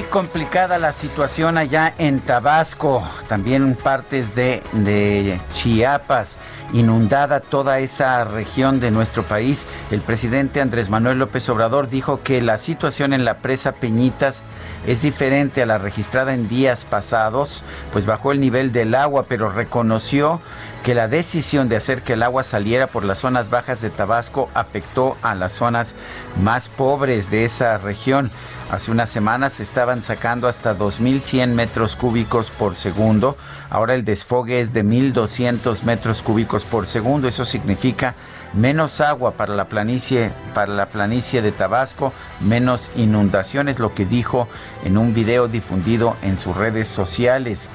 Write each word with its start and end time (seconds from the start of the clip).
Muy 0.00 0.08
complicada 0.08 0.78
la 0.78 0.92
situación 0.92 1.58
allá 1.58 1.92
en 1.98 2.20
Tabasco, 2.20 3.06
también 3.28 3.74
partes 3.74 4.34
de, 4.34 4.62
de, 4.72 5.38
Chiapas, 5.52 6.38
inundada 6.72 7.40
toda 7.40 7.80
esa 7.80 8.24
región 8.24 8.80
de 8.80 8.90
nuestro 8.90 9.24
país. 9.24 9.66
El 9.90 10.00
presidente 10.00 10.62
Andrés 10.62 10.88
Manuel 10.88 11.18
López 11.18 11.46
Obrador 11.50 11.90
dijo 11.90 12.22
que 12.22 12.40
la 12.40 12.56
situación 12.56 13.12
en 13.12 13.26
la 13.26 13.40
presa 13.40 13.72
Peñitas 13.72 14.42
es 14.86 15.02
diferente 15.02 15.60
a 15.60 15.66
la 15.66 15.76
registrada 15.76 16.32
en 16.32 16.48
días 16.48 16.86
pasados, 16.86 17.62
pues 17.92 18.06
bajó 18.06 18.32
el 18.32 18.40
nivel 18.40 18.72
del 18.72 18.94
agua, 18.94 19.26
pero 19.28 19.50
reconoció 19.50 20.40
que 20.84 20.94
la 20.94 21.08
decisión 21.08 21.68
de 21.68 21.76
hacer 21.76 22.02
que 22.02 22.14
el 22.14 22.22
agua 22.22 22.42
saliera 22.42 22.86
por 22.86 23.04
las 23.04 23.18
zonas 23.18 23.50
bajas 23.50 23.80
de 23.80 23.90
Tabasco 23.90 24.48
afectó 24.54 25.16
a 25.22 25.34
las 25.34 25.52
zonas 25.52 25.94
más 26.42 26.68
pobres 26.68 27.30
de 27.30 27.44
esa 27.44 27.76
región. 27.78 28.30
Hace 28.70 28.90
unas 28.90 29.10
semanas 29.10 29.60
estaban 29.60 30.00
sacando 30.00 30.48
hasta 30.48 30.76
2.100 30.76 31.48
metros 31.48 31.96
cúbicos 31.96 32.50
por 32.50 32.76
segundo. 32.76 33.36
Ahora 33.68 33.94
el 33.94 34.04
desfogue 34.04 34.60
es 34.60 34.72
de 34.72 34.84
1.200 34.84 35.82
metros 35.82 36.22
cúbicos 36.22 36.64
por 36.64 36.86
segundo. 36.86 37.28
Eso 37.28 37.44
significa 37.44 38.14
menos 38.54 39.00
agua 39.00 39.32
para 39.32 39.54
la 39.54 39.66
planicie, 39.66 40.30
para 40.54 40.72
la 40.72 40.86
planicie 40.86 41.42
de 41.42 41.52
Tabasco, 41.52 42.12
menos 42.40 42.90
inundaciones, 42.96 43.80
lo 43.80 43.94
que 43.94 44.06
dijo 44.06 44.48
en 44.84 44.96
un 44.96 45.14
video 45.14 45.48
difundido 45.48 46.16
en 46.22 46.38
sus 46.38 46.56
redes 46.56 46.88
sociales. 46.88 47.68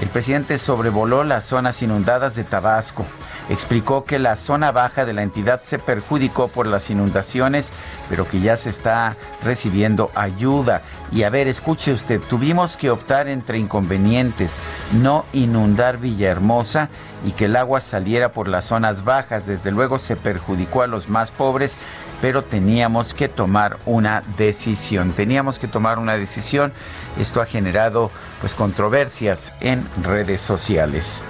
El 0.00 0.08
presidente 0.08 0.56
sobrevoló 0.56 1.24
las 1.24 1.44
zonas 1.44 1.82
inundadas 1.82 2.34
de 2.34 2.44
Tabasco. 2.44 3.04
Explicó 3.50 4.04
que 4.04 4.18
la 4.18 4.34
zona 4.34 4.72
baja 4.72 5.04
de 5.04 5.12
la 5.12 5.22
entidad 5.22 5.60
se 5.60 5.78
perjudicó 5.78 6.48
por 6.48 6.66
las 6.66 6.88
inundaciones, 6.88 7.70
pero 8.08 8.26
que 8.26 8.40
ya 8.40 8.56
se 8.56 8.70
está 8.70 9.16
recibiendo 9.42 10.10
ayuda. 10.14 10.82
Y 11.12 11.24
a 11.24 11.30
ver, 11.30 11.48
escuche 11.48 11.92
usted, 11.92 12.20
tuvimos 12.20 12.78
que 12.78 12.90
optar 12.90 13.28
entre 13.28 13.58
inconvenientes, 13.58 14.58
no 15.02 15.26
inundar 15.34 15.98
Villahermosa 15.98 16.88
y 17.26 17.32
que 17.32 17.44
el 17.46 17.56
agua 17.56 17.82
saliera 17.82 18.32
por 18.32 18.48
las 18.48 18.64
zonas 18.64 19.04
bajas. 19.04 19.46
Desde 19.46 19.70
luego 19.70 19.98
se 19.98 20.16
perjudicó 20.16 20.80
a 20.80 20.86
los 20.86 21.10
más 21.10 21.30
pobres, 21.30 21.76
pero 22.20 22.42
teníamos 22.42 23.14
que 23.14 23.28
tomar 23.28 23.78
una 23.86 24.22
decisión. 24.36 25.12
Teníamos 25.12 25.58
que 25.58 25.68
tomar 25.68 25.98
una 25.98 26.16
decisión. 26.16 26.72
Esto 27.18 27.40
ha 27.40 27.46
generado 27.46 28.10
pues 28.40 28.54
controversias 28.54 29.52
en 29.60 29.86
redes 30.02 30.40
sociales. 30.40 31.22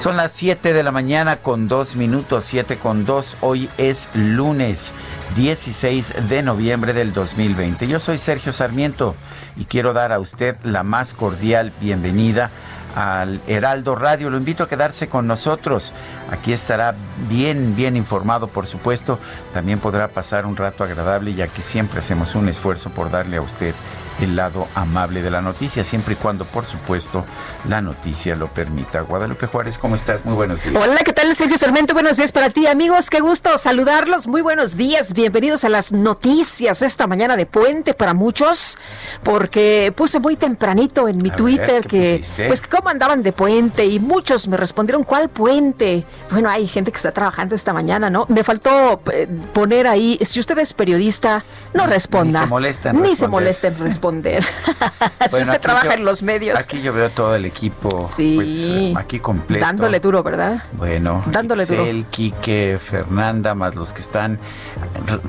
Son 0.00 0.16
las 0.16 0.32
7 0.32 0.72
de 0.72 0.82
la 0.82 0.92
mañana 0.92 1.36
con 1.36 1.68
2 1.68 1.96
minutos, 1.96 2.44
7 2.44 2.78
con 2.78 3.04
2. 3.04 3.36
Hoy 3.42 3.68
es 3.76 4.08
lunes 4.14 4.92
16 5.36 6.28
de 6.28 6.42
noviembre 6.42 6.94
del 6.94 7.12
2020. 7.12 7.86
Yo 7.86 8.00
soy 8.00 8.16
Sergio 8.16 8.54
Sarmiento 8.54 9.14
y 9.58 9.66
quiero 9.66 9.92
dar 9.92 10.12
a 10.12 10.18
usted 10.18 10.56
la 10.64 10.84
más 10.84 11.12
cordial 11.12 11.70
bienvenida 11.82 12.50
al 12.94 13.40
Heraldo 13.46 13.94
Radio. 13.94 14.30
Lo 14.30 14.38
invito 14.38 14.64
a 14.64 14.68
quedarse 14.68 15.08
con 15.08 15.26
nosotros. 15.26 15.92
Aquí 16.30 16.52
estará 16.52 16.94
bien, 17.28 17.76
bien 17.76 17.96
informado, 17.96 18.48
por 18.48 18.66
supuesto. 18.66 19.18
También 19.52 19.78
podrá 19.78 20.08
pasar 20.08 20.46
un 20.46 20.56
rato 20.56 20.84
agradable, 20.84 21.34
ya 21.34 21.48
que 21.48 21.62
siempre 21.62 22.00
hacemos 22.00 22.34
un 22.34 22.48
esfuerzo 22.48 22.90
por 22.90 23.10
darle 23.10 23.36
a 23.36 23.42
usted 23.42 23.74
el 24.20 24.36
lado 24.36 24.68
amable 24.74 25.22
de 25.22 25.30
la 25.30 25.40
noticia, 25.40 25.82
siempre 25.84 26.14
y 26.14 26.16
cuando, 26.16 26.44
por 26.44 26.66
supuesto, 26.66 27.24
la 27.68 27.80
noticia 27.80 28.36
lo 28.36 28.48
permita. 28.48 29.00
Guadalupe 29.00 29.46
Juárez, 29.46 29.78
¿cómo 29.78 29.94
estás? 29.94 30.24
Muy 30.24 30.34
buenos 30.34 30.62
días. 30.62 30.76
Hola, 30.82 30.96
¿qué 31.04 31.12
tal, 31.12 31.34
Sergio 31.34 31.56
Sarmiento? 31.56 31.94
Buenos 31.94 32.16
días 32.18 32.30
para 32.32 32.50
ti, 32.50 32.66
amigos. 32.66 33.08
Qué 33.08 33.20
gusto 33.20 33.56
saludarlos. 33.56 34.26
Muy 34.26 34.42
buenos 34.42 34.76
días. 34.76 35.14
Bienvenidos 35.14 35.64
a 35.64 35.68
las 35.70 35.92
noticias 35.92 36.82
esta 36.82 37.06
mañana 37.06 37.36
de 37.36 37.46
puente 37.46 37.94
para 37.94 38.12
muchos, 38.12 38.76
porque 39.22 39.92
puse 39.96 40.18
muy 40.20 40.36
tempranito 40.36 41.08
en 41.08 41.18
mi 41.22 41.30
A 41.30 41.36
Twitter 41.36 41.66
ver, 41.66 41.82
¿qué 41.82 41.88
que, 41.88 42.18
pusiste? 42.18 42.46
pues, 42.48 42.60
que 42.60 42.68
cómo 42.68 42.88
andaban 42.90 43.22
de 43.22 43.32
puente 43.32 43.86
y 43.86 43.98
muchos 44.00 44.48
me 44.48 44.56
respondieron, 44.56 45.04
¿cuál 45.04 45.28
puente? 45.30 46.04
Bueno, 46.30 46.50
hay 46.50 46.66
gente 46.66 46.90
que 46.92 46.96
está 46.96 47.12
trabajando 47.12 47.54
esta 47.54 47.72
mañana, 47.72 48.10
¿no? 48.10 48.26
Me 48.28 48.44
faltó 48.44 49.00
eh, 49.12 49.26
poner 49.54 49.86
ahí, 49.86 50.18
si 50.22 50.40
usted 50.40 50.58
es 50.58 50.74
periodista, 50.74 51.44
no 51.74 51.86
responda. 51.86 52.40
ni 52.40 52.44
se 52.44 52.50
molesta 52.50 52.90
en 52.90 52.96
Ni 52.96 53.02
se 53.02 53.08
responder. 53.10 53.30
molesta 53.30 53.66
en 53.68 53.78
responder. 53.78 54.09
si 54.10 55.30
Bueno, 55.30 55.44
usted 55.46 55.60
trabaja 55.60 55.86
yo- 55.88 55.92
en 55.94 56.04
los 56.04 56.22
medios. 56.22 56.58
Aquí 56.58 56.82
yo 56.82 56.92
veo 56.92 57.10
todo 57.10 57.34
el 57.36 57.44
equipo, 57.44 58.08
Sí. 58.14 58.34
pues, 58.36 58.50
eh, 58.52 58.92
aquí 58.96 59.20
completo. 59.20 59.64
Dándole 59.64 60.00
duro, 60.00 60.22
¿verdad? 60.22 60.62
Bueno, 60.72 61.22
Dándole 61.26 61.66
duro. 61.66 61.82
Itzel, 61.82 62.06
Quique, 62.06 62.78
Fernanda, 62.82 63.54
más 63.54 63.74
los 63.74 63.92
que 63.92 64.00
están 64.00 64.38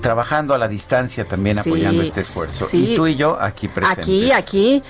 trabajando 0.02 0.54
a 0.54 0.58
la 0.58 0.68
distancia 0.68 1.28
también 1.28 1.56
Sí, 1.56 1.70
apoyando 1.70 2.02
este 2.02 2.22
esfuerzo. 2.22 2.68
sí. 2.70 2.94
Y 2.94 2.96
tú 2.96 3.08
y 3.08 3.16
yo 3.16 3.38
aquí 3.40 3.68
presentes. 3.68 4.04
Aquí, 4.06 4.32
aquí. 4.32 4.84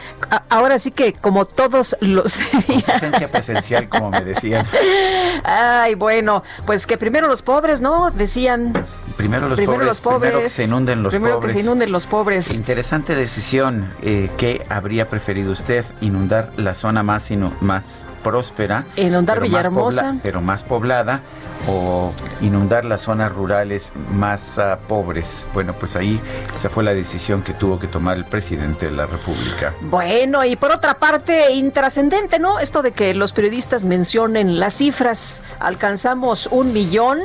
Ahora 0.50 0.80
sí 0.80 0.92
que 0.92 1.14
como 1.14 1.46
todos 1.46 1.96
los 2.00 2.36
días. 2.68 2.84
Presencia 2.84 3.32
presencial, 3.32 3.90
como 3.90 4.12
me 4.12 4.22
decían. 4.22 4.66
Ay, 5.44 5.96
bueno, 5.96 6.44
pues 6.66 6.86
que 6.88 6.98
primero 6.98 7.28
los 7.28 7.42
pobres, 7.42 7.82
¿no? 7.82 8.12
Decían. 8.12 8.74
Primero 9.18 9.50
los 9.50 9.58
primero 9.58 9.74
pobres, 9.74 9.88
los 9.88 10.00
pobres. 10.02 10.20
primero 10.32 10.40
que 10.44 10.50
se 10.50 10.64
inunden 10.64 11.04
los 11.04 11.12
primero 11.12 11.36
pobres. 11.36 11.54
que 11.54 11.60
se 11.60 11.66
inunden 11.66 11.92
los 11.92 12.06
pobres. 12.08 12.52
Interesante 12.54 13.14
decisión. 13.14 13.71
Eh, 14.02 14.30
¿Qué 14.38 14.66
habría 14.70 15.10
preferido 15.10 15.52
usted? 15.52 15.86
¿Inundar 16.02 16.52
la 16.58 16.74
zona 16.74 17.04
más, 17.04 17.32
inu- 17.32 17.54
más 17.62 18.06
próspera? 18.24 18.86
Inundar 18.96 19.38
pero 19.40 19.42
más 19.42 19.50
Villahermosa. 19.50 20.16
pero 20.24 20.42
más 20.42 20.64
poblada. 20.64 21.22
¿O 21.68 22.12
inundar 22.42 22.86
las 22.86 23.02
zonas 23.02 23.32
rurales 23.32 23.94
más 24.12 24.58
ah, 24.58 24.80
pobres? 24.88 25.48
Bueno, 25.54 25.74
pues 25.74 25.96
ahí 25.96 26.20
esa 26.56 26.70
fue 26.70 26.84
la 26.84 26.94
decisión 26.94 27.44
que 27.44 27.54
tuvo 27.54 27.78
que 27.78 27.86
tomar 27.88 28.18
el 28.18 28.26
presidente 28.26 28.88
de 28.88 28.94
la 28.94 29.06
República. 29.06 29.74
Bueno, 29.82 30.44
y 30.44 30.56
por 30.56 30.72
otra 30.72 30.96
parte, 30.96 31.52
intrascendente, 31.52 32.40
¿no? 32.40 32.58
Esto 32.60 32.82
de 32.82 32.92
que 32.94 33.14
los 33.14 33.32
periodistas 33.32 33.86
mencionen 33.86 34.60
las 34.60 34.74
cifras. 34.78 35.44
Alcanzamos 35.60 36.48
un 36.48 36.74
millón. 36.74 37.20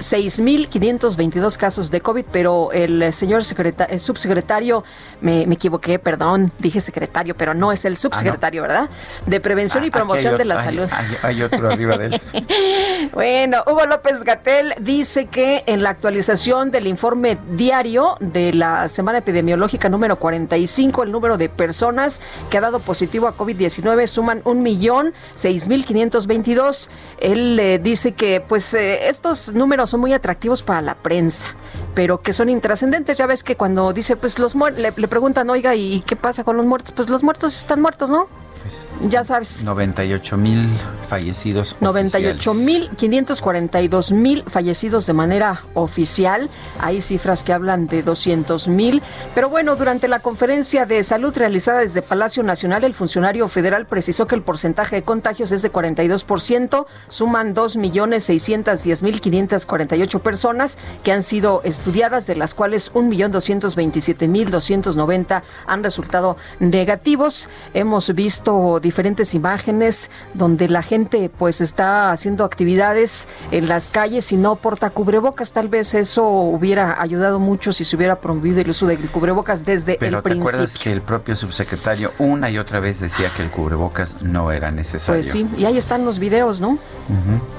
6.522 0.00 1.56
casos 1.58 1.90
de 1.90 2.00
COVID, 2.00 2.24
pero 2.32 2.72
el 2.72 3.12
señor 3.12 3.44
secreta- 3.44 3.84
el 3.84 4.00
subsecretario, 4.00 4.82
me, 5.20 5.46
me 5.46 5.54
equivoqué, 5.54 5.98
perdón, 5.98 6.52
dije 6.58 6.80
secretario, 6.80 7.34
pero 7.36 7.54
no 7.54 7.72
es 7.72 7.84
el 7.84 7.96
subsecretario, 7.96 8.62
¿verdad? 8.62 8.88
De 9.26 9.40
Prevención 9.40 9.84
Ah, 9.84 9.86
y 9.86 9.90
Promoción 9.90 10.32
hay 10.34 10.38
de 10.38 10.44
la 10.44 10.58
hay- 10.60 10.64
Salud. 10.64 10.88
Hay, 10.92 11.06
hay 11.22 11.42
otro 11.42 11.68
arriba 11.70 11.96
de 11.98 12.06
él. 12.06 12.20
Bueno, 13.12 13.62
Hugo 13.66 13.86
López 13.86 14.22
Gatel 14.24 14.74
dice 14.80 15.26
que 15.26 15.62
en 15.66 15.82
la 15.82 15.90
actualización 15.90 16.70
del 16.70 16.86
informe 16.86 17.38
diario 17.52 18.16
de 18.20 18.52
la 18.52 18.88
semana 18.88 19.18
epidemiológica 19.18 19.88
número 19.88 20.16
45, 20.16 21.02
el 21.04 21.12
número 21.12 21.36
de 21.38 21.48
personas 21.48 22.20
que 22.50 22.58
ha 22.58 22.60
dado 22.60 22.78
positivo 22.80 23.26
a 23.26 23.36
COVID-19 23.36 24.06
suman 24.06 24.42
un 24.44 24.62
millón 24.62 25.12
seis 25.34 25.66
mil 25.68 25.84
quinientos 25.84 26.26
veintidós. 26.26 26.90
Él 27.20 27.58
eh, 27.58 27.78
dice 27.82 28.12
que 28.12 28.40
pues 28.40 28.72
eh, 28.74 29.08
estos 29.08 29.52
números 29.54 29.90
son 29.90 30.00
muy 30.00 30.12
atractivos 30.12 30.62
para 30.62 30.82
la 30.82 30.94
prensa, 30.94 31.48
pero 31.94 32.22
que 32.22 32.32
son 32.32 32.48
intrascendentes. 32.48 33.18
Ya 33.18 33.26
ves 33.26 33.42
que 33.42 33.56
cuando 33.56 33.92
dice 33.92 34.16
pues 34.16 34.38
los 34.38 34.54
muertos, 34.54 34.80
le, 34.80 34.92
le 34.96 35.08
preguntan, 35.08 35.50
oiga, 35.50 35.74
¿y 35.74 36.00
qué 36.02 36.16
pasa 36.16 36.44
con 36.44 36.56
los 36.56 36.66
muertos? 36.66 36.92
Pues 36.92 37.08
los 37.08 37.22
muertos 37.22 37.58
están 37.58 37.80
muertos, 37.80 38.10
¿no? 38.10 38.28
Pues, 38.62 38.90
ya 39.10 39.24
sabes. 39.24 39.62
98 39.62 40.36
mil 40.36 40.68
fallecidos. 41.08 41.76
98 41.80 42.54
mil 42.54 42.90
542 42.96 44.12
mil 44.12 44.44
fallecidos 44.46 45.06
de 45.06 45.12
manera 45.12 45.62
oficial. 45.74 46.50
Hay 46.78 47.00
cifras 47.00 47.42
que 47.42 47.52
hablan 47.52 47.86
de 47.86 48.02
200 48.02 48.68
mil. 48.68 49.02
Pero 49.34 49.48
bueno, 49.48 49.76
durante 49.76 50.08
la 50.08 50.20
conferencia 50.20 50.84
de 50.84 51.02
salud 51.02 51.34
realizada 51.36 51.80
desde 51.80 52.02
Palacio 52.02 52.42
Nacional, 52.42 52.84
el 52.84 52.94
funcionario 52.94 53.48
federal 53.48 53.86
precisó 53.86 54.26
que 54.26 54.34
el 54.34 54.42
porcentaje 54.42 54.96
de 54.96 55.02
contagios 55.02 55.52
es 55.52 55.62
de 55.62 55.72
42%. 55.72 56.86
Suman 57.08 57.54
2 57.54 57.76
millones 57.76 58.24
610 58.24 59.02
mil 59.02 59.20
548 59.20 60.22
personas 60.22 60.78
que 61.02 61.12
han 61.12 61.22
sido 61.22 61.62
estudiadas, 61.64 62.26
de 62.26 62.36
las 62.36 62.54
cuales 62.54 62.90
1 62.92 63.08
millón 63.08 63.32
227 63.32 64.28
mil 64.28 64.50
290 64.50 65.42
han 65.66 65.82
resultado 65.82 66.36
negativos. 66.58 67.48
Hemos 67.72 68.14
visto 68.14 68.49
diferentes 68.80 69.34
imágenes 69.34 70.10
donde 70.34 70.68
la 70.68 70.82
gente 70.82 71.30
pues 71.36 71.60
está 71.60 72.10
haciendo 72.10 72.44
actividades 72.44 73.28
en 73.50 73.68
las 73.68 73.90
calles 73.90 74.32
y 74.32 74.36
no 74.36 74.56
porta 74.56 74.90
cubrebocas. 74.90 75.52
Tal 75.52 75.68
vez 75.68 75.94
eso 75.94 76.28
hubiera 76.28 77.00
ayudado 77.00 77.38
mucho 77.38 77.72
si 77.72 77.84
se 77.84 77.96
hubiera 77.96 78.20
promovido 78.20 78.60
el 78.60 78.70
uso 78.70 78.86
del 78.86 79.10
cubrebocas 79.10 79.64
desde 79.64 79.96
Pero 79.98 80.18
el 80.18 80.22
principio. 80.22 80.50
¿te 80.50 80.56
acuerdas 80.56 80.78
que 80.78 80.92
el 80.92 81.02
propio 81.02 81.34
subsecretario 81.34 82.12
una 82.18 82.50
y 82.50 82.58
otra 82.58 82.80
vez 82.80 83.00
decía 83.00 83.30
que 83.36 83.42
el 83.42 83.50
cubrebocas 83.50 84.22
no 84.22 84.52
era 84.52 84.70
necesario? 84.70 85.20
Pues 85.20 85.30
sí, 85.30 85.48
y 85.56 85.64
ahí 85.64 85.76
están 85.76 86.04
los 86.04 86.18
videos, 86.18 86.60
¿no? 86.60 86.78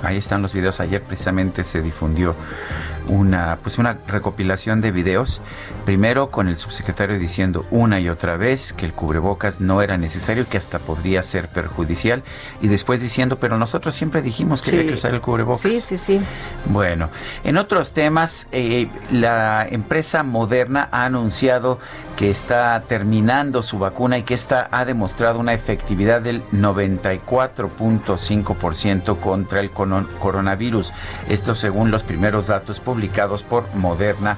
Ahí 0.04 0.18
están 0.18 0.42
los 0.42 0.54
videos. 0.54 0.80
Ayer 0.80 1.02
precisamente 1.02 1.64
se 1.64 1.82
difundió 1.82 2.36
una 3.08 3.60
pues 3.62 3.78
una 3.78 3.98
recopilación 4.08 4.80
de 4.82 4.92
videos 4.92 5.42
primero 5.86 6.30
con 6.30 6.48
el 6.48 6.56
subsecretario 6.56 7.18
diciendo 7.18 7.66
una 7.72 8.00
y 8.00 8.10
otra 8.10 8.38
vez 8.38 8.74
que 8.74 8.86
el 8.86 8.94
cubrebocas 8.94 9.60
no 9.60 9.82
era 9.82 9.98
necesario 9.98 10.48
que 10.48 10.58
hasta 10.58 10.80
podría 10.82 11.24
ser 11.24 11.48
perjudicial. 11.48 12.24
Y 12.62 12.68
después 12.68 13.02
diciendo 13.02 13.40
pero 13.40 13.58
nosotros 13.58 13.96
siempre 13.96 14.22
dijimos 14.22 14.62
que 14.62 14.72
había 14.72 14.88
que 14.88 14.94
usar 14.94 15.14
el 15.14 15.22
cubrebocas. 15.22 15.62
Sí 15.62 15.80
sí 15.80 15.98
sí. 15.98 16.20
Bueno 16.66 17.10
en 17.44 17.58
otros 17.58 17.94
temas 17.94 18.48
eh, 18.52 18.90
la 19.12 19.68
empresa 19.70 20.24
Moderna 20.24 20.90
ha 20.92 21.06
anunciado 21.06 21.80
que 22.16 22.30
está 22.30 22.82
terminando 22.88 23.64
su 23.64 23.80
vacuna 23.80 24.20
y 24.20 24.24
que 24.24 24.36
esta 24.36 24.70
ha 24.72 24.86
demostrado 24.86 25.40
una 25.40 25.54
efectividad 25.54 26.22
del 26.22 26.44
94.5% 26.52 29.20
contra 29.20 29.60
el 29.60 29.72
coronavirus. 29.72 30.94
Esto 31.30 31.56
según 31.56 31.90
los 31.90 32.04
primeros 32.04 32.46
datos 32.48 32.80
publicados 32.80 33.42
por 33.44 33.74
Moderna 33.76 34.38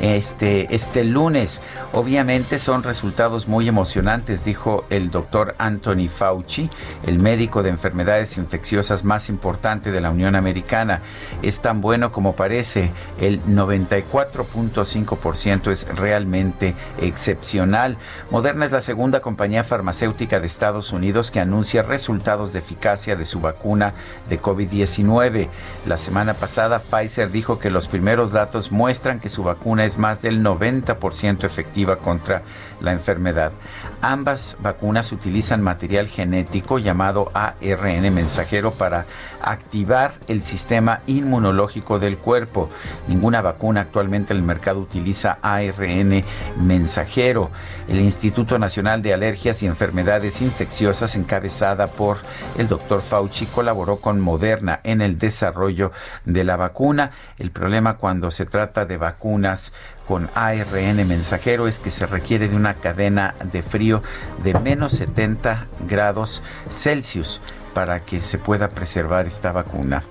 este, 0.00 0.74
este 0.74 1.04
lunes. 1.04 1.60
Obviamente 1.92 2.58
son 2.58 2.82
resultados 2.82 3.46
muy 3.48 3.68
emocionantes, 3.68 4.44
dijo 4.44 4.84
el 4.90 5.10
doctor 5.10 5.54
Anthony 5.58 6.08
Fauci, 6.08 6.70
el 7.06 7.20
médico 7.20 7.62
de 7.62 7.68
enfermedades 7.70 8.36
infecciosas 8.38 9.04
más 9.04 9.28
importante 9.28 9.90
de 9.90 10.00
la 10.00 10.10
Unión 10.10 10.36
Americana. 10.36 11.02
Es 11.42 11.60
tan 11.60 11.80
bueno 11.80 12.12
como 12.12 12.36
parece, 12.36 12.92
el 13.18 13.42
94.5% 13.44 15.70
es 15.70 15.88
realmente 15.88 16.74
excepcional. 17.00 17.96
Moderna 18.30 18.66
es 18.66 18.72
la 18.72 18.82
segunda 18.82 19.20
compañía 19.20 19.64
farmacéutica 19.64 20.40
de 20.40 20.46
Estados 20.46 20.92
Unidos 20.92 21.30
que 21.30 21.40
anuncia 21.40 21.82
resultados 21.82 22.52
de 22.52 22.58
eficacia 22.60 23.16
de 23.16 23.24
su 23.24 23.40
vacuna 23.40 23.94
de 24.28 24.40
COVID-19. 24.40 25.48
La 25.86 25.96
semana 25.96 26.34
pasada 26.34 26.78
Pfizer 26.78 27.30
dijo 27.30 27.58
que 27.58 27.70
los 27.70 27.88
primeros 27.88 28.32
datos 28.32 28.72
muestran 28.72 29.20
que 29.20 29.28
su 29.28 29.42
vacuna 29.42 29.79
es 29.84 29.98
más 29.98 30.22
del 30.22 30.42
90% 30.42 31.44
efectiva 31.44 31.96
contra 31.96 32.42
la 32.80 32.92
enfermedad. 32.92 33.52
Ambas 34.00 34.56
vacunas 34.60 35.12
utilizan 35.12 35.62
material 35.62 36.08
genético 36.08 36.78
llamado 36.78 37.30
ARN 37.34 38.14
mensajero 38.14 38.72
para 38.72 39.06
activar 39.42 40.12
el 40.28 40.42
sistema 40.42 41.00
inmunológico 41.06 41.98
del 41.98 42.18
cuerpo. 42.18 42.70
Ninguna 43.08 43.42
vacuna 43.42 43.82
actualmente 43.82 44.32
en 44.32 44.38
el 44.38 44.44
mercado 44.44 44.80
utiliza 44.80 45.38
ARN 45.42 46.22
mensajero. 46.56 47.50
El 47.88 48.00
Instituto 48.00 48.58
Nacional 48.58 49.02
de 49.02 49.14
Alergias 49.14 49.62
y 49.62 49.66
Enfermedades 49.66 50.40
Infecciosas, 50.42 51.16
encabezada 51.16 51.86
por 51.86 52.18
el 52.58 52.68
doctor 52.68 53.00
Fauci, 53.00 53.46
colaboró 53.46 53.96
con 53.96 54.20
Moderna 54.20 54.80
en 54.84 55.00
el 55.00 55.18
desarrollo 55.18 55.92
de 56.24 56.44
la 56.44 56.56
vacuna. 56.56 57.12
El 57.38 57.50
problema 57.50 57.96
cuando 57.96 58.30
se 58.30 58.46
trata 58.46 58.86
de 58.86 58.96
vacunas 58.96 59.72
con 60.10 60.28
ARN 60.34 61.06
mensajero 61.06 61.68
es 61.68 61.78
que 61.78 61.92
se 61.92 62.04
requiere 62.04 62.48
de 62.48 62.56
una 62.56 62.74
cadena 62.74 63.36
de 63.44 63.62
frío 63.62 64.02
de 64.42 64.58
menos 64.58 64.90
70 64.94 65.68
grados 65.86 66.42
Celsius 66.68 67.40
para 67.74 68.04
que 68.04 68.20
se 68.20 68.36
pueda 68.36 68.68
preservar 68.68 69.28
esta 69.28 69.52
vacuna. 69.52 70.02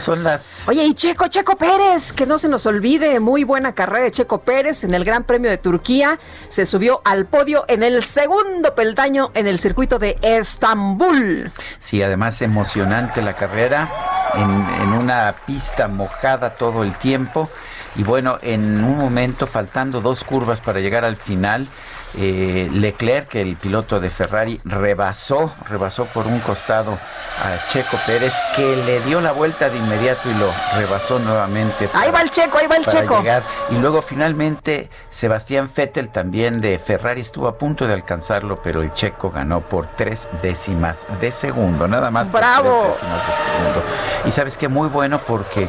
Son 0.00 0.24
las... 0.24 0.66
Oye, 0.70 0.86
y 0.86 0.94
Checo, 0.94 1.28
Checo 1.28 1.56
Pérez, 1.56 2.14
que 2.14 2.24
no 2.24 2.38
se 2.38 2.48
nos 2.48 2.64
olvide, 2.64 3.20
muy 3.20 3.44
buena 3.44 3.74
carrera 3.74 4.04
de 4.04 4.10
Checo 4.10 4.40
Pérez 4.40 4.84
en 4.84 4.94
el 4.94 5.04
Gran 5.04 5.24
Premio 5.24 5.50
de 5.50 5.58
Turquía. 5.58 6.18
Se 6.48 6.64
subió 6.64 7.02
al 7.04 7.26
podio 7.26 7.66
en 7.68 7.82
el 7.82 8.02
segundo 8.02 8.74
peldaño 8.74 9.32
en 9.34 9.46
el 9.46 9.58
circuito 9.58 9.98
de 9.98 10.16
Estambul. 10.22 11.52
Sí, 11.78 12.02
además 12.02 12.40
emocionante 12.40 13.20
la 13.20 13.34
carrera 13.34 13.86
en, 14.34 14.82
en 14.82 14.94
una 14.94 15.34
pista 15.44 15.88
mojada 15.88 16.56
todo 16.56 16.84
el 16.84 16.96
tiempo. 16.96 17.50
Y 17.96 18.04
bueno, 18.04 18.38
en 18.42 18.82
un 18.84 18.98
momento, 18.98 19.46
faltando 19.46 20.00
dos 20.00 20.24
curvas 20.24 20.60
para 20.60 20.80
llegar 20.80 21.04
al 21.04 21.16
final, 21.16 21.68
eh, 22.16 22.68
Leclerc, 22.72 23.34
el 23.36 23.56
piloto 23.56 24.00
de 24.00 24.10
Ferrari, 24.10 24.60
rebasó, 24.64 25.54
rebasó 25.68 26.06
por 26.06 26.26
un 26.26 26.40
costado 26.40 26.92
a 26.92 27.70
Checo 27.70 27.96
Pérez, 28.06 28.34
que 28.54 28.76
le 28.84 29.00
dio 29.00 29.20
la 29.20 29.32
vuelta 29.32 29.70
de 29.70 29.78
inmediato 29.78 30.30
y 30.30 30.34
lo 30.34 30.50
rebasó 30.76 31.18
nuevamente. 31.18 31.88
ahí 31.94 32.10
va 32.10 32.20
el 32.20 32.30
Checo, 32.30 32.58
ahí 32.58 32.66
va 32.66 32.76
el 32.76 32.86
Checo. 32.86 33.22
Y 33.70 33.76
luego 33.76 34.02
finalmente 34.02 34.90
Sebastián 35.10 35.70
Vettel 35.74 36.10
también 36.10 36.60
de 36.60 36.78
Ferrari 36.78 37.22
estuvo 37.22 37.48
a 37.48 37.56
punto 37.56 37.86
de 37.86 37.94
alcanzarlo, 37.94 38.60
pero 38.62 38.82
el 38.82 38.92
Checo 38.92 39.30
ganó 39.30 39.60
por 39.60 39.86
tres 39.86 40.28
décimas 40.42 41.06
de 41.20 41.32
segundo, 41.32 41.88
nada 41.88 42.10
más. 42.10 42.30
Bravo. 42.30 42.70
Por 42.70 42.82
tres 42.82 42.94
décimas 42.94 43.26
de 43.26 43.32
segundo. 43.32 43.82
Y 44.26 44.30
sabes 44.32 44.58
que 44.58 44.68
muy 44.68 44.88
bueno 44.88 45.20
porque 45.26 45.68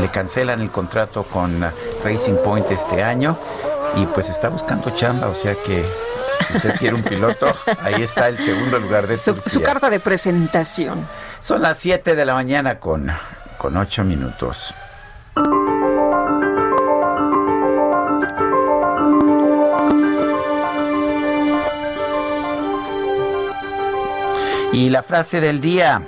le 0.00 0.10
cancelan 0.10 0.60
el 0.60 0.70
contrato 0.70 1.24
con 1.24 1.60
Racing 2.04 2.36
Point 2.44 2.70
este 2.70 3.02
año 3.02 3.36
y 3.96 4.06
pues 4.06 4.28
está 4.28 4.48
buscando 4.48 4.90
chamba, 4.90 5.28
o 5.28 5.34
sea 5.34 5.54
que 5.54 5.84
si 6.46 6.56
usted 6.56 6.76
quiere 6.76 6.94
un 6.94 7.02
piloto, 7.02 7.54
ahí 7.82 8.02
está 8.02 8.28
el 8.28 8.38
segundo 8.38 8.78
lugar 8.78 9.06
de 9.06 9.16
su, 9.16 9.36
su 9.46 9.62
carta 9.62 9.90
de 9.90 10.00
presentación. 10.00 11.06
Son 11.40 11.62
las 11.62 11.78
7 11.78 12.14
de 12.14 12.24
la 12.24 12.34
mañana 12.34 12.78
con, 12.78 13.10
con 13.58 13.76
8 13.76 14.04
minutos. 14.04 14.74
Y 24.72 24.88
la 24.88 25.02
frase 25.02 25.40
del 25.40 25.60
día 25.60 26.02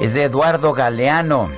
es 0.00 0.14
de 0.14 0.24
Eduardo 0.24 0.72
Galeano. 0.72 1.50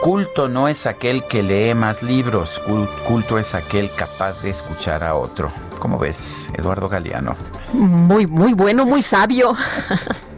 Culto 0.00 0.48
no 0.48 0.68
es 0.68 0.86
aquel 0.86 1.24
que 1.24 1.42
lee 1.42 1.74
más 1.74 2.02
libros, 2.02 2.60
culto 3.06 3.36
es 3.36 3.54
aquel 3.54 3.90
capaz 3.90 4.42
de 4.42 4.50
escuchar 4.50 5.02
a 5.02 5.16
otro. 5.16 5.50
¿Cómo 5.80 5.98
ves, 5.98 6.50
Eduardo 6.54 6.88
Galeano? 6.88 7.34
Muy, 7.72 8.26
muy 8.26 8.52
bueno, 8.52 8.84
muy 8.84 9.02
sabio. 9.02 9.56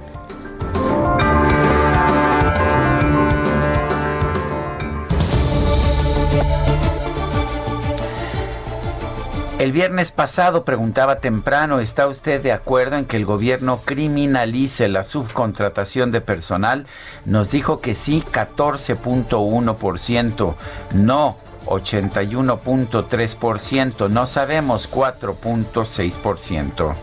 El 9.60 9.70
viernes 9.72 10.10
pasado 10.10 10.64
preguntaba 10.64 11.16
temprano, 11.16 11.80
¿está 11.80 12.06
usted 12.06 12.42
de 12.42 12.50
acuerdo 12.50 12.96
en 12.96 13.04
que 13.04 13.18
el 13.18 13.26
gobierno 13.26 13.82
criminalice 13.84 14.88
la 14.88 15.04
subcontratación 15.04 16.10
de 16.12 16.22
personal? 16.22 16.86
Nos 17.26 17.50
dijo 17.50 17.82
que 17.82 17.94
sí, 17.94 18.24
14.1%, 18.32 20.54
no 20.94 21.36
81.3%, 21.66 24.08
no 24.08 24.26
sabemos 24.26 24.90
4.6%. 24.90 26.94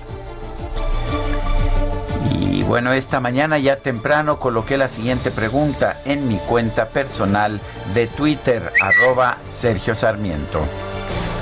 Y 2.31 2.63
bueno, 2.63 2.91
esta 2.91 3.19
mañana 3.19 3.59
ya 3.59 3.75
temprano 3.75 4.39
coloqué 4.39 4.77
la 4.77 4.87
siguiente 4.87 5.29
pregunta 5.29 6.01
en 6.05 6.27
mi 6.27 6.37
cuenta 6.37 6.87
personal 6.87 7.61
de 7.93 8.07
Twitter, 8.07 8.73
arroba 8.81 9.37
Sergio 9.43 9.93
Sarmiento. 9.93 10.65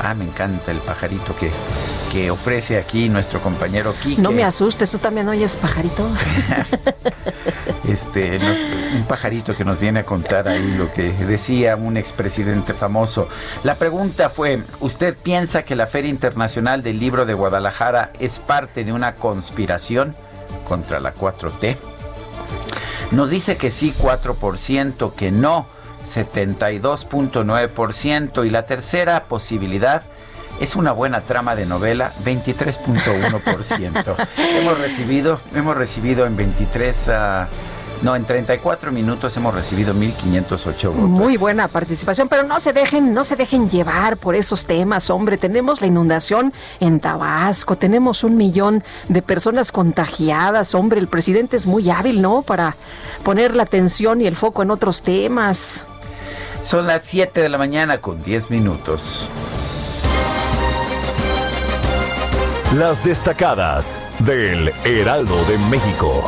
Ah, 0.01 0.13
me 0.13 0.25
encanta 0.25 0.71
el 0.71 0.77
pajarito 0.79 1.35
que, 1.35 1.49
que 2.11 2.31
ofrece 2.31 2.77
aquí 2.77 3.09
nuestro 3.09 3.41
compañero 3.41 3.93
Kike. 4.01 4.21
No 4.21 4.31
me 4.31 4.43
asustes, 4.43 4.91
tú 4.91 4.97
también 4.97 5.27
oyes 5.27 5.55
pajarito. 5.55 6.07
este, 7.87 8.39
un 8.95 9.05
pajarito 9.07 9.55
que 9.55 9.65
nos 9.65 9.79
viene 9.79 10.01
a 10.01 10.03
contar 10.03 10.47
ahí 10.47 10.67
lo 10.77 10.91
que 10.91 11.13
decía 11.13 11.75
un 11.75 11.97
expresidente 11.97 12.73
famoso. 12.73 13.27
La 13.63 13.75
pregunta 13.75 14.29
fue, 14.29 14.61
¿usted 14.79 15.17
piensa 15.17 15.63
que 15.63 15.75
la 15.75 15.87
Feria 15.87 16.09
Internacional 16.09 16.83
del 16.83 16.99
Libro 16.99 17.25
de 17.25 17.33
Guadalajara 17.33 18.11
es 18.19 18.39
parte 18.39 18.83
de 18.83 18.93
una 18.93 19.15
conspiración? 19.15 20.15
contra 20.65 20.99
la 20.99 21.13
4T. 21.13 21.77
Nos 23.11 23.29
dice 23.29 23.55
que 23.55 23.71
sí 23.71 23.93
4%, 23.97 25.13
que 25.13 25.31
no 25.31 25.67
72.9% 26.05 28.45
y 28.45 28.49
la 28.49 28.65
tercera 28.65 29.25
posibilidad 29.25 30.03
es 30.59 30.75
una 30.75 30.91
buena 30.91 31.21
trama 31.21 31.55
de 31.55 31.65
novela, 31.65 32.11
23.1%. 32.23 34.27
hemos 34.37 34.77
recibido, 34.79 35.39
hemos 35.53 35.75
recibido 35.75 36.25
en 36.25 36.37
23 36.37 37.09
no, 38.01 38.15
en 38.15 38.25
34 38.25 38.91
minutos 38.91 39.35
hemos 39.37 39.53
recibido 39.53 39.93
1508 39.93 40.91
votos. 40.91 41.09
Muy 41.09 41.37
buena 41.37 41.67
participación, 41.67 42.27
pero 42.27 42.43
no 42.43 42.59
se 42.59 42.73
dejen, 42.73 43.13
no 43.13 43.23
se 43.23 43.35
dejen 43.35 43.69
llevar 43.69 44.17
por 44.17 44.35
esos 44.35 44.65
temas, 44.65 45.09
hombre. 45.09 45.37
Tenemos 45.37 45.81
la 45.81 45.87
inundación 45.87 46.53
en 46.79 46.99
Tabasco, 46.99 47.77
tenemos 47.77 48.23
un 48.23 48.35
millón 48.35 48.83
de 49.07 49.21
personas 49.21 49.71
contagiadas, 49.71 50.75
hombre. 50.75 50.99
El 50.99 51.07
presidente 51.07 51.57
es 51.57 51.65
muy 51.65 51.89
hábil, 51.89 52.21
¿no? 52.21 52.41
Para 52.41 52.75
poner 53.23 53.55
la 53.55 53.63
atención 53.63 54.21
y 54.21 54.27
el 54.27 54.35
foco 54.35 54.61
en 54.61 54.71
otros 54.71 55.01
temas. 55.01 55.85
Son 56.65 56.87
las 56.87 57.03
7 57.03 57.41
de 57.41 57.49
la 57.49 57.59
mañana 57.59 58.01
con 58.01 58.23
10 58.23 58.49
minutos. 58.49 59.29
Las 62.75 63.05
destacadas 63.05 64.01
del 64.17 64.73
Heraldo 64.83 65.45
de 65.45 65.59
México. 65.69 66.27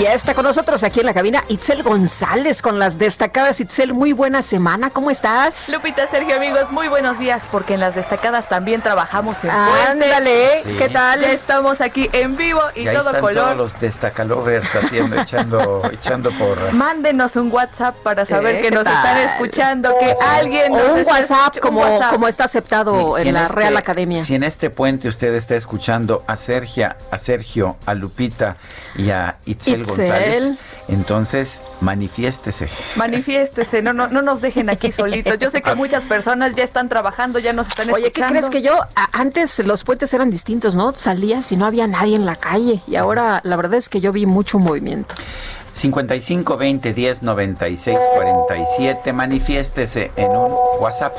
Ya 0.00 0.14
está 0.14 0.32
con 0.32 0.44
nosotros 0.44 0.82
aquí 0.82 1.00
en 1.00 1.06
la 1.06 1.12
cabina 1.12 1.44
Itzel 1.48 1.82
González 1.82 2.62
con 2.62 2.78
las 2.78 2.96
destacadas. 2.98 3.60
Itzel, 3.60 3.92
muy 3.92 4.14
buena 4.14 4.40
semana, 4.40 4.88
¿cómo 4.88 5.10
estás? 5.10 5.68
Lupita, 5.68 6.06
Sergio, 6.06 6.36
amigos, 6.36 6.70
muy 6.72 6.88
buenos 6.88 7.18
días, 7.18 7.46
porque 7.52 7.74
en 7.74 7.80
las 7.80 7.96
destacadas 7.96 8.48
también 8.48 8.80
trabajamos 8.80 9.44
en 9.44 9.50
Ándale, 9.50 10.62
¿qué 10.78 10.88
tal? 10.90 11.22
Estamos 11.24 11.82
aquí 11.82 12.08
en 12.12 12.34
vivo 12.38 12.62
y 12.74 12.86
todo 12.86 12.98
están 13.10 13.20
color. 13.20 13.44
todos 13.44 13.56
los 13.58 13.78
destacalovers 13.78 14.74
haciendo, 14.74 15.20
echando, 15.20 15.82
echando 15.92 16.30
porras. 16.32 16.72
Mándenos 16.72 17.36
un 17.36 17.52
WhatsApp 17.52 17.94
para 17.96 18.24
saber 18.24 18.54
¿Eh? 18.56 18.60
que 18.62 18.68
¿Qué 18.68 18.74
nos 18.74 18.84
tal? 18.84 18.94
están 18.96 19.18
escuchando, 19.18 19.94
que 20.00 20.14
alguien 20.26 20.72
O 20.72 20.92
un 20.94 20.98
está 21.00 21.12
WhatsApp 21.12 21.58
como, 21.60 21.82
un 21.82 21.88
WhatsApp. 21.88 22.10
como 22.10 22.26
está 22.28 22.44
aceptado 22.44 23.16
Sí, 23.16 23.22
si 23.22 23.28
en 23.28 23.34
la 23.34 23.42
este- 23.42 23.54
Real 23.54 23.76
Academia. 23.76 24.24
Si 24.24 24.34
en 24.34 24.44
este 24.44 24.70
puente 24.70 25.08
usted 25.08 25.34
está 25.34 25.56
escuchando 25.56 26.24
a 26.26 26.36
Sergia, 26.36 26.96
a 27.10 27.18
Sergio, 27.18 27.76
a 27.84 27.92
Lupita 27.92 28.56
y 28.96 29.10
a 29.10 29.36
Itzel, 29.44 29.82
Itzel. 29.82 29.89
González, 29.96 30.58
entonces 30.88 31.60
manifiéstese. 31.80 32.68
Manifiéstese, 32.96 33.82
no, 33.82 33.92
no, 33.92 34.08
no 34.08 34.22
nos 34.22 34.40
dejen 34.40 34.70
aquí 34.70 34.92
solitos. 34.92 35.38
Yo 35.38 35.50
sé 35.50 35.62
que 35.62 35.74
muchas 35.74 36.04
personas 36.04 36.54
ya 36.54 36.64
están 36.64 36.88
trabajando, 36.88 37.38
ya 37.38 37.52
nos 37.52 37.68
están 37.68 37.90
Oye, 37.90 38.12
¿qué 38.12 38.20
escuchando. 38.20 38.32
crees 38.34 38.50
que 38.50 38.62
yo? 38.62 38.78
antes 39.12 39.58
los 39.60 39.84
puentes 39.84 40.12
eran 40.14 40.30
distintos, 40.30 40.74
¿no? 40.74 40.92
Salías 40.92 41.50
y 41.52 41.56
no 41.56 41.66
había 41.66 41.86
nadie 41.86 42.16
en 42.16 42.26
la 42.26 42.36
calle. 42.36 42.82
Y 42.86 42.96
ahora 42.96 43.40
la 43.44 43.56
verdad 43.56 43.74
es 43.74 43.88
que 43.88 44.00
yo 44.00 44.12
vi 44.12 44.26
mucho 44.26 44.58
movimiento. 44.58 45.14
55 45.72 46.56
20 46.56 46.92
10 46.92 47.22
96 47.22 47.98
47. 48.14 49.12
Manifiéstese 49.12 50.10
en 50.16 50.30
un 50.30 50.52
WhatsApp. 50.80 51.16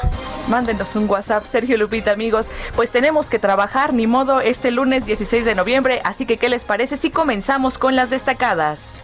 Mándenos 0.49 0.95
un 0.95 1.09
WhatsApp, 1.09 1.45
Sergio 1.45 1.77
Lupita, 1.77 2.11
amigos. 2.11 2.47
Pues 2.75 2.91
tenemos 2.91 3.29
que 3.29 3.39
trabajar, 3.39 3.93
ni 3.93 4.07
modo, 4.07 4.41
este 4.41 4.71
lunes 4.71 5.05
16 5.05 5.45
de 5.45 5.55
noviembre. 5.55 6.01
Así 6.03 6.25
que, 6.25 6.37
¿qué 6.37 6.49
les 6.49 6.63
parece 6.63 6.97
si 6.97 7.11
comenzamos 7.11 7.77
con 7.77 7.95
las 7.95 8.09
destacadas? 8.09 8.95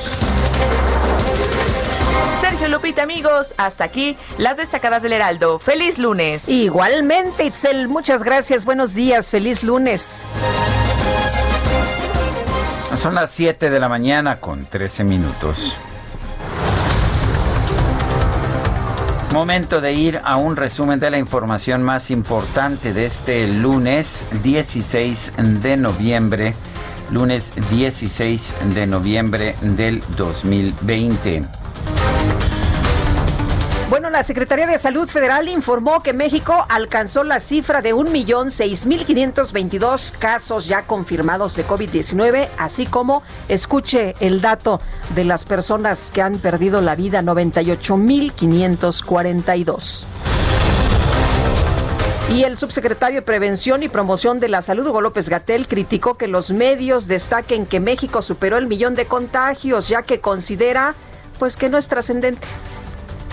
Sergio 2.39 2.69
Lupita, 2.69 3.03
amigos, 3.03 3.53
hasta 3.57 3.83
aquí 3.83 4.17
las 4.39 4.57
destacadas 4.57 5.03
del 5.03 5.13
Heraldo. 5.13 5.59
¡Feliz 5.59 5.99
lunes! 5.99 6.49
Igualmente, 6.49 7.45
Itzel, 7.45 7.87
muchas 7.87 8.23
gracias. 8.23 8.65
Buenos 8.65 8.95
días, 8.95 9.29
feliz 9.29 9.63
lunes. 9.63 10.23
Son 12.97 13.13
las 13.13 13.29
7 13.31 13.69
de 13.69 13.79
la 13.79 13.87
mañana 13.87 14.39
con 14.39 14.65
13 14.65 15.03
minutos. 15.03 15.77
Momento 19.33 19.79
de 19.79 19.93
ir 19.93 20.19
a 20.23 20.35
un 20.35 20.55
resumen 20.55 20.99
de 20.99 21.09
la 21.09 21.17
información 21.17 21.83
más 21.83 22.11
importante 22.11 22.93
de 22.93 23.05
este 23.05 23.47
lunes 23.47 24.27
16 24.43 25.33
de 25.61 25.77
noviembre. 25.77 26.53
Lunes 27.11 27.53
16 27.69 28.53
de 28.73 28.87
noviembre 28.87 29.55
del 29.61 30.03
2020. 30.17 31.43
Bueno, 33.91 34.09
la 34.09 34.23
Secretaría 34.23 34.65
de 34.67 34.77
Salud 34.77 35.09
Federal 35.09 35.49
informó 35.49 36.01
que 36.01 36.13
México 36.13 36.65
alcanzó 36.69 37.25
la 37.25 37.41
cifra 37.41 37.81
de 37.81 37.93
1.6522 37.93 40.17
casos 40.17 40.65
ya 40.65 40.83
confirmados 40.83 41.57
de 41.57 41.67
COVID-19, 41.67 42.47
así 42.57 42.85
como, 42.85 43.21
escuche 43.49 44.15
el 44.21 44.39
dato 44.39 44.79
de 45.13 45.25
las 45.25 45.43
personas 45.43 46.09
que 46.09 46.21
han 46.21 46.37
perdido 46.37 46.81
la 46.81 46.95
vida, 46.95 47.21
98.542. 47.21 50.05
Y 52.33 52.43
el 52.43 52.55
subsecretario 52.55 53.17
de 53.17 53.23
Prevención 53.23 53.83
y 53.83 53.89
Promoción 53.89 54.39
de 54.39 54.47
la 54.47 54.61
Salud, 54.61 54.87
Hugo 54.87 55.01
López 55.01 55.27
Gatel, 55.27 55.67
criticó 55.67 56.17
que 56.17 56.29
los 56.29 56.51
medios 56.51 57.07
destaquen 57.07 57.65
que 57.65 57.81
México 57.81 58.21
superó 58.21 58.57
el 58.57 58.67
millón 58.67 58.95
de 58.95 59.05
contagios, 59.05 59.89
ya 59.89 60.03
que 60.03 60.21
considera 60.21 60.95
pues 61.39 61.57
que 61.57 61.67
no 61.67 61.77
es 61.77 61.89
trascendente. 61.89 62.47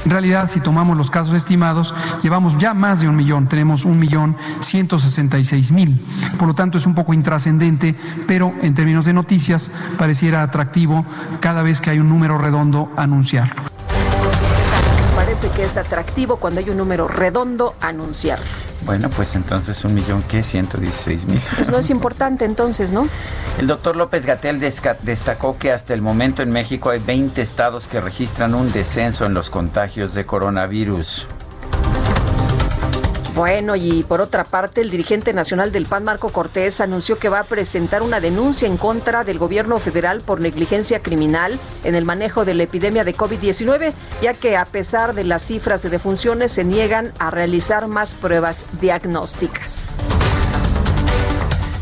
En 0.05 0.11
realidad, 0.11 0.49
si 0.49 0.61
tomamos 0.61 0.97
los 0.97 1.11
casos 1.11 1.35
estimados, 1.35 1.95
llevamos 2.23 2.57
ya 2.59 2.75
más 2.75 3.00
de 3.00 3.09
un 3.09 3.17
millón, 3.17 3.49
tenemos 3.49 3.85
un 3.85 3.99
millón 3.99 4.37
ciento 4.61 4.99
sesenta 4.99 5.38
y 5.38 5.45
seis 5.45 5.73
mil. 5.73 6.05
Por 6.38 6.49
lo 6.49 6.55
tanto, 6.55 6.78
es 6.78 6.87
un 6.87 6.95
poco 6.95 7.14
intrascendente, 7.14 7.95
pero 8.26 8.55
en 8.62 8.75
términos 8.75 9.05
de 9.05 9.12
noticias 9.12 9.71
pareciera 9.99 10.43
atractivo 10.43 11.05
cada 11.40 11.62
vez 11.62 11.81
que 11.81 11.90
hay 11.90 11.99
un 11.99 12.09
número 12.09 12.38
redondo 12.38 12.90
anunciarlo. 12.97 13.62
Parece 15.17 15.49
que 15.50 15.64
es 15.64 15.76
atractivo 15.76 16.37
cuando 16.37 16.61
hay 16.61 16.71
un 16.71 16.76
número 16.76 17.09
redondo 17.09 17.75
anunciar. 17.81 18.38
Bueno, 18.85 19.11
pues 19.11 19.35
entonces 19.35 19.85
un 19.85 19.94
millón, 19.94 20.23
¿qué? 20.23 20.42
116 20.42 21.26
mil. 21.26 21.40
Pues 21.56 21.68
no 21.68 21.78
es 21.78 21.90
importante 21.90 22.44
entonces, 22.44 22.92
¿no? 22.92 23.08
El 23.58 23.66
doctor 23.66 23.97
López 23.97 24.25
Gatel 24.25 24.61
destacó 24.61 25.58
que 25.58 25.73
hasta 25.73 25.94
el 25.94 26.02
momento 26.02 26.42
en 26.42 26.50
México 26.50 26.90
hay 26.90 27.00
20 27.00 27.42
estados 27.42 27.88
que 27.88 28.00
registran 28.00 28.54
un 28.54 28.73
descenso 28.73 29.26
en 29.26 29.35
los 29.35 29.50
contagios 29.50 30.14
de 30.14 30.25
coronavirus. 30.25 31.26
Bueno, 33.38 33.76
y 33.76 34.02
por 34.02 34.21
otra 34.21 34.42
parte, 34.42 34.80
el 34.80 34.90
dirigente 34.90 35.33
nacional 35.33 35.71
del 35.71 35.87
PAN, 35.87 36.02
Marco 36.02 36.30
Cortés, 36.30 36.80
anunció 36.80 37.21
que 37.21 37.28
va 37.28 37.38
a 37.38 37.45
presentar 37.45 38.02
una 38.02 38.18
denuncia 38.18 38.66
en 38.66 38.76
contra 38.76 39.23
del 39.23 39.38
gobierno 39.38 39.78
federal 39.78 40.23
por 40.23 40.40
negligencia 40.40 41.04
criminal 41.04 41.57
en 41.85 41.95
el 41.95 42.04
manejo 42.04 42.45
de 42.45 42.54
la 42.54 42.64
epidemia 42.64 43.04
de 43.04 43.14
COVID-19, 43.14 43.92
ya 44.21 44.35
que 44.35 44.57
a 44.57 44.64
pesar 44.64 45.14
de 45.14 45.23
las 45.23 45.42
cifras 45.42 45.83
de 45.83 45.88
defunciones 45.88 46.50
se 46.50 46.64
niegan 46.64 47.12
a 47.21 47.30
realizar 47.30 47.87
más 47.87 48.12
pruebas 48.12 48.66
diagnósticas. 48.80 49.95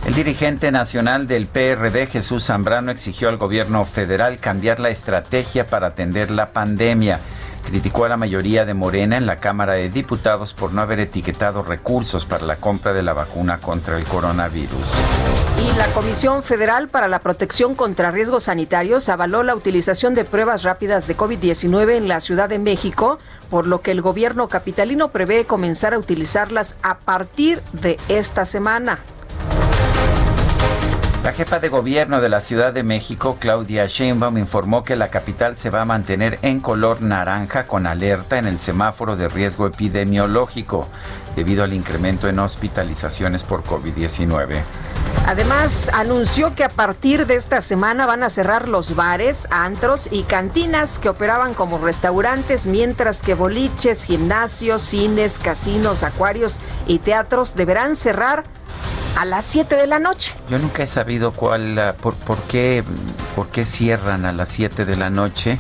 El 0.05 0.13
dirigente 0.13 0.71
nacional 0.71 1.27
del 1.27 1.47
PRD, 1.47 2.07
Jesús 2.07 2.45
Zambrano, 2.45 2.93
exigió 2.93 3.31
al 3.31 3.39
gobierno 3.39 3.87
federal 3.87 4.41
cambiar 4.41 4.79
la 4.79 4.91
estrategia 4.91 5.67
para 5.67 5.87
atender 5.87 6.31
la 6.31 6.53
pandemia 6.53 7.19
criticó 7.67 8.05
a 8.05 8.09
la 8.09 8.17
mayoría 8.17 8.65
de 8.65 8.73
Morena 8.73 9.17
en 9.17 9.27
la 9.27 9.37
Cámara 9.37 9.75
de 9.75 9.91
Diputados 9.91 10.55
por 10.55 10.73
no 10.73 10.81
haber 10.81 11.01
etiquetado 11.01 11.63
recursos 11.63 12.25
para 12.25 12.47
la 12.47 12.57
compra 12.57 12.95
de 12.95 13.03
la 13.03 13.13
vacuna 13.13 13.59
contra 13.59 13.99
el 13.99 14.05
coronavirus. 14.05 14.95
Y 15.59 15.77
la 15.77 15.87
Comisión 15.89 16.43
Federal 16.43 16.89
para 16.89 17.09
la 17.09 17.19
Protección 17.19 17.75
contra 17.75 18.11
Riesgos 18.11 18.45
Sanitarios 18.45 19.09
avaló 19.09 19.43
la 19.43 19.55
utilización 19.55 20.15
de 20.15 20.25
pruebas 20.25 20.63
rápidas 20.63 21.07
de 21.07 21.17
COVID-19 21.17 21.97
en 21.97 22.09
la 22.09 22.21
Ciudad 22.21 22.49
de 22.49 22.59
México, 22.59 23.19
por 23.51 23.67
lo 23.67 23.81
que 23.81 23.91
el 23.91 24.01
gobierno 24.01 24.49
capitalino 24.49 25.09
prevé 25.09 25.45
comenzar 25.45 25.93
a 25.93 25.99
utilizarlas 25.99 26.77
a 26.83 26.99
partir 26.99 27.61
de 27.73 27.99
esta 28.09 28.45
semana. 28.45 29.01
La 31.27 31.33
jefa 31.33 31.59
de 31.59 31.69
gobierno 31.69 32.21
de 32.21 32.29
la 32.29 32.41
Ciudad 32.41 32.73
de 32.73 32.85
México, 32.85 33.37
Claudia 33.41 33.87
Sheinbaum, 33.87 34.39
informó 34.39 34.85
que 34.85 34.95
la 34.95 35.09
capital 35.09 35.57
se 35.57 35.71
va 35.71 35.81
a 35.83 35.85
mantener 35.85 36.39
en 36.43 36.61
color 36.61 37.03
naranja 37.03 37.67
con 37.67 37.89
alerta 37.89 38.39
en 38.39 38.47
el 38.47 38.61
semáforo 38.61 39.17
de 39.17 39.27
riesgo 39.27 39.67
epidemiológico 39.67 40.89
debido 41.37 41.63
al 41.63 41.75
incremento 41.75 42.29
en 42.29 42.39
hospitalizaciones 42.39 43.45
por 43.45 43.63
COVID-19. 43.63 44.63
Además, 45.27 45.91
anunció 45.93 46.55
que 46.55 46.65
a 46.65 46.69
partir 46.69 47.27
de 47.27 47.35
esta 47.35 47.61
semana 47.61 48.07
van 48.07 48.23
a 48.23 48.31
cerrar 48.31 48.69
los 48.69 48.95
bares, 48.95 49.49
antros 49.51 50.09
y 50.11 50.23
cantinas 50.23 50.99
que 50.99 51.09
operaban 51.09 51.53
como 51.53 51.79
restaurantes, 51.79 52.67
mientras 52.67 53.21
que 53.21 53.35
boliches, 53.35 54.05
gimnasios, 54.05 54.83
cines, 54.83 55.39
casinos, 55.39 56.03
acuarios 56.03 56.59
y 56.87 57.01
teatros 57.01 57.55
deberán 57.55 57.97
cerrar 57.97 58.45
a 59.17 59.25
las 59.25 59.45
7 59.47 59.75
de 59.77 59.87
la 59.87 59.99
noche. 59.99 60.33
Yo 60.49 60.59
nunca 60.59 60.83
he 60.83 60.87
sabido 60.87 61.33
cuál, 61.33 61.79
ah, 61.79 61.95
por, 62.01 62.15
por, 62.15 62.39
qué, 62.43 62.85
por 63.35 63.49
qué 63.49 63.65
cierran 63.65 64.27
a 64.27 64.33
las 64.33 64.49
7 64.51 64.85
de 64.85 64.97
la 64.97 65.11
noche. 65.11 65.59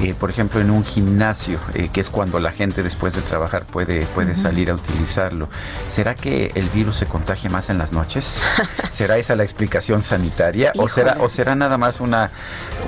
Eh, 0.00 0.14
por 0.18 0.30
ejemplo, 0.30 0.60
en 0.60 0.70
un 0.70 0.84
gimnasio, 0.84 1.58
eh, 1.74 1.88
que 1.92 2.00
es 2.00 2.10
cuando 2.10 2.40
la 2.40 2.50
gente 2.50 2.82
después 2.82 3.14
de 3.14 3.20
trabajar 3.20 3.64
puede, 3.64 4.06
puede 4.06 4.34
salir 4.34 4.70
a 4.70 4.74
utilizarlo. 4.74 5.48
¿Será 5.86 6.14
que 6.14 6.50
el 6.54 6.68
virus 6.70 6.96
se 6.96 7.06
contagia 7.06 7.50
más 7.50 7.70
en 7.70 7.78
las 7.78 7.92
noches? 7.92 8.42
¿Será 8.90 9.18
esa 9.18 9.36
la 9.36 9.44
explicación 9.44 10.02
sanitaria? 10.02 10.72
¿O 10.76 10.88
será, 10.88 11.18
¿O 11.20 11.28
será 11.28 11.54
nada 11.54 11.78
más 11.78 12.00
una, 12.00 12.30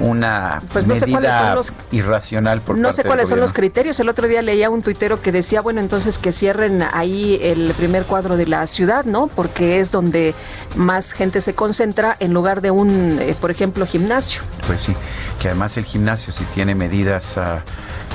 una 0.01 0.63
pues 0.73 0.87
medida 0.87 1.57
irracional 1.93 2.63
por 2.63 2.79
No 2.79 2.93
sé 2.93 3.05
cuáles 3.05 3.29
son 3.29 3.39
los 3.39 3.53
criterios. 3.53 4.01
El 4.01 4.09
otro 4.09 4.27
día 4.27 4.43
leía 4.43 4.71
un 4.71 4.83
tuitero 4.83 5.23
que 5.23 5.31
decía, 5.31 5.61
bueno, 5.61 5.81
entonces 5.81 6.19
que 6.19 6.33
cierren 6.33 6.83
ahí 6.93 7.39
el 7.43 7.73
primer 7.77 8.05
cuadro 8.05 8.37
de 8.37 8.47
la 8.47 8.67
ciudad, 8.67 9.05
¿no? 9.05 9.29
Porque 9.29 9.79
es 9.79 9.93
donde 9.93 10.35
más 10.75 11.13
gente 11.13 11.41
se 11.41 11.55
concentra 11.55 12.17
en 12.19 12.33
lugar 12.33 12.61
de 12.61 12.71
un, 12.71 13.19
eh, 13.21 13.35
por 13.41 13.51
ejemplo, 13.51 13.87
gimnasio. 13.87 14.43
Pues 14.67 14.81
sí, 14.81 14.95
que 15.39 15.49
además 15.49 15.77
el 15.77 15.85
gimnasio 15.85 16.33
si 16.33 16.45
tiene 16.47 16.75
medidas 16.75 16.95
medidas, 17.05 17.37
ah, 17.37 17.63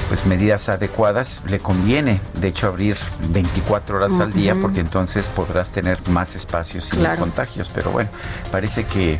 pues 0.07 0.25
medidas 0.25 0.69
adecuadas, 0.69 1.41
le 1.47 1.59
conviene, 1.59 2.19
de 2.41 2.47
hecho, 2.47 2.67
abrir 2.67 2.97
24 3.29 3.97
horas 3.97 4.19
al 4.19 4.33
día 4.33 4.55
porque 4.59 4.79
entonces 4.79 5.27
podrás 5.29 5.71
tener 5.71 5.99
más 6.09 6.35
espacios 6.35 6.85
sin 6.85 7.03
contagios. 7.17 7.69
Pero 7.73 7.91
bueno, 7.91 8.09
parece 8.51 8.85
que, 8.85 9.19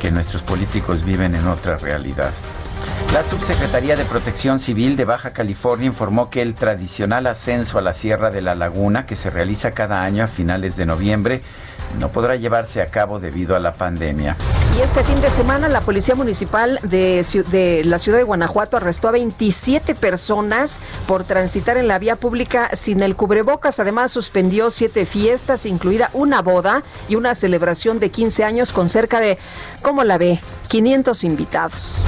que 0.00 0.10
nuestros 0.10 0.42
políticos 0.42 1.04
viven 1.04 1.34
en 1.34 1.46
otra 1.46 1.76
realidad. 1.76 2.30
La 3.12 3.22
Subsecretaría 3.22 3.96
de 3.96 4.04
Protección 4.06 4.58
Civil 4.58 4.96
de 4.96 5.04
Baja 5.04 5.32
California 5.32 5.86
informó 5.86 6.30
que 6.30 6.40
el 6.40 6.54
tradicional 6.54 7.26
ascenso 7.26 7.78
a 7.78 7.82
la 7.82 7.92
Sierra 7.92 8.30
de 8.30 8.40
la 8.40 8.54
Laguna, 8.54 9.04
que 9.04 9.16
se 9.16 9.28
realiza 9.28 9.72
cada 9.72 10.02
año 10.02 10.24
a 10.24 10.28
finales 10.28 10.76
de 10.76 10.86
noviembre, 10.86 11.42
no 11.98 12.08
podrá 12.08 12.36
llevarse 12.36 12.82
a 12.82 12.86
cabo 12.86 13.18
debido 13.20 13.56
a 13.56 13.58
la 13.58 13.74
pandemia. 13.74 14.36
Y 14.76 14.82
este 14.82 15.02
fin 15.04 15.20
de 15.22 15.30
semana 15.30 15.68
la 15.68 15.80
Policía 15.80 16.14
Municipal 16.14 16.78
de, 16.82 17.82
la 17.84 17.98
ciudad 17.98 18.18
de 18.18 18.24
Guanajuato 18.24 18.76
arrestó 18.76 19.08
a 19.08 19.12
27 19.12 19.94
personas 19.94 20.80
por 21.06 21.24
transitar 21.24 21.78
en 21.78 21.88
la 21.88 21.98
vía 21.98 22.16
pública 22.16 22.68
sin 22.74 23.02
el 23.02 23.16
cubrebocas. 23.16 23.80
Además 23.80 24.12
suspendió 24.12 24.70
siete 24.70 25.06
fiestas, 25.06 25.64
incluida 25.64 26.10
una 26.12 26.42
boda 26.42 26.82
y 27.08 27.14
una 27.14 27.34
celebración 27.34 27.98
de 28.00 28.10
15 28.10 28.44
años 28.44 28.72
con 28.72 28.90
cerca 28.90 29.20
de, 29.20 29.38
¿cómo 29.80 30.04
la 30.04 30.18
ve?, 30.18 30.40
500 30.68 31.24
invitados. 31.24 32.02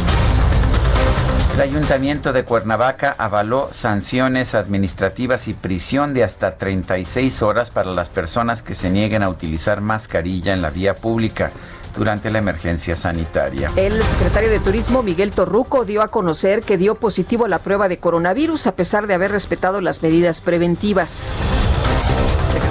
El 1.58 1.64
Ayuntamiento 1.70 2.32
de 2.32 2.44
Cuernavaca 2.44 3.16
avaló 3.18 3.66
sanciones 3.72 4.54
administrativas 4.54 5.48
y 5.48 5.54
prisión 5.54 6.14
de 6.14 6.22
hasta 6.22 6.56
36 6.56 7.42
horas 7.42 7.72
para 7.72 7.90
las 7.90 8.10
personas 8.10 8.62
que 8.62 8.76
se 8.76 8.90
nieguen 8.90 9.24
a 9.24 9.28
utilizar 9.28 9.80
mascarilla 9.80 10.54
en 10.54 10.62
la 10.62 10.70
vía 10.70 10.94
pública 10.94 11.50
durante 11.96 12.30
la 12.30 12.38
emergencia 12.38 12.94
sanitaria. 12.94 13.72
El 13.74 14.00
secretario 14.04 14.50
de 14.50 14.60
Turismo, 14.60 15.02
Miguel 15.02 15.32
Torruco, 15.32 15.84
dio 15.84 16.02
a 16.02 16.06
conocer 16.06 16.62
que 16.62 16.78
dio 16.78 16.94
positivo 16.94 17.46
a 17.46 17.48
la 17.48 17.58
prueba 17.58 17.88
de 17.88 17.98
coronavirus 17.98 18.68
a 18.68 18.76
pesar 18.76 19.08
de 19.08 19.14
haber 19.14 19.32
respetado 19.32 19.80
las 19.80 20.00
medidas 20.00 20.40
preventivas 20.40 21.32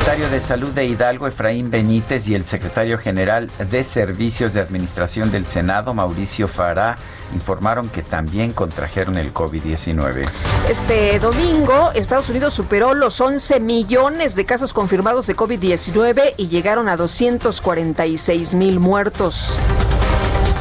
secretario 0.07 0.33
de 0.33 0.39
Salud 0.39 0.69
de 0.69 0.85
Hidalgo, 0.85 1.27
Efraín 1.27 1.69
Benítez, 1.69 2.29
y 2.29 2.35
el 2.35 2.45
secretario 2.45 2.97
general 2.97 3.49
de 3.69 3.83
Servicios 3.83 4.53
de 4.53 4.61
Administración 4.61 5.31
del 5.31 5.45
Senado, 5.45 5.93
Mauricio 5.93 6.47
Fará, 6.47 6.97
informaron 7.33 7.89
que 7.89 8.03
también 8.03 8.53
contrajeron 8.53 9.17
el 9.17 9.33
COVID-19. 9.33 10.25
Este 10.69 11.19
domingo, 11.19 11.91
Estados 11.93 12.29
Unidos 12.29 12.53
superó 12.53 12.93
los 12.93 13.19
11 13.19 13.59
millones 13.59 14.35
de 14.35 14.45
casos 14.45 14.71
confirmados 14.71 15.27
de 15.27 15.35
COVID-19 15.35 16.35
y 16.37 16.47
llegaron 16.47 16.87
a 16.87 16.95
246 16.95 18.53
mil 18.53 18.79
muertos 18.79 19.57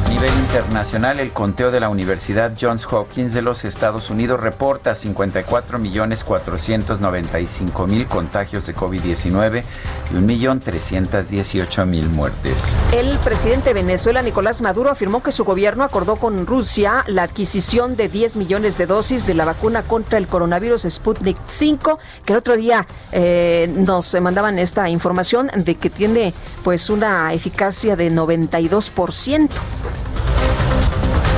nivel 0.09 0.31
internacional, 0.39 1.21
el 1.21 1.33
conteo 1.33 1.71
de 1.71 1.81
la 1.81 1.89
Universidad 1.89 2.53
Johns 2.61 2.87
Hopkins 2.91 3.33
de 3.33 3.43
los 3.43 3.65
Estados 3.65 4.11
Unidos 4.11 4.41
reporta 4.41 4.95
54 4.95 5.79
millones 5.79 6.25
495 6.25 7.87
mil 7.87 8.07
contagios 8.07 8.67
de 8.67 8.75
COVID-19 8.75 9.63
y 10.11 10.15
1.318.000 10.15 11.87
mil 11.87 12.09
muertes. 12.09 12.65
El 12.93 13.19
presidente 13.19 13.71
de 13.71 13.75
Venezuela, 13.75 14.23
Nicolás 14.23 14.61
Maduro, 14.61 14.91
afirmó 14.91 15.23
que 15.23 15.33
su 15.33 15.45
gobierno 15.45 15.85
acordó 15.85 16.17
con 16.17 16.47
Rusia 16.47 17.05
la 17.07 17.25
adquisición 17.25 17.97
de 17.97 18.09
10 18.09 18.37
millones 18.37 18.79
de 18.79 18.87
dosis 18.87 19.27
de 19.27 19.35
la 19.35 19.45
vacuna 19.45 19.83
contra 19.83 20.19
el 20.19 20.27
coronavirus 20.27 20.87
Sputnik 20.89 21.37
5, 21.47 21.99
que 22.25 22.33
el 22.33 22.39
otro 22.39 22.57
día 22.57 22.87
eh, 23.13 23.73
nos 23.75 24.15
mandaban 24.21 24.59
esta 24.59 24.89
información 24.89 25.51
de 25.55 25.75
que 25.75 25.91
tiene 25.91 26.33
pues 26.63 26.91
una 26.91 27.33
eficacia 27.33 27.97
de 27.97 28.11
92%. 28.13 29.49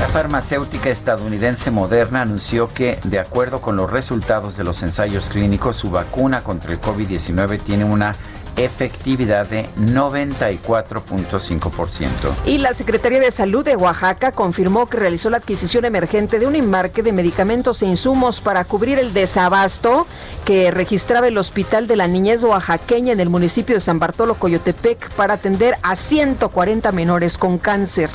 La 0.01 0.07
farmacéutica 0.07 0.91
estadounidense 0.91 1.73
Moderna 1.73 2.23
anunció 2.23 2.73
que, 2.73 3.01
de 3.05 3.19
acuerdo 3.19 3.61
con 3.61 3.75
los 3.75 3.91
resultados 3.91 4.57
de 4.57 4.63
los 4.63 4.85
ensayos 4.85 5.29
clínicos, 5.29 5.75
su 5.77 5.91
vacuna 5.91 6.43
contra 6.43 6.73
el 6.73 6.81
COVID-19 6.81 7.61
tiene 7.61 7.85
una 7.85 8.15
efectividad 8.57 9.47
de 9.47 9.67
94.5%. 9.79 12.35
Y 12.47 12.57
la 12.59 12.75
Secretaría 12.75 13.21
de 13.21 13.31
Salud 13.31 13.65
de 13.65 13.77
Oaxaca 13.77 14.33
confirmó 14.33 14.89
que 14.89 14.99
realizó 14.99 15.31
la 15.31 15.37
adquisición 15.39 15.85
emergente 15.85 16.39
de 16.39 16.47
un 16.47 16.55
embarque 16.57 17.03
de 17.03 17.13
medicamentos 17.13 17.83
e 17.83 17.87
insumos 17.87 18.41
para 18.41 18.65
cubrir 18.65 18.99
el 18.99 19.13
desabasto 19.13 20.07
que 20.45 20.71
registraba 20.71 21.29
el 21.29 21.39
Hospital 21.39 21.87
de 21.87 21.97
la 21.97 22.09
Niñez 22.09 22.43
Oaxaqueña 22.45 23.13
en 23.13 23.21
el 23.21 23.31
municipio 23.31 23.77
de 23.77 23.81
San 23.81 23.99
Bartolo, 23.99 24.35
Coyotepec, 24.35 25.11
para 25.15 25.35
atender 25.35 25.75
a 25.83 25.97
140 25.97 26.93
menores 26.93 27.39
con 27.39 27.59
cáncer. 27.59 28.11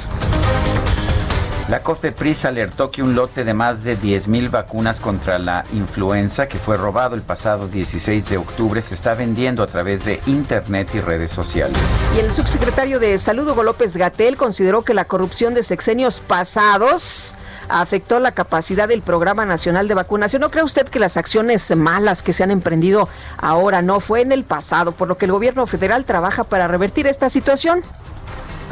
La 1.70 1.82
COFEPRIS 1.82 2.44
alertó 2.44 2.92
que 2.92 3.02
un 3.02 3.16
lote 3.16 3.46
de 3.46 3.54
más 3.54 3.86
de 3.86 3.98
10.000 3.98 4.52
vacunas 4.52 5.00
contra 5.00 5.40
la 5.40 5.64
influenza 5.72 6.50
que 6.50 6.58
fue 6.58 6.76
robado 6.76 7.16
el 7.16 7.22
pasado 7.22 7.70
16 7.70 8.30
de 8.30 8.38
octubre 8.38 8.82
se 8.82 8.94
está 8.94 9.14
vendiendo 9.14 9.64
a 9.64 9.68
través 9.68 10.04
de 10.04 10.20
Internet 10.26 10.90
y 10.94 11.00
redes 11.00 11.32
sociales. 11.32 11.78
Y 12.18 12.20
el 12.20 12.32
subsecretario 12.34 13.00
de 13.00 13.18
Salud, 13.18 13.50
Hugo 13.50 13.64
López 13.64 13.96
Gatel, 13.96 14.36
consideró 14.36 14.82
que 14.82 14.94
la 14.94 15.06
corrupción 15.06 15.54
de 15.54 15.64
sexenios 15.64 16.20
pasados 16.20 17.34
afectó 17.70 18.20
la 18.20 18.34
capacidad 18.34 18.90
del 18.90 19.02
Programa 19.02 19.46
Nacional 19.46 19.88
de 19.88 19.94
Vacunación. 19.94 20.42
¿No 20.42 20.52
cree 20.52 20.66
usted 20.66 20.90
que 20.90 21.00
las 21.00 21.16
acciones 21.16 21.74
malas 21.78 22.24
que 22.24 22.34
se 22.34 22.44
han 22.44 22.52
emprendido 22.52 23.08
ahora 23.38 23.82
no 23.82 24.02
fue 24.02 24.20
en 24.20 24.34
el 24.34 24.44
pasado, 24.44 24.92
por 24.92 25.08
lo 25.08 25.18
que 25.18 25.26
el 25.26 25.32
gobierno 25.32 25.66
federal 25.66 26.04
trabaja 26.04 26.44
para 26.44 26.68
revertir 26.68 27.08
esta 27.08 27.30
situación? 27.30 27.84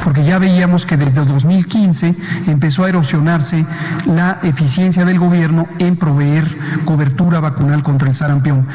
Porque 0.03 0.23
ya 0.23 0.39
veíamos 0.39 0.85
que 0.85 0.97
desde 0.97 1.21
el 1.21 1.27
2015 1.27 2.15
empezó 2.47 2.83
a 2.83 2.89
erosionarse 2.89 3.65
la 4.05 4.39
eficiencia 4.43 5.05
del 5.05 5.19
gobierno 5.19 5.67
en 5.79 5.97
proveer 5.97 6.45
cobertura 6.85 7.39
vacunal 7.39 7.83
contra 7.83 8.09
el 8.09 8.15
sarampión. 8.15 8.67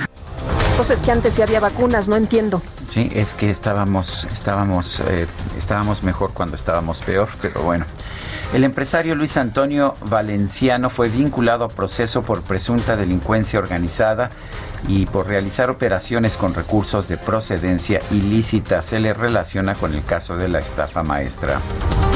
Entonces 0.70 1.00
que 1.00 1.10
antes 1.10 1.34
sí 1.34 1.42
había 1.42 1.58
vacunas, 1.58 2.06
no 2.06 2.16
entiendo. 2.16 2.60
Sí, 2.86 3.10
es 3.14 3.32
que 3.32 3.48
estábamos, 3.48 4.26
estábamos, 4.30 5.00
eh, 5.08 5.26
estábamos 5.56 6.02
mejor 6.02 6.32
cuando 6.34 6.54
estábamos 6.54 7.02
peor, 7.02 7.28
pero 7.40 7.62
bueno. 7.62 7.86
El 8.52 8.62
empresario 8.62 9.14
Luis 9.14 9.36
Antonio 9.38 9.94
Valenciano 10.02 10.88
fue 10.88 11.08
vinculado 11.08 11.64
a 11.64 11.68
proceso 11.68 12.22
por 12.22 12.42
presunta 12.42 12.94
delincuencia 12.94 13.58
organizada 13.58 14.30
y 14.88 15.06
por 15.06 15.26
realizar 15.26 15.70
operaciones 15.70 16.36
con 16.36 16.54
recursos 16.54 17.08
de 17.08 17.16
procedencia 17.16 18.00
ilícita. 18.10 18.82
Se 18.82 19.00
le 19.00 19.14
relaciona 19.14 19.74
con 19.74 19.94
el 19.94 20.04
caso 20.04 20.36
de 20.36 20.48
la 20.48 20.58
estafa 20.58 21.02
maestra. 21.02 21.60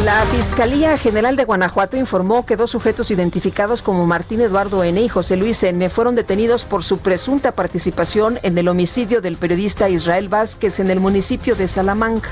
La 0.04 0.24
Fiscalía 0.26 0.96
General 0.96 1.36
de 1.36 1.44
Guanajuato 1.44 1.98
informó 1.98 2.46
que 2.46 2.56
dos 2.56 2.70
sujetos 2.70 3.10
identificados 3.10 3.82
como 3.82 4.06
Martín 4.06 4.40
Eduardo 4.40 4.82
N. 4.82 4.98
y 5.00 5.08
José 5.08 5.36
Luis 5.36 5.62
N. 5.62 5.90
fueron 5.90 6.14
detenidos 6.14 6.64
por 6.64 6.84
su 6.84 6.98
presunta 6.98 7.52
participación 7.52 8.38
en 8.42 8.56
el 8.56 8.68
homicidio 8.68 9.20
del 9.20 9.36
periodista 9.36 9.90
Israel 9.90 10.28
Vázquez 10.28 10.80
en 10.80 10.90
el 10.90 11.00
municipio 11.00 11.54
de 11.54 11.68
Salamanca. 11.68 12.30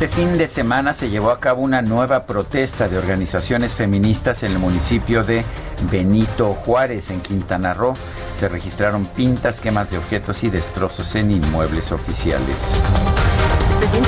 Este 0.00 0.16
fin 0.16 0.38
de 0.38 0.48
semana 0.48 0.94
se 0.94 1.10
llevó 1.10 1.30
a 1.30 1.40
cabo 1.40 1.60
una 1.60 1.82
nueva 1.82 2.24
protesta 2.24 2.88
de 2.88 2.96
organizaciones 2.96 3.74
feministas 3.74 4.42
en 4.42 4.52
el 4.52 4.58
municipio 4.58 5.24
de 5.24 5.44
Benito 5.92 6.54
Juárez, 6.54 7.10
en 7.10 7.20
Quintana 7.20 7.74
Roo. 7.74 7.94
Se 8.34 8.48
registraron 8.48 9.04
pintas, 9.04 9.60
quemas 9.60 9.90
de 9.90 9.98
objetos 9.98 10.42
y 10.42 10.48
destrozos 10.48 11.14
en 11.16 11.32
inmuebles 11.32 11.92
oficiales. 11.92 12.72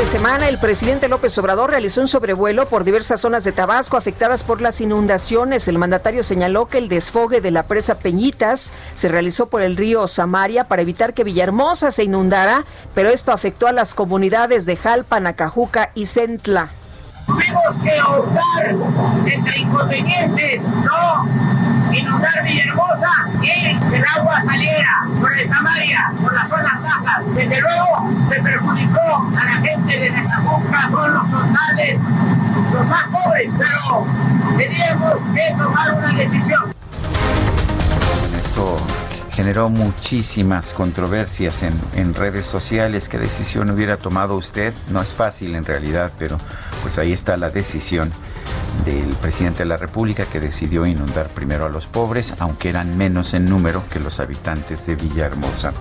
Semana, 0.06 0.48
el 0.48 0.58
presidente 0.58 1.08
López 1.08 1.36
Obrador 1.38 1.70
realizó 1.70 2.00
un 2.00 2.08
sobrevuelo 2.08 2.68
por 2.68 2.84
diversas 2.84 3.20
zonas 3.20 3.44
de 3.44 3.52
Tabasco 3.52 3.96
afectadas 3.96 4.42
por 4.42 4.60
las 4.60 4.80
inundaciones. 4.80 5.68
El 5.68 5.78
mandatario 5.78 6.22
señaló 6.22 6.66
que 6.66 6.78
el 6.78 6.88
desfogue 6.88 7.40
de 7.40 7.50
la 7.50 7.62
presa 7.62 7.94
Peñitas 7.94 8.72
se 8.94 9.08
realizó 9.08 9.46
por 9.46 9.62
el 9.62 9.76
río 9.76 10.06
Samaria 10.08 10.64
para 10.64 10.82
evitar 10.82 11.14
que 11.14 11.24
Villahermosa 11.24 11.90
se 11.90 12.04
inundara, 12.04 12.66
pero 12.94 13.08
esto 13.10 13.32
afectó 13.32 13.66
a 13.68 13.72
las 13.72 13.94
comunidades 13.94 14.66
de 14.66 14.76
Jalpa, 14.76 15.20
Nacajuca 15.20 15.92
y 15.94 16.06
Centla. 16.06 16.70
Tuvimos 17.26 17.76
que 17.78 18.72
¿no? 20.84 21.26
Inundar 21.94 22.44
Villahermosa 22.44 23.10
y 23.42 23.66
el 23.94 24.04
agua 24.16 24.40
saliera 24.40 25.06
por 25.20 25.32
el 25.32 25.48
Samaria, 25.48 26.12
por 26.20 26.32
las 26.32 26.48
zonas 26.48 26.80
bajas. 26.82 27.34
Desde 27.34 27.60
luego 27.60 28.10
se 28.28 28.42
perjudicó 28.42 29.30
a 29.36 29.44
la 29.44 29.52
gente 29.52 29.98
de 29.98 30.10
boca, 30.42 30.90
son 30.90 31.14
los 31.14 31.30
soldades, 31.30 32.00
los 32.72 32.86
más 32.86 33.04
pobres, 33.08 33.50
pero 33.58 34.06
teníamos 34.56 35.20
que 35.26 35.54
tomar 35.56 35.94
una 35.94 36.12
decisión. 36.12 36.62
Esto 38.36 38.80
generó 39.34 39.68
muchísimas 39.68 40.72
controversias 40.72 41.62
en, 41.62 41.78
en, 41.94 42.14
redes 42.14 42.46
sociales. 42.46 43.08
¿Qué 43.08 43.18
decisión 43.18 43.70
hubiera 43.70 43.96
tomado 43.96 44.36
usted? 44.36 44.74
No 44.90 45.02
es 45.02 45.12
fácil 45.12 45.54
en 45.54 45.64
realidad, 45.64 46.12
pero 46.18 46.38
pues 46.82 46.98
ahí 46.98 47.12
está 47.12 47.36
la 47.36 47.50
decisión 47.50 48.12
del 48.84 49.14
presidente 49.14 49.62
de 49.62 49.68
la 49.68 49.76
República 49.76 50.26
que 50.26 50.40
decidió 50.40 50.86
inundar 50.86 51.28
primero 51.28 51.66
a 51.66 51.68
los 51.68 51.86
pobres, 51.86 52.34
aunque 52.40 52.68
eran 52.68 52.96
menos 52.96 53.34
en 53.34 53.44
número 53.44 53.84
que 53.90 54.00
los 54.00 54.18
habitantes 54.18 54.86
de 54.86 54.96
Villahermosa. 54.96 55.72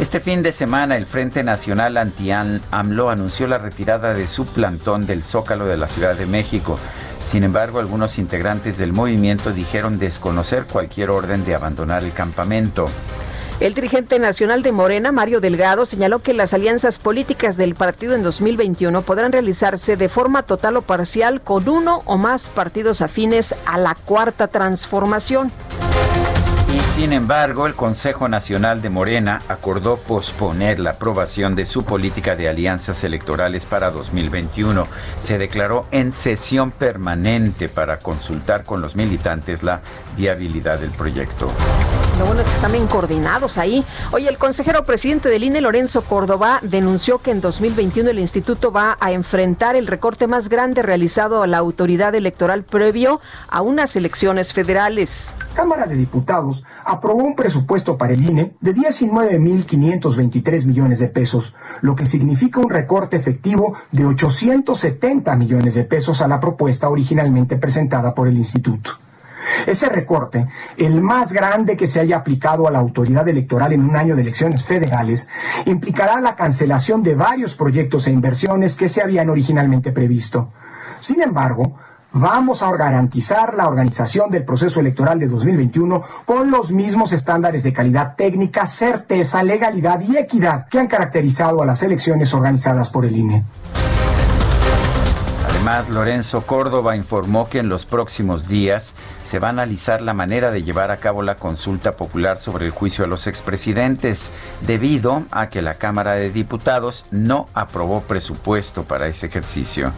Este 0.00 0.20
fin 0.20 0.42
de 0.42 0.52
semana 0.52 0.96
el 0.96 1.06
Frente 1.06 1.44
Nacional 1.44 1.96
Anti-AMLO 1.96 3.10
anunció 3.10 3.46
la 3.46 3.58
retirada 3.58 4.14
de 4.14 4.26
su 4.26 4.46
plantón 4.46 5.06
del 5.06 5.22
Zócalo 5.22 5.66
de 5.66 5.76
la 5.76 5.88
Ciudad 5.88 6.16
de 6.16 6.26
México. 6.26 6.78
Sin 7.24 7.44
embargo, 7.44 7.78
algunos 7.78 8.18
integrantes 8.18 8.78
del 8.78 8.92
movimiento 8.92 9.52
dijeron 9.52 9.98
desconocer 9.98 10.64
cualquier 10.64 11.10
orden 11.10 11.44
de 11.44 11.54
abandonar 11.54 12.02
el 12.02 12.12
campamento. 12.12 12.86
El 13.60 13.74
dirigente 13.74 14.18
nacional 14.18 14.62
de 14.62 14.72
Morena, 14.72 15.12
Mario 15.12 15.40
Delgado, 15.40 15.86
señaló 15.86 16.20
que 16.20 16.34
las 16.34 16.52
alianzas 16.52 16.98
políticas 16.98 17.56
del 17.56 17.74
partido 17.74 18.14
en 18.14 18.22
2021 18.22 19.02
podrán 19.02 19.32
realizarse 19.32 19.96
de 19.96 20.08
forma 20.08 20.42
total 20.42 20.76
o 20.78 20.82
parcial 20.82 21.40
con 21.40 21.68
uno 21.68 22.00
o 22.06 22.18
más 22.18 22.50
partidos 22.50 23.02
afines 23.02 23.54
a 23.66 23.78
la 23.78 23.94
cuarta 23.94 24.48
transformación. 24.48 25.52
Y 26.74 26.80
sin 26.80 27.12
embargo, 27.12 27.66
el 27.66 27.74
Consejo 27.74 28.28
Nacional 28.28 28.80
de 28.80 28.88
Morena 28.88 29.42
acordó 29.48 29.98
posponer 29.98 30.78
la 30.78 30.90
aprobación 30.92 31.54
de 31.54 31.66
su 31.66 31.84
política 31.84 32.34
de 32.34 32.48
alianzas 32.48 33.04
electorales 33.04 33.66
para 33.66 33.90
2021. 33.90 34.86
Se 35.20 35.36
declaró 35.36 35.86
en 35.90 36.14
sesión 36.14 36.70
permanente 36.70 37.68
para 37.68 37.98
consultar 37.98 38.64
con 38.64 38.80
los 38.80 38.96
militantes 38.96 39.62
la 39.62 39.82
viabilidad 40.16 40.78
del 40.78 40.92
proyecto. 40.92 41.52
Lo 42.22 42.28
bueno 42.28 42.44
que 42.44 42.50
están 42.50 42.70
bien 42.70 42.86
coordinados 42.86 43.58
ahí. 43.58 43.84
Oye, 44.12 44.28
el 44.28 44.38
consejero 44.38 44.84
presidente 44.84 45.28
del 45.28 45.42
INE, 45.42 45.60
Lorenzo 45.60 46.02
Córdoba, 46.02 46.60
denunció 46.62 47.18
que 47.18 47.32
en 47.32 47.40
2021 47.40 48.10
el 48.10 48.20
instituto 48.20 48.70
va 48.70 48.96
a 49.00 49.10
enfrentar 49.10 49.74
el 49.74 49.88
recorte 49.88 50.28
más 50.28 50.48
grande 50.48 50.82
realizado 50.82 51.42
a 51.42 51.48
la 51.48 51.58
autoridad 51.58 52.14
electoral 52.14 52.62
previo 52.62 53.20
a 53.48 53.60
unas 53.60 53.96
elecciones 53.96 54.52
federales. 54.52 55.34
Cámara 55.54 55.86
de 55.86 55.96
Diputados 55.96 56.62
aprobó 56.84 57.24
un 57.24 57.34
presupuesto 57.34 57.98
para 57.98 58.12
el 58.12 58.22
INE 58.22 58.52
de 58.60 58.72
19.523 58.72 60.64
millones 60.66 61.00
de 61.00 61.08
pesos, 61.08 61.56
lo 61.80 61.96
que 61.96 62.06
significa 62.06 62.60
un 62.60 62.70
recorte 62.70 63.16
efectivo 63.16 63.74
de 63.90 64.06
870 64.06 65.34
millones 65.34 65.74
de 65.74 65.82
pesos 65.82 66.22
a 66.22 66.28
la 66.28 66.38
propuesta 66.38 66.88
originalmente 66.88 67.56
presentada 67.56 68.14
por 68.14 68.28
el 68.28 68.36
instituto. 68.36 68.92
Ese 69.66 69.88
recorte, 69.88 70.46
el 70.76 71.00
más 71.00 71.32
grande 71.32 71.76
que 71.76 71.86
se 71.86 72.00
haya 72.00 72.18
aplicado 72.18 72.66
a 72.66 72.70
la 72.70 72.78
autoridad 72.78 73.28
electoral 73.28 73.72
en 73.72 73.84
un 73.84 73.96
año 73.96 74.16
de 74.16 74.22
elecciones 74.22 74.64
federales, 74.64 75.28
implicará 75.66 76.20
la 76.20 76.36
cancelación 76.36 77.02
de 77.02 77.14
varios 77.14 77.54
proyectos 77.54 78.06
e 78.06 78.10
inversiones 78.10 78.76
que 78.76 78.88
se 78.88 79.02
habían 79.02 79.30
originalmente 79.30 79.92
previsto. 79.92 80.48
Sin 81.00 81.20
embargo, 81.20 81.78
vamos 82.12 82.62
a 82.62 82.70
garantizar 82.76 83.54
la 83.54 83.66
organización 83.66 84.30
del 84.30 84.44
proceso 84.44 84.80
electoral 84.80 85.18
de 85.18 85.28
2021 85.28 86.02
con 86.24 86.50
los 86.50 86.70
mismos 86.70 87.12
estándares 87.12 87.64
de 87.64 87.72
calidad 87.72 88.14
técnica, 88.16 88.66
certeza, 88.66 89.42
legalidad 89.42 90.00
y 90.00 90.16
equidad 90.16 90.68
que 90.68 90.78
han 90.78 90.88
caracterizado 90.88 91.62
a 91.62 91.66
las 91.66 91.82
elecciones 91.82 92.32
organizadas 92.34 92.90
por 92.90 93.04
el 93.04 93.16
INE. 93.16 93.44
Además, 95.64 95.90
Lorenzo 95.90 96.42
Córdoba 96.44 96.96
informó 96.96 97.48
que 97.48 97.58
en 97.58 97.68
los 97.68 97.86
próximos 97.86 98.48
días 98.48 98.94
se 99.22 99.38
va 99.38 99.46
a 99.46 99.50
analizar 99.50 100.02
la 100.02 100.12
manera 100.12 100.50
de 100.50 100.64
llevar 100.64 100.90
a 100.90 100.96
cabo 100.96 101.22
la 101.22 101.36
consulta 101.36 101.94
popular 101.94 102.40
sobre 102.40 102.66
el 102.66 102.72
juicio 102.72 103.04
a 103.04 103.06
los 103.06 103.28
expresidentes, 103.28 104.32
debido 104.66 105.22
a 105.30 105.50
que 105.50 105.62
la 105.62 105.74
Cámara 105.74 106.14
de 106.14 106.30
Diputados 106.30 107.04
no 107.12 107.46
aprobó 107.54 108.00
presupuesto 108.00 108.82
para 108.82 109.06
ese 109.06 109.26
ejercicio. 109.26 109.92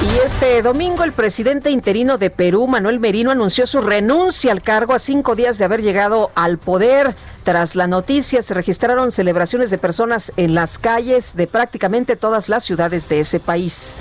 Y 0.00 0.24
este 0.24 0.62
domingo 0.62 1.02
el 1.02 1.12
presidente 1.12 1.70
interino 1.70 2.16
de 2.16 2.30
Perú, 2.30 2.68
Manuel 2.68 3.00
Merino, 3.00 3.32
anunció 3.32 3.66
su 3.66 3.80
renuncia 3.80 4.52
al 4.52 4.62
cargo 4.62 4.92
a 4.94 5.00
cinco 5.00 5.34
días 5.34 5.58
de 5.58 5.64
haber 5.64 5.82
llegado 5.82 6.30
al 6.36 6.58
poder. 6.58 7.16
Tras 7.44 7.76
la 7.76 7.86
noticia 7.86 8.40
se 8.40 8.54
registraron 8.54 9.12
celebraciones 9.12 9.68
de 9.68 9.76
personas 9.76 10.32
en 10.38 10.54
las 10.54 10.78
calles 10.78 11.36
de 11.36 11.46
prácticamente 11.46 12.16
todas 12.16 12.48
las 12.48 12.64
ciudades 12.64 13.10
de 13.10 13.20
ese 13.20 13.38
país. 13.38 13.98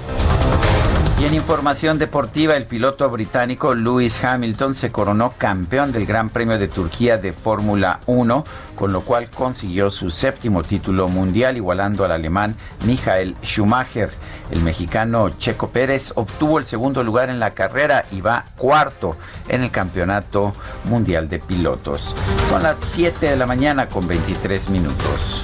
Y 1.19 1.25
en 1.25 1.35
información 1.35 1.99
deportiva, 1.99 2.57
el 2.57 2.65
piloto 2.65 3.09
británico 3.09 3.75
Lewis 3.75 4.23
Hamilton 4.23 4.73
se 4.73 4.91
coronó 4.91 5.33
campeón 5.37 5.91
del 5.91 6.05
Gran 6.05 6.29
Premio 6.29 6.57
de 6.57 6.67
Turquía 6.67 7.17
de 7.17 7.33
Fórmula 7.33 7.99
1, 8.07 8.43
con 8.75 8.91
lo 8.91 9.01
cual 9.01 9.29
consiguió 9.29 9.91
su 9.91 10.09
séptimo 10.09 10.63
título 10.63 11.07
mundial, 11.07 11.55
igualando 11.55 12.03
al 12.03 12.11
alemán 12.11 12.55
Michael 12.85 13.35
Schumacher. 13.43 14.09
El 14.49 14.61
mexicano 14.63 15.29
Checo 15.29 15.69
Pérez 15.69 16.13
obtuvo 16.15 16.59
el 16.59 16.65
segundo 16.65 17.03
lugar 17.03 17.29
en 17.29 17.39
la 17.39 17.51
carrera 17.51 18.03
y 18.11 18.19
va 18.19 18.43
cuarto 18.57 19.15
en 19.47 19.63
el 19.63 19.71
Campeonato 19.71 20.53
Mundial 20.85 21.29
de 21.29 21.39
Pilotos. 21.39 22.15
Son 22.49 22.63
las 22.63 22.79
7 22.79 23.29
de 23.29 23.37
la 23.37 23.45
mañana 23.45 23.87
con 23.87 24.07
23 24.07 24.69
minutos. 24.71 25.43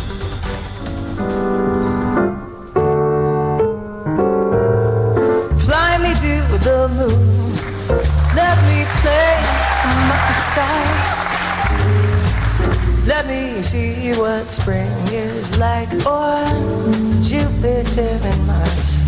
Stars. 10.51 11.12
Let 13.05 13.27
me 13.27 13.62
see 13.62 14.13
what 14.19 14.49
spring 14.49 14.89
is 15.12 15.57
like 15.57 15.89
on 16.05 17.23
Jupiter 17.23 18.17
and 18.23 18.47
Mars. 18.47 18.99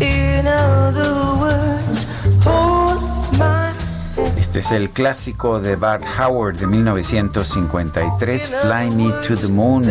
In 0.00 0.46
other 0.46 1.12
words, 1.38 2.06
hold 2.44 3.00
Este 4.36 4.58
es 4.60 4.70
el 4.72 4.90
clásico 4.90 5.60
de 5.60 5.76
Bart 5.76 6.02
Howard 6.18 6.58
de 6.58 6.66
1953, 6.66 8.50
Fly 8.62 8.90
Me 8.90 9.12
to 9.26 9.36
the 9.36 9.48
Moon, 9.48 9.84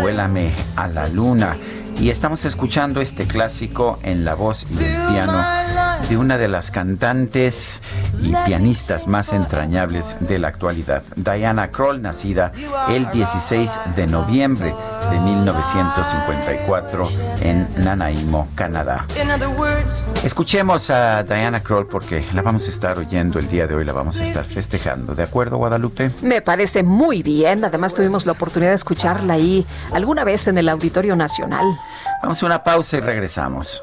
Vuélame 0.00 0.50
a 0.74 0.88
la 0.88 1.06
Luna. 1.08 1.56
Y 2.00 2.10
estamos 2.10 2.44
escuchando 2.44 3.00
este 3.00 3.26
clásico 3.26 3.98
en 4.02 4.24
la 4.24 4.34
voz 4.34 4.66
y 4.70 4.82
el 4.82 5.12
piano 5.12 5.75
de 6.08 6.16
una 6.16 6.38
de 6.38 6.48
las 6.48 6.70
cantantes 6.70 7.80
y 8.22 8.32
pianistas 8.46 9.08
más 9.08 9.32
entrañables 9.32 10.16
de 10.20 10.38
la 10.38 10.48
actualidad, 10.48 11.02
Diana 11.16 11.70
Kroll, 11.70 12.00
nacida 12.00 12.52
el 12.88 13.10
16 13.10 13.70
de 13.96 14.06
noviembre 14.06 14.72
de 15.10 15.20
1954 15.20 17.08
en 17.40 17.68
Nanaimo, 17.84 18.48
Canadá. 18.54 19.04
Escuchemos 20.24 20.90
a 20.90 21.24
Diana 21.24 21.62
Kroll 21.62 21.86
porque 21.88 22.24
la 22.32 22.42
vamos 22.42 22.66
a 22.66 22.70
estar 22.70 22.98
oyendo 22.98 23.38
el 23.38 23.48
día 23.48 23.66
de 23.66 23.74
hoy, 23.74 23.84
la 23.84 23.92
vamos 23.92 24.20
a 24.20 24.24
estar 24.24 24.44
festejando. 24.44 25.14
¿De 25.14 25.24
acuerdo, 25.24 25.56
Guadalupe? 25.56 26.10
Me 26.22 26.40
parece 26.40 26.82
muy 26.82 27.22
bien. 27.22 27.64
Además 27.64 27.94
tuvimos 27.94 28.26
la 28.26 28.32
oportunidad 28.32 28.70
de 28.70 28.76
escucharla 28.76 29.34
ahí 29.34 29.66
alguna 29.92 30.24
vez 30.24 30.46
en 30.46 30.58
el 30.58 30.68
Auditorio 30.68 31.16
Nacional. 31.16 31.64
Vamos 32.22 32.42
a 32.42 32.46
una 32.46 32.62
pausa 32.62 32.96
y 32.96 33.00
regresamos. 33.00 33.82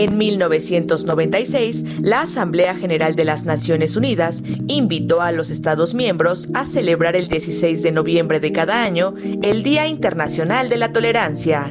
En 0.00 0.16
1996, 0.16 2.00
la 2.00 2.22
Asamblea 2.22 2.74
General 2.74 3.16
de 3.16 3.26
las 3.26 3.44
Naciones 3.44 3.98
Unidas 3.98 4.42
invitó 4.66 5.20
a 5.20 5.30
los 5.30 5.50
Estados 5.50 5.92
miembros 5.92 6.48
a 6.54 6.64
celebrar 6.64 7.16
el 7.16 7.26
16 7.26 7.82
de 7.82 7.92
noviembre 7.92 8.40
de 8.40 8.50
cada 8.50 8.82
año 8.82 9.12
el 9.42 9.62
Día 9.62 9.88
Internacional 9.88 10.70
de 10.70 10.78
la 10.78 10.94
Tolerancia. 10.94 11.70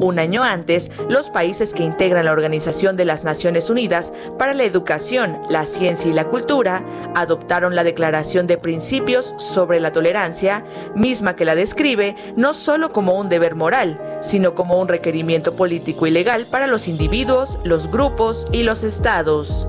Un 0.00 0.18
año 0.18 0.42
antes, 0.42 0.90
los 1.08 1.28
países 1.28 1.74
que 1.74 1.82
integran 1.82 2.24
la 2.24 2.32
Organización 2.32 2.96
de 2.96 3.04
las 3.04 3.22
Naciones 3.22 3.68
Unidas 3.68 4.14
para 4.38 4.54
la 4.54 4.64
Educación, 4.64 5.38
la 5.50 5.66
Ciencia 5.66 6.10
y 6.10 6.14
la 6.14 6.24
Cultura 6.24 6.82
adoptaron 7.14 7.74
la 7.74 7.84
Declaración 7.84 8.46
de 8.46 8.56
Principios 8.56 9.34
sobre 9.36 9.78
la 9.78 9.92
Tolerancia, 9.92 10.64
misma 10.94 11.36
que 11.36 11.44
la 11.44 11.54
describe 11.54 12.16
no 12.34 12.54
solo 12.54 12.92
como 12.92 13.12
un 13.12 13.28
deber 13.28 13.56
moral, 13.56 14.18
sino 14.22 14.54
como 14.54 14.80
un 14.80 14.88
requerimiento 14.88 15.54
político 15.54 16.06
y 16.06 16.10
legal 16.10 16.46
para 16.46 16.66
los 16.66 16.88
individuos, 16.88 17.58
los 17.62 17.90
grupos 17.90 18.46
y 18.52 18.62
los 18.62 18.84
estados. 18.84 19.68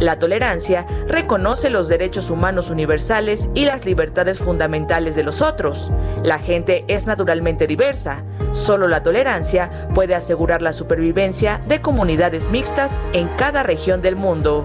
La 0.00 0.18
tolerancia 0.18 0.86
reconoce 1.06 1.68
los 1.68 1.86
derechos 1.86 2.30
humanos 2.30 2.70
universales 2.70 3.50
y 3.54 3.66
las 3.66 3.84
libertades 3.84 4.38
fundamentales 4.38 5.14
de 5.14 5.22
los 5.22 5.42
otros. 5.42 5.92
La 6.24 6.38
gente 6.38 6.86
es 6.88 7.06
naturalmente 7.06 7.66
diversa. 7.66 8.24
Solo 8.52 8.88
la 8.88 9.02
tolerancia 9.02 9.88
puede 9.94 10.14
asegurar 10.14 10.62
la 10.62 10.72
supervivencia 10.72 11.60
de 11.68 11.82
comunidades 11.82 12.48
mixtas 12.48 12.98
en 13.12 13.28
cada 13.36 13.62
región 13.62 14.00
del 14.00 14.16
mundo. 14.16 14.64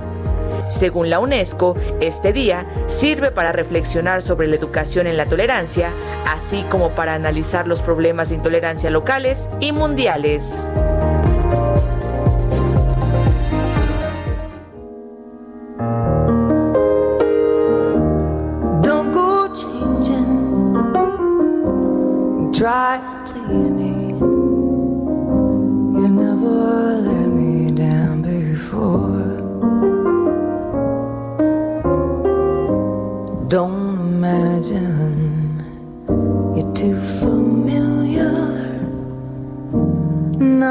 Según 0.69 1.09
la 1.09 1.19
UNESCO, 1.19 1.75
este 1.99 2.31
día 2.31 2.65
sirve 2.87 3.29
para 3.29 3.51
reflexionar 3.51 4.21
sobre 4.21 4.47
la 4.47 4.55
educación 4.55 5.05
en 5.05 5.17
la 5.17 5.25
tolerancia, 5.25 5.89
así 6.33 6.63
como 6.69 6.91
para 6.91 7.13
analizar 7.13 7.67
los 7.67 7.81
problemas 7.81 8.29
de 8.29 8.35
intolerancia 8.35 8.89
locales 8.89 9.49
y 9.59 9.73
mundiales. 9.73 10.65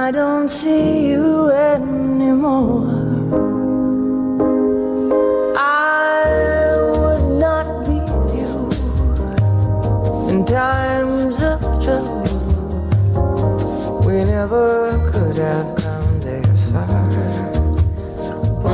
I 0.05 0.11
don't 0.11 0.51
see 0.51 1.09
you 1.09 1.51
anymore. 1.51 2.85
I 5.57 6.77
would 6.93 7.25
not 7.41 7.67
leave 7.89 8.35
you 8.37 8.53
in 10.29 10.45
times 10.45 11.41
of 11.43 11.59
trouble. 11.83 12.23
We 14.07 14.25
never 14.25 14.93
could 15.11 15.39
have 15.39 15.75
come 15.83 16.21
this 16.21 16.71
far. 16.71 16.87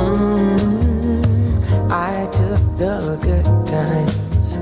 Mm, 0.03 1.63
I 1.89 2.27
took 2.39 2.61
the 2.77 3.17
good 3.21 3.45
times. 3.71 4.57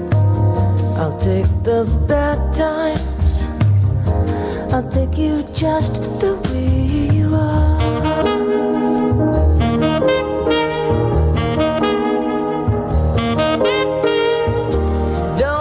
I'll 0.99 1.17
take 1.19 1.49
the 1.63 1.81
bad 2.07 2.53
times. 2.53 2.98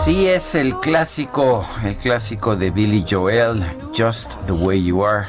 Sí, 0.05 0.27
es 0.27 0.55
el 0.55 0.75
clásico, 0.81 1.67
el 1.85 1.95
clásico 1.97 2.57
de 2.57 2.71
Billy 2.71 3.05
Joel, 3.09 3.62
Just 3.95 4.35
the 4.47 4.53
Way 4.53 4.85
You 4.85 5.05
Are, 5.05 5.27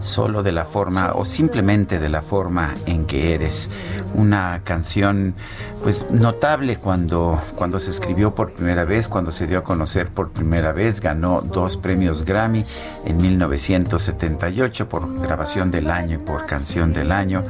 solo 0.00 0.42
de 0.42 0.52
la 0.52 0.64
forma 0.64 1.12
o 1.14 1.24
simplemente 1.24 1.98
de 1.98 2.08
la 2.08 2.22
forma 2.22 2.74
en 2.86 3.06
que 3.06 3.34
eres. 3.34 3.70
Una 4.14 4.62
canción 4.64 5.34
pues 5.82 6.10
notable 6.10 6.76
cuando, 6.76 7.40
cuando 7.54 7.78
se 7.80 7.90
escribió 7.90 8.34
por 8.34 8.52
primera 8.52 8.84
vez, 8.84 9.08
cuando 9.08 9.30
se 9.30 9.46
dio 9.46 9.58
a 9.58 9.64
conocer 9.64 10.08
por 10.08 10.30
primera 10.30 10.72
vez, 10.72 11.00
ganó 11.00 11.40
dos 11.40 11.76
premios 11.76 12.24
Grammy 12.24 12.64
en 13.04 13.16
1978 13.16 14.88
por 14.88 15.20
grabación 15.20 15.70
del 15.70 15.90
año 15.90 16.16
y 16.16 16.18
por 16.18 16.46
canción 16.46 16.92
del 16.92 17.12
año 17.12 17.44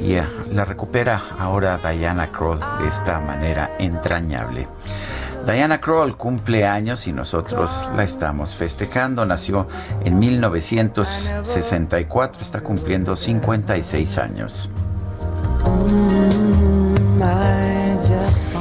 y 0.00 0.14
eh, 0.14 0.24
la 0.52 0.64
recupera 0.64 1.22
ahora 1.38 1.78
Diana 1.78 2.30
Kroll 2.30 2.60
de 2.80 2.88
esta 2.88 3.20
manera 3.20 3.70
entrañable. 3.78 4.66
Diana 5.46 5.80
Kroll 5.80 6.16
cumple 6.16 6.66
años 6.66 7.06
y 7.06 7.12
nosotros 7.12 7.88
la 7.96 8.02
estamos 8.04 8.54
festejando. 8.54 9.24
Nació 9.24 9.66
en 10.04 10.18
1964, 10.18 12.42
está 12.42 12.60
cumpliendo 12.60 13.16
56 13.16 14.18
años. 14.18 14.70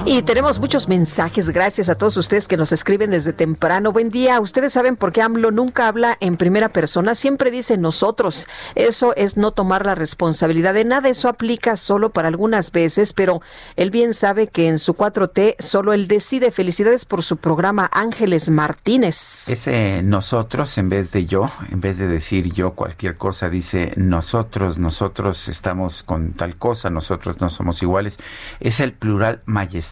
Y 0.10 0.22
tenemos 0.22 0.58
muchos 0.58 0.88
mensajes, 0.88 1.50
gracias 1.50 1.90
a 1.90 1.96
todos 1.96 2.16
ustedes 2.16 2.48
que 2.48 2.56
nos 2.56 2.72
escriben 2.72 3.12
desde 3.12 3.34
temprano. 3.34 3.92
Buen 3.92 4.10
día, 4.10 4.40
ustedes 4.40 4.72
saben 4.72 4.96
por 4.96 5.12
qué 5.12 5.22
AMLO 5.22 5.52
nunca 5.52 5.90
habla 5.90 6.16
en 6.22 6.38
primera 6.38 6.70
persona, 6.70 7.14
siempre 7.14 7.52
dice 7.52 7.76
nosotros. 7.76 8.48
Eso 8.76 9.14
es 9.18 9.36
no 9.36 9.52
tomar 9.52 9.86
la 9.86 9.96
responsabilidad 9.96 10.74
de 10.74 10.86
nada, 10.86 11.10
eso 11.10 11.28
aplica 11.28 11.76
solo 11.76 12.12
para 12.12 12.30
algunas 12.30 12.72
veces, 12.72 13.12
pero 13.12 13.42
él 13.76 13.92
bien 13.92 14.14
sabe 14.14 14.48
que 14.48 14.70
en 14.70 14.80
su 14.80 14.94
4T 14.94 15.58
solo 15.60 15.92
él 15.92 16.08
decide. 16.08 16.52
Felicidades 16.52 17.04
por 17.04 17.22
su 17.22 17.36
programa 17.36 17.90
Ángeles 17.92 18.50
Martínez. 18.50 19.50
Ese 19.50 20.04
nosotros 20.04 20.78
en 20.78 20.88
vez 20.88 21.12
de 21.12 21.26
yo, 21.26 21.52
en 21.70 21.82
vez 21.82 21.98
de 21.98 22.08
decir 22.08 22.54
yo 22.54 22.76
cualquier 22.76 23.18
cosa, 23.18 23.50
dice 23.50 23.92
nosotros, 23.98 24.80
nosotros 24.80 25.50
estamos 25.50 26.02
con 26.02 26.32
tal 26.32 26.56
cosa, 26.56 26.90
nosotros 26.90 27.42
no 27.42 27.50
somos 27.50 27.84
iguales. 27.84 28.20
Es 28.62 28.80
el 28.80 28.94
plural 28.94 29.42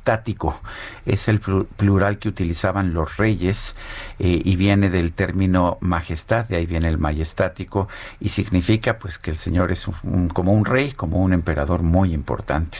majestático 0.05 0.59
es 1.05 1.27
el 1.27 1.39
plural 1.39 2.19
que 2.19 2.29
utilizaban 2.29 2.93
los 2.93 3.17
reyes 3.17 3.75
eh, 4.19 4.41
y 4.43 4.55
viene 4.55 4.89
del 4.89 5.11
término 5.13 5.77
majestad, 5.81 6.45
de 6.45 6.57
ahí 6.57 6.65
viene 6.67 6.87
el 6.89 6.97
majestático 6.99 7.87
y 8.19 8.29
significa 8.29 8.97
pues 8.99 9.17
que 9.17 9.31
el 9.31 9.37
Señor 9.37 9.71
es 9.71 9.87
un- 9.87 10.29
como 10.29 10.53
un 10.53 10.65
rey, 10.65 10.91
como 10.91 11.17
un 11.21 11.33
emperador 11.33 11.81
muy 11.81 12.13
importante. 12.13 12.79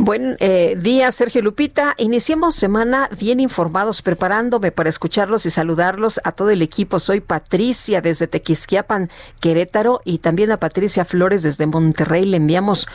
Buen 0.00 0.36
eh, 0.40 0.76
día, 0.76 1.12
Sergio 1.12 1.40
Lupita. 1.40 1.94
Iniciemos 1.98 2.56
semana 2.56 3.08
bien 3.16 3.38
informados, 3.38 4.02
preparándome 4.02 4.72
para 4.72 4.88
escucharlos 4.88 5.46
y 5.46 5.50
saludarlos 5.50 6.20
a 6.24 6.32
todo 6.32 6.50
el 6.50 6.62
equipo. 6.62 6.98
Soy 6.98 7.20
Patricia 7.20 8.00
desde 8.00 8.26
Tequisquiapan, 8.26 9.08
Querétaro, 9.40 10.00
y 10.04 10.18
también 10.18 10.50
a 10.50 10.56
Patricia 10.56 11.04
Flores 11.04 11.44
desde 11.44 11.66
Monterrey. 11.66 12.24
Le 12.24 12.38
enviamos, 12.38 12.88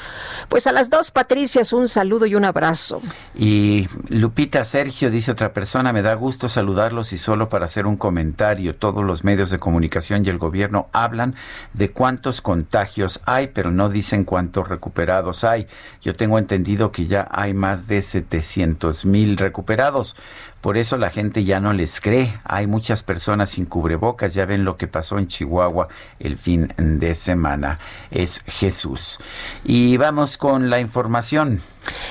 pues 0.50 0.68
a 0.68 0.74
las 0.74 0.90
dos 0.90 1.10
Patricias, 1.12 1.72
un 1.72 1.88
saludo 1.88 2.26
y 2.26 2.36
un 2.36 2.44
abrazo. 2.44 3.02
Y 3.34 3.88
Lupita, 4.10 4.66
Sergio, 4.66 5.10
dice 5.10 5.32
otra 5.32 5.54
persona, 5.54 5.94
me 5.94 6.02
da 6.02 6.14
gusto 6.16 6.50
saludarlos 6.50 7.14
y 7.14 7.18
solo 7.18 7.48
para 7.48 7.66
hacer 7.66 7.88
un 7.88 7.96
comentario. 7.96 8.76
Todos 8.76 9.06
los 9.06 9.24
medios 9.24 9.50
de 9.50 9.58
comunicación 9.58 10.26
y 10.26 10.30
el 10.30 10.38
gobierno 10.38 10.90
hablan 10.92 11.36
de 11.74 11.90
cuántos 11.90 12.42
contagios 12.42 13.22
hay, 13.26 13.48
pero 13.48 13.72
no 13.72 13.90
dicen 13.90 14.26
cuántos 14.26 14.68
recuperados 14.68 15.44
hay. 15.44 15.66
Yo 16.02 16.14
tengo 16.14 16.29
entendido 16.38 16.92
que 16.92 17.08
ya 17.08 17.28
hay 17.32 17.54
más 17.54 17.88
de 17.88 18.02
700 18.02 19.06
mil 19.06 19.38
recuperados. 19.38 20.16
Por 20.62 20.76
eso 20.76 20.98
la 20.98 21.10
gente 21.10 21.46
ya 21.46 21.62
no 21.62 21.72
les 21.72 22.02
cree. 22.02 22.38
Hay 22.44 22.68
muchas 22.68 23.04
personas 23.04 23.52
sin 23.52 23.66
cubrebocas. 23.66 24.34
Ya 24.34 24.46
ven 24.46 24.66
lo 24.66 24.76
que 24.76 24.88
pasó 24.88 25.18
en 25.18 25.28
Chihuahua 25.28 25.88
el 26.20 26.38
fin 26.38 26.74
de 26.78 27.16
semana. 27.16 27.80
Es 28.12 28.42
Jesús. 28.46 29.20
Y 29.64 29.96
vamos 29.96 30.38
con 30.38 30.70
la 30.70 30.82
información. 30.82 31.62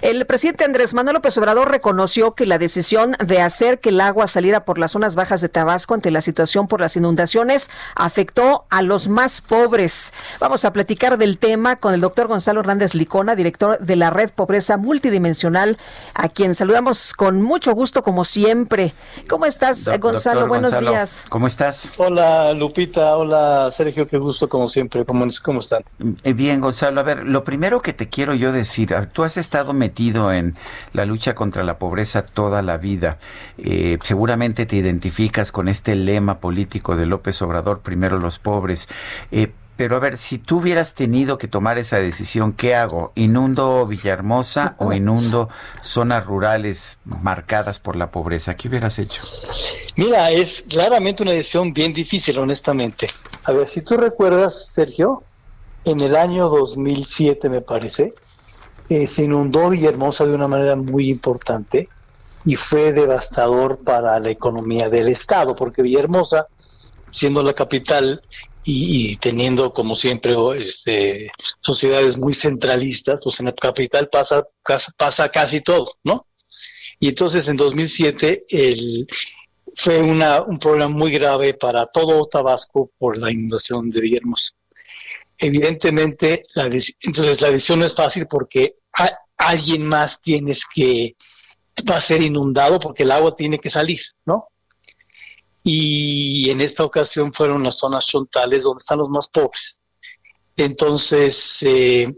El 0.00 0.24
presidente 0.26 0.64
Andrés 0.64 0.94
Manuel 0.94 1.16
López 1.16 1.36
Obrador 1.36 1.70
reconoció 1.70 2.34
que 2.34 2.46
la 2.46 2.58
decisión 2.58 3.16
de 3.24 3.42
hacer 3.42 3.80
que 3.80 3.90
el 3.90 4.00
agua 4.00 4.26
saliera 4.26 4.64
por 4.64 4.78
las 4.78 4.92
zonas 4.92 5.14
bajas 5.14 5.40
de 5.40 5.50
Tabasco 5.50 5.94
ante 5.94 6.10
la 6.10 6.22
situación 6.22 6.68
por 6.68 6.80
las 6.80 6.96
inundaciones 6.96 7.70
afectó 7.94 8.64
a 8.70 8.82
los 8.82 9.08
más 9.08 9.40
pobres. 9.42 10.14
Vamos 10.40 10.64
a 10.64 10.72
platicar 10.72 11.18
del 11.18 11.38
tema 11.38 11.76
con 11.76 11.92
el 11.94 12.00
doctor 12.00 12.26
Gonzalo 12.28 12.60
Hernández 12.60 12.94
Licona, 12.94 13.36
director 13.36 13.78
de 13.78 13.96
la 13.96 14.10
Red 14.10 14.30
Pobreza 14.30 14.78
Multidimensional, 14.78 15.76
a 16.14 16.28
quien 16.28 16.54
saludamos 16.54 17.12
con 17.12 17.42
mucho 17.42 17.74
gusto 17.74 18.02
como 18.02 18.24
siempre. 18.24 18.37
¿Cómo 19.28 19.46
estás, 19.46 19.88
Gonzalo? 19.98 20.46
Buenos 20.46 20.78
días. 20.78 21.24
¿Cómo 21.28 21.46
estás? 21.46 21.90
Hola, 21.96 22.52
Lupita. 22.52 23.16
Hola, 23.16 23.70
Sergio. 23.72 24.06
Qué 24.06 24.18
gusto, 24.18 24.48
como 24.48 24.68
siempre. 24.68 25.04
¿Cómo, 25.04 25.26
cómo 25.42 25.60
están? 25.60 25.82
Eh, 26.22 26.32
bien, 26.32 26.60
Gonzalo. 26.60 27.00
A 27.00 27.02
ver, 27.02 27.24
lo 27.24 27.42
primero 27.42 27.82
que 27.82 27.92
te 27.92 28.08
quiero 28.08 28.34
yo 28.34 28.52
decir, 28.52 28.94
tú 29.12 29.24
has 29.24 29.36
estado 29.36 29.72
metido 29.72 30.32
en 30.32 30.54
la 30.92 31.04
lucha 31.04 31.34
contra 31.34 31.64
la 31.64 31.78
pobreza 31.78 32.22
toda 32.22 32.62
la 32.62 32.76
vida. 32.76 33.18
Eh, 33.58 33.98
seguramente 34.02 34.66
te 34.66 34.76
identificas 34.76 35.50
con 35.50 35.68
este 35.68 35.96
lema 35.96 36.38
político 36.38 36.96
de 36.96 37.06
López 37.06 37.42
Obrador, 37.42 37.80
primero 37.80 38.18
los 38.18 38.38
pobres. 38.38 38.88
Eh, 39.32 39.52
pero 39.78 39.94
a 39.94 40.00
ver, 40.00 40.18
si 40.18 40.38
tú 40.38 40.58
hubieras 40.58 40.94
tenido 40.94 41.38
que 41.38 41.46
tomar 41.46 41.78
esa 41.78 41.98
decisión, 41.98 42.52
¿qué 42.52 42.74
hago? 42.74 43.12
¿Inundo 43.14 43.86
Villahermosa 43.86 44.74
o 44.78 44.92
inundo 44.92 45.48
zonas 45.82 46.26
rurales 46.26 46.98
marcadas 47.22 47.78
por 47.78 47.94
la 47.94 48.10
pobreza? 48.10 48.56
¿Qué 48.56 48.66
hubieras 48.66 48.98
hecho? 48.98 49.22
Mira, 49.94 50.32
es 50.32 50.64
claramente 50.68 51.22
una 51.22 51.30
decisión 51.30 51.72
bien 51.72 51.94
difícil, 51.94 52.40
honestamente. 52.40 53.06
A 53.44 53.52
ver, 53.52 53.68
si 53.68 53.82
tú 53.82 53.96
recuerdas, 53.96 54.66
Sergio, 54.66 55.22
en 55.84 56.00
el 56.00 56.16
año 56.16 56.48
2007, 56.48 57.48
me 57.48 57.60
parece, 57.60 58.14
eh, 58.88 59.06
se 59.06 59.22
inundó 59.22 59.70
Villahermosa 59.70 60.26
de 60.26 60.34
una 60.34 60.48
manera 60.48 60.74
muy 60.74 61.08
importante 61.08 61.88
y 62.44 62.56
fue 62.56 62.92
devastador 62.92 63.78
para 63.78 64.18
la 64.18 64.30
economía 64.30 64.88
del 64.88 65.06
Estado, 65.06 65.54
porque 65.54 65.82
Villahermosa, 65.82 66.48
siendo 67.12 67.44
la 67.44 67.52
capital, 67.52 68.22
y, 68.70 69.16
teniendo 69.16 69.72
como 69.72 69.94
siempre 69.94 70.34
este, 70.58 71.30
sociedades 71.60 72.18
muy 72.18 72.34
centralistas, 72.34 73.18
pues 73.24 73.40
en 73.40 73.46
la 73.46 73.52
capital 73.52 74.10
pasa, 74.12 74.46
pasa 74.98 75.30
casi 75.30 75.62
todo, 75.62 75.94
¿no? 76.04 76.26
Y 77.00 77.08
entonces 77.08 77.48
en 77.48 77.56
2007 77.56 78.44
el, 78.50 79.06
fue 79.74 80.02
una, 80.02 80.42
un 80.42 80.58
problema 80.58 80.90
muy 80.90 81.10
grave 81.10 81.54
para 81.54 81.86
todo 81.86 82.26
Tabasco 82.26 82.90
por 82.98 83.16
la 83.16 83.32
inundación 83.32 83.88
de 83.88 84.02
Villahermosa. 84.02 84.52
Evidentemente, 85.38 86.42
la, 86.54 86.64
entonces 86.64 87.40
la 87.40 87.50
decisión 87.50 87.78
no 87.78 87.86
es 87.86 87.94
fácil 87.94 88.26
porque 88.28 88.74
alguien 89.38 89.86
más 89.86 90.20
tienes 90.20 90.64
que 90.66 91.16
va 91.90 91.96
a 91.96 92.02
ser 92.02 92.20
inundado 92.20 92.78
porque 92.78 93.04
el 93.04 93.12
agua 93.12 93.34
tiene 93.34 93.58
que 93.58 93.70
salir, 93.70 94.00
¿no? 94.26 94.48
Y 95.64 96.50
en 96.50 96.60
esta 96.60 96.84
ocasión 96.84 97.32
fueron 97.32 97.62
las 97.62 97.78
zonas 97.78 98.06
chontales 98.06 98.64
donde 98.64 98.80
están 98.80 98.98
los 98.98 99.08
más 99.08 99.28
pobres. 99.28 99.80
Entonces, 100.56 101.62
eh, 101.62 102.12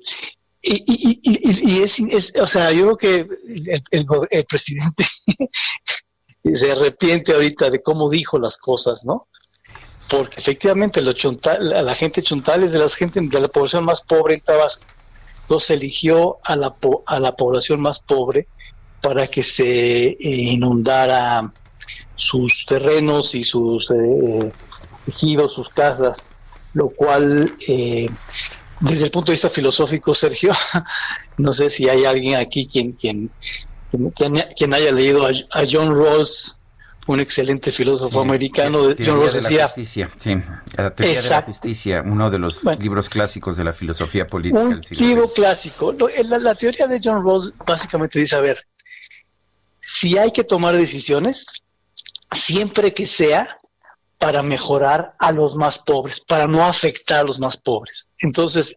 y, 0.62 1.82
es, 1.82 2.32
o 2.36 2.46
sea, 2.46 2.70
yo 2.72 2.96
creo 2.96 2.96
que 2.96 3.28
el, 3.90 4.44
presidente 4.46 5.04
se 6.54 6.72
arrepiente 6.72 7.32
ahorita 7.32 7.70
de 7.70 7.82
cómo 7.82 8.10
dijo 8.10 8.38
las 8.38 8.58
cosas, 8.58 9.04
¿no? 9.04 9.28
Porque 10.08 10.36
efectivamente 10.38 11.00
los 11.02 11.16
la 11.60 11.94
gente 11.94 12.22
chontal 12.22 12.64
es 12.64 12.72
de, 12.72 12.78
las 12.78 12.94
gente, 12.94 13.20
de 13.20 13.40
la 13.40 13.48
población 13.48 13.84
más 13.84 14.02
pobre 14.02 14.34
en 14.34 14.40
Tabasco. 14.40 14.84
Entonces 15.42 15.70
eligió 15.70 16.38
a 16.44 16.56
la, 16.56 16.76
a 17.06 17.20
la 17.20 17.36
población 17.36 17.80
más 17.80 18.00
pobre 18.00 18.48
para 19.00 19.26
que 19.28 19.42
se 19.42 20.08
eh, 20.08 20.18
inundara 20.20 21.52
sus 22.20 22.66
terrenos 22.66 23.34
y 23.34 23.42
sus 23.42 23.90
eh, 23.90 24.52
ejidos, 25.06 25.54
sus 25.54 25.70
casas, 25.70 26.28
lo 26.74 26.90
cual 26.90 27.56
eh, 27.66 28.10
desde 28.80 29.06
el 29.06 29.10
punto 29.10 29.32
de 29.32 29.34
vista 29.34 29.48
filosófico, 29.48 30.14
Sergio, 30.14 30.52
no 31.38 31.52
sé 31.52 31.70
si 31.70 31.88
hay 31.88 32.04
alguien 32.04 32.36
aquí 32.36 32.66
quien, 32.66 32.92
quien, 32.92 33.30
quien, 34.54 34.74
haya 34.74 34.92
leído 34.92 35.26
a, 35.26 35.62
John 35.70 35.96
Rawls, 35.96 36.60
un 37.06 37.20
excelente 37.20 37.72
filósofo 37.72 38.20
americano. 38.20 38.94
John 39.02 39.18
Rawls 39.18 39.34
decía... 39.34 39.58
La 39.62 39.68
justicia, 39.68 40.10
sí, 40.18 40.36
la 40.76 40.94
teoría 40.94 41.22
de 41.22 41.28
la 41.30 41.42
justicia, 41.42 42.02
uno 42.04 42.30
de 42.30 42.38
los 42.38 42.62
libros 42.78 43.08
clásicos 43.08 43.56
de 43.56 43.64
la 43.64 43.72
filosofía 43.72 44.26
política. 44.26 44.60
Un 44.60 44.80
libro 44.90 45.32
clásico. 45.32 45.94
La, 46.28 46.38
la 46.38 46.54
teoría 46.54 46.86
de 46.86 47.00
John 47.02 47.24
Rawls 47.24 47.54
básicamente 47.66 48.18
dice, 48.18 48.36
a 48.36 48.40
ver, 48.40 48.66
si 49.80 50.18
hay 50.18 50.30
que 50.30 50.44
tomar 50.44 50.76
decisiones, 50.76 51.64
siempre 52.32 52.92
que 52.94 53.06
sea 53.06 53.46
para 54.18 54.42
mejorar 54.42 55.14
a 55.18 55.32
los 55.32 55.56
más 55.56 55.78
pobres, 55.78 56.20
para 56.20 56.46
no 56.46 56.64
afectar 56.64 57.20
a 57.20 57.24
los 57.24 57.38
más 57.38 57.56
pobres. 57.56 58.08
Entonces, 58.18 58.76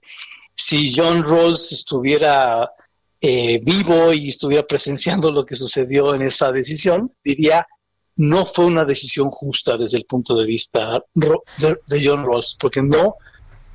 si 0.56 0.94
John 0.96 1.24
Rawls 1.24 1.72
estuviera 1.72 2.72
eh, 3.20 3.60
vivo 3.64 4.14
y 4.14 4.30
estuviera 4.30 4.66
presenciando 4.66 5.32
lo 5.32 5.46
que 5.46 5.56
sucedió 5.56 6.16
en 6.16 6.22
esa 6.22 6.52
decisión, 6.52 7.14
diría, 7.24 7.68
no 8.16 8.46
fue 8.46 8.66
una 8.66 8.86
decisión 8.86 9.32
justa 9.32 9.78
desde 9.78 9.98
el 9.98 10.06
punto 10.06 10.38
de 10.38 10.46
vista 10.46 11.04
de, 11.14 11.78
de 11.88 12.08
John 12.08 12.26
Rawls, 12.26 12.56
porque 12.60 12.82
no 12.82 13.16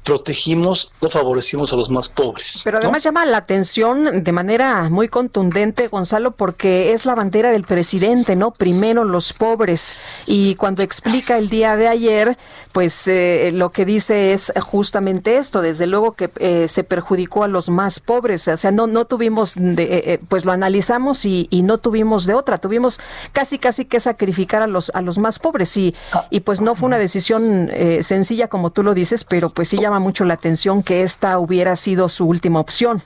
protegimos, 0.09 0.91
no 1.03 1.11
favorecimos 1.11 1.71
a 1.75 1.77
los 1.77 1.91
más 1.91 2.09
pobres. 2.09 2.63
Pero 2.65 2.79
además 2.79 3.03
llama 3.03 3.27
la 3.27 3.37
atención 3.37 4.25
de 4.25 4.33
manera 4.33 4.89
muy 4.89 5.09
contundente, 5.09 5.89
Gonzalo, 5.89 6.31
porque 6.31 6.95
es 6.95 7.05
la 7.05 7.15
bandera 7.15 7.51
del 7.51 7.65
presidente, 7.65 8.35
¿no? 8.35 8.51
Primero 8.51 9.05
los 9.05 9.35
pobres. 9.35 9.99
Y 10.25 10.55
cuando 10.55 10.83
explica 10.83 11.37
el 11.37 11.51
día 11.51 11.77
de 11.77 11.89
ayer, 11.89 12.39
pues 12.73 13.07
eh, 13.07 13.51
lo 13.53 13.69
que 13.69 13.85
dice 13.85 14.33
es 14.33 14.51
justamente 14.63 15.37
esto, 15.37 15.61
desde 15.61 15.87
luego 15.87 16.13
que 16.13 16.31
eh, 16.39 16.69
se 16.69 16.85
perjudicó 16.85 17.45
a 17.45 17.49
los 17.49 17.69
más 17.69 18.01
pobres, 18.01 18.49
o 18.49 18.57
sea, 18.57 18.71
no, 18.71 18.87
no 18.87 19.05
tuvimos, 19.05 19.57
de, 19.57 19.83
eh, 19.83 20.21
pues 20.29 20.47
lo 20.47 20.53
analizamos 20.53 21.27
y, 21.27 21.49
y, 21.51 21.63
no 21.63 21.77
tuvimos 21.77 22.25
de 22.25 22.33
otra, 22.33 22.57
tuvimos 22.57 22.99
casi, 23.33 23.59
casi 23.59 23.85
que 23.85 24.01
sacrificar 24.01 24.63
a 24.63 24.67
los, 24.67 24.91
a 24.95 25.03
los 25.03 25.19
más 25.19 25.39
pobres 25.39 25.77
y, 25.77 25.95
y 26.31 26.41
pues 26.41 26.63
no 26.63 26.75
fue 26.75 26.87
una 26.87 26.99
decisión 26.99 27.71
sencilla 28.01 28.49
como 28.49 28.71
tú 28.71 28.83
lo 28.83 28.95
dices, 28.95 29.25
pero 29.25 29.51
pues 29.51 29.69
sí 29.69 29.77
llama 29.77 29.98
mucho 29.99 30.25
la 30.25 30.35
atención 30.35 30.83
que 30.83 31.03
esta 31.03 31.39
hubiera 31.39 31.77
sido 31.77 32.09
su 32.09 32.27
última 32.27 32.61
opción. 32.61 33.03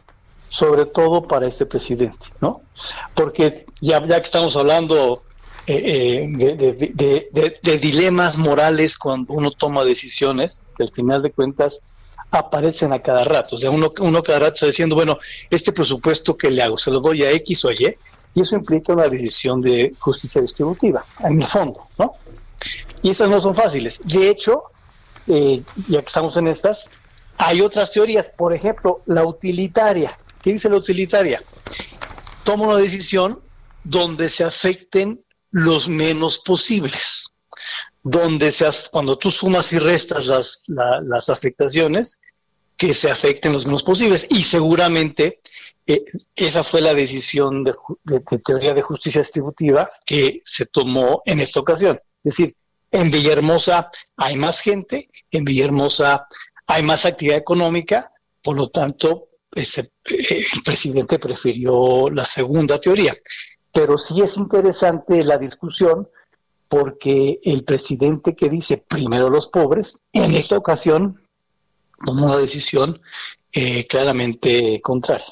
Sobre 0.48 0.87
todo 0.87 1.26
para 1.26 1.46
este 1.46 1.66
presidente, 1.66 2.28
¿no? 2.40 2.62
Porque 3.14 3.66
ya, 3.81 4.02
ya 4.02 4.16
que 4.16 4.22
estamos 4.22 4.57
hablando 4.57 5.22
eh, 5.66 6.28
eh, 6.38 7.31
de, 7.62 7.78
dilemas 7.78 8.37
morales 8.37 8.98
cuando 8.98 9.33
uno 9.33 9.52
toma 9.52 9.85
decisiones, 9.85 10.64
que 10.76 10.83
al 10.83 10.92
final 10.92 11.22
de 11.22 11.31
cuentas 11.31 11.81
aparecen 12.31 12.92
a 12.92 13.00
cada 13.00 13.24
rato. 13.24 13.55
O 13.55 13.59
sea, 13.59 13.70
uno, 13.70 13.90
uno 14.00 14.22
cada 14.22 14.40
rato 14.40 14.55
está 14.55 14.66
diciendo, 14.66 14.96
bueno, 14.96 15.18
este 15.50 15.72
presupuesto 15.72 16.37
que 16.37 16.50
le 16.50 16.62
hago, 16.62 16.76
se 16.76 16.90
lo 16.90 17.00
doy 17.00 17.22
a 17.22 17.31
X 17.31 17.64
o 17.64 17.70
Y, 17.70 17.94
y 18.35 18.40
eso 18.40 18.56
implica 18.56 18.92
una 18.92 19.08
decisión 19.08 19.60
de 19.60 19.94
justicia 19.98 20.40
distributiva, 20.40 21.04
en 21.21 21.40
el 21.40 21.46
fondo, 21.46 21.83
¿no? 21.98 22.14
Y 23.02 23.10
esas 23.10 23.29
no 23.29 23.40
son 23.40 23.54
fáciles. 23.54 24.00
De 24.04 24.29
hecho, 24.29 24.64
eh, 25.27 25.62
ya 25.88 26.00
que 26.00 26.06
estamos 26.06 26.37
en 26.37 26.48
estas, 26.48 26.88
hay 27.38 27.60
otras 27.60 27.92
teorías, 27.92 28.31
por 28.37 28.54
ejemplo, 28.54 29.02
la 29.06 29.25
utilitaria. 29.25 30.18
¿Qué 30.40 30.52
dice 30.52 30.68
la 30.68 30.77
utilitaria? 30.77 31.42
Toma 32.44 32.66
una 32.66 32.77
decisión 32.77 33.40
donde 33.85 34.29
se 34.29 34.44
afecten 34.44 35.25
los 35.50 35.88
menos 35.88 36.38
posibles, 36.38 37.33
donde 38.02 38.52
se, 38.52 38.68
cuando 38.90 39.18
tú 39.18 39.31
sumas 39.31 39.73
y 39.73 39.79
restas 39.79 40.27
las, 40.27 40.62
las 40.66 41.29
afectaciones, 41.29 42.20
que 42.77 42.94
se 42.94 43.10
afecten 43.10 43.52
los 43.52 43.66
menos 43.66 43.83
posibles. 43.83 44.27
Y 44.31 44.42
seguramente 44.42 45.40
eh, 45.87 46.04
esa 46.35 46.64
fue 46.64 46.81
la 46.81 46.94
decisión 46.94 47.64
de, 47.64 47.75
de, 48.04 48.20
teoría 48.38 48.75
de 48.75 48.83
justicia 48.83 49.20
distributiva 49.20 49.90
que 50.04 50.42
se 50.44 50.66
tomó 50.66 51.23
en 51.25 51.40
esta 51.40 51.60
ocasión. 51.60 52.00
Es 52.25 52.37
decir, 52.37 52.56
en 52.92 53.10
Villahermosa 53.10 53.90
hay 54.16 54.36
más 54.36 54.60
gente, 54.60 55.08
en 55.30 55.44
Villahermosa 55.44 56.26
hay 56.66 56.82
más 56.82 57.04
actividad 57.06 57.38
económica, 57.38 58.12
por 58.42 58.56
lo 58.56 58.68
tanto, 58.68 59.28
ese, 59.50 59.92
eh, 60.04 60.44
el 60.54 60.62
presidente 60.62 61.18
prefirió 61.18 62.10
la 62.10 62.24
segunda 62.24 62.78
teoría. 62.78 63.14
Pero 63.72 63.96
sí 63.96 64.20
es 64.20 64.36
interesante 64.36 65.24
la 65.24 65.38
discusión 65.38 66.08
porque 66.68 67.40
el 67.42 67.64
presidente 67.64 68.34
que 68.34 68.48
dice 68.48 68.78
primero 68.78 69.28
los 69.30 69.48
pobres, 69.48 69.98
en 70.12 70.34
esta 70.34 70.56
ocasión 70.56 71.22
tomó 72.04 72.26
una 72.26 72.38
decisión 72.38 73.00
eh, 73.52 73.86
claramente 73.86 74.80
contraria. 74.82 75.26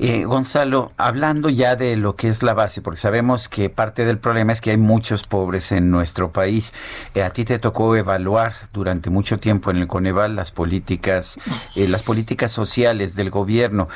Eh, 0.00 0.24
Gonzalo, 0.24 0.92
hablando 0.96 1.48
ya 1.48 1.74
de 1.74 1.96
lo 1.96 2.14
que 2.14 2.28
es 2.28 2.44
la 2.44 2.54
base, 2.54 2.82
porque 2.82 3.00
sabemos 3.00 3.48
que 3.48 3.68
parte 3.68 4.04
del 4.04 4.18
problema 4.18 4.52
es 4.52 4.60
que 4.60 4.70
hay 4.70 4.76
muchos 4.76 5.24
pobres 5.24 5.72
en 5.72 5.90
nuestro 5.90 6.30
país. 6.30 6.72
Eh, 7.16 7.22
a 7.24 7.30
ti 7.30 7.44
te 7.44 7.58
tocó 7.58 7.96
evaluar 7.96 8.54
durante 8.72 9.10
mucho 9.10 9.40
tiempo 9.40 9.72
en 9.72 9.78
el 9.78 9.88
Coneval 9.88 10.36
las 10.36 10.52
políticas, 10.52 11.38
eh, 11.74 11.88
las 11.88 12.04
políticas 12.04 12.52
sociales 12.52 13.16
del 13.16 13.30
gobierno. 13.30 13.88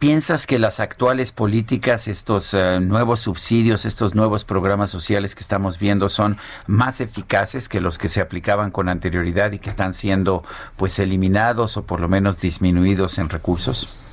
¿Piensas 0.00 0.46
que 0.46 0.58
las 0.58 0.80
actuales 0.80 1.30
políticas, 1.30 2.08
estos 2.08 2.54
nuevos 2.80 3.20
subsidios, 3.20 3.84
estos 3.84 4.14
nuevos 4.14 4.44
programas 4.44 4.90
sociales 4.90 5.34
que 5.34 5.42
estamos 5.42 5.78
viendo, 5.78 6.08
son 6.08 6.36
más 6.66 7.00
eficaces 7.00 7.68
que 7.68 7.80
los 7.80 7.98
que 7.98 8.08
se 8.08 8.20
aplicaban 8.20 8.70
con 8.70 8.88
anterioridad 8.88 9.52
y 9.52 9.58
que 9.58 9.68
están 9.68 9.92
siendo, 9.92 10.42
pues, 10.76 10.98
eliminados 10.98 11.76
o 11.76 11.84
por 11.84 12.00
lo 12.00 12.08
menos 12.08 12.40
disminuidos 12.40 13.18
en 13.18 13.28
recursos? 13.28 14.05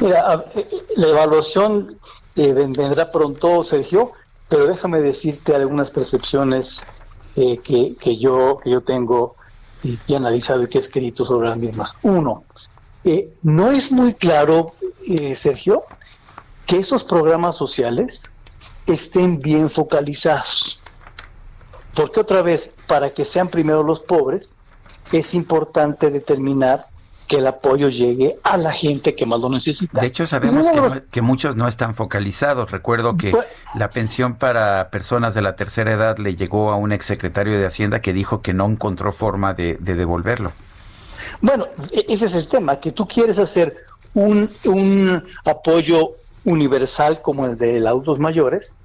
Mira, 0.00 0.44
la 0.96 1.08
evaluación 1.08 1.98
eh, 2.36 2.52
vendrá 2.52 3.10
pronto, 3.10 3.64
Sergio, 3.64 4.12
pero 4.48 4.66
déjame 4.66 5.00
decirte 5.00 5.54
algunas 5.54 5.90
percepciones 5.90 6.86
eh, 7.36 7.58
que, 7.58 8.16
yo, 8.16 8.58
que 8.62 8.70
yo 8.70 8.82
tengo 8.82 9.34
y 9.82 9.96
que 9.96 10.14
he 10.14 10.16
analizado 10.16 10.62
y 10.62 10.68
que 10.68 10.78
he 10.78 10.80
escrito 10.80 11.24
sobre 11.24 11.48
las 11.48 11.58
mismas. 11.58 11.96
Uno, 12.02 12.44
eh, 13.04 13.32
no 13.42 13.70
es 13.70 13.90
muy 13.92 14.14
claro, 14.14 14.74
Sergio, 15.34 15.84
que 16.66 16.78
esos 16.78 17.02
programas 17.02 17.56
sociales 17.56 18.30
estén 18.86 19.40
bien 19.40 19.70
focalizados. 19.70 20.82
Porque 21.94 22.20
otra 22.20 22.42
vez, 22.42 22.74
para 22.86 23.10
que 23.10 23.24
sean 23.24 23.48
primero 23.48 23.82
los 23.82 24.00
pobres, 24.00 24.54
es 25.12 25.34
importante 25.34 26.10
determinar 26.10 26.84
que 27.28 27.36
el 27.36 27.46
apoyo 27.46 27.90
llegue 27.90 28.36
a 28.42 28.56
la 28.56 28.72
gente 28.72 29.14
que 29.14 29.26
más 29.26 29.40
lo 29.40 29.50
necesita. 29.50 30.00
De 30.00 30.06
hecho, 30.06 30.26
sabemos 30.26 30.66
que, 31.10 31.20
muchos 31.20 31.56
no 31.56 31.68
están 31.68 31.94
focalizados. 31.94 32.70
Recuerdo 32.70 33.18
que 33.18 33.32
la 33.74 33.90
pensión 33.90 34.36
para 34.36 34.88
personas 34.90 35.34
de 35.34 35.42
la 35.42 35.54
tercera 35.54 35.92
edad 35.92 36.16
le 36.16 36.34
llegó 36.34 36.72
a 36.72 36.76
un 36.76 36.90
exsecretario 36.90 37.58
de 37.58 37.66
Hacienda 37.66 38.00
que 38.00 38.14
dijo 38.14 38.40
que 38.40 38.54
no 38.54 38.66
encontró 38.66 39.12
forma 39.12 39.52
de, 39.52 39.76
devolverlo. 39.78 40.52
Bueno, 41.42 41.66
e-, 41.92 42.06
ese 42.08 42.26
es 42.26 42.34
el 42.34 42.48
tema, 42.48 42.80
que 42.80 42.92
tú 42.92 43.06
quieres 43.06 43.38
hacer 43.38 43.76
un, 44.14 44.50
un 44.64 45.22
apoyo 45.44 46.14
universal 46.46 47.20
como 47.20 47.44
el 47.44 47.58
de 47.58 47.78
los 47.78 47.88
adultos 47.90 48.18
mayores, 48.18 48.76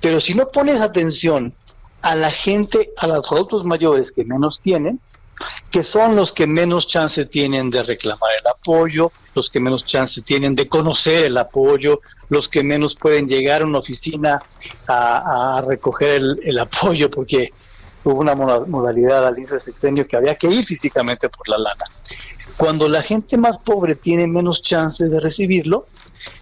pero 0.00 0.18
si 0.18 0.34
no 0.34 0.48
pones 0.48 0.80
atención 0.80 1.52
a 2.00 2.14
la 2.16 2.30
gente, 2.30 2.90
a 2.96 3.06
los 3.06 3.30
adultos 3.30 3.66
mayores 3.66 4.12
que 4.12 4.24
menos 4.24 4.60
tienen, 4.60 4.98
que 5.70 5.82
son 5.82 6.14
los 6.14 6.32
que 6.32 6.46
menos 6.46 6.86
chance 6.86 7.24
tienen 7.24 7.70
de 7.70 7.82
reclamar 7.82 8.30
el 8.38 8.46
apoyo, 8.46 9.10
los 9.34 9.50
que 9.50 9.60
menos 9.60 9.84
chance 9.86 10.20
tienen 10.22 10.54
de 10.54 10.68
conocer 10.68 11.24
el 11.24 11.38
apoyo, 11.38 12.00
los 12.28 12.48
que 12.48 12.62
menos 12.62 12.94
pueden 12.94 13.26
llegar 13.26 13.62
a 13.62 13.64
una 13.64 13.78
oficina 13.78 14.40
a, 14.86 15.62
recoger 15.66 16.22
el, 16.42 16.58
apoyo 16.58 17.10
porque 17.10 17.50
hubo 18.04 18.20
una 18.20 18.34
modalidad 18.34 19.26
al 19.26 19.38
inicio 19.38 19.54
del 19.54 19.60
sexenio 19.60 20.06
que 20.06 20.16
había 20.16 20.34
que 20.34 20.48
ir 20.48 20.64
físicamente 20.64 21.28
por 21.28 21.48
la 21.48 21.58
lana. 21.58 21.84
Cuando 22.56 22.88
la 22.88 23.02
gente 23.02 23.38
más 23.38 23.58
pobre 23.58 23.94
tiene 23.94 24.26
menos 24.26 24.60
chance 24.60 25.08
de 25.08 25.20
recibirlo, 25.20 25.86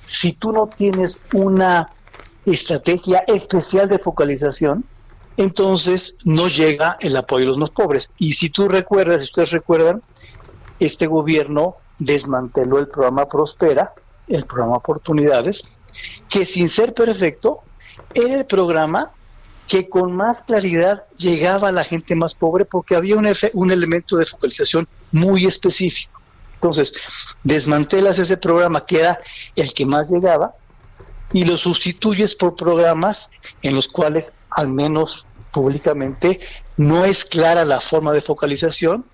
si 0.07 0.33
tú 0.33 0.51
no 0.51 0.67
tienes 0.67 1.21
una 1.33 1.91
estrategia 2.45 3.25
especial 3.29 3.89
de 3.89 3.99
focalización, 3.99 4.85
entonces 5.37 6.17
no 6.25 6.49
llega 6.49 6.97
el 7.01 7.17
apoyo 7.17 7.45
de 7.45 7.49
los 7.49 7.59
más 7.59 7.71
pobres. 7.71 8.11
Y 8.19 8.35
si 8.35 8.51
tú 8.51 8.69
recuerdas, 8.69 9.21
si 9.21 9.27
ustedes 9.27 9.53
recuerdan, 9.53 10.03
este 10.79 11.07
gobierno 11.07 11.77
desmanteló 11.99 12.79
el 12.79 12.89
programa 12.89 13.27
Prospera, 13.27 13.95
el 14.29 14.45
programa 14.45 14.77
Oportunidades, 14.77 15.79
que 16.29 16.47
sin 16.47 16.69
ser 16.69 16.95
perfecto, 16.95 17.61
era 18.15 18.35
el 18.35 18.47
programa 18.47 19.13
que 19.67 19.89
con 19.89 20.17
más 20.17 20.43
claridad 20.43 21.05
llegaba 21.17 21.69
a 21.69 21.73
la 21.73 21.85
gente 21.85 22.17
más 22.17 22.35
pobre 22.35 22.65
porque 22.65 22.97
había 22.97 23.17
un, 23.17 23.31
un 23.55 23.71
elemento 23.71 24.17
de 24.17 24.27
focalización 24.27 24.89
muy 25.13 25.47
específico. 25.47 26.21
Entonces, 26.55 26.93
desmantelas 27.45 28.19
ese 28.19 28.37
programa 28.37 28.85
que 28.85 29.01
era 29.01 29.21
el 29.55 29.73
que 29.73 29.87
más 29.87 30.11
llegaba 30.11 30.55
y 31.33 31.45
lo 31.45 31.57
sustituyes 31.57 32.35
por 32.35 32.57
programas 32.57 33.31
en 33.63 33.75
los 33.75 33.89
cuales 33.89 34.35
al 34.51 34.69
menos 34.69 35.27
públicamente, 35.51 36.41
no 36.77 37.05
es 37.05 37.25
clara 37.25 37.65
la 37.65 37.81
forma 37.81 38.13
de 38.13 38.21
focalización 38.21 39.05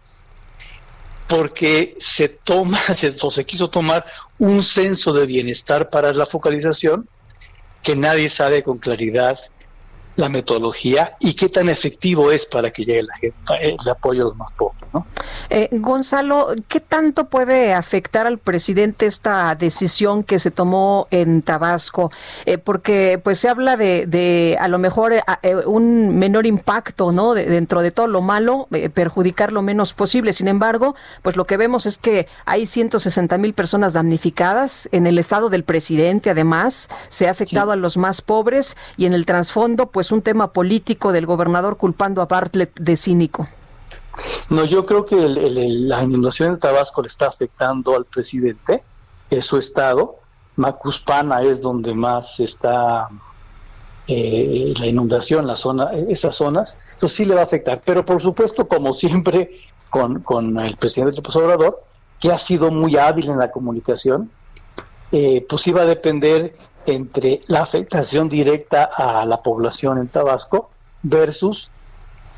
porque 1.28 1.96
se 1.98 2.28
toma 2.28 2.78
o 3.22 3.30
se 3.30 3.44
quiso 3.44 3.68
tomar 3.68 4.06
un 4.38 4.62
censo 4.62 5.12
de 5.12 5.26
bienestar 5.26 5.90
para 5.90 6.12
la 6.12 6.26
focalización 6.26 7.08
que 7.82 7.96
nadie 7.96 8.28
sabe 8.28 8.62
con 8.62 8.78
claridad 8.78 9.38
la 10.16 10.28
metodología 10.28 11.16
y 11.20 11.34
qué 11.34 11.48
tan 11.48 11.68
efectivo 11.68 12.30
es 12.30 12.46
para 12.46 12.72
que 12.72 12.84
llegue 12.84 13.02
la 13.02 13.16
gente, 13.16 13.36
el 13.60 13.88
apoyo 13.88 14.22
a 14.22 14.28
los 14.28 14.36
más 14.36 14.50
pobres. 14.52 14.75
¿No? 14.92 15.06
Eh, 15.50 15.68
Gonzalo, 15.72 16.48
¿qué 16.68 16.80
tanto 16.80 17.26
puede 17.26 17.74
afectar 17.74 18.26
al 18.26 18.38
presidente 18.38 19.06
esta 19.06 19.54
decisión 19.54 20.24
que 20.24 20.38
se 20.38 20.50
tomó 20.50 21.06
en 21.10 21.42
Tabasco? 21.42 22.10
Eh, 22.44 22.58
porque 22.58 23.20
pues 23.22 23.38
se 23.38 23.48
habla 23.48 23.76
de, 23.76 24.06
de 24.06 24.56
a 24.60 24.68
lo 24.68 24.78
mejor 24.78 25.12
eh, 25.12 25.22
un 25.66 26.18
menor 26.18 26.46
impacto, 26.46 27.12
¿no? 27.12 27.34
dentro 27.34 27.82
de 27.82 27.90
todo 27.90 28.06
lo 28.06 28.22
malo, 28.22 28.68
perjudicar 28.94 29.52
lo 29.52 29.62
menos 29.62 29.92
posible. 29.92 30.32
Sin 30.32 30.48
embargo, 30.48 30.94
pues 31.22 31.36
lo 31.36 31.46
que 31.46 31.56
vemos 31.56 31.86
es 31.86 31.98
que 31.98 32.26
hay 32.44 32.66
160 32.66 33.38
mil 33.38 33.54
personas 33.54 33.92
damnificadas 33.92 34.88
en 34.92 35.06
el 35.06 35.18
estado 35.18 35.48
del 35.48 35.64
presidente. 35.64 36.30
Además, 36.30 36.88
se 37.08 37.28
ha 37.28 37.30
afectado 37.30 37.72
a 37.72 37.76
los 37.76 37.96
más 37.96 38.22
pobres 38.22 38.76
y 38.96 39.06
en 39.06 39.14
el 39.14 39.26
trasfondo, 39.26 39.86
pues 39.86 40.12
un 40.12 40.22
tema 40.22 40.52
político 40.52 41.12
del 41.12 41.26
gobernador 41.26 41.76
culpando 41.76 42.22
a 42.22 42.26
Bartlett 42.26 42.78
de 42.78 42.96
cínico. 42.96 43.48
No, 44.50 44.64
yo 44.64 44.86
creo 44.86 45.04
que 45.04 45.16
la 45.16 46.02
inundación 46.02 46.52
de 46.52 46.58
Tabasco 46.58 47.02
le 47.02 47.08
está 47.08 47.26
afectando 47.26 47.96
al 47.96 48.04
presidente, 48.04 48.82
es 49.30 49.44
su 49.44 49.58
estado. 49.58 50.16
Macuspana 50.56 51.42
es 51.42 51.60
donde 51.60 51.94
más 51.94 52.40
está 52.40 53.08
eh, 54.06 54.72
la 54.78 54.86
inundación, 54.86 55.46
la 55.46 55.56
zona, 55.56 55.90
esas 56.08 56.34
zonas. 56.34 56.76
Entonces 56.92 57.16
sí 57.16 57.24
le 57.24 57.34
va 57.34 57.42
a 57.42 57.44
afectar. 57.44 57.82
Pero 57.84 58.04
por 58.04 58.20
supuesto, 58.20 58.66
como 58.66 58.94
siempre, 58.94 59.60
con, 59.90 60.20
con 60.20 60.58
el 60.58 60.76
presidente 60.76 61.16
López 61.16 61.36
Obrador, 61.36 61.82
que 62.20 62.32
ha 62.32 62.38
sido 62.38 62.70
muy 62.70 62.96
hábil 62.96 63.28
en 63.30 63.38
la 63.38 63.50
comunicación, 63.50 64.30
eh, 65.12 65.44
pues 65.48 65.66
iba 65.66 65.82
a 65.82 65.86
depender 65.86 66.56
entre 66.86 67.42
la 67.48 67.62
afectación 67.62 68.28
directa 68.28 68.84
a 68.84 69.24
la 69.24 69.42
población 69.42 69.98
en 69.98 70.08
Tabasco 70.08 70.70
versus 71.02 71.70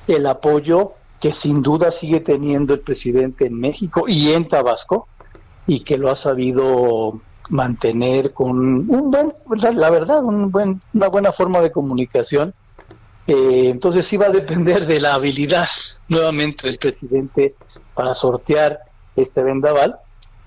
el 0.06 0.26
apoyo 0.26 0.94
que 1.20 1.32
sin 1.32 1.62
duda 1.62 1.90
sigue 1.90 2.20
teniendo 2.20 2.74
el 2.74 2.80
presidente 2.80 3.46
en 3.46 3.58
México 3.58 4.04
y 4.06 4.32
en 4.32 4.48
Tabasco 4.48 5.08
y 5.66 5.80
que 5.80 5.98
lo 5.98 6.10
ha 6.10 6.14
sabido 6.14 7.20
mantener 7.50 8.32
con 8.32 8.58
un 8.58 9.10
buen, 9.10 9.32
la 9.74 9.90
verdad, 9.90 10.22
buen, 10.22 10.80
una 10.94 11.08
buena 11.08 11.32
forma 11.32 11.60
de 11.60 11.72
comunicación. 11.72 12.54
Eh, 13.26 13.68
entonces 13.68 14.06
sí 14.06 14.16
va 14.16 14.26
a 14.26 14.30
depender 14.30 14.86
de 14.86 15.00
la 15.00 15.14
habilidad 15.14 15.68
nuevamente 16.08 16.66
del 16.66 16.78
presidente 16.78 17.54
para 17.94 18.14
sortear 18.14 18.80
este 19.16 19.42
vendaval 19.42 19.96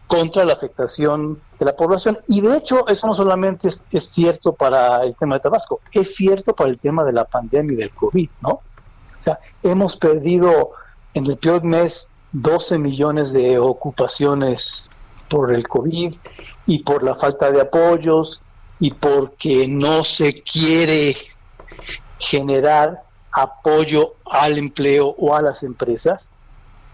contra 0.07 0.43
la 0.45 0.53
afectación 0.53 1.39
de 1.59 1.65
la 1.65 1.75
población. 1.75 2.17
Y 2.27 2.41
de 2.41 2.57
hecho, 2.57 2.87
eso 2.87 3.07
no 3.07 3.13
solamente 3.13 3.67
es, 3.67 3.81
es, 3.91 4.05
cierto 4.05 4.53
para 4.53 5.03
el 5.03 5.15
tema 5.15 5.35
de 5.35 5.41
Tabasco, 5.41 5.81
es 5.91 6.15
cierto 6.15 6.55
para 6.55 6.69
el 6.69 6.79
tema 6.79 7.03
de 7.03 7.13
la 7.13 7.25
pandemia 7.25 7.73
y 7.73 7.77
del 7.77 7.91
COVID, 7.91 8.29
¿no? 8.41 8.61
O 9.21 9.23
sea, 9.23 9.39
hemos 9.63 9.95
perdido 9.97 10.71
en 11.13 11.27
el 11.27 11.37
peor 11.37 11.63
mes 11.63 12.09
12 12.33 12.79
millones 12.79 13.33
de 13.33 13.59
ocupaciones 13.59 14.89
por 15.29 15.53
el 15.53 15.67
COVID 15.67 16.13
y 16.65 16.79
por 16.79 17.03
la 17.03 17.15
falta 17.15 17.51
de 17.51 17.61
apoyos 17.61 18.41
y 18.79 18.91
porque 18.91 19.67
no 19.67 20.03
se 20.03 20.33
quiere 20.33 21.15
generar 22.19 23.03
apoyo 23.31 24.15
al 24.25 24.57
empleo 24.57 25.15
o 25.17 25.35
a 25.35 25.41
las 25.41 25.63
empresas. 25.63 26.31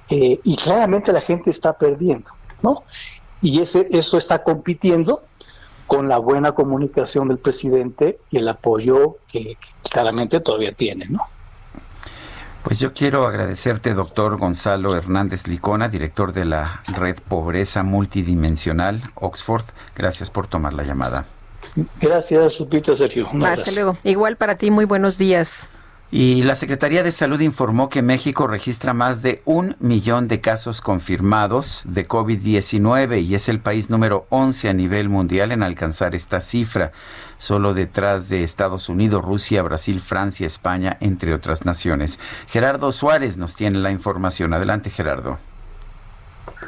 Eh, 0.10 0.40
y 0.44 0.56
claramente 0.58 1.12
la 1.14 1.22
gente 1.22 1.50
está 1.50 1.78
perdiendo. 1.78 2.32
¿no? 2.62 2.84
Y 3.42 3.62
ese, 3.62 3.88
eso 3.92 4.18
está 4.18 4.44
compitiendo 4.44 5.20
con 5.88 6.10
la 6.10 6.18
buena 6.18 6.52
comunicación 6.52 7.30
del 7.30 7.38
presidente 7.38 8.20
y 8.30 8.38
el 8.38 8.48
apoyo 8.50 9.18
que, 9.28 9.58
claramente 9.90 10.42
todavía 10.42 10.74
tiene, 10.74 11.06
¿no? 11.06 11.22
Pues 12.68 12.80
yo 12.80 12.94
quiero 12.94 13.26
agradecerte, 13.26 13.94
doctor 13.94 14.36
Gonzalo 14.36 14.94
Hernández 14.94 15.48
Licona, 15.48 15.88
director 15.88 16.34
de 16.34 16.44
la 16.44 16.82
Red 16.98 17.16
Pobreza 17.30 17.82
Multidimensional 17.82 19.04
Oxford. 19.16 19.64
Gracias 19.96 20.30
por 20.30 20.48
tomar 20.48 20.74
la 20.74 20.84
llamada. 20.84 21.26
Gracias, 22.02 22.60
Lupita, 22.60 22.94
Sergio. 22.94 23.26
Hasta 23.46 23.72
luego. 23.72 23.98
Igual 24.04 24.36
para 24.36 24.56
ti, 24.56 24.70
muy 24.70 24.84
buenos 24.84 25.18
días. 25.18 25.70
Y 26.12 26.44
la 26.44 26.56
Secretaría 26.56 27.04
de 27.04 27.12
Salud 27.12 27.40
informó 27.40 27.88
que 27.88 28.02
México 28.02 28.48
registra 28.48 28.94
más 28.94 29.22
de 29.22 29.42
un 29.46 29.78
millón 29.80 30.28
de 30.28 30.42
casos 30.42 30.82
confirmados 30.82 31.84
de 31.86 32.06
COVID-19 32.06 33.24
y 33.24 33.36
es 33.36 33.48
el 33.48 33.62
país 33.62 33.90
número 33.90 34.26
11 34.30 34.70
a 34.70 34.74
nivel 34.74 35.08
mundial 35.08 35.54
en 35.54 35.64
alcanzar 35.64 36.16
esta 36.16 36.42
cifra, 36.42 36.94
solo 37.38 37.74
detrás 37.74 38.30
de 38.30 38.44
Estados 38.44 38.90
Unidos, 38.90 39.24
Rusia, 39.24 39.62
Brasil, 39.64 40.00
Francia, 40.00 40.46
España, 40.46 40.98
entre 41.00 41.34
otras 41.34 41.66
naciones. 41.66 42.20
Gerardo 42.48 42.92
Suárez 42.92 43.38
nos 43.38 43.56
tiene 43.56 43.80
la 43.80 43.92
información. 43.92 44.54
Adelante, 44.54 44.90
Gerardo. 44.90 45.38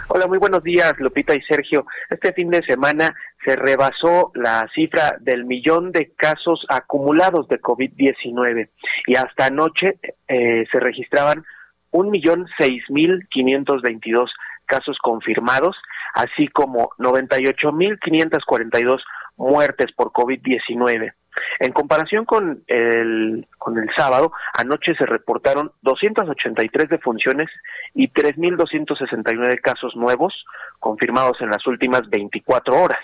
Hola, 0.07 0.27
muy 0.27 0.37
buenos 0.37 0.63
días, 0.63 0.93
Lupita 0.99 1.35
y 1.35 1.41
Sergio. 1.41 1.85
Este 2.09 2.33
fin 2.33 2.49
de 2.49 2.63
semana 2.63 3.15
se 3.45 3.55
rebasó 3.55 4.31
la 4.35 4.67
cifra 4.73 5.17
del 5.19 5.45
millón 5.45 5.91
de 5.91 6.11
casos 6.15 6.65
acumulados 6.67 7.47
de 7.47 7.61
COVID-19 7.61 8.69
y 9.07 9.15
hasta 9.15 9.45
anoche 9.45 9.99
eh, 10.27 10.65
se 10.71 10.79
registraban 10.79 11.45
un 11.91 12.09
millón 12.11 12.47
seis 12.59 12.83
mil 12.89 13.27
quinientos 13.29 13.81
veintidós 13.81 14.31
casos 14.65 14.97
confirmados, 15.01 15.75
así 16.13 16.47
como 16.47 16.91
noventa 16.97 17.39
y 17.39 17.47
ocho 17.47 17.71
mil 17.71 17.97
quinientos 17.99 18.43
cuarenta 18.45 18.79
y 18.79 18.83
dos 18.83 19.03
muertes 19.39 19.91
por 19.95 20.11
COVID-19. 20.11 21.13
En 21.59 21.71
comparación 21.71 22.25
con 22.25 22.63
el, 22.67 23.47
con 23.57 23.77
el 23.77 23.89
sábado, 23.95 24.31
anoche 24.53 24.93
se 24.95 25.05
reportaron 25.05 25.71
283 25.81 26.89
defunciones 26.89 27.47
y 27.93 28.09
3.269 28.09 29.61
casos 29.61 29.95
nuevos 29.95 30.33
confirmados 30.79 31.39
en 31.41 31.49
las 31.49 31.65
últimas 31.65 32.09
24 32.09 32.75
horas. 32.75 32.99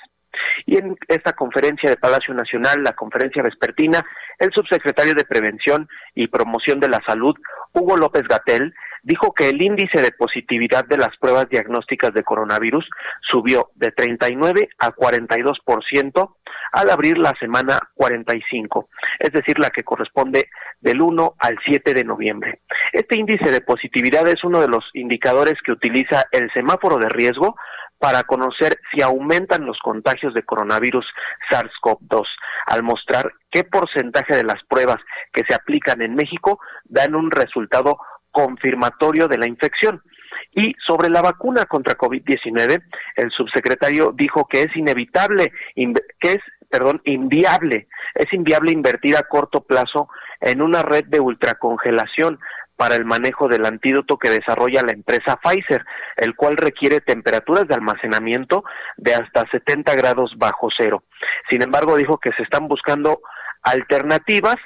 Y 0.65 0.77
en 0.77 0.97
esta 1.07 1.33
conferencia 1.33 1.89
de 1.89 1.97
Palacio 1.97 2.33
Nacional, 2.33 2.83
la 2.83 2.93
conferencia 2.93 3.41
vespertina, 3.41 4.05
el 4.37 4.51
subsecretario 4.53 5.13
de 5.13 5.23
Prevención 5.23 5.87
y 6.13 6.27
Promoción 6.27 6.79
de 6.79 6.89
la 6.89 7.01
Salud, 7.07 7.35
Hugo 7.73 7.95
López 7.95 8.23
Gatel, 8.23 8.73
dijo 9.05 9.33
que 9.33 9.49
el 9.49 9.61
índice 9.61 10.01
de 10.01 10.11
positividad 10.11 10.83
de 10.85 10.97
las 10.97 11.15
pruebas 11.17 11.47
diagnósticas 11.47 12.11
de 12.13 12.23
coronavirus 12.23 12.89
subió 13.21 13.69
de 13.75 13.91
39 13.91 14.69
a 14.79 14.91
42% 14.91 16.35
al 16.71 16.89
abrir 16.89 17.17
la 17.17 17.33
semana 17.39 17.79
45, 17.93 18.89
es 19.19 19.31
decir, 19.31 19.59
la 19.59 19.69
que 19.69 19.83
corresponde 19.83 20.49
del 20.81 21.01
1 21.01 21.35
al 21.37 21.57
7 21.65 21.93
de 21.93 22.03
noviembre. 22.03 22.61
Este 22.91 23.17
índice 23.17 23.51
de 23.51 23.61
positividad 23.61 24.27
es 24.27 24.43
uno 24.43 24.59
de 24.59 24.67
los 24.67 24.83
indicadores 24.93 25.55
que 25.63 25.71
utiliza 25.71 26.25
el 26.31 26.51
semáforo 26.51 26.97
de 26.97 27.09
riesgo 27.09 27.55
para 27.99 28.23
conocer 28.23 28.79
si 28.91 29.01
aumentan 29.01 29.65
los 29.65 29.77
contagios 29.79 30.33
de 30.33 30.43
coronavirus 30.43 31.05
SARS-CoV-2, 31.49 32.25
al 32.65 32.83
mostrar 32.83 33.31
qué 33.51 33.63
porcentaje 33.63 34.35
de 34.35 34.43
las 34.43 34.61
pruebas 34.67 34.97
que 35.31 35.43
se 35.47 35.55
aplican 35.55 36.01
en 36.01 36.15
México 36.15 36.59
dan 36.83 37.15
un 37.15 37.31
resultado 37.31 37.97
confirmatorio 38.35 39.29
de 39.29 39.37
la 39.37 39.47
infección. 39.47 40.03
Y 40.51 40.73
sobre 40.85 41.09
la 41.09 41.21
vacuna 41.21 41.65
contra 41.65 41.97
COVID-19, 41.97 42.83
el 43.15 43.31
subsecretario 43.31 44.11
dijo 44.13 44.45
que 44.47 44.63
es 44.63 44.75
inevitable, 44.75 45.53
que 45.75 46.31
es, 46.33 46.39
perdón, 46.69 47.01
inviable, 47.05 47.87
es 48.13 48.31
inviable 48.33 48.73
invertir 48.73 49.15
a 49.15 49.23
corto 49.23 49.61
plazo 49.61 50.09
en 50.41 50.61
una 50.61 50.81
red 50.81 51.05
de 51.05 51.19
ultracongelación 51.19 52.39
para 52.75 52.95
el 52.95 53.05
manejo 53.05 53.47
del 53.47 53.65
antídoto 53.65 54.17
que 54.17 54.29
desarrolla 54.29 54.81
la 54.81 54.91
empresa 54.91 55.39
Pfizer, 55.41 55.85
el 56.17 56.35
cual 56.35 56.57
requiere 56.57 56.99
temperaturas 56.99 57.67
de 57.67 57.75
almacenamiento 57.75 58.65
de 58.97 59.13
hasta 59.13 59.49
70 59.49 59.95
grados 59.95 60.33
bajo 60.37 60.67
cero. 60.77 61.03
Sin 61.49 61.61
embargo, 61.63 61.95
dijo 61.95 62.17
que 62.17 62.33
se 62.33 62.43
están 62.43 62.67
buscando 62.67 63.21
alternativas 63.63 64.57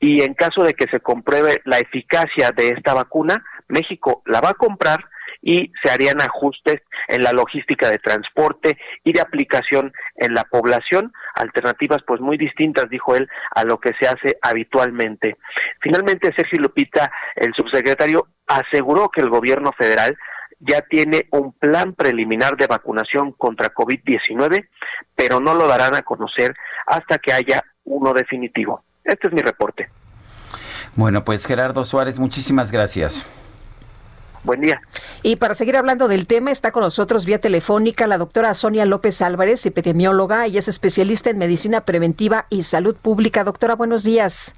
y 0.00 0.22
en 0.22 0.34
caso 0.34 0.62
de 0.62 0.74
que 0.74 0.86
se 0.90 1.00
compruebe 1.00 1.60
la 1.64 1.78
eficacia 1.78 2.50
de 2.52 2.68
esta 2.68 2.94
vacuna, 2.94 3.44
México 3.68 4.22
la 4.26 4.40
va 4.40 4.50
a 4.50 4.54
comprar 4.54 5.04
y 5.40 5.72
se 5.82 5.90
harían 5.90 6.20
ajustes 6.20 6.82
en 7.08 7.22
la 7.22 7.32
logística 7.32 7.90
de 7.90 7.98
transporte 7.98 8.78
y 9.04 9.12
de 9.12 9.20
aplicación 9.20 9.92
en 10.16 10.34
la 10.34 10.44
población, 10.44 11.12
alternativas 11.34 12.00
pues 12.06 12.20
muy 12.20 12.36
distintas, 12.36 12.88
dijo 12.90 13.14
él, 13.14 13.28
a 13.54 13.64
lo 13.64 13.78
que 13.78 13.92
se 14.00 14.08
hace 14.08 14.38
habitualmente. 14.42 15.36
Finalmente, 15.80 16.32
Sergio 16.36 16.60
Lupita, 16.60 17.10
el 17.36 17.52
subsecretario, 17.54 18.28
aseguró 18.46 19.08
que 19.10 19.20
el 19.20 19.30
gobierno 19.30 19.72
federal 19.78 20.16
ya 20.60 20.80
tiene 20.82 21.28
un 21.30 21.52
plan 21.52 21.94
preliminar 21.94 22.56
de 22.56 22.66
vacunación 22.66 23.32
contra 23.32 23.72
COVID-19, 23.72 24.68
pero 25.14 25.38
no 25.38 25.54
lo 25.54 25.68
darán 25.68 25.94
a 25.94 26.02
conocer 26.02 26.54
hasta 26.86 27.18
que 27.18 27.32
haya 27.32 27.62
uno 27.84 28.12
definitivo. 28.12 28.84
Este 29.08 29.26
es 29.26 29.32
mi 29.32 29.40
reporte. 29.40 29.88
Bueno, 30.94 31.24
pues 31.24 31.46
Gerardo 31.46 31.84
Suárez, 31.84 32.18
muchísimas 32.18 32.70
gracias. 32.70 33.24
Buen 34.44 34.60
día. 34.60 34.80
Y 35.22 35.36
para 35.36 35.54
seguir 35.54 35.76
hablando 35.76 36.06
del 36.06 36.26
tema, 36.26 36.50
está 36.50 36.70
con 36.70 36.82
nosotros 36.82 37.26
vía 37.26 37.40
telefónica 37.40 38.06
la 38.06 38.18
doctora 38.18 38.54
Sonia 38.54 38.84
López 38.84 39.20
Álvarez, 39.20 39.64
epidemióloga 39.66 40.46
y 40.46 40.58
es 40.58 40.68
especialista 40.68 41.30
en 41.30 41.38
medicina 41.38 41.80
preventiva 41.80 42.46
y 42.48 42.62
salud 42.62 42.94
pública. 42.94 43.44
Doctora, 43.44 43.74
buenos 43.74 44.04
días. 44.04 44.54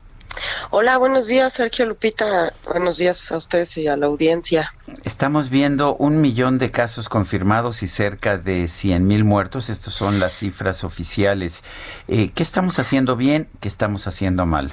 Hola, 0.71 0.99
buenos 0.99 1.29
días, 1.29 1.55
Sergio 1.55 1.87
Lupita. 1.87 2.53
Buenos 2.67 2.99
días 2.99 3.33
a 3.33 3.37
ustedes 3.37 3.77
y 3.79 3.89
a 3.89 3.97
la 3.97 4.07
audiencia. 4.07 4.73
Estamos 5.11 5.51
viendo 5.51 5.97
un 5.97 6.21
millón 6.21 6.59
de 6.59 6.71
casos 6.71 7.09
confirmados 7.09 7.83
y 7.83 7.89
cerca 7.89 8.39
de 8.39 8.69
100 8.69 9.09
mil 9.09 9.25
muertos. 9.25 9.69
Estas 9.69 9.93
son 9.93 10.21
las 10.21 10.33
cifras 10.33 10.85
oficiales. 10.85 11.65
Eh, 12.07 12.31
¿Qué 12.33 12.45
estamos 12.45 12.79
haciendo 12.79 13.17
bien? 13.17 13.49
¿Qué 13.59 13.67
estamos 13.67 14.07
haciendo 14.07 14.47
mal? 14.47 14.73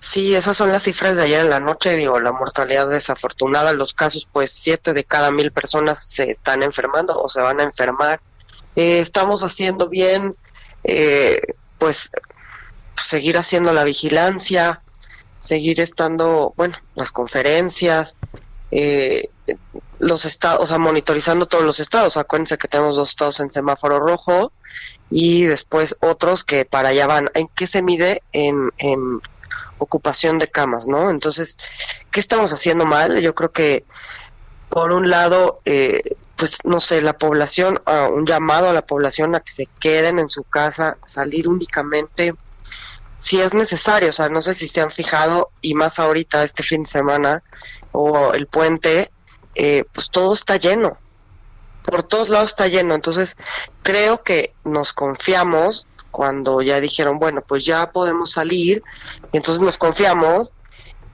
Sí, 0.00 0.34
esas 0.34 0.56
son 0.56 0.72
las 0.72 0.84
cifras 0.84 1.18
de 1.18 1.24
ayer 1.24 1.40
en 1.40 1.50
la 1.50 1.60
noche. 1.60 1.94
Digo, 1.96 2.18
la 2.18 2.32
mortalidad 2.32 2.88
desafortunada, 2.88 3.74
los 3.74 3.92
casos, 3.92 4.26
pues 4.32 4.50
siete 4.50 4.94
de 4.94 5.04
cada 5.04 5.30
mil 5.30 5.52
personas 5.52 6.02
se 6.02 6.30
están 6.30 6.62
enfermando 6.62 7.20
o 7.20 7.28
se 7.28 7.42
van 7.42 7.60
a 7.60 7.64
enfermar. 7.64 8.22
Eh, 8.74 9.00
estamos 9.00 9.44
haciendo 9.44 9.90
bien, 9.90 10.34
eh, 10.82 11.42
pues 11.78 12.10
seguir 12.96 13.36
haciendo 13.36 13.74
la 13.74 13.84
vigilancia, 13.84 14.80
seguir 15.40 15.82
estando, 15.82 16.54
bueno, 16.56 16.78
las 16.94 17.12
conferencias, 17.12 18.18
eh, 18.76 19.30
los 20.00 20.24
estados, 20.24 20.60
o 20.60 20.66
sea, 20.66 20.78
monitorizando 20.78 21.46
todos 21.46 21.62
los 21.64 21.78
estados. 21.78 22.16
Acuérdense 22.16 22.58
que 22.58 22.66
tenemos 22.66 22.96
dos 22.96 23.10
estados 23.10 23.38
en 23.38 23.48
semáforo 23.48 24.00
rojo 24.00 24.50
y 25.10 25.44
después 25.44 25.96
otros 26.00 26.42
que 26.42 26.64
para 26.64 26.88
allá 26.88 27.06
van. 27.06 27.30
¿En 27.34 27.46
qué 27.54 27.68
se 27.68 27.82
mide? 27.82 28.22
En, 28.32 28.72
ocupación 29.78 30.38
de 30.38 30.48
camas, 30.48 30.88
¿no? 30.88 31.10
Entonces, 31.10 31.56
¿qué 32.10 32.18
estamos 32.18 32.52
haciendo 32.52 32.84
mal? 32.86 33.20
Yo 33.20 33.34
creo 33.34 33.52
que, 33.52 33.84
por 34.70 34.92
un 34.92 35.10
lado, 35.10 35.60
eh, 35.66 36.16
pues 36.36 36.58
no 36.64 36.80
sé, 36.80 37.02
la 37.02 37.18
población, 37.18 37.80
un 38.12 38.24
llamado 38.24 38.70
a 38.70 38.72
la 38.72 38.86
población 38.86 39.34
a 39.34 39.40
que 39.40 39.52
se 39.52 39.68
queden 39.78 40.18
en 40.18 40.28
su 40.28 40.42
casa, 40.44 40.96
salir 41.06 41.48
únicamente 41.48 42.34
si 43.24 43.40
es 43.40 43.54
necesario, 43.54 44.10
o 44.10 44.12
sea, 44.12 44.28
no 44.28 44.42
sé 44.42 44.52
si 44.52 44.68
se 44.68 44.82
han 44.82 44.90
fijado, 44.90 45.50
y 45.62 45.72
más 45.72 45.98
ahorita, 45.98 46.44
este 46.44 46.62
fin 46.62 46.82
de 46.82 46.90
semana, 46.90 47.42
o 47.94 48.32
el 48.32 48.48
puente, 48.48 49.10
eh, 49.54 49.84
pues 49.92 50.10
todo 50.10 50.34
está 50.34 50.56
lleno, 50.56 50.98
por 51.84 52.02
todos 52.02 52.28
lados 52.28 52.50
está 52.50 52.66
lleno, 52.66 52.94
entonces 52.94 53.36
creo 53.82 54.22
que 54.22 54.52
nos 54.64 54.92
confiamos 54.92 55.86
cuando 56.10 56.60
ya 56.60 56.80
dijeron, 56.80 57.18
bueno, 57.18 57.42
pues 57.46 57.64
ya 57.64 57.92
podemos 57.92 58.32
salir, 58.32 58.82
y 59.32 59.36
entonces 59.36 59.62
nos 59.62 59.78
confiamos 59.78 60.50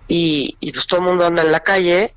y, 0.09 0.57
pues 0.73 0.87
todo 0.87 1.01
el 1.01 1.07
mundo 1.07 1.27
anda 1.27 1.43
en 1.43 1.53
la 1.53 1.61
calle. 1.61 2.15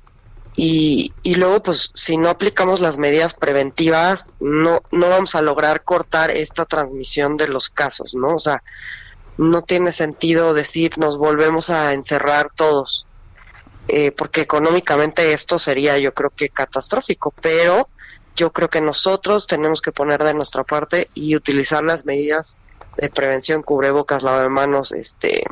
Y, 0.56 1.12
y, 1.24 1.34
luego 1.34 1.64
pues 1.64 1.90
si 1.94 2.16
no 2.16 2.28
aplicamos 2.28 2.80
las 2.80 2.96
medidas 2.96 3.34
preventivas 3.34 4.30
no, 4.38 4.82
no 4.92 5.08
vamos 5.10 5.34
a 5.34 5.42
lograr 5.42 5.82
cortar 5.82 6.30
esta 6.30 6.64
transmisión 6.64 7.36
de 7.36 7.48
los 7.48 7.70
casos, 7.70 8.14
¿no? 8.14 8.34
O 8.34 8.38
sea, 8.38 8.62
no 9.36 9.62
tiene 9.62 9.90
sentido 9.90 10.54
decir 10.54 10.96
nos 10.96 11.18
volvemos 11.18 11.70
a 11.70 11.92
encerrar 11.92 12.50
todos, 12.54 13.04
eh, 13.88 14.12
porque 14.12 14.40
económicamente 14.40 15.32
esto 15.32 15.58
sería 15.58 15.98
yo 15.98 16.14
creo 16.14 16.30
que 16.30 16.48
catastrófico, 16.48 17.32
pero 17.42 17.88
yo 18.36 18.52
creo 18.52 18.68
que 18.68 18.80
nosotros 18.80 19.46
tenemos 19.46 19.80
que 19.80 19.92
poner 19.92 20.24
de 20.24 20.34
nuestra 20.34 20.64
parte 20.64 21.08
y 21.14 21.36
utilizar 21.36 21.84
las 21.84 22.04
medidas 22.04 22.56
de 22.96 23.08
prevención, 23.08 23.62
cubrebocas, 23.62 24.22
lavado 24.22 24.44
de 24.44 24.48
manos, 24.48 24.92
este 24.92 25.44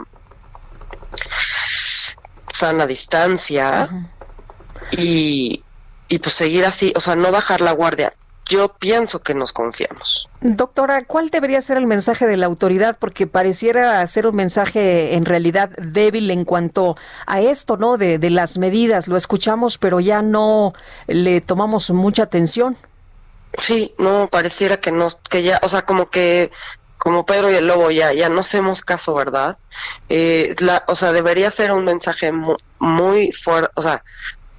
sana 2.53 2.87
distancia 2.87 4.09
y, 4.93 5.65
y 6.09 6.19
pues 6.19 6.35
seguir 6.35 6.65
así, 6.65 6.93
o 6.97 7.01
sea, 7.01 7.17
no 7.17 7.31
bajar 7.31 7.61
la 7.61 7.73
guardia. 7.73 8.13
Yo 8.53 8.69
pienso 8.69 9.23
que 9.23 9.33
nos 9.33 9.51
confiamos. 9.51 10.29
Doctora, 10.43 11.05
¿cuál 11.07 11.31
debería 11.31 11.63
ser 11.63 11.79
el 11.79 11.87
mensaje 11.87 12.27
de 12.27 12.37
la 12.37 12.45
autoridad? 12.45 12.99
Porque 12.99 13.27
pareciera 13.27 14.07
ser 14.07 14.27
un 14.27 14.37
mensaje 14.37 15.15
en 15.15 15.25
realidad 15.25 15.71
débil 15.79 16.31
en 16.31 16.45
cuanto 16.45 16.99
a 17.25 17.41
esto, 17.41 17.79
¿no? 17.79 17.97
De, 17.97 18.19
de 18.19 18.29
las 18.29 18.59
medidas. 18.59 19.09
Lo 19.09 19.17
escuchamos, 19.17 19.79
pero 19.79 20.01
ya 20.01 20.21
no 20.21 20.75
le 21.07 21.41
tomamos 21.41 21.89
mucha 21.93 22.25
atención. 22.25 22.77
Sí, 23.57 23.95
no, 23.97 24.29
pareciera 24.31 24.77
que 24.79 24.93
no, 24.93 25.07
que 25.31 25.43
ya, 25.43 25.59
o 25.63 25.69
sea, 25.71 25.83
como 25.83 26.11
que 26.11 26.51
como 26.99 27.25
Pedro 27.25 27.51
y 27.51 27.55
el 27.55 27.67
Lobo 27.67 27.91
ya, 27.91 28.13
ya 28.13 28.29
no 28.29 28.43
hacemos 28.43 28.83
caso, 28.83 29.15
¿verdad? 29.15 29.57
Eh, 30.11 30.55
la, 30.59 30.85
o 30.89 30.95
sea, 30.95 31.13
debería 31.13 31.51
ser 31.51 31.73
un 31.73 31.85
mensaje 31.85 32.33
muy, 32.33 32.57
muy 32.79 33.33
fuerte, 33.33 33.71
o 33.77 33.81
sea, 33.81 34.05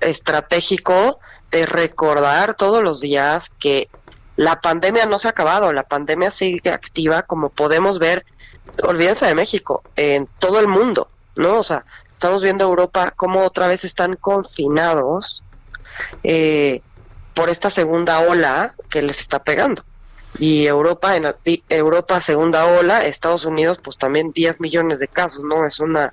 estratégico 0.02 1.20
de 1.54 1.68
recordar 1.68 2.56
todos 2.56 2.84
los 2.84 3.00
días 3.00 3.54
que 3.60 3.88
la 4.36 4.60
pandemia 4.60 5.06
no 5.06 5.20
se 5.20 5.28
ha 5.28 5.32
acabado, 5.32 5.72
la 5.72 5.84
pandemia 5.84 6.32
sigue 6.32 6.72
activa, 6.72 7.22
como 7.22 7.50
podemos 7.50 8.00
ver, 8.00 8.26
olvídense 8.82 9.28
de 9.28 9.36
México, 9.36 9.84
en 9.96 10.28
todo 10.40 10.60
el 10.60 10.68
mundo, 10.68 11.08
¿no? 11.36 11.60
O 11.60 11.64
sea, 11.64 11.86
estamos 12.12 12.42
viendo 12.42 12.66
Europa 12.66 13.14
como 13.16 13.42
otra 13.42 13.68
vez 13.68 13.86
están 13.86 14.16
confinados 14.16 15.44
eh, 16.24 16.82
por 17.36 17.50
esta 17.50 17.70
segunda 17.70 18.22
ola 18.22 18.74
que 18.90 19.04
les 19.04 19.20
está 19.20 19.44
pegando. 19.44 19.84
Y 20.40 20.66
Europa, 20.66 21.16
en 21.16 21.36
Europa 21.70 22.20
segunda 22.20 22.66
ola, 22.66 23.06
Estados 23.06 23.46
Unidos, 23.46 23.78
pues 23.84 24.00
también 24.00 24.32
10 24.32 24.60
millones 24.60 24.98
de 24.98 25.08
casos, 25.08 25.44
¿no? 25.44 25.64
Es 25.68 25.80
una 25.80 26.12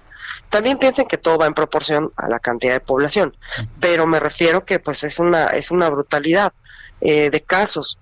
también 0.51 0.78
piensen 0.78 1.07
que 1.07 1.16
todo 1.16 1.38
va 1.38 1.46
en 1.46 1.55
proporción 1.55 2.12
a 2.16 2.28
la 2.28 2.40
cantidad 2.40 2.74
de 2.74 2.80
población, 2.80 3.36
pero 3.78 4.07
me 4.07 4.20
refiero 4.20 4.64
que 4.64 4.78
pues 4.78 5.05
es 5.05 5.18
una 5.18 5.46
es 5.46 5.70
una 5.70 5.88
brutalidad 5.88 6.53
eh, 7.01 7.30
de 7.30 7.40
casos. 7.40 7.98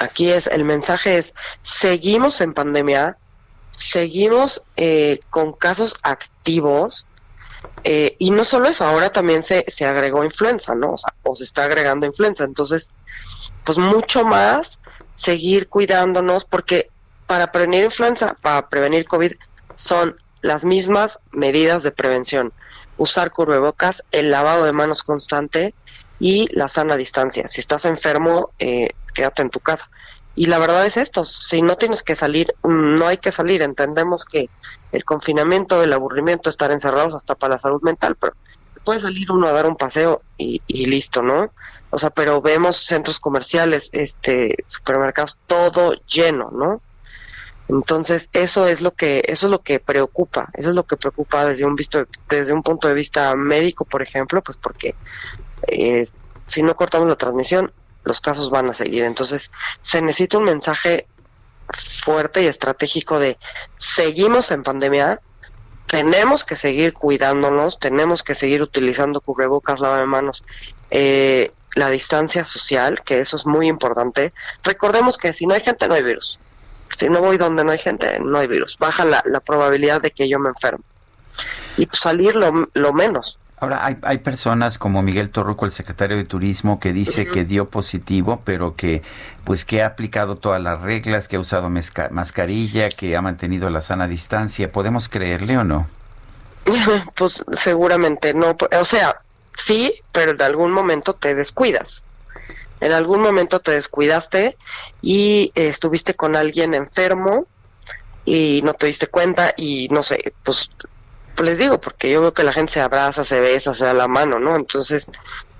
Aquí 0.00 0.30
es 0.30 0.48
el 0.48 0.64
mensaje 0.64 1.18
es 1.18 1.34
seguimos 1.62 2.40
en 2.40 2.52
pandemia, 2.52 3.16
seguimos 3.70 4.64
eh, 4.76 5.20
con 5.30 5.52
casos 5.52 5.94
activos 6.02 7.06
eh, 7.84 8.16
y 8.18 8.30
no 8.30 8.44
solo 8.44 8.68
eso, 8.68 8.84
ahora 8.84 9.10
también 9.10 9.44
se, 9.44 9.64
se 9.68 9.86
agregó 9.86 10.24
influenza, 10.24 10.74
¿no? 10.74 10.92
O, 10.92 10.96
sea, 10.96 11.14
o 11.22 11.34
se 11.36 11.44
está 11.44 11.64
agregando 11.64 12.06
influenza, 12.06 12.44
entonces 12.44 12.90
pues 13.64 13.78
mucho 13.78 14.24
más 14.24 14.80
seguir 15.14 15.68
cuidándonos 15.68 16.44
porque 16.44 16.90
para 17.26 17.52
prevenir 17.52 17.84
influenza, 17.84 18.34
para 18.40 18.68
prevenir 18.68 19.06
COVID 19.06 19.32
son 19.74 20.16
las 20.40 20.64
mismas 20.64 21.20
medidas 21.30 21.82
de 21.82 21.90
prevención. 21.90 22.52
Usar 22.96 23.30
cubrebocas, 23.30 24.04
el 24.10 24.30
lavado 24.30 24.64
de 24.64 24.72
manos 24.72 25.02
constante 25.02 25.74
y 26.18 26.48
la 26.52 26.68
sana 26.68 26.96
distancia. 26.96 27.48
Si 27.48 27.60
estás 27.60 27.84
enfermo, 27.84 28.50
eh, 28.58 28.90
quédate 29.14 29.42
en 29.42 29.50
tu 29.50 29.60
casa. 29.60 29.90
Y 30.34 30.46
la 30.46 30.58
verdad 30.58 30.86
es 30.86 30.96
esto, 30.96 31.24
si 31.24 31.62
no 31.62 31.76
tienes 31.76 32.04
que 32.04 32.14
salir, 32.14 32.54
no 32.62 33.06
hay 33.06 33.18
que 33.18 33.32
salir. 33.32 33.62
Entendemos 33.62 34.24
que 34.24 34.48
el 34.92 35.04
confinamiento, 35.04 35.82
el 35.82 35.92
aburrimiento, 35.92 36.48
estar 36.48 36.70
encerrados 36.70 37.14
hasta 37.14 37.34
para 37.34 37.54
la 37.54 37.58
salud 37.58 37.82
mental, 37.82 38.14
pero 38.14 38.34
puede 38.84 39.00
salir 39.00 39.30
uno 39.32 39.48
a 39.48 39.52
dar 39.52 39.66
un 39.66 39.76
paseo 39.76 40.22
y, 40.36 40.62
y 40.66 40.86
listo, 40.86 41.22
¿no? 41.22 41.50
O 41.90 41.98
sea, 41.98 42.10
pero 42.10 42.40
vemos 42.40 42.76
centros 42.76 43.18
comerciales, 43.18 43.90
este, 43.92 44.64
supermercados, 44.66 45.38
todo 45.46 45.94
lleno, 46.06 46.50
¿no? 46.52 46.80
Entonces, 47.68 48.30
eso 48.32 48.66
es 48.66 48.80
lo 48.80 48.94
que 48.94 49.22
eso 49.26 49.46
es 49.46 49.50
lo 49.50 49.60
que 49.60 49.78
preocupa, 49.78 50.48
eso 50.54 50.70
es 50.70 50.74
lo 50.74 50.86
que 50.86 50.96
preocupa 50.96 51.44
desde 51.44 51.66
un 51.66 51.76
visto 51.76 52.06
desde 52.28 52.54
un 52.54 52.62
punto 52.62 52.88
de 52.88 52.94
vista 52.94 53.34
médico, 53.36 53.84
por 53.84 54.00
ejemplo, 54.00 54.42
pues 54.42 54.56
porque 54.56 54.94
eh, 55.66 56.06
si 56.46 56.62
no 56.62 56.74
cortamos 56.74 57.08
la 57.08 57.16
transmisión, 57.16 57.70
los 58.04 58.20
casos 58.20 58.50
van 58.50 58.70
a 58.70 58.74
seguir. 58.74 59.04
Entonces, 59.04 59.52
se 59.82 60.00
necesita 60.00 60.38
un 60.38 60.44
mensaje 60.44 61.06
fuerte 61.70 62.42
y 62.42 62.46
estratégico 62.46 63.18
de 63.18 63.38
seguimos 63.76 64.50
en 64.50 64.62
pandemia, 64.62 65.20
tenemos 65.86 66.44
que 66.44 66.56
seguir 66.56 66.94
cuidándonos, 66.94 67.78
tenemos 67.78 68.22
que 68.22 68.34
seguir 68.34 68.62
utilizando 68.62 69.20
cubrebocas, 69.20 69.80
lava 69.80 69.98
de 69.98 70.06
manos, 70.06 70.42
eh, 70.90 71.52
la 71.74 71.90
distancia 71.90 72.44
social, 72.44 73.02
que 73.04 73.20
eso 73.20 73.36
es 73.36 73.46
muy 73.46 73.68
importante. 73.68 74.32
Recordemos 74.62 75.18
que 75.18 75.32
si 75.32 75.46
no 75.46 75.54
hay 75.54 75.60
gente, 75.60 75.86
no 75.86 75.94
hay 75.94 76.02
virus. 76.02 76.40
Si 76.96 77.08
no 77.08 77.20
voy 77.20 77.36
donde 77.36 77.64
no 77.64 77.72
hay 77.72 77.78
gente, 77.78 78.18
no 78.20 78.38
hay 78.38 78.46
virus. 78.46 78.76
Baja 78.78 79.04
la, 79.04 79.22
la 79.26 79.40
probabilidad 79.40 80.00
de 80.00 80.10
que 80.10 80.28
yo 80.28 80.38
me 80.38 80.48
enferme. 80.48 80.84
Y 81.76 81.86
pues, 81.86 82.00
salir 82.00 82.34
lo, 82.36 82.68
lo 82.74 82.92
menos. 82.92 83.38
Ahora, 83.60 83.84
hay, 83.84 83.96
hay 84.02 84.18
personas 84.18 84.78
como 84.78 85.02
Miguel 85.02 85.30
Torruco, 85.30 85.64
el 85.64 85.72
secretario 85.72 86.16
de 86.16 86.24
Turismo, 86.24 86.78
que 86.78 86.92
dice 86.92 87.26
que 87.26 87.44
dio 87.44 87.68
positivo, 87.68 88.40
pero 88.44 88.76
que 88.76 89.02
pues 89.44 89.64
que 89.64 89.82
ha 89.82 89.86
aplicado 89.86 90.36
todas 90.36 90.62
las 90.62 90.80
reglas, 90.80 91.26
que 91.26 91.36
ha 91.36 91.40
usado 91.40 91.68
mascarilla, 91.68 92.88
que 92.88 93.16
ha 93.16 93.22
mantenido 93.22 93.68
la 93.70 93.80
sana 93.80 94.06
distancia. 94.06 94.70
¿Podemos 94.70 95.08
creerle 95.08 95.58
o 95.58 95.64
no? 95.64 95.86
Pues 97.16 97.44
seguramente 97.52 98.32
no. 98.34 98.56
O 98.78 98.84
sea, 98.84 99.22
sí, 99.54 99.92
pero 100.12 100.32
en 100.32 100.42
algún 100.42 100.70
momento 100.70 101.14
te 101.14 101.34
descuidas 101.34 102.04
en 102.80 102.92
algún 102.92 103.20
momento 103.20 103.60
te 103.60 103.72
descuidaste 103.72 104.56
y 105.02 105.52
eh, 105.54 105.68
estuviste 105.68 106.14
con 106.14 106.36
alguien 106.36 106.74
enfermo 106.74 107.46
y 108.24 108.60
no 108.62 108.74
te 108.74 108.86
diste 108.86 109.06
cuenta 109.06 109.52
y 109.56 109.88
no 109.88 110.02
sé, 110.02 110.34
pues, 110.44 110.70
pues, 111.34 111.48
les 111.48 111.58
digo, 111.58 111.80
porque 111.80 112.10
yo 112.10 112.20
veo 112.20 112.34
que 112.34 112.44
la 112.44 112.52
gente 112.52 112.74
se 112.74 112.80
abraza, 112.80 113.24
se 113.24 113.40
besa, 113.40 113.74
se 113.74 113.84
da 113.84 113.94
la 113.94 114.08
mano, 114.08 114.38
¿no? 114.38 114.56
Entonces 114.56 115.10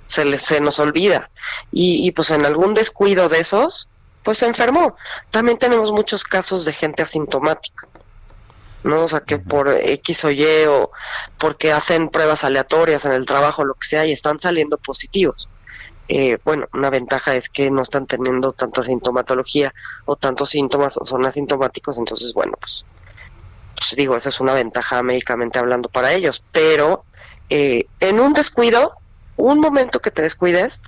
se, 0.06 0.24
les, 0.24 0.42
se 0.42 0.60
nos 0.60 0.78
olvida. 0.78 1.30
Y, 1.72 2.06
y 2.06 2.12
pues 2.12 2.30
en 2.30 2.44
algún 2.44 2.74
descuido 2.74 3.28
de 3.28 3.40
esos, 3.40 3.88
pues 4.22 4.38
se 4.38 4.46
enfermó. 4.46 4.96
También 5.30 5.58
tenemos 5.58 5.92
muchos 5.92 6.24
casos 6.24 6.64
de 6.64 6.72
gente 6.72 7.02
asintomática. 7.02 7.88
¿no? 8.84 9.04
O 9.04 9.08
sea, 9.08 9.20
que 9.20 9.38
por 9.38 9.70
X 9.70 10.24
o 10.24 10.30
Y 10.30 10.44
o 10.68 10.90
porque 11.36 11.72
hacen 11.72 12.08
pruebas 12.08 12.44
aleatorias 12.44 13.04
en 13.04 13.12
el 13.12 13.26
trabajo, 13.26 13.64
lo 13.64 13.74
que 13.74 13.86
sea, 13.86 14.06
y 14.06 14.12
están 14.12 14.40
saliendo 14.40 14.78
positivos. 14.78 15.48
Eh, 16.08 16.38
bueno, 16.42 16.66
una 16.72 16.88
ventaja 16.88 17.34
es 17.34 17.50
que 17.50 17.70
no 17.70 17.82
están 17.82 18.06
teniendo 18.06 18.52
tanta 18.52 18.82
sintomatología 18.82 19.74
o 20.06 20.16
tantos 20.16 20.48
síntomas 20.48 20.96
o 20.96 21.04
son 21.04 21.26
asintomáticos, 21.26 21.98
entonces, 21.98 22.32
bueno, 22.32 22.54
pues, 22.58 22.86
pues 23.76 23.94
digo, 23.94 24.16
esa 24.16 24.30
es 24.30 24.40
una 24.40 24.54
ventaja 24.54 25.02
médicamente 25.02 25.58
hablando 25.58 25.90
para 25.90 26.12
ellos, 26.12 26.42
pero 26.50 27.04
eh, 27.50 27.86
en 28.00 28.20
un 28.20 28.32
descuido, 28.32 28.94
un 29.36 29.60
momento 29.60 30.00
que 30.00 30.10
te 30.10 30.22
descuides 30.22 30.80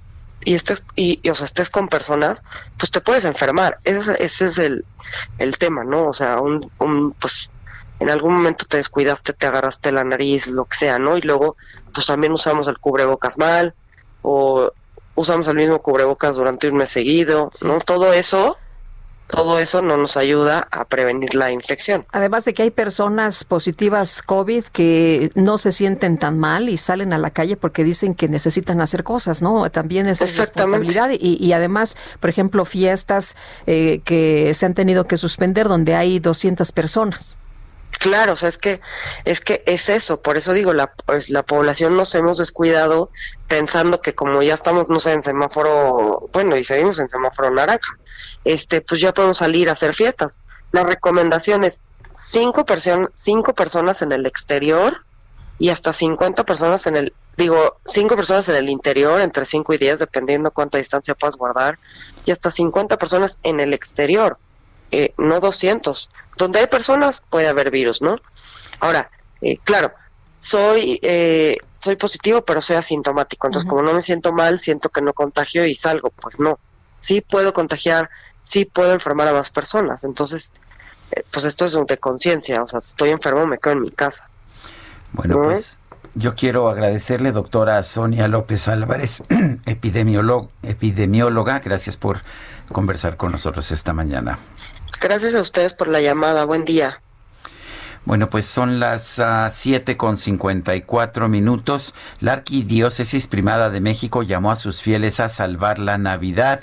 y 0.43 0.55
estés, 0.55 0.87
y, 0.97 1.29
o 1.29 1.35
sea, 1.35 1.45
estés 1.45 1.69
con 1.69 1.89
personas, 1.89 2.43
pues 2.79 2.91
te 2.91 3.03
puedes 3.03 3.27
enfermar, 3.27 3.79
ese, 3.85 4.23
ese 4.25 4.47
es 4.47 4.59
el, 4.59 4.87
el 5.37 5.59
tema, 5.59 5.85
¿no? 5.85 6.07
O 6.07 6.15
sea, 6.15 6.41
un, 6.41 6.71
un, 6.79 7.13
pues 7.13 7.51
en 7.99 8.09
algún 8.09 8.33
momento 8.33 8.65
te 8.65 8.79
descuidaste, 8.79 9.35
te 9.35 9.47
agarraste 9.47 9.93
la 9.93 10.03
nariz, 10.03 10.47
lo 10.47 10.65
que 10.65 10.79
sea, 10.79 10.99
¿no? 10.99 11.19
Y 11.19 11.21
luego, 11.21 11.57
pues 11.93 12.07
también 12.07 12.33
usamos 12.33 12.67
el 12.69 12.79
cubrebocas 12.79 13.37
mal, 13.37 13.75
o 14.23 14.73
usamos 15.21 15.47
el 15.49 15.57
mismo 15.57 15.81
cubrebocas 15.81 16.37
durante 16.37 16.69
un 16.69 16.77
mes 16.77 16.91
seguido, 16.91 17.51
¿no? 17.63 17.81
Todo 17.81 18.13
eso 18.13 18.57
todo 19.31 19.59
eso 19.59 19.81
no 19.81 19.97
nos 19.97 20.17
ayuda 20.17 20.67
a 20.71 20.85
prevenir 20.85 21.35
la 21.35 21.53
infección. 21.53 22.05
Además 22.11 22.45
de 22.45 22.53
que 22.53 22.63
hay 22.65 22.71
personas 22.71 23.45
positivas 23.45 24.23
COVID 24.23 24.65
que 24.65 25.31
no 25.35 25.57
se 25.57 25.73
sienten 25.73 26.19
tan 26.19 26.39
mal 26.39 26.69
y 26.69 26.77
salen 26.77 27.13
a 27.13 27.19
la 27.19 27.31
calle 27.31 27.57
porque 27.57 27.85
dicen 27.85 28.15
que 28.15 28.29
necesitan 28.29 28.81
hacer 28.81 29.05
cosas, 29.05 29.41
¿no? 29.41 29.71
También 29.71 30.09
es 30.09 30.21
responsabilidad 30.37 31.11
y, 31.11 31.37
y, 31.41 31.53
además, 31.53 31.97
por 32.19 32.31
ejemplo, 32.31 32.65
fiestas 32.65 33.37
eh, 33.67 34.01
que 34.05 34.53
se 34.55 34.67
han 34.67 34.75
tenido 34.75 35.07
que 35.07 35.17
suspender 35.17 35.69
donde 35.69 35.95
hay 35.95 36.19
200 36.19 36.73
personas. 36.73 37.39
Claro, 37.99 38.33
o 38.33 38.37
sea, 38.37 38.49
es 38.49 38.57
que 38.57 38.81
es 39.25 39.41
que 39.41 39.63
es 39.67 39.89
eso, 39.89 40.23
por 40.23 40.37
eso 40.37 40.53
digo, 40.53 40.73
la 40.73 40.93
pues 40.93 41.29
la 41.29 41.43
población 41.43 41.97
nos 41.97 42.15
hemos 42.15 42.39
descuidado 42.39 43.11
pensando 43.49 44.01
que 44.01 44.15
como 44.15 44.43
ya 44.43 44.55
estamos 44.55 44.89
no 44.89 44.99
sé 44.99 45.13
en 45.13 45.23
semáforo, 45.23 46.29
bueno, 46.33 46.57
y 46.57 46.65
seguimos 46.65 46.99
en 46.99 47.11
semáforo 47.11 47.51
naranja, 47.51 47.99
este 48.45 48.81
pues 48.81 49.01
ya 49.01 49.13
podemos 49.13 49.39
salir 49.39 49.69
a 49.69 49.73
hacer 49.73 49.95
fiestas. 49.95 50.39
La 50.73 50.85
recomendación 50.85 51.65
es 51.65 51.81
cinco 52.15 52.65
personas 52.65 53.11
cinco 53.15 53.55
personas 53.55 54.03
en 54.03 54.13
el 54.13 54.25
exterior 54.25 55.05
y 55.59 55.69
hasta 55.69 55.93
50 55.93 56.45
personas 56.45 56.87
en 56.87 56.97
el 56.97 57.13
digo, 57.37 57.77
cinco 57.85 58.17
personas 58.17 58.49
en 58.49 58.57
el 58.57 58.69
interior, 58.69 59.21
entre 59.21 59.45
5 59.45 59.75
y 59.75 59.79
10 59.79 59.99
dependiendo 59.99 60.51
cuánta 60.51 60.79
distancia 60.79 61.15
puedas 61.15 61.37
guardar 61.37 61.79
y 62.25 62.31
hasta 62.31 62.51
50 62.51 62.97
personas 62.99 63.39
en 63.43 63.61
el 63.61 63.75
exterior. 63.75 64.39
Eh, 64.91 65.15
no 65.19 65.41
200 65.41 66.11
donde 66.37 66.61
hay 66.61 66.67
personas 66.67 67.23
puede 67.29 67.49
haber 67.49 67.71
virus, 67.71 68.03
¿no? 68.03 68.17
Ahora, 68.81 69.11
eh, 69.41 69.59
claro, 69.59 69.93
soy 70.39 70.99
eh, 71.03 71.59
soy 71.79 71.97
positivo, 71.97 72.43
pero 72.43 72.61
soy 72.61 72.77
asintomático. 72.77 73.47
Entonces, 73.47 73.69
como 73.69 73.83
no 73.83 73.95
me 73.95 74.03
siento 74.03 74.33
mal, 74.33 74.59
siento 74.59 74.89
que 74.91 75.03
no 75.03 75.13
contagio 75.13 75.65
y 75.67 75.75
salgo. 75.75 76.11
Pues 76.11 76.41
no. 76.41 76.59
Sí 76.99 77.23
puedo 77.23 77.53
contagiar, 77.53 78.11
sí 78.43 78.67
puedo 78.67 78.93
enfermar 78.93 79.29
a 79.29 79.33
más 79.33 79.51
personas. 79.51 80.05
Entonces, 80.05 80.53
eh, 81.13 81.23
pues 81.31 81.45
esto 81.45 81.65
es 81.65 81.79
de 81.87 81.99
conciencia. 81.99 82.63
O 82.63 82.67
sea, 82.67 82.81
estoy 82.81 83.11
enfermo, 83.11 83.47
me 83.47 83.59
quedo 83.59 83.75
en 83.75 83.83
mi 83.83 83.91
casa. 83.91 84.29
Bueno, 85.13 85.41
pues 85.43 85.79
yo 86.15 86.35
quiero 86.35 86.69
agradecerle, 86.69 87.33
doctora 87.33 87.83
Sonia 87.83 88.29
López 88.29 88.69
Álvarez, 88.69 89.23
epidemióloga. 89.65 91.61
Gracias 91.61 91.97
por 91.97 92.23
conversar 92.71 93.17
con 93.17 93.33
nosotros 93.33 93.71
esta 93.73 93.93
mañana. 93.93 94.39
Gracias 95.01 95.35
a 95.35 95.41
ustedes 95.41 95.75
por 95.75 95.89
la 95.89 96.01
llamada. 96.01 96.45
Buen 96.45 96.65
día. 96.65 97.01
Bueno, 98.05 98.31
pues 98.31 98.47
son 98.47 98.81
las 98.81 99.19
uh, 99.19 99.49
siete 99.51 99.97
con 99.97 100.17
cincuenta 100.17 100.75
y 100.75 100.83
cuatro 100.83 101.29
minutos. 101.29 101.95
La 102.21 102.33
Arquidiócesis 102.33 103.27
Primada 103.27 103.71
de 103.71 103.81
México 103.81 104.23
llamó 104.23 104.51
a 104.51 104.57
sus 104.57 104.81
fieles 104.81 105.21
a 105.21 105.29
salvar 105.29 105.79
la 105.79 105.99
Navidad. 105.99 106.61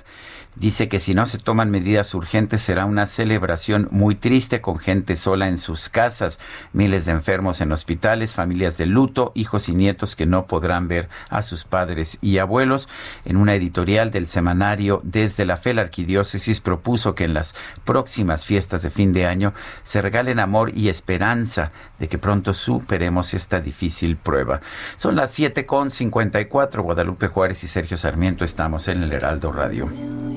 Dice 0.59 0.89
que 0.89 0.97
si 0.97 1.13
no 1.13 1.27
se 1.27 1.37
toman 1.37 1.69
medidas 1.69 2.15
urgentes 2.15 2.63
será 2.63 2.85
una 2.85 3.05
celebración 3.05 3.87
muy 3.91 4.15
triste 4.15 4.59
con 4.59 4.79
gente 4.79 5.15
sola 5.15 5.47
en 5.49 5.57
sus 5.57 5.87
casas, 5.87 6.39
miles 6.73 7.05
de 7.05 7.11
enfermos 7.11 7.61
en 7.61 7.71
hospitales, 7.71 8.33
familias 8.33 8.75
de 8.79 8.87
luto, 8.87 9.31
hijos 9.35 9.69
y 9.69 9.75
nietos 9.75 10.15
que 10.15 10.25
no 10.25 10.47
podrán 10.47 10.87
ver 10.87 11.09
a 11.29 11.43
sus 11.43 11.63
padres 11.63 12.17
y 12.21 12.39
abuelos. 12.39 12.89
En 13.23 13.37
una 13.37 13.53
editorial 13.53 14.09
del 14.09 14.25
semanario 14.25 14.99
Desde 15.03 15.45
la 15.45 15.57
Fe, 15.57 15.75
la 15.75 15.83
Arquidiócesis 15.83 16.59
propuso 16.59 17.13
que 17.13 17.25
en 17.25 17.35
las 17.35 17.53
próximas 17.85 18.43
fiestas 18.43 18.81
de 18.81 18.89
fin 18.89 19.13
de 19.13 19.27
año 19.27 19.53
se 19.83 20.01
regalen 20.01 20.39
amor 20.39 20.75
y 20.75 20.89
esperanza 20.89 21.71
de 21.99 22.07
que 22.07 22.17
pronto 22.17 22.53
superemos 22.53 23.35
esta 23.35 23.59
difícil 23.61 24.17
prueba. 24.17 24.61
Son 24.95 25.15
las 25.15 25.29
siete 25.29 25.67
con 25.67 25.91
cincuenta 25.91 26.41
y 26.41 26.45
cuatro. 26.45 26.81
Guadalupe 26.81 27.27
Juárez 27.27 27.63
y 27.63 27.67
Sergio 27.67 27.95
Sarmiento 27.95 28.43
estamos 28.43 28.87
en 28.87 29.03
el 29.03 29.13
Heraldo 29.13 29.51
Radio. 29.51 29.87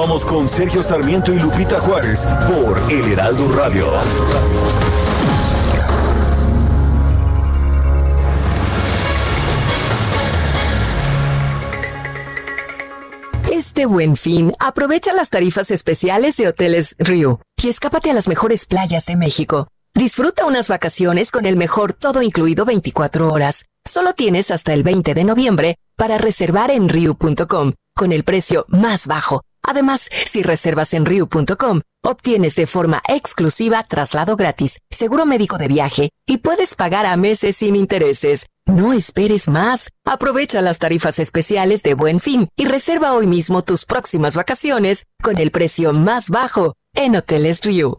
Continuamos 0.00 0.24
con 0.24 0.48
Sergio 0.48 0.82
Sarmiento 0.82 1.30
y 1.30 1.38
Lupita 1.38 1.78
Juárez 1.78 2.24
por 2.48 2.80
El 2.90 3.12
Heraldo 3.12 3.52
Radio. 3.52 3.86
Este 13.52 13.84
buen 13.84 14.16
fin, 14.16 14.54
aprovecha 14.58 15.12
las 15.12 15.28
tarifas 15.28 15.70
especiales 15.70 16.38
de 16.38 16.48
Hoteles 16.48 16.96
Rio 16.98 17.42
y 17.62 17.68
escápate 17.68 18.10
a 18.10 18.14
las 18.14 18.26
mejores 18.26 18.64
playas 18.64 19.04
de 19.04 19.16
México. 19.16 19.68
Disfruta 19.94 20.46
unas 20.46 20.68
vacaciones 20.70 21.30
con 21.30 21.44
el 21.44 21.56
mejor 21.56 21.92
todo 21.92 22.22
incluido 22.22 22.64
24 22.64 23.30
horas. 23.30 23.66
Solo 23.86 24.14
tienes 24.14 24.50
hasta 24.50 24.72
el 24.72 24.82
20 24.82 25.12
de 25.12 25.24
noviembre 25.24 25.76
para 25.96 26.16
reservar 26.16 26.70
en 26.70 26.88
Riu.com 26.88 27.74
con 27.94 28.12
el 28.12 28.24
precio 28.24 28.64
más 28.68 29.06
bajo. 29.06 29.42
Además, 29.62 30.08
si 30.26 30.42
reservas 30.42 30.94
en 30.94 31.06
Riu.com, 31.06 31.80
obtienes 32.02 32.54
de 32.56 32.66
forma 32.66 33.02
exclusiva 33.08 33.84
traslado 33.84 34.36
gratis, 34.36 34.78
seguro 34.90 35.26
médico 35.26 35.58
de 35.58 35.68
viaje 35.68 36.10
y 36.26 36.38
puedes 36.38 36.74
pagar 36.74 37.06
a 37.06 37.16
meses 37.16 37.56
sin 37.56 37.76
intereses. 37.76 38.46
No 38.66 38.92
esperes 38.92 39.48
más. 39.48 39.88
Aprovecha 40.04 40.60
las 40.60 40.78
tarifas 40.78 41.18
especiales 41.18 41.82
de 41.82 41.94
Buen 41.94 42.20
Fin 42.20 42.48
y 42.56 42.66
reserva 42.66 43.14
hoy 43.14 43.26
mismo 43.26 43.62
tus 43.62 43.84
próximas 43.84 44.36
vacaciones 44.36 45.04
con 45.22 45.38
el 45.38 45.50
precio 45.50 45.92
más 45.92 46.30
bajo 46.30 46.74
en 46.94 47.16
Hoteles 47.16 47.60
Riu. 47.62 47.98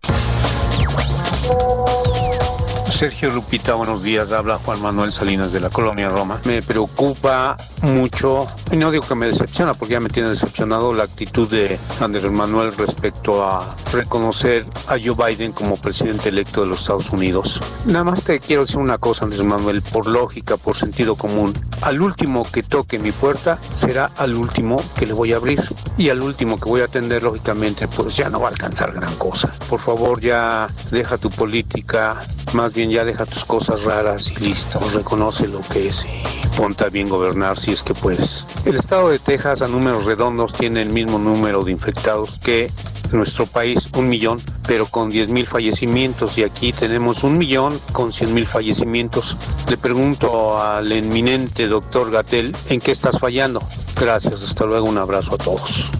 Sergio 2.92 3.30
Lupita, 3.30 3.74
buenos 3.74 4.04
días. 4.04 4.32
Habla 4.32 4.58
Juan 4.58 4.82
Manuel 4.82 5.12
Salinas 5.12 5.52
de 5.52 5.60
la 5.60 5.70
colonia 5.70 6.10
Roma. 6.10 6.40
Me 6.44 6.62
preocupa 6.62 7.58
mucho, 7.82 8.46
y 8.72 8.76
no 8.76 8.92
digo 8.92 9.04
que 9.08 9.16
me 9.16 9.28
decepciona 9.28 9.74
porque 9.74 9.94
ya 9.94 10.00
me 10.00 10.10
tiene 10.10 10.30
decepcionado 10.30 10.94
la 10.94 11.04
actitud 11.04 11.50
de 11.50 11.80
Andrés 12.00 12.30
Manuel 12.32 12.74
respecto 12.78 13.44
a 13.44 13.76
reconocer 13.92 14.66
a 14.88 14.98
Joe 15.04 15.16
Biden 15.16 15.52
como 15.54 15.78
presidente 15.78 16.30
electo 16.30 16.62
de 16.62 16.68
los 16.68 16.82
Estados 16.82 17.10
Unidos. 17.10 17.60
Nada 17.86 18.04
más 18.04 18.24
te 18.24 18.40
quiero 18.40 18.66
decir 18.66 18.78
una 18.78 18.98
cosa, 18.98 19.26
Andrés 19.26 19.44
Manuel, 19.44 19.82
por 19.82 20.06
lógica, 20.06 20.58
por 20.58 20.76
sentido 20.76 21.16
común. 21.16 21.54
Al 21.82 22.02
último 22.02 22.44
que 22.52 22.62
toque 22.62 23.00
mi 23.00 23.12
puerta 23.12 23.58
será 23.74 24.12
al 24.18 24.36
último 24.36 24.76
que 25.00 25.08
le 25.08 25.14
voy 25.14 25.34
a 25.34 25.38
abrir. 25.38 25.64
Y 25.98 26.10
al 26.10 26.22
último 26.22 26.60
que 26.60 26.70
voy 26.70 26.82
a 26.82 26.86
atender, 26.86 27.24
lógicamente, 27.24 27.88
pues 27.88 28.16
ya 28.16 28.30
no 28.30 28.40
va 28.42 28.50
a 28.50 28.52
alcanzar 28.52 28.92
gran 28.92 29.16
cosa. 29.16 29.52
Por 29.70 29.80
favor, 29.80 30.20
ya 30.22 30.68
deja 30.92 31.18
tu 31.18 31.30
política, 31.30 32.20
más 32.54 32.74
bien 32.74 32.81
ya 32.90 33.06
deja 33.06 33.26
tus 33.26 33.46
cosas 33.46 33.84
raras 33.84 34.32
y 34.32 34.36
listo, 34.44 34.80
reconoce 34.94 35.48
lo 35.48 35.62
que 35.62 35.90
es 35.90 36.06
y 36.06 36.48
ponte 36.58 36.86
a 36.86 36.90
bien 36.90 37.10
gobernar 37.10 37.60
si 37.60 37.72
es 37.72 37.84
que 37.84 37.94
puedes. 37.94 38.46
El 38.66 38.76
estado 38.76 39.10
de 39.10 39.20
Texas 39.20 39.62
a 39.62 39.68
números 39.68 40.06
redondos 40.06 40.54
tiene 40.54 40.82
el 40.82 40.90
mismo 40.90 41.20
número 41.20 41.64
de 41.64 41.72
infectados 41.72 42.40
que 42.44 42.72
nuestro 43.12 43.46
país, 43.46 43.88
un 43.98 44.08
millón, 44.08 44.42
pero 44.68 44.86
con 44.86 45.10
10 45.10 45.30
mil 45.30 45.46
fallecimientos 45.46 46.38
y 46.38 46.44
aquí 46.44 46.74
tenemos 46.74 47.24
un 47.24 47.38
millón 47.38 47.80
con 47.92 48.14
100 48.14 48.34
mil 48.34 48.46
fallecimientos. 48.46 49.36
Le 49.70 49.78
pregunto 49.78 50.62
al 50.62 50.92
eminente 50.92 51.68
doctor 51.68 52.12
Gatel, 52.12 52.56
¿en 52.70 52.80
qué 52.80 52.92
estás 52.92 53.20
fallando? 53.20 53.62
Gracias, 54.00 54.42
hasta 54.42 54.66
luego, 54.66 54.88
un 54.88 54.98
abrazo 54.98 55.36
a 55.36 55.38
todos. 55.38 55.92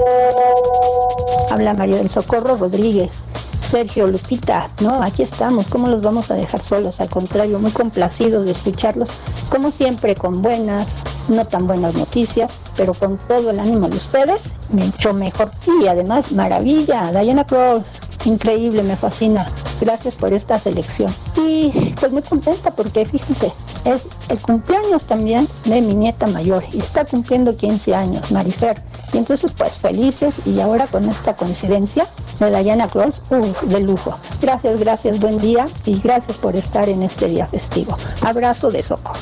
Habla 1.52 1.74
María 1.74 1.98
del 1.98 2.10
Socorro 2.10 2.56
Rodríguez. 2.56 3.24
Sergio, 3.62 4.08
Lupita, 4.08 4.70
no, 4.82 5.02
aquí 5.02 5.24
estamos, 5.24 5.68
¿cómo 5.68 5.88
los 5.88 6.02
vamos 6.02 6.32
a 6.32 6.36
dejar 6.36 6.62
solos? 6.62 7.00
Al 7.00 7.10
contrario, 7.10 7.60
muy 7.60 7.72
complacidos 7.72 8.46
de 8.46 8.52
escucharlos, 8.52 9.12
como 9.50 9.72
siempre, 9.72 10.16
con 10.16 10.42
buenas, 10.42 11.00
no 11.30 11.46
tan 11.46 11.68
buenas 11.68 11.94
noticias, 11.94 12.54
pero 12.76 12.94
con 12.94 13.18
todo 13.18 13.52
el 13.52 13.60
ánimo 13.60 13.88
de 13.88 13.98
ustedes, 13.98 14.56
mucho 14.70 15.14
mejor. 15.14 15.52
Y 15.82 15.88
además, 15.88 16.32
maravilla, 16.32 17.12
Diana 17.12 17.46
Cross, 17.46 18.02
increíble, 18.26 18.84
me 18.84 18.96
fascina. 18.96 19.48
Gracias 19.80 20.16
por 20.16 20.34
esta 20.34 20.60
selección. 20.60 21.14
Y 21.38 21.70
pues 22.00 22.12
muy 22.12 22.22
contenta 22.22 22.72
porque 22.72 23.06
fíjense, 23.06 23.52
es 23.86 24.06
el 24.30 24.40
cumpleaños 24.40 25.06
también 25.06 25.48
de 25.66 25.82
mi 25.82 25.96
nieta 25.96 26.28
mayor 26.28 26.64
y 26.72 26.80
está 26.80 27.06
cumpliendo 27.06 27.56
15 27.56 27.96
años, 27.96 28.32
Marifer. 28.32 28.82
Y 29.14 29.18
entonces 29.18 29.52
pues 29.58 29.78
felices 29.78 30.42
y 30.46 30.60
ahora 30.60 30.88
con 30.88 31.10
esta 31.10 31.36
coincidencia 31.36 32.08
de 32.50 32.64
Diana 32.64 32.88
Cross, 32.88 33.22
uff, 33.30 33.62
de 33.64 33.80
lujo. 33.82 34.18
Gracias, 34.42 34.80
gracias, 34.80 35.20
buen 35.20 35.38
día 35.40 35.68
y 35.86 36.00
gracias 36.00 36.38
por 36.38 36.56
estar 36.56 36.90
en 36.90 37.04
este 37.04 37.28
día 37.28 37.46
festivo. 37.48 37.98
Abrazo 38.22 38.72
de 38.72 38.82
Soco. 38.82 39.14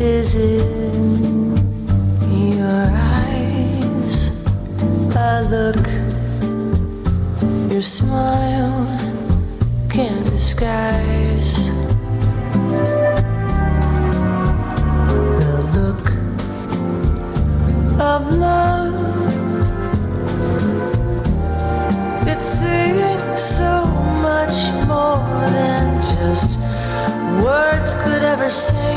Is 0.00 0.36
in 0.36 1.56
your 2.56 2.86
eyes. 2.94 4.30
Look 5.50 5.88
your 7.70 7.82
smile 7.82 8.88
disguise. 10.38 11.97
Of 18.08 18.22
love. 18.38 18.94
It's 22.26 22.64
so 23.36 23.84
much 24.22 24.56
more 24.86 25.20
than 25.56 26.00
just 26.14 26.58
words 27.44 27.94
could 28.02 28.22
ever 28.22 28.50
say. 28.50 28.96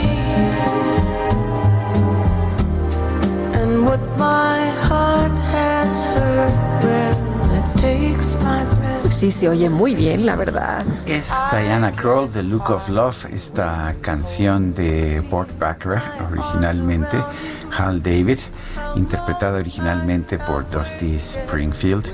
And 3.60 3.86
what 3.86 4.00
my 4.18 4.60
heart 4.88 5.36
has 5.56 5.94
heard, 6.16 6.54
well, 6.84 7.16
it 7.60 7.68
takes 7.80 8.36
my 8.44 8.64
breath. 8.64 9.12
Sí, 9.12 9.30
se 9.32 9.50
oye 9.50 9.70
muy 9.70 9.94
bien, 9.94 10.26
la 10.26 10.36
verdad. 10.36 10.86
Es 11.06 11.32
Diana 11.52 11.92
Kroll, 11.92 12.30
The 12.30 12.44
Look 12.44 12.70
of 12.70 12.90
Love, 12.90 13.26
esta 13.34 13.94
canción 14.02 14.74
de 14.74 15.22
Burt 15.30 15.50
Bacharach, 15.60 16.22
originalmente 16.32 17.18
Hal 17.78 18.02
David, 18.02 18.40
interpretada 18.96 19.58
originalmente 19.58 20.38
por 20.38 20.70
Dusty 20.70 21.16
Springfield, 21.16 22.06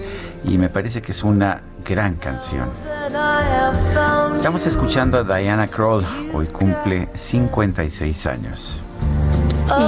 y 0.44 0.58
me 0.58 0.70
parece 0.70 1.02
que 1.02 1.12
es 1.12 1.24
una 1.24 1.62
gran 1.86 2.16
canción. 2.16 2.70
Estamos 4.36 4.66
escuchando 4.66 5.18
a 5.18 5.24
Diana 5.24 5.68
Kroll, 5.68 6.04
hoy 6.34 6.48
cumple 6.48 7.08
56 7.14 8.26
años. 8.28 8.78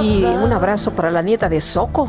Y 0.02 0.24
un 0.24 0.52
abrazo 0.52 0.92
para 0.92 1.10
la 1.10 1.22
nieta 1.22 1.48
de 1.48 1.60
Soco. 1.60 2.08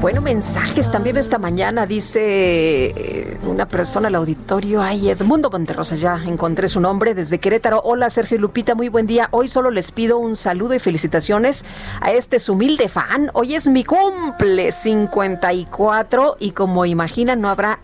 Bueno, 0.00 0.20
mensajes 0.20 0.92
también 0.92 1.16
esta 1.16 1.38
mañana, 1.38 1.84
dice 1.84 2.20
eh, 2.22 3.38
una 3.48 3.66
persona 3.66 4.06
al 4.06 4.14
auditorio, 4.14 4.80
ay, 4.80 5.10
Edmundo 5.10 5.50
Monterrosa, 5.50 5.96
ya 5.96 6.22
encontré 6.24 6.68
su 6.68 6.78
nombre 6.78 7.14
desde 7.14 7.40
Querétaro. 7.40 7.82
Hola, 7.84 8.08
Sergio 8.08 8.36
y 8.36 8.40
Lupita, 8.40 8.76
muy 8.76 8.88
buen 8.90 9.08
día. 9.08 9.26
Hoy 9.32 9.48
solo 9.48 9.72
les 9.72 9.90
pido 9.90 10.18
un 10.18 10.36
saludo 10.36 10.74
y 10.74 10.78
felicitaciones 10.78 11.64
a 12.00 12.12
este 12.12 12.38
su 12.38 12.52
humilde 12.52 12.88
fan. 12.88 13.32
Hoy 13.34 13.56
es 13.56 13.66
mi 13.66 13.82
cumple 13.82 14.70
54 14.70 16.36
y 16.38 16.52
como 16.52 16.86
imaginan 16.86 17.40
no 17.40 17.48
habrá 17.48 17.80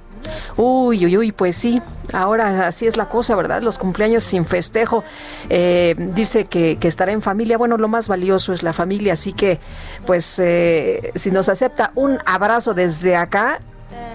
Uy, 0.57 1.05
uy, 1.07 1.17
uy, 1.17 1.33
pues 1.33 1.57
sí, 1.57 1.83
ahora 2.13 2.67
así 2.67 2.87
es 2.87 2.97
la 2.97 3.07
cosa, 3.07 3.35
¿verdad? 3.35 3.63
Los 3.63 3.79
cumpleaños 3.79 4.25
sin 4.25 4.45
festejo. 4.45 5.05
Eh, 5.51 5.95
dice 6.15 6.45
que, 6.47 6.79
estará 6.83 7.13
en 7.13 7.23
familia. 7.23 7.59
Bueno, 7.59 7.77
lo 7.77 7.89
más 7.89 8.09
valioso 8.09 8.53
es 8.53 8.63
la 8.63 8.73
familia, 8.73 9.15
así 9.15 9.33
que, 9.33 9.59
pues, 10.07 10.39
eh, 10.39 11.13
si 11.15 11.31
nos 11.31 11.49
acepta 11.49 11.93
un 11.95 12.19
abrazo 12.27 12.75
desde 12.75 13.17
acá, 13.17 13.61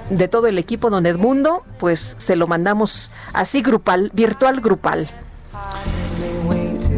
de 0.10 0.28
todo 0.28 0.48
el 0.48 0.58
equipo 0.58 0.90
Don 0.90 1.06
Edmundo, 1.06 1.64
pues 1.78 2.16
se 2.18 2.36
lo 2.36 2.48
mandamos 2.48 3.12
así 3.34 3.62
grupal, 3.62 4.10
virtual 4.14 4.60
grupal. 4.60 5.10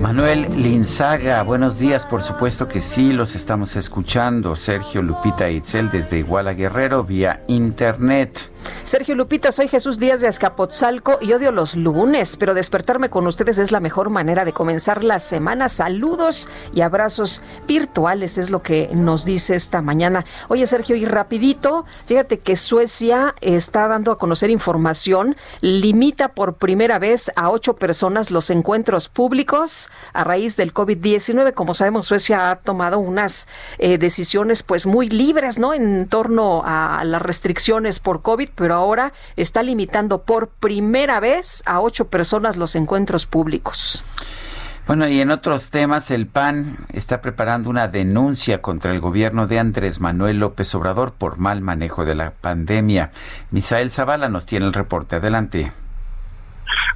Manuel 0.01 0.47
Linzaga, 0.61 1.43
buenos 1.43 1.77
días, 1.77 2.07
por 2.07 2.23
supuesto 2.23 2.67
que 2.67 2.81
sí, 2.81 3.13
los 3.13 3.35
estamos 3.35 3.75
escuchando. 3.75 4.55
Sergio 4.55 5.03
Lupita 5.03 5.49
Itzel 5.49 5.91
desde 5.91 6.17
Iguala 6.17 6.53
Guerrero 6.53 7.03
vía 7.03 7.43
internet. 7.47 8.50
Sergio 8.83 9.15
Lupita, 9.15 9.51
soy 9.51 9.67
Jesús 9.67 9.99
Díaz 9.99 10.21
de 10.21 10.27
Azcapotzalco 10.27 11.17
y 11.21 11.33
odio 11.33 11.51
los 11.51 11.75
lunes, 11.75 12.35
pero 12.37 12.53
despertarme 12.53 13.09
con 13.09 13.25
ustedes 13.27 13.57
es 13.57 13.71
la 13.71 13.79
mejor 13.79 14.09
manera 14.09 14.43
de 14.43 14.53
comenzar 14.53 15.03
la 15.03 15.19
semana. 15.19 15.69
Saludos 15.69 16.49
y 16.73 16.81
abrazos 16.81 17.41
virtuales 17.67 18.37
es 18.37 18.49
lo 18.49 18.61
que 18.61 18.89
nos 18.93 19.23
dice 19.23 19.55
esta 19.55 19.81
mañana. 19.81 20.25
Oye, 20.47 20.67
Sergio, 20.67 20.95
y 20.95 21.05
rapidito, 21.05 21.85
fíjate 22.05 22.39
que 22.39 22.55
Suecia 22.55 23.35
está 23.41 23.87
dando 23.87 24.11
a 24.11 24.17
conocer 24.17 24.49
información, 24.49 25.35
limita 25.61 26.29
por 26.29 26.55
primera 26.55 26.99
vez 26.99 27.31
a 27.35 27.49
ocho 27.49 27.75
personas 27.75 28.31
los 28.31 28.49
encuentros 28.49 29.09
públicos 29.09 29.89
a 30.13 30.23
raíz 30.23 30.57
del 30.57 30.73
COVID-19. 30.73 31.53
Como 31.53 31.73
sabemos, 31.73 32.07
Suecia 32.07 32.51
ha 32.51 32.55
tomado 32.57 32.99
unas 32.99 33.47
eh, 33.77 33.97
decisiones 33.97 34.63
pues 34.63 34.85
muy 34.85 35.09
libres, 35.09 35.59
¿no? 35.59 35.73
En 35.73 36.07
torno 36.07 36.63
a 36.65 37.03
las 37.05 37.21
restricciones 37.21 37.99
por 37.99 38.21
COVID 38.21 38.49
pero 38.55 38.73
ahora 38.75 39.13
está 39.35 39.63
limitando 39.63 40.23
por 40.23 40.49
primera 40.49 41.19
vez 41.19 41.63
a 41.65 41.81
ocho 41.81 42.07
personas 42.07 42.57
los 42.57 42.75
encuentros 42.75 43.25
públicos. 43.25 44.03
Bueno, 44.87 45.07
y 45.07 45.21
en 45.21 45.31
otros 45.31 45.69
temas, 45.69 46.11
el 46.11 46.27
PAN 46.27 46.75
está 46.91 47.21
preparando 47.21 47.69
una 47.69 47.87
denuncia 47.87 48.61
contra 48.61 48.91
el 48.91 48.99
gobierno 48.99 49.47
de 49.47 49.59
Andrés 49.59 50.01
Manuel 50.01 50.39
López 50.39 50.73
Obrador 50.75 51.13
por 51.13 51.37
mal 51.37 51.61
manejo 51.61 52.03
de 52.03 52.15
la 52.15 52.31
pandemia. 52.31 53.11
Misael 53.51 53.91
Zavala 53.91 54.27
nos 54.27 54.45
tiene 54.47 54.65
el 54.65 54.73
reporte. 54.73 55.17
Adelante. 55.17 55.71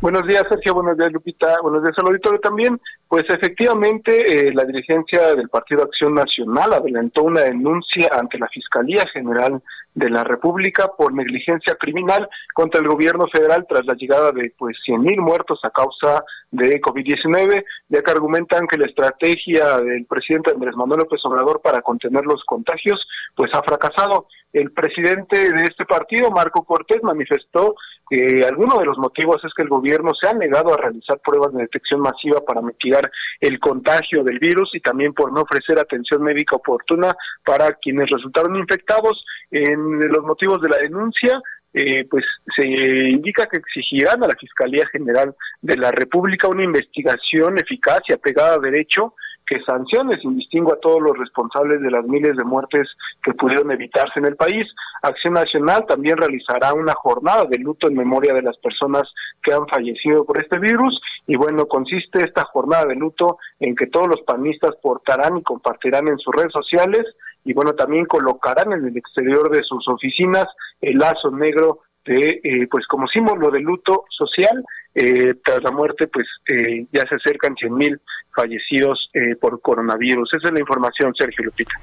Buenos 0.02 0.28
días, 0.28 0.44
Sergio. 0.50 0.74
Buenos 0.74 0.98
días, 0.98 1.12
Lupita. 1.12 1.56
Buenos 1.62 1.84
días 1.84 1.96
al 1.98 2.08
auditorio 2.08 2.40
también. 2.40 2.82
Pues 3.08 3.24
efectivamente, 3.30 4.48
eh, 4.48 4.54
la 4.54 4.66
dirigencia 4.66 5.36
del 5.36 5.48
Partido 5.48 5.84
Acción 5.84 6.16
Nacional 6.16 6.74
adelantó 6.74 7.24
una 7.24 7.42
denuncia 7.42 8.10
ante 8.12 8.38
la 8.38 8.48
Fiscalía 8.48 9.04
General 9.14 9.62
de 9.96 10.10
la 10.10 10.24
República 10.24 10.92
por 10.98 11.14
negligencia 11.14 11.76
criminal 11.76 12.30
contra 12.54 12.82
el 12.82 12.88
gobierno 12.88 13.26
federal 13.32 13.66
tras 13.68 13.86
la 13.86 13.96
llegada 13.96 14.32
de 14.32 14.54
pues 14.58 14.78
100.000 14.88 15.20
muertos 15.20 15.60
a 15.64 15.72
causa 15.72 16.24
de 16.52 16.82
COVID-19, 16.82 17.66
ya 17.90 18.02
que 18.02 18.12
argumentan 18.12 18.68
que 18.68 18.78
la 18.78 18.88
estrategia 18.88 19.78
del 19.78 20.06
presidente 20.06 20.52
Andrés 20.52 20.76
Manuel 20.76 21.00
López 21.00 21.22
Obrador 21.24 21.62
para 21.62 21.82
contener 21.82 22.26
los 22.26 22.44
contagios 22.46 23.06
pues 23.36 23.50
ha 23.54 23.64
fracasado. 23.64 24.28
El 24.54 24.72
presidente 24.72 25.52
de 25.52 25.64
este 25.66 25.86
partido, 25.86 26.32
Marco 26.32 26.64
Cortés, 26.64 27.04
manifestó 27.04 27.76
que 28.10 28.46
alguno 28.48 28.78
de 28.80 28.86
los 28.86 28.98
motivos 28.98 29.44
es 29.44 29.54
que 29.54 29.64
el 29.64 29.70
gobierno 29.70 30.12
se 30.14 30.30
ha 30.30 30.34
negado 30.34 30.74
a 30.74 30.78
realizar 30.78 31.20
pruebas 31.20 31.54
de 31.54 31.64
detección 31.64 32.02
masiva 32.02 32.40
para 32.40 32.62
mitigar 32.62 33.12
el 33.42 33.60
contagio 33.60 34.24
del 34.24 34.40
virus 34.40 34.70
y 34.74 34.80
también 34.80 35.14
por 35.14 35.34
no 35.34 35.42
ofrecer 35.42 35.80
atención 35.80 36.22
médica 36.24 36.56
oportuna 36.56 37.16
para 37.44 37.74
quienes 37.74 38.10
resultaron 38.10 38.56
infectados. 38.56 39.26
En 39.52 39.85
los 39.86 40.24
motivos 40.24 40.62
de 40.62 40.70
la 40.70 40.78
denuncia, 40.78 41.42
eh, 41.74 42.08
pues 42.10 42.24
se 42.56 42.66
indica 42.66 43.48
que 43.48 43.58
exigirán 43.58 44.24
a 44.24 44.28
la 44.28 44.36
Fiscalía 44.36 44.88
General 44.92 45.36
de 45.62 45.78
la 45.78 45.92
República 45.92 46.48
una 46.48 46.64
investigación 46.64 47.58
eficaz 47.58 48.00
y 48.08 48.14
apegada 48.14 48.56
a 48.56 48.60
derecho 48.60 49.14
que 49.46 49.62
sancione 49.62 50.20
sin 50.20 50.38
distingo 50.38 50.74
a 50.74 50.80
todos 50.80 51.02
los 51.02 51.18
responsables 51.18 51.82
de 51.82 51.92
las 51.92 52.06
miles 52.06 52.36
de 52.36 52.44
muertes 52.44 52.88
que 53.24 53.34
pudieron 53.34 53.72
evitarse 53.72 54.20
en 54.20 54.26
el 54.26 54.36
país. 54.36 54.66
Acción 55.02 55.34
Nacional 55.34 55.86
también 55.88 56.18
realizará 56.18 56.74
una 56.74 56.94
jornada 56.94 57.46
de 57.46 57.60
luto 57.60 57.88
en 57.88 57.96
memoria 57.96 58.34
de 58.34 58.42
las 58.42 58.58
personas 58.58 59.04
que 59.44 59.54
han 59.54 59.68
fallecido 59.68 60.26
por 60.26 60.42
este 60.42 60.58
virus 60.60 61.00
y 61.28 61.36
bueno, 61.36 61.68
consiste 61.68 62.26
esta 62.26 62.44
jornada 62.46 62.86
de 62.86 62.96
luto 62.96 63.38
en 63.60 63.76
que 63.76 63.88
todos 63.88 64.08
los 64.08 64.22
panistas 64.22 64.72
portarán 64.82 65.38
y 65.38 65.44
compartirán 65.44 66.08
en 66.08 66.18
sus 66.18 66.34
redes 66.34 66.52
sociales 66.52 67.04
y 67.46 67.54
bueno, 67.54 67.74
también 67.74 68.06
colocarán 68.06 68.74
en 68.74 68.86
el 68.86 68.98
exterior 68.98 69.50
de 69.50 69.64
sus 69.64 69.88
oficinas 69.88 70.46
el 70.82 70.98
lazo 70.98 71.32
negro 71.32 71.80
de, 72.04 72.42
eh, 72.44 72.68
pues 72.70 72.86
como 72.88 73.08
símbolo 73.08 73.50
de 73.50 73.62
luto 73.62 74.06
social 74.10 74.64
eh, 74.94 75.36
tras 75.44 75.64
la 75.64 75.72
muerte, 75.72 76.08
pues 76.08 76.26
eh, 76.48 76.86
ya 76.92 77.04
se 77.08 77.16
acercan 77.16 77.56
100.000 77.56 78.00
fallecidos 78.36 79.10
eh, 79.14 79.36
por 79.40 79.62
coronavirus. 79.62 80.34
Esa 80.34 80.48
es 80.48 80.54
la 80.54 80.60
información, 80.60 81.14
Sergio 81.18 81.46
Lupita. 81.46 81.74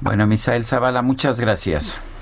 Bueno, 0.00 0.26
Misael 0.26 0.64
Zavala, 0.64 1.02
muchas 1.02 1.40
gracias. 1.40 2.19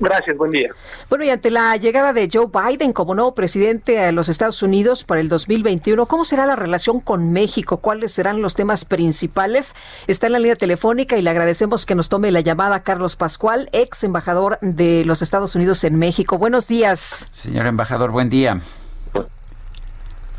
Gracias, 0.00 0.36
buen 0.36 0.52
día. 0.52 0.70
Bueno, 1.08 1.24
y 1.24 1.30
ante 1.30 1.50
la 1.50 1.76
llegada 1.76 2.12
de 2.12 2.28
Joe 2.32 2.46
Biden 2.46 2.92
como 2.92 3.14
nuevo 3.14 3.34
presidente 3.34 3.92
de 3.92 4.12
los 4.12 4.28
Estados 4.28 4.62
Unidos 4.62 5.02
para 5.02 5.20
el 5.20 5.28
2021, 5.28 6.06
¿cómo 6.06 6.24
será 6.24 6.46
la 6.46 6.54
relación 6.54 7.00
con 7.00 7.32
México? 7.32 7.78
¿Cuáles 7.78 8.12
serán 8.12 8.40
los 8.40 8.54
temas 8.54 8.84
principales? 8.84 9.74
Está 10.06 10.26
en 10.26 10.34
la 10.34 10.38
línea 10.38 10.56
telefónica 10.56 11.16
y 11.16 11.22
le 11.22 11.30
agradecemos 11.30 11.84
que 11.84 11.96
nos 11.96 12.08
tome 12.08 12.30
la 12.30 12.40
llamada 12.40 12.82
Carlos 12.84 13.16
Pascual, 13.16 13.68
ex 13.72 14.04
embajador 14.04 14.58
de 14.60 15.04
los 15.04 15.20
Estados 15.20 15.56
Unidos 15.56 15.82
en 15.82 15.98
México. 15.98 16.38
Buenos 16.38 16.68
días. 16.68 17.28
Señor 17.32 17.66
embajador, 17.66 18.12
buen 18.12 18.28
día. 18.28 18.60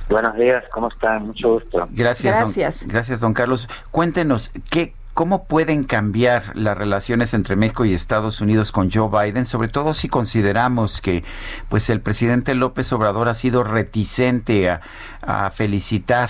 Buenos 0.10 0.36
días, 0.38 0.64
¿cómo 0.72 0.88
están? 0.88 1.28
Mucho 1.28 1.54
gusto. 1.54 1.88
Gracias. 1.92 2.36
Gracias. 2.36 2.80
Don, 2.82 2.90
gracias, 2.90 3.20
don 3.20 3.34
Carlos. 3.34 3.70
Cuéntenos, 3.92 4.52
¿qué, 4.72 4.96
¿cómo 5.20 5.44
pueden 5.44 5.84
cambiar 5.84 6.56
las 6.56 6.78
relaciones 6.78 7.34
entre 7.34 7.58
México 7.58 7.84
y 7.84 7.94
Estados 7.94 8.40
Unidos 8.40 8.72
con 8.72 8.90
Joe 8.90 9.10
Biden? 9.10 9.44
Sobre 9.44 9.68
todo 9.68 9.94
si 9.94 10.08
consideramos 10.08 11.02
que 11.02 11.26
pues 11.68 11.90
el 11.90 12.00
presidente 12.00 12.56
López 12.56 12.94
Obrador 12.94 13.28
ha 13.28 13.34
sido 13.34 13.66
reticente 13.66 14.70
a, 14.70 15.50
felicitar 15.50 16.30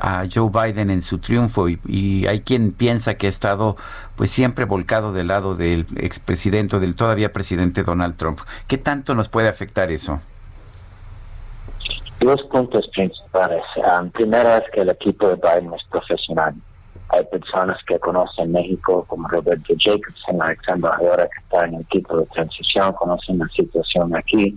a 0.00 0.24
Joe 0.34 0.48
Biden 0.50 0.88
en 0.88 1.02
su 1.02 1.18
triunfo 1.18 1.68
y, 1.68 2.26
hay 2.26 2.40
quien 2.40 2.72
piensa 2.72 3.16
que 3.16 3.26
ha 3.26 3.28
estado 3.28 3.76
pues 4.16 4.30
siempre 4.30 4.64
volcado 4.64 5.12
del 5.12 5.26
lado 5.28 5.54
del 5.54 5.84
expresidente, 5.98 6.80
del 6.80 6.96
todavía 6.96 7.34
presidente 7.34 7.82
Donald 7.82 8.16
Trump. 8.16 8.40
¿Qué 8.66 8.78
tanto 8.78 9.14
nos 9.14 9.28
puede 9.28 9.48
afectar 9.48 9.90
eso? 9.90 10.20
dos 12.20 12.42
puntos 12.50 12.88
principales. 12.94 13.62
Um, 13.76 14.10
primero 14.10 14.56
es 14.56 14.64
que 14.72 14.80
el 14.80 14.88
equipo 14.88 15.28
de 15.28 15.34
Biden 15.34 15.74
es 15.74 15.82
profesional. 15.90 16.54
Hay 17.12 17.24
personas 17.24 17.76
que 17.86 17.98
conocen 17.98 18.52
México, 18.52 19.04
como 19.08 19.28
Roberto 19.28 19.74
Jacobson, 19.78 20.38
la 20.38 20.52
ex 20.52 20.68
embajadora 20.68 21.24
que 21.24 21.40
está 21.42 21.66
en 21.66 21.74
el 21.74 21.80
equipo 21.82 22.16
de 22.18 22.26
transición, 22.26 22.92
conocen 22.92 23.38
la 23.38 23.48
situación 23.48 24.14
aquí, 24.14 24.56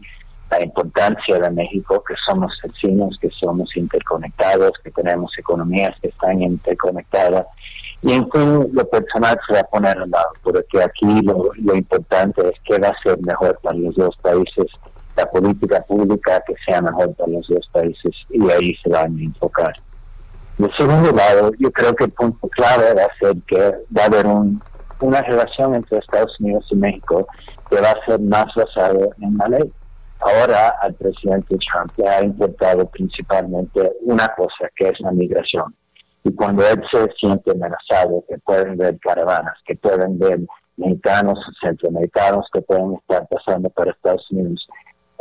la 0.51 0.63
importancia 0.63 1.39
de 1.39 1.49
México, 1.49 2.03
que 2.07 2.13
somos 2.27 2.51
vecinos, 2.63 3.17
que 3.19 3.29
somos 3.31 3.75
interconectados, 3.75 4.71
que 4.83 4.91
tenemos 4.91 5.31
economías 5.37 5.95
que 5.99 6.09
están 6.09 6.41
interconectadas. 6.41 7.47
Y 8.03 8.13
en 8.13 8.29
fin, 8.29 8.69
lo 8.71 8.87
personal 8.87 9.39
se 9.47 9.53
va 9.53 9.61
a 9.61 9.63
poner 9.63 9.97
al 9.97 10.11
lado, 10.11 10.29
porque 10.43 10.83
aquí 10.83 11.21
lo, 11.21 11.51
lo 11.55 11.75
importante 11.75 12.41
es 12.49 12.59
que 12.65 12.77
va 12.77 12.89
a 12.89 12.99
ser 12.99 13.17
mejor 13.25 13.57
para 13.63 13.77
los 13.77 13.95
dos 13.95 14.15
países 14.17 14.67
la 15.15 15.29
política 15.29 15.81
pública 15.81 16.41
que 16.45 16.55
sea 16.65 16.81
mejor 16.81 17.13
para 17.15 17.31
los 17.31 17.47
dos 17.47 17.67
países 17.71 18.11
y 18.29 18.49
ahí 18.49 18.75
se 18.83 18.89
van 18.89 19.17
a 19.17 19.23
enfocar. 19.23 19.73
De 20.57 20.71
segundo 20.73 21.11
lado, 21.11 21.51
yo 21.57 21.71
creo 21.71 21.95
que 21.95 22.05
el 22.05 22.11
punto 22.11 22.47
clave 22.49 22.93
va 22.93 23.03
a 23.03 23.17
ser 23.19 23.35
que 23.47 23.59
va 23.95 24.03
a 24.03 24.05
haber 24.05 24.25
una 24.27 25.21
relación 25.21 25.75
entre 25.75 25.97
Estados 25.97 26.39
Unidos 26.39 26.65
y 26.69 26.75
México 26.75 27.27
que 27.69 27.81
va 27.81 27.89
a 27.89 28.05
ser 28.05 28.19
más 28.19 28.45
basada 28.55 29.07
en 29.19 29.37
la 29.37 29.47
ley. 29.47 29.73
Ahora 30.19 30.75
al 30.81 30.93
presidente 30.93 31.57
Trump 31.57 31.91
le 31.97 32.07
ha 32.07 32.23
importado 32.23 32.85
principalmente 32.89 33.91
una 34.01 34.27
cosa, 34.37 34.69
que 34.75 34.89
es 34.89 34.99
la 34.99 35.11
migración. 35.11 35.75
Y 36.23 36.33
cuando 36.33 36.65
él 36.65 36.81
se 36.89 37.11
siente 37.19 37.51
amenazado, 37.51 38.23
que 38.29 38.37
pueden 38.37 38.77
ver 38.77 38.97
caravanas, 38.99 39.57
que 39.65 39.75
pueden 39.75 40.17
ver 40.17 40.39
mexicanos, 40.77 41.37
centroamericanos 41.61 42.47
que 42.53 42.61
pueden 42.61 42.93
estar 42.93 43.27
pasando 43.27 43.69
por 43.69 43.89
Estados 43.89 44.25
Unidos. 44.31 44.65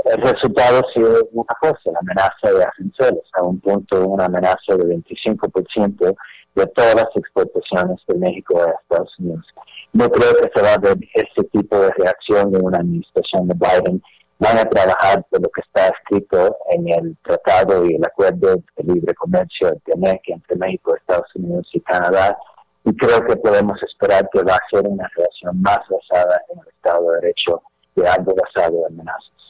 El 0.05 0.21
resultado 0.21 0.81
ha 0.81 0.93
sido 0.93 1.29
una 1.33 1.55
cosa, 1.61 1.79
la 1.93 2.01
amenaza 2.01 2.53
de 2.53 2.65
aranceles, 2.65 3.25
a 3.35 3.43
un 3.43 3.61
punto 3.61 4.05
una 4.09 4.25
amenaza 4.27 4.75
de 4.77 4.97
25% 4.97 6.17
de 6.55 6.67
todas 6.67 6.95
las 6.97 7.09
exportaciones 7.15 8.01
de 8.09 8.19
México 8.19 8.61
a 8.61 8.73
Estados 8.83 9.17
Unidos. 9.19 9.47
No 9.93 10.09
creo 10.11 10.33
que 10.35 10.51
se 10.55 10.63
va 10.63 10.75
a 10.75 10.79
ver 10.79 10.97
este 11.15 11.45
tipo 11.45 11.79
de 11.79 11.91
reacción 11.99 12.51
de 12.51 12.59
una 12.59 12.79
administración 12.79 13.47
de 13.47 13.55
Biden. 13.55 14.03
Van 14.39 14.59
a 14.59 14.65
trabajar 14.65 15.25
por 15.31 15.41
lo 15.41 15.49
que 15.51 15.61
está 15.61 15.89
escrito 15.89 16.57
en 16.71 16.89
el 16.89 17.17
tratado 17.23 17.87
y 17.87 17.95
el 17.95 18.05
acuerdo 18.05 18.57
de 18.77 18.85
libre 18.85 19.15
comercio 19.15 19.71
de 19.71 19.97
MEC 19.97 20.21
entre 20.29 20.57
México, 20.57 20.97
Estados 20.97 21.29
Unidos 21.37 21.69
y 21.73 21.81
Canadá. 21.81 22.37
Y 22.85 22.97
creo 22.97 23.25
que 23.25 23.37
podemos 23.37 23.81
esperar 23.85 24.29
que 24.33 24.43
va 24.43 24.55
a 24.55 24.69
ser 24.71 24.85
una 24.85 25.09
relación 25.15 25.63
más 25.63 25.79
basada 25.89 26.43
en 26.51 26.59
el 26.59 26.69
Estado 26.69 27.11
de 27.13 27.21
Derecho 27.21 27.63
que 27.95 28.05
algo 28.05 28.35
basado 28.35 28.79
en 28.89 28.95
amenazas. 28.95 29.42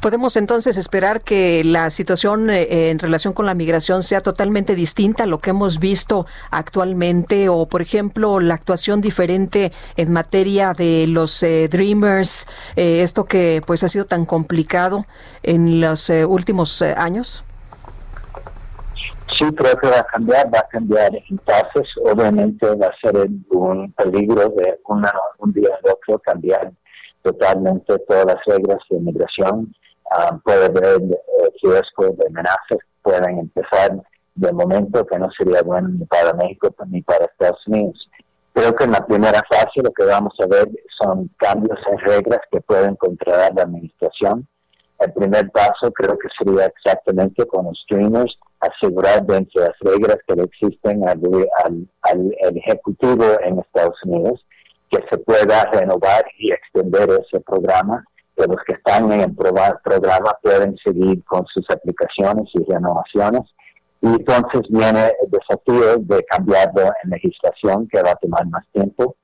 ¿Podemos 0.00 0.36
entonces 0.36 0.76
esperar 0.76 1.22
que 1.22 1.64
la 1.64 1.90
situación 1.90 2.50
eh, 2.50 2.90
en 2.90 2.98
relación 2.98 3.32
con 3.32 3.46
la 3.46 3.54
migración 3.54 4.02
sea 4.02 4.20
totalmente 4.20 4.74
distinta 4.74 5.24
a 5.24 5.26
lo 5.26 5.38
que 5.38 5.50
hemos 5.50 5.78
visto 5.78 6.26
actualmente 6.50 7.48
o, 7.48 7.66
por 7.66 7.82
ejemplo, 7.82 8.40
la 8.40 8.54
actuación 8.54 9.00
diferente 9.00 9.72
en 9.96 10.12
materia 10.12 10.72
de 10.72 11.06
los 11.08 11.42
eh, 11.42 11.68
Dreamers, 11.68 12.46
eh, 12.76 13.02
esto 13.02 13.24
que 13.24 13.60
pues 13.66 13.84
ha 13.84 13.88
sido 13.88 14.04
tan 14.04 14.24
complicado 14.24 15.04
en 15.42 15.80
los 15.80 16.10
últimos 16.10 16.82
años? 16.82 17.44
Sí, 19.38 19.44
creo 19.54 19.76
que 19.76 19.88
va 19.88 20.00
a 20.00 20.04
cambiar, 20.04 20.52
va 20.52 20.60
a 20.60 20.68
cambiar 20.68 21.14
en 21.14 21.38
fases. 21.38 21.86
Obviamente 22.02 22.66
va 22.74 22.86
a 22.86 23.00
ser 23.00 23.28
un 23.50 23.92
peligro 23.92 24.48
de 24.56 24.80
una, 24.86 25.12
un 25.38 25.52
día 25.52 25.68
al 25.84 25.92
otro 25.92 26.18
cambiar 26.18 26.72
totalmente 27.22 27.98
todas 28.00 28.26
las 28.26 28.44
reglas 28.46 28.78
de 28.90 28.98
migración. 29.00 29.74
Ah, 30.10 30.38
puede 30.42 30.66
haber 30.66 31.02
eh, 31.02 31.52
riesgo 31.62 32.14
de 32.16 32.26
amenazas, 32.26 32.78
pueden 33.02 33.38
empezar 33.38 34.02
de 34.34 34.52
momento 34.52 35.04
que 35.04 35.18
no 35.18 35.28
sería 35.36 35.62
bueno 35.62 35.88
ni 35.88 36.04
para 36.06 36.32
México 36.32 36.74
ni 36.86 37.02
para 37.02 37.26
Estados 37.26 37.60
Unidos. 37.66 38.08
Creo 38.52 38.74
que 38.74 38.84
en 38.84 38.92
la 38.92 39.04
primera 39.04 39.40
fase 39.48 39.82
lo 39.82 39.92
que 39.92 40.04
vamos 40.04 40.32
a 40.40 40.46
ver 40.46 40.68
son 41.00 41.30
cambios 41.36 41.78
en 41.90 41.98
reglas 41.98 42.40
que 42.50 42.60
pueden 42.60 42.96
controlar 42.96 43.52
la 43.54 43.62
administración. 43.62 44.46
El 44.98 45.12
primer 45.12 45.50
paso 45.50 45.92
creo 45.92 46.18
que 46.18 46.28
sería 46.36 46.66
exactamente 46.66 47.46
con 47.46 47.66
los 47.66 47.78
streamers, 47.84 48.36
asegurar 48.60 49.24
dentro 49.24 49.62
de 49.62 49.68
las 49.68 49.78
reglas 49.80 50.18
que 50.26 50.42
existen 50.42 51.08
al, 51.08 51.20
al 52.02 52.56
Ejecutivo 52.56 53.24
en 53.44 53.60
Estados 53.60 53.96
Unidos 54.04 54.44
que 54.90 54.98
se 55.10 55.18
pueda 55.18 55.64
renovar 55.72 56.24
y 56.38 56.52
extender 56.52 57.08
ese 57.10 57.40
programa, 57.40 58.04
que 58.36 58.46
los 58.46 58.56
que 58.66 58.74
están 58.74 59.10
en 59.12 59.20
el 59.20 59.34
programa 59.34 60.36
pueden 60.42 60.76
seguir 60.84 61.22
con 61.24 61.44
sus 61.46 61.64
aplicaciones 61.70 62.48
y 62.54 62.64
renovaciones. 62.70 63.42
Y 64.00 64.08
entonces 64.08 64.62
viene 64.68 65.12
el 65.22 65.30
desafío 65.30 65.96
de 65.98 66.24
cambiarlo 66.24 66.92
en 67.02 67.10
legislación, 67.10 67.88
que 67.88 68.00
va 68.00 68.12
a 68.12 68.16
tomar 68.16 68.46
más 68.46 68.64
tiempo. 68.72 69.16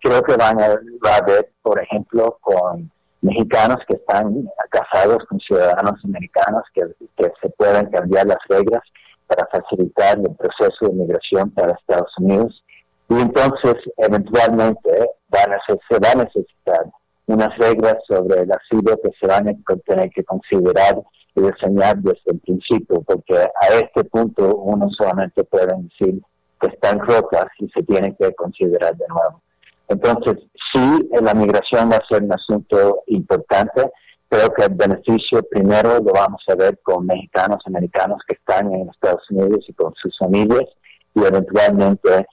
Creo 0.00 0.22
que 0.22 0.36
van 0.36 0.60
a, 0.60 0.68
va 0.68 1.16
haber, 1.16 1.50
por 1.62 1.80
ejemplo, 1.82 2.38
con 2.40 2.90
mexicanos 3.22 3.78
que 3.88 3.94
están 3.94 4.48
casados 4.70 5.18
con 5.28 5.40
ciudadanos 5.40 6.04
americanos, 6.04 6.62
que 6.74 6.84
se 7.16 7.48
pueden 7.56 7.86
cambiar 7.90 8.26
las 8.26 8.38
reglas 8.48 8.82
para 9.26 9.46
facilitar 9.50 10.18
el 10.18 10.34
proceso 10.36 10.86
de 10.86 10.92
migración 10.92 11.50
para 11.50 11.72
Estados 11.72 12.12
Unidos 12.18 12.62
y 13.08 13.14
entonces, 13.14 13.74
eventualmente, 13.96 15.08
a 15.32 15.58
se 15.66 15.98
va 15.98 16.10
a 16.12 16.24
necesitar 16.24 16.90
unas 17.26 17.56
reglas 17.58 17.96
sobre 18.06 18.42
el 18.42 18.52
asilo 18.52 18.98
que 19.02 19.10
se 19.20 19.26
van 19.26 19.48
a 19.48 19.52
tener 19.86 20.10
que 20.10 20.24
considerar 20.24 21.02
y 21.34 21.40
diseñar 21.40 21.96
desde 21.98 22.20
el 22.26 22.40
principio, 22.40 23.02
porque 23.02 23.36
a 23.36 23.66
este 23.74 24.04
punto 24.04 24.56
uno 24.56 24.88
solamente 24.90 25.44
puede 25.44 25.74
decir 25.76 26.22
que 26.60 26.68
están 26.68 26.98
rotas 27.00 27.46
y 27.58 27.68
se 27.68 27.82
tienen 27.82 28.16
que 28.18 28.34
considerar 28.34 28.96
de 28.96 29.06
nuevo. 29.08 29.42
Entonces, 29.88 30.36
sí, 30.72 31.08
la 31.22 31.34
migración 31.34 31.90
va 31.90 31.96
a 31.96 32.06
ser 32.10 32.22
un 32.22 32.32
asunto 32.32 33.02
importante. 33.06 33.90
Creo 34.28 34.52
que 34.52 34.64
el 34.64 34.74
beneficio 34.74 35.42
primero 35.50 35.98
lo 35.98 36.12
vamos 36.12 36.42
a 36.48 36.54
ver 36.54 36.78
con 36.82 37.06
mexicanos, 37.06 37.62
americanos 37.66 38.18
que 38.26 38.34
están 38.34 38.72
en 38.72 38.88
Estados 38.90 39.22
Unidos 39.30 39.64
y 39.66 39.72
con 39.72 39.94
sus 39.94 40.16
familias 40.18 40.66
y 41.14 41.24
eventualmente 41.24 42.26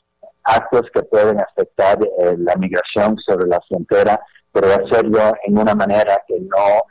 actos 0.46 0.84
que 0.94 1.04
pueden 1.04 1.42
afectar 1.42 1.98
eh, 2.02 2.36
la 2.38 2.56
migración 2.56 3.18
sobre 3.26 3.48
la 3.48 3.60
frontera, 3.68 4.20
pero 4.52 4.68
hacerlo 4.68 5.34
en 5.44 5.58
una 5.58 5.76
manera 5.76 6.22
que 6.28 6.40
no 6.40 6.84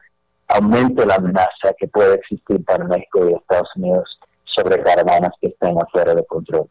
aumente 0.49 1.07
la 1.07 1.15
amenaza 1.17 1.73
que 1.79 1.89
puede 1.89 2.15
existir 2.17 2.63
para 2.65 2.85
México 2.85 3.29
y 3.29 3.35
Estados 3.35 3.69
Unidos 3.77 4.19
sobre 4.45 4.83
caravanas 4.83 5.31
que 5.41 5.49
estén 5.49 5.77
afuera 5.81 6.15
de 6.15 6.25
control. 6.27 6.69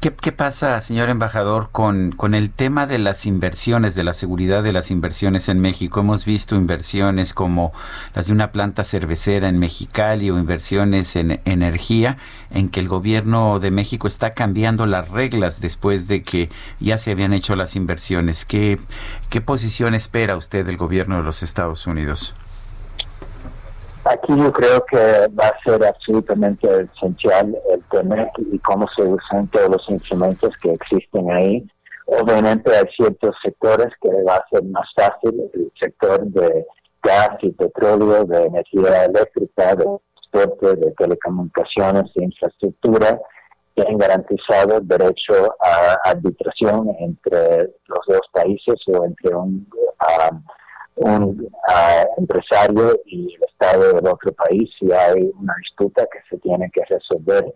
¿Qué, 0.00 0.12
pasa, 0.30 0.80
señor 0.80 1.08
embajador, 1.08 1.70
con, 1.72 2.12
con 2.12 2.36
el 2.36 2.52
tema 2.52 2.86
de 2.86 2.98
las 2.98 3.26
inversiones, 3.26 3.96
de 3.96 4.04
la 4.04 4.12
seguridad 4.12 4.62
de 4.62 4.72
las 4.72 4.92
inversiones 4.92 5.48
en 5.48 5.58
México? 5.58 5.98
Hemos 5.98 6.24
visto 6.24 6.54
inversiones 6.54 7.34
como 7.34 7.72
las 8.14 8.28
de 8.28 8.32
una 8.32 8.52
planta 8.52 8.84
cervecera 8.84 9.48
en 9.48 9.58
Mexicali 9.58 10.30
o 10.30 10.38
inversiones 10.38 11.16
en 11.16 11.40
energía, 11.44 12.16
en 12.50 12.68
que 12.68 12.78
el 12.78 12.86
gobierno 12.86 13.58
de 13.58 13.72
México 13.72 14.06
está 14.06 14.34
cambiando 14.34 14.86
las 14.86 15.08
reglas 15.08 15.60
después 15.60 16.06
de 16.06 16.22
que 16.22 16.48
ya 16.78 16.96
se 16.96 17.10
habían 17.10 17.32
hecho 17.32 17.56
las 17.56 17.74
inversiones. 17.74 18.44
¿Qué, 18.44 18.78
qué 19.30 19.40
posición 19.40 19.96
espera 19.96 20.36
usted 20.36 20.64
del 20.64 20.76
gobierno 20.76 21.16
de 21.16 21.24
los 21.24 21.42
Estados 21.42 21.88
Unidos? 21.88 22.36
Aquí 24.10 24.34
yo 24.34 24.50
creo 24.50 24.82
que 24.86 24.96
va 25.38 25.48
a 25.48 25.62
ser 25.62 25.84
absolutamente 25.84 26.66
esencial 26.94 27.54
el 27.70 27.82
tener 27.90 28.30
y 28.38 28.58
cómo 28.60 28.86
se 28.96 29.02
usan 29.02 29.48
todos 29.48 29.68
los 29.68 29.90
instrumentos 29.90 30.50
que 30.62 30.72
existen 30.72 31.30
ahí. 31.30 31.66
Obviamente 32.06 32.74
hay 32.74 32.86
ciertos 32.96 33.36
sectores 33.42 33.88
que 34.00 34.08
va 34.26 34.36
a 34.36 34.48
ser 34.50 34.64
más 34.64 34.88
fácil, 34.96 35.50
el 35.52 35.70
sector 35.78 36.24
de 36.24 36.64
gas 37.02 37.36
y 37.42 37.50
petróleo, 37.50 38.24
de 38.24 38.44
energía 38.44 39.04
eléctrica, 39.04 39.76
de 39.76 39.84
transporte, 39.84 40.76
de 40.76 40.90
telecomunicaciones, 40.92 42.04
de 42.14 42.24
infraestructura, 42.24 43.20
que 43.76 43.82
han 43.86 43.98
garantizado 43.98 44.78
el 44.78 44.88
derecho 44.88 45.54
a 45.60 45.98
arbitración 46.08 46.88
entre 46.98 47.74
los 47.86 48.00
dos 48.08 48.22
países 48.32 48.76
o 48.86 49.04
entre 49.04 49.34
un 49.34 49.68
un 51.00 51.48
ah, 51.68 52.04
empresario 52.16 53.00
y 53.06 53.34
el 53.34 53.42
Estado 53.44 53.94
del 53.94 54.06
otro 54.06 54.32
país 54.32 54.70
si 54.78 54.90
hay 54.92 55.30
una 55.38 55.54
disputa 55.62 56.06
que 56.10 56.18
se 56.28 56.38
tiene 56.38 56.70
que 56.72 56.84
resolver. 56.84 57.52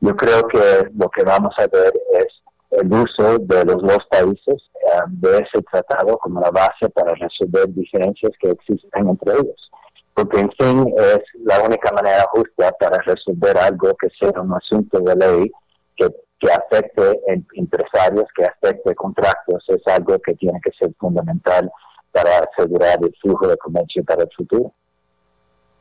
Yo 0.00 0.16
creo 0.16 0.46
que 0.48 0.90
lo 0.94 1.08
que 1.10 1.24
vamos 1.24 1.54
a 1.58 1.66
ver 1.66 1.92
es 2.14 2.26
el 2.72 2.92
uso 2.92 3.38
de 3.38 3.64
los 3.64 3.82
dos 3.82 3.98
países 4.10 4.62
ah, 4.92 5.04
de 5.08 5.38
ese 5.38 5.62
tratado 5.70 6.18
como 6.18 6.40
la 6.40 6.50
base 6.50 6.88
para 6.94 7.14
resolver 7.14 7.68
diferencias 7.68 8.32
que 8.40 8.50
existen 8.50 9.08
entre 9.08 9.32
ellos. 9.32 9.70
Porque, 10.14 10.40
en 10.40 10.50
fin, 10.52 10.94
es 10.98 11.20
la 11.44 11.62
única 11.62 11.90
manera 11.92 12.26
justa 12.32 12.70
para 12.78 12.98
resolver 12.98 13.56
algo 13.56 13.94
que 13.94 14.08
sea 14.20 14.40
un 14.40 14.52
asunto 14.52 15.00
de 15.00 15.16
ley 15.16 15.52
que, 15.96 16.06
que 16.38 16.52
afecte 16.52 17.20
empresarios, 17.54 18.26
que 18.36 18.44
afecte 18.44 18.94
contratos, 18.94 19.64
es 19.68 19.80
algo 19.86 20.18
que 20.18 20.34
tiene 20.34 20.60
que 20.62 20.70
ser 20.78 20.92
fundamental 20.98 21.70
para 22.12 22.38
asegurar 22.38 22.98
el 23.02 23.14
flujo 23.20 23.48
de 23.48 23.56
comercio 23.56 24.04
para 24.04 24.22
el 24.22 24.30
futuro. 24.36 24.72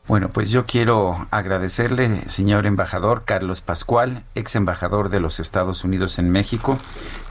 Bueno, 0.08 0.30
pues 0.34 0.50
yo 0.50 0.66
quiero 0.66 1.28
agradecerle, 1.30 2.28
señor 2.28 2.66
embajador 2.66 3.24
Carlos 3.24 3.62
Pascual, 3.62 4.24
ex 4.34 4.56
embajador 4.56 5.10
de 5.10 5.20
los 5.20 5.40
Estados 5.40 5.84
Unidos 5.84 6.18
en 6.18 6.32
México. 6.32 6.78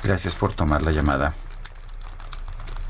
Gracias 0.05 0.37
por 0.37 0.55
tomar 0.55 0.87
la 0.87 0.93
llamada. 0.93 1.35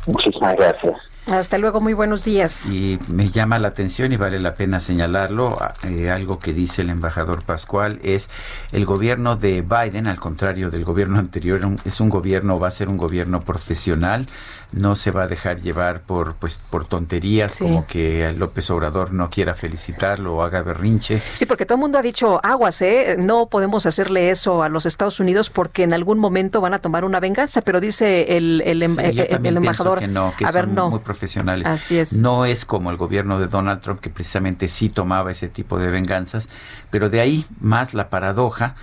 Muchísimas 0.06 0.54
gracias. 0.56 1.00
Hasta 1.26 1.58
luego, 1.58 1.80
muy 1.80 1.92
buenos 1.92 2.24
días. 2.24 2.66
Y 2.66 2.98
me 3.08 3.28
llama 3.28 3.58
la 3.60 3.68
atención 3.68 4.12
y 4.12 4.16
vale 4.16 4.40
la 4.40 4.54
pena 4.54 4.80
señalarlo, 4.80 5.56
eh, 5.88 6.10
algo 6.10 6.40
que 6.40 6.52
dice 6.52 6.82
el 6.82 6.90
embajador 6.90 7.44
Pascual 7.44 8.00
es 8.02 8.30
el 8.72 8.84
gobierno 8.84 9.36
de 9.36 9.62
Biden, 9.62 10.08
al 10.08 10.18
contrario 10.18 10.70
del 10.70 10.84
gobierno 10.84 11.20
anterior, 11.20 11.60
es 11.84 12.00
un 12.00 12.08
gobierno, 12.08 12.58
va 12.58 12.68
a 12.68 12.72
ser 12.72 12.88
un 12.88 12.96
gobierno 12.96 13.42
profesional, 13.42 14.26
no 14.72 14.94
se 14.94 15.10
va 15.10 15.22
a 15.22 15.26
dejar 15.26 15.60
llevar 15.60 16.02
por 16.02 16.34
pues 16.36 16.62
por 16.70 16.86
tonterías 16.86 17.56
como 17.58 17.86
que 17.86 18.32
López 18.36 18.70
Obrador 18.70 19.12
no 19.12 19.30
quiera 19.30 19.54
felicitarlo 19.54 20.36
o 20.36 20.42
haga 20.42 20.62
berrinche. 20.62 21.22
Sí, 21.34 21.46
porque 21.46 21.66
todo 21.66 21.76
el 21.76 21.80
mundo 21.80 21.98
ha 21.98 22.02
dicho 22.02 22.40
aguas, 22.44 22.80
¿eh? 22.82 23.16
no 23.18 23.46
podemos 23.46 23.86
hacerle 23.86 24.30
eso 24.30 24.62
a 24.62 24.68
los 24.68 24.86
Estados 24.86 25.20
Unidos 25.20 25.50
porque 25.50 25.82
en 25.82 25.92
algún 25.92 26.18
momento 26.18 26.60
van 26.60 26.74
a 26.74 26.78
tomar 26.78 27.04
una 27.04 27.20
venganza, 27.20 27.62
pero 27.62 27.80
dice 27.80 28.36
el, 28.36 28.62
el, 28.64 28.82
em, 28.82 28.98
eh, 29.00 29.40
embajador, 29.42 29.98
que 29.98 30.08
no, 30.08 30.34
que 30.36 30.44
a 30.44 30.50
ver, 30.52 30.68
no. 30.68 30.90
muy 30.90 31.00
profesionales. 31.00 31.66
Así 31.66 31.98
es. 31.98 32.12
No 32.14 32.44
es 32.44 32.64
como 32.64 32.90
el 32.90 32.96
gobierno 32.96 33.38
de 33.38 33.48
Donald 33.48 33.80
Trump 33.80 34.00
que 34.00 34.10
precisamente 34.10 34.68
sí 34.68 34.88
tomaba 34.88 35.30
ese 35.30 35.48
tipo 35.48 35.78
de 35.78 35.90
venganzas, 35.90 36.48
pero 36.90 37.10
de 37.10 37.20
ahí 37.20 37.46
más 37.60 37.94
la 37.94 38.08
paradoja 38.08 38.76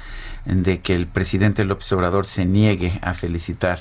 de 0.46 0.80
que 0.80 0.96
el 0.96 1.08
presidente 1.08 1.66
López 1.66 1.92
Obrador 1.92 2.26
se 2.26 2.46
niegue 2.46 3.00
a 3.02 3.14
felicitar 3.14 3.80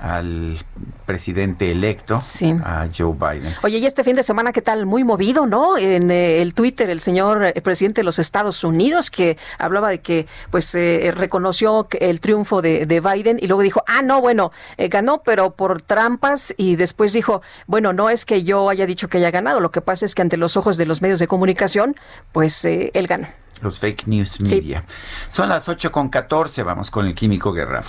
al 0.00 0.58
presidente 1.04 1.70
electo, 1.70 2.20
a 2.64 2.88
Joe 2.96 3.14
Biden. 3.14 3.54
Oye, 3.62 3.78
y 3.78 3.86
este 3.86 4.02
fin 4.02 4.16
de 4.16 4.22
semana, 4.22 4.52
¿qué 4.52 4.62
tal? 4.62 4.86
Muy 4.86 5.04
movido, 5.04 5.46
¿no? 5.46 5.76
En 5.76 6.10
eh, 6.10 6.40
el 6.40 6.54
Twitter, 6.54 6.88
el 6.88 7.00
señor 7.00 7.44
eh, 7.44 7.60
presidente 7.60 8.00
de 8.00 8.04
los 8.04 8.18
Estados 8.18 8.64
Unidos, 8.64 9.10
que 9.10 9.36
hablaba 9.58 9.90
de 9.90 10.00
que, 10.00 10.26
pues, 10.50 10.74
eh, 10.74 11.12
reconoció 11.14 11.86
el 12.00 12.20
triunfo 12.20 12.62
de, 12.62 13.00
Biden 13.00 13.38
y 13.40 13.46
luego 13.46 13.62
dijo, 13.62 13.82
ah, 13.86 14.02
no, 14.02 14.20
bueno, 14.20 14.52
ganó, 14.76 15.22
pero 15.22 15.52
por 15.52 15.80
trampas, 15.80 16.52
y 16.56 16.76
después 16.76 17.12
dijo, 17.12 17.40
bueno, 17.66 17.92
no 17.92 18.10
es 18.10 18.26
que 18.26 18.42
yo 18.42 18.68
haya 18.68 18.84
dicho 18.84 19.08
que 19.08 19.18
haya 19.18 19.30
ganado, 19.30 19.60
lo 19.60 19.70
que 19.70 19.80
pasa 19.80 20.04
es 20.04 20.14
que 20.14 20.22
ante 20.22 20.36
los 20.36 20.56
ojos 20.56 20.76
de 20.76 20.86
los 20.86 21.00
medios 21.00 21.18
de 21.18 21.28
comunicación, 21.28 21.96
pues, 22.32 22.64
él 22.64 23.06
ganó. 23.06 23.28
Los 23.62 23.78
fake 23.78 24.06
news 24.06 24.40
media. 24.40 24.84
Son 25.28 25.48
las 25.48 25.68
8 25.68 25.90
con 25.92 26.08
14, 26.08 26.62
vamos 26.62 26.90
con 26.90 27.06
el 27.06 27.14
Químico 27.14 27.52
Guerra. 27.52 27.82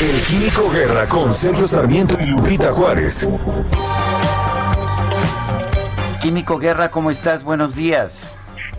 El 0.00 0.24
Químico 0.24 0.70
Guerra 0.70 1.06
con 1.06 1.30
Sergio 1.30 1.66
Sarmiento 1.66 2.16
y 2.18 2.24
Lupita 2.24 2.72
Juárez. 2.72 3.28
Químico 6.22 6.58
Guerra, 6.58 6.90
¿cómo 6.90 7.10
estás? 7.10 7.44
Buenos 7.44 7.76
días. 7.76 8.26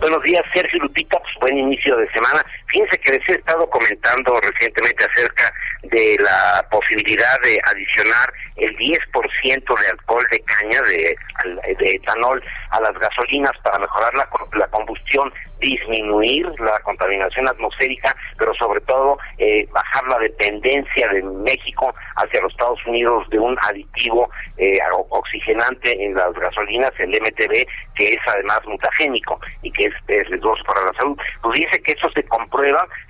Buenos 0.00 0.20
días, 0.24 0.42
Sergio 0.52 0.80
Lupita. 0.80 1.20
Pues 1.20 1.32
buen 1.40 1.58
inicio 1.58 1.96
de 1.96 2.10
semana. 2.10 2.44
Fíjense 2.72 2.98
que 3.00 3.12
les 3.12 3.28
he 3.28 3.32
estado 3.32 3.68
comentando 3.68 4.40
recientemente 4.40 5.04
acerca 5.04 5.52
de 5.82 6.16
la 6.20 6.66
posibilidad 6.70 7.38
de 7.42 7.60
adicionar 7.66 8.32
el 8.56 8.76
10% 8.76 9.80
de 9.80 9.88
alcohol 9.88 10.24
de 10.30 10.40
caña, 10.40 10.80
de, 10.82 11.74
de, 11.74 11.90
etanol, 11.90 12.42
a 12.70 12.80
las 12.80 12.92
gasolinas 12.98 13.52
para 13.62 13.78
mejorar 13.78 14.14
la, 14.14 14.66
combustión 14.68 15.32
disminuir 15.60 16.46
la 16.58 16.78
contaminación 16.80 17.46
atmosférica, 17.46 18.16
pero 18.36 18.52
sobre 18.54 18.80
todo 18.80 19.16
eh, 19.38 19.66
bajar 19.70 20.04
la 20.08 20.18
dependencia 20.18 21.08
de 21.08 21.22
México 21.22 21.94
hacia 22.16 22.40
los 22.42 22.52
Estados 22.52 22.84
Unidos 22.86 23.28
de 23.30 23.38
un 23.38 23.56
aditivo 23.62 24.28
eh, 24.56 24.78
oxigenante 25.10 26.04
en 26.04 26.14
las 26.14 26.32
gasolinas, 26.32 26.90
el 26.98 27.10
MTB, 27.10 27.66
que 27.94 28.08
es 28.08 28.18
además 28.26 28.60
mutagénico 28.66 29.38
y 29.62 29.70
que 29.70 29.84
es, 29.84 29.94
es 30.08 30.28
riesgoso 30.30 30.64
para 30.64 30.84
la 30.84 30.92
salud. 30.94 31.16
Pues 31.42 31.60
dice 31.60 31.82
que 31.82 31.92
eso 31.92 32.10
se 32.10 32.24
comprueba, 32.24 32.61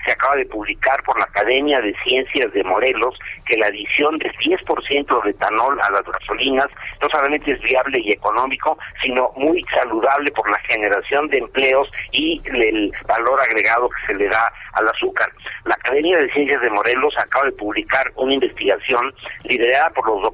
se 0.04 0.12
acaba 0.12 0.36
de 0.36 0.46
publicar 0.46 1.02
por 1.04 1.18
la 1.18 1.24
Academia 1.24 1.80
de 1.80 1.94
Ciencias 2.04 2.52
de 2.52 2.64
Morelos, 2.64 3.18
que 3.46 3.56
la 3.56 3.66
adición 3.66 4.18
del 4.18 4.32
10% 4.32 5.24
de 5.24 5.30
etanol 5.30 5.80
a 5.80 5.90
las 5.90 6.02
gasolinas 6.02 6.68
no 7.00 7.08
solamente 7.10 7.52
es 7.52 7.62
viable 7.62 8.00
y 8.00 8.12
económico, 8.12 8.78
sino 9.04 9.30
muy 9.36 9.62
saludable 9.74 10.30
por 10.32 10.50
la 10.50 10.58
generación 10.68 11.26
de 11.26 11.38
empleos 11.38 11.90
y 12.12 12.40
el 12.44 12.92
valor 13.06 13.40
agregado 13.40 13.88
que 13.88 14.12
se 14.12 14.18
le 14.18 14.28
da 14.28 14.52
al 14.74 14.88
azúcar. 14.88 15.30
La 15.64 15.74
Academia 15.74 16.18
de 16.18 16.32
Ciencias 16.32 16.60
de 16.60 16.70
Morelos 16.70 17.14
acaba 17.18 17.46
de 17.46 17.52
publicar 17.52 18.10
una 18.16 18.34
investigación 18.34 19.14
liderada 19.44 19.90
por 19.90 20.08
los, 20.08 20.32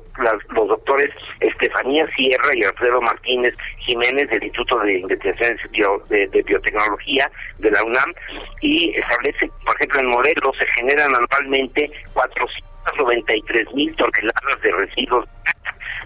los 0.51 0.69
doctores 0.69 1.11
Estefanía 1.41 2.07
Sierra 2.17 2.51
y 2.55 2.65
Alfredo 2.65 3.01
Martínez 3.01 3.55
Jiménez 3.79 4.29
del 4.31 4.45
Instituto 4.45 4.79
de 4.81 4.99
Investigaciones 4.99 5.61
de, 6.09 6.29
de 6.29 6.43
Biotecnología 6.43 7.31
de 7.59 7.71
la 7.71 7.83
UNAM 7.83 8.15
y 8.61 8.95
establece, 9.09 9.51
por 9.65 9.75
ejemplo, 9.77 10.01
en 10.01 10.07
Morelos 10.09 10.57
se 10.59 10.67
generan 10.81 11.13
anualmente 11.15 11.91
493 12.13 13.75
mil 13.75 13.95
toneladas 13.97 14.61
de 14.63 14.73
residuos 14.73 15.29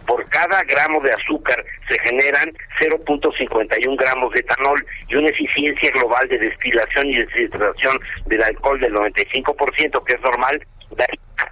por 0.06 0.28
cada 0.30 0.62
gramo 0.64 1.00
de 1.00 1.12
azúcar 1.12 1.64
se 1.88 1.98
generan 2.02 2.52
0.51 2.80 3.96
gramos 3.96 4.32
de 4.32 4.40
etanol 4.40 4.84
y 5.08 5.14
una 5.14 5.28
eficiencia 5.28 5.90
global 5.92 6.28
de 6.28 6.38
destilación 6.38 7.06
y 7.06 7.14
destilación 7.14 7.98
del 8.26 8.42
alcohol 8.42 8.80
del 8.80 8.94
95%, 8.94 10.04
que 10.04 10.14
es 10.14 10.20
normal, 10.20 10.66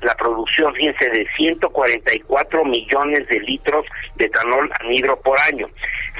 la 0.03 0.15
producción, 0.15 0.75
fíjense, 0.75 1.11
de 1.11 1.27
144 1.37 2.65
millones 2.65 3.27
de 3.29 3.41
litros 3.41 3.85
de 4.17 4.27
etanol 4.27 4.71
anhidro 4.81 5.21
por 5.21 5.39
año. 5.41 5.69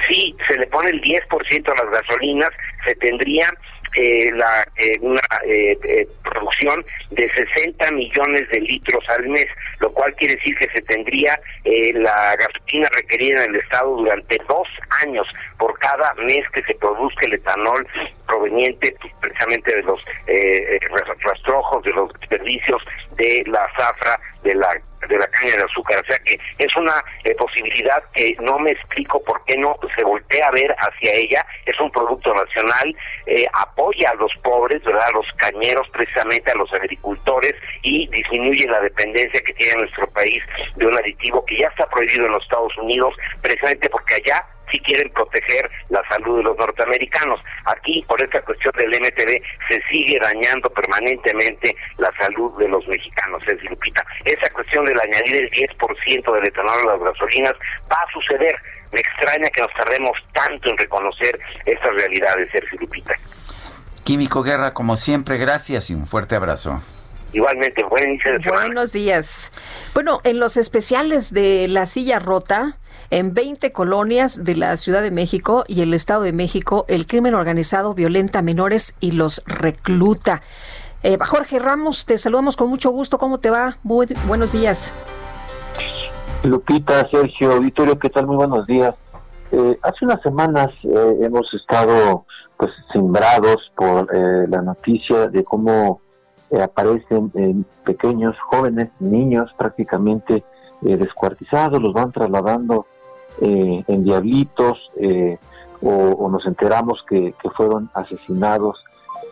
Si 0.07 0.35
se 0.47 0.59
le 0.59 0.67
pone 0.67 0.91
el 0.91 1.01
10% 1.01 1.69
a 1.69 1.83
las 1.83 2.01
gasolinas, 2.01 2.49
se 2.85 2.95
tendría 2.95 3.47
eh, 3.95 4.31
la, 4.33 4.63
eh, 4.77 4.97
una 5.01 5.21
eh, 5.45 5.77
eh, 5.83 6.07
producción 6.23 6.85
de 7.09 7.29
60 7.55 7.91
millones 7.91 8.47
de 8.51 8.61
litros 8.61 9.03
al 9.09 9.27
mes, 9.27 9.47
lo 9.79 9.91
cual 9.91 10.13
quiere 10.15 10.35
decir 10.35 10.55
que 10.57 10.69
se 10.73 10.81
tendría 10.83 11.39
la 11.93 12.35
gasolina 12.35 12.89
requerida 12.95 13.43
en 13.43 13.55
el 13.55 13.61
Estado 13.61 13.95
durante 13.95 14.37
dos 14.47 14.67
años 15.03 15.27
por 15.57 15.77
cada 15.79 16.13
mes 16.15 16.43
que 16.53 16.63
se 16.63 16.75
produzca 16.75 17.25
el 17.25 17.33
etanol 17.33 17.87
proveniente 18.27 18.95
precisamente 19.19 19.75
de 19.75 19.83
los 19.83 19.99
rastrojos, 21.23 21.83
de 21.83 21.91
los 21.91 22.11
desperdicios 22.13 22.81
de 23.17 23.43
la 23.47 23.67
zafra 23.77 24.19
de 24.43 24.55
la 24.55 24.81
de 25.07 25.17
la 25.17 25.27
caña 25.27 25.55
de 25.55 25.63
azúcar. 25.63 26.01
O 26.01 26.05
sea 26.05 26.17
que 26.19 26.37
es 26.57 26.75
una 26.75 27.03
eh, 27.23 27.35
posibilidad 27.35 28.03
que 28.13 28.35
no 28.39 28.59
me 28.59 28.71
explico 28.71 29.21
por 29.23 29.43
qué 29.45 29.57
no 29.57 29.77
se 29.95 30.03
voltea 30.03 30.47
a 30.47 30.51
ver 30.51 30.75
hacia 30.77 31.13
ella. 31.13 31.45
Es 31.65 31.79
un 31.79 31.91
producto 31.91 32.33
nacional, 32.33 32.95
eh, 33.25 33.45
apoya 33.53 34.09
a 34.11 34.15
los 34.15 34.31
pobres, 34.43 34.83
¿verdad? 34.83 35.07
a 35.07 35.11
los 35.11 35.25
cañeros, 35.37 35.87
precisamente 35.89 36.51
a 36.51 36.55
los 36.55 36.71
agricultores 36.73 37.53
y 37.81 38.07
disminuye 38.07 38.67
la 38.67 38.79
dependencia 38.81 39.41
que 39.41 39.53
tiene 39.53 39.81
nuestro 39.81 40.07
país 40.11 40.43
de 40.75 40.85
un 40.85 40.97
aditivo 40.97 41.43
que 41.45 41.57
ya 41.57 41.67
está 41.67 41.87
prohibido 41.87 42.25
en 42.25 42.31
los 42.31 42.43
Estados 42.43 42.77
Unidos, 42.77 43.13
precisamente 43.41 43.89
porque 43.89 44.15
allá 44.15 44.45
si 44.71 44.79
quieren 44.79 45.11
proteger 45.13 45.69
la 45.89 46.01
salud 46.09 46.37
de 46.37 46.43
los 46.43 46.57
norteamericanos. 46.57 47.39
Aquí, 47.65 48.03
por 48.07 48.21
esta 48.21 48.41
cuestión 48.41 48.73
del 48.77 48.89
MTV, 48.89 49.41
se 49.69 49.81
sigue 49.91 50.19
dañando 50.19 50.69
permanentemente 50.69 51.75
la 51.97 52.11
salud 52.19 52.57
de 52.57 52.67
los 52.67 52.85
mexicanos, 52.87 53.43
es 53.47 53.63
Lupita. 53.69 54.05
Esa 54.25 54.49
cuestión 54.53 54.85
del 54.85 54.99
añadir 54.99 55.43
el 55.43 55.51
10% 55.51 56.33
del 56.33 56.47
etanol 56.47 56.89
a 56.89 56.93
las 56.93 56.99
gasolinas 56.99 57.53
va 57.91 57.97
a 57.97 58.11
suceder. 58.13 58.55
Me 58.91 58.99
extraña 58.99 59.49
que 59.49 59.61
nos 59.61 59.73
tardemos 59.73 60.17
tanto 60.33 60.69
en 60.69 60.77
reconocer 60.77 61.39
estas 61.65 61.93
realidades, 61.93 62.49
Sergio 62.51 62.79
Lupita. 62.79 63.13
Químico 64.03 64.43
Guerra, 64.43 64.73
como 64.73 64.97
siempre, 64.97 65.37
gracias 65.37 65.89
y 65.89 65.93
un 65.93 66.05
fuerte 66.05 66.35
abrazo. 66.35 66.81
Igualmente, 67.33 67.83
buen 67.85 68.09
inicio 68.09 68.33
de 68.33 68.43
semana. 68.43 68.65
Buenos 68.65 68.91
días. 68.91 69.51
Bueno, 69.93 70.19
en 70.23 70.39
los 70.39 70.57
especiales 70.57 71.33
de 71.33 71.67
La 71.69 71.85
Silla 71.85 72.19
Rota, 72.19 72.77
en 73.09 73.33
20 73.33 73.71
colonias 73.71 74.43
de 74.43 74.55
la 74.55 74.75
Ciudad 74.75 75.01
de 75.01 75.11
México 75.11 75.63
y 75.67 75.81
el 75.81 75.93
Estado 75.93 76.23
de 76.23 76.33
México, 76.33 76.85
el 76.89 77.07
crimen 77.07 77.33
organizado 77.33 77.93
violenta 77.93 78.39
a 78.39 78.41
menores 78.41 78.95
y 78.99 79.11
los 79.11 79.43
recluta. 79.45 80.41
Eh, 81.03 81.17
Jorge 81.25 81.57
Ramos, 81.59 82.05
te 82.05 82.17
saludamos 82.17 82.57
con 82.57 82.69
mucho 82.69 82.91
gusto. 82.91 83.17
¿Cómo 83.17 83.39
te 83.39 83.49
va? 83.49 83.77
buenos 83.83 84.51
días. 84.51 84.91
Lupita, 86.43 87.07
Sergio, 87.09 87.59
Vittorio, 87.59 87.97
¿qué 87.97 88.09
tal? 88.09 88.27
Muy 88.27 88.35
buenos 88.35 88.67
días. 88.67 88.93
Eh, 89.51 89.77
hace 89.81 90.05
unas 90.05 90.21
semanas 90.21 90.69
eh, 90.83 91.17
hemos 91.21 91.53
estado 91.53 92.25
pues 92.57 92.71
sembrados 92.93 93.71
por 93.75 94.07
la 94.13 94.61
noticia 94.61 95.27
de 95.27 95.43
cómo 95.43 95.99
aparecen 96.61 97.65
pequeños, 97.85 98.35
jóvenes, 98.49 98.89
niños 98.99 99.51
prácticamente 99.57 100.43
descuartizados, 100.81 101.81
los 101.81 101.93
van 101.93 102.11
trasladando 102.11 102.85
eh, 103.39 103.83
en 103.87 104.03
Diablitos, 104.03 104.77
eh, 104.97 105.37
o, 105.81 106.29
nos 106.29 106.45
enteramos 106.45 107.03
que, 107.09 107.33
fueron 107.55 107.89
asesinados 107.93 108.83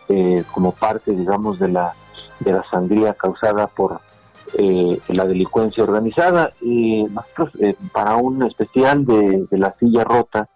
eh, 0.08 0.42
como 0.52 0.72
parte, 0.72 1.12
digamos, 1.12 1.58
de 1.58 1.68
la, 1.68 1.92
de 2.40 2.52
la 2.52 2.64
sangría 2.70 3.14
causada 3.14 3.66
por 3.66 4.00
la 5.08 5.26
delincuencia 5.26 5.84
organizada. 5.84 6.52
Y 6.60 7.04
nosotros, 7.04 7.50
para 7.92 8.16
un 8.16 8.42
especial 8.42 9.04
de, 9.06 9.46
la 9.52 9.76
silla 9.78 10.02
rota, 10.02 10.48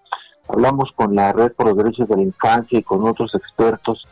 hablamos 0.49 0.91
con 0.97 1.15
la 1.15 1.33
Red 1.33 1.53
por 1.53 1.69
los 1.69 1.77
Derechos 1.77 2.09
de 2.09 2.17
la 2.17 2.23
Infancia 2.23 2.77
y 2.81 2.83
con 2.83 3.07
otros 3.07 3.33
expertos 3.37 4.05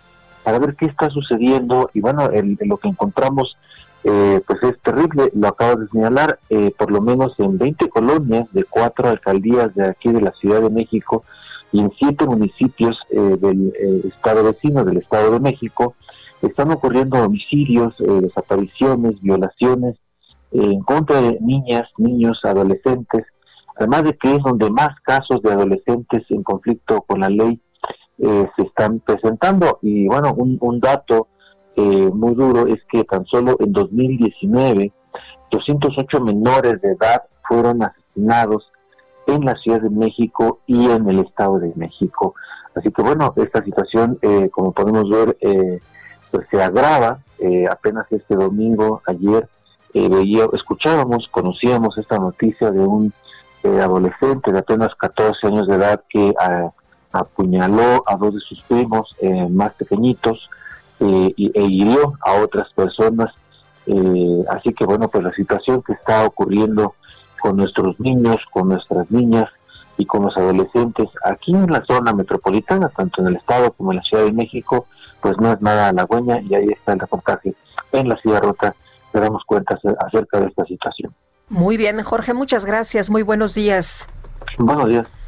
para 0.42 0.58
ver 0.58 0.74
qué 0.76 0.86
está 0.86 1.10
sucediendo. 1.10 1.90
Y 1.94 2.00
bueno, 2.00 2.28
lo 2.60 2.76
que 2.76 2.88
encontramos 2.88 3.56
eh, 4.04 4.40
pues 4.46 4.60
es 4.64 4.80
terrible, 4.82 5.30
lo 5.32 5.48
acabo 5.48 5.76
de 5.76 5.88
señalar, 5.88 6.40
eh, 6.50 6.72
por 6.76 6.90
lo 6.90 7.00
menos 7.00 7.38
en 7.38 7.56
20 7.56 7.88
colonias 7.88 8.48
de 8.52 8.64
cuatro 8.64 9.08
alcaldías 9.08 9.72
de 9.76 9.86
aquí 9.86 10.10
de 10.10 10.20
la 10.20 10.32
Ciudad 10.32 10.60
de 10.60 10.70
México 10.70 11.24
y 11.70 11.80
en 11.80 11.92
siete 11.96 12.26
municipios 12.26 12.98
eh, 13.10 13.36
del 13.40 13.72
estado 14.04 14.42
vecino 14.42 14.84
del 14.84 14.96
Estado 14.96 15.30
de 15.30 15.40
México, 15.40 15.94
están 16.42 16.72
ocurriendo 16.72 17.22
homicidios, 17.22 17.94
desapariciones, 17.98 19.20
violaciones 19.20 19.94
en 20.50 20.80
contra 20.82 21.20
de 21.22 21.38
niñas, 21.40 21.88
niños, 21.96 22.40
adolescentes, 22.42 23.24
además 23.76 24.02
de 24.02 24.16
que 24.16 24.34
es 24.34 24.42
donde 24.42 24.68
más 24.68 24.88
casos 25.04 25.40
de 25.42 25.52
adolescentes 25.52 26.24
en 26.30 26.42
conflicto 26.42 27.02
con 27.02 27.20
la 27.20 27.28
ley 27.28 27.60
se 28.18 28.62
están 28.62 29.00
presentando. 29.00 29.78
Y 29.82 30.06
bueno, 30.06 30.32
un, 30.36 30.58
un 30.60 30.80
dato 30.80 31.28
eh, 31.76 32.10
muy 32.12 32.34
duro 32.34 32.66
es 32.66 32.80
que 32.90 33.04
tan 33.04 33.24
solo 33.26 33.56
en 33.60 33.72
2019 33.72 34.92
208 35.50 36.20
menores 36.20 36.80
de 36.80 36.92
edad 36.92 37.22
fueron 37.46 37.82
asesinados 37.82 38.70
en 39.26 39.44
la 39.44 39.54
Ciudad 39.56 39.80
de 39.80 39.90
México 39.90 40.60
y 40.66 40.90
en 40.90 41.08
el 41.08 41.20
Estado 41.20 41.58
de 41.58 41.72
México. 41.76 42.34
Así 42.74 42.90
que 42.90 43.02
bueno, 43.02 43.34
esta 43.36 43.62
situación, 43.62 44.18
eh, 44.22 44.48
como 44.50 44.72
podemos 44.72 45.08
ver, 45.10 45.36
eh, 45.40 45.78
pues 46.30 46.46
se 46.50 46.60
agrava. 46.62 47.20
Eh, 47.38 47.66
apenas 47.70 48.06
este 48.10 48.34
domingo, 48.34 49.02
ayer, 49.06 49.48
eh, 49.94 50.08
veía, 50.08 50.46
escuchábamos, 50.54 51.28
conocíamos 51.30 51.98
esta 51.98 52.18
noticia 52.18 52.70
de 52.70 52.80
un 52.80 53.12
eh, 53.62 53.80
adolescente 53.80 54.50
de 54.52 54.58
apenas 54.58 54.94
14 54.96 55.46
años 55.46 55.66
de 55.68 55.74
edad 55.74 56.02
que 56.08 56.32
ah, 56.40 56.72
apuñaló 57.12 58.02
a 58.06 58.16
dos 58.16 58.34
de 58.34 58.40
sus 58.40 58.62
primos 58.62 59.14
más 59.50 59.72
pequeñitos 59.74 60.48
e 61.00 61.34
hirió 61.36 62.14
a 62.24 62.34
otras 62.34 62.72
personas. 62.72 63.32
así 64.50 64.72
que 64.72 64.84
bueno, 64.84 65.08
pues 65.08 65.24
la 65.24 65.32
situación 65.32 65.82
que 65.82 65.92
está 65.92 66.24
ocurriendo 66.24 66.94
con 67.40 67.56
nuestros 67.56 67.98
niños, 67.98 68.36
con 68.52 68.68
nuestras 68.68 69.10
niñas 69.10 69.48
y 69.98 70.06
con 70.06 70.22
los 70.22 70.36
adolescentes 70.36 71.08
aquí 71.24 71.52
en 71.52 71.70
la 71.70 71.84
zona 71.84 72.12
metropolitana, 72.12 72.88
tanto 72.88 73.20
en 73.20 73.28
el 73.28 73.36
estado 73.36 73.72
como 73.72 73.92
en 73.92 73.96
la 73.98 74.02
Ciudad 74.02 74.24
de 74.24 74.32
México, 74.32 74.86
pues 75.20 75.36
no 75.38 75.52
es 75.52 75.60
nada 75.60 75.88
halagüeña 75.88 76.40
y 76.40 76.54
ahí 76.54 76.68
está 76.68 76.92
el 76.92 77.00
reportaje 77.00 77.54
en 77.92 78.08
la 78.08 78.16
Ciudad 78.16 78.42
Rota, 78.42 78.74
te 79.12 79.20
damos 79.20 79.42
cuenta 79.44 79.78
acerca 80.06 80.40
de 80.40 80.46
esta 80.46 80.64
situación. 80.64 81.14
Muy 81.48 81.76
bien, 81.76 82.02
Jorge, 82.02 82.32
muchas 82.32 82.64
gracias, 82.64 83.10
muy 83.10 83.22
buenos 83.22 83.54
días. 83.54 84.06
Buenos 84.58 84.88
días. 84.88 85.21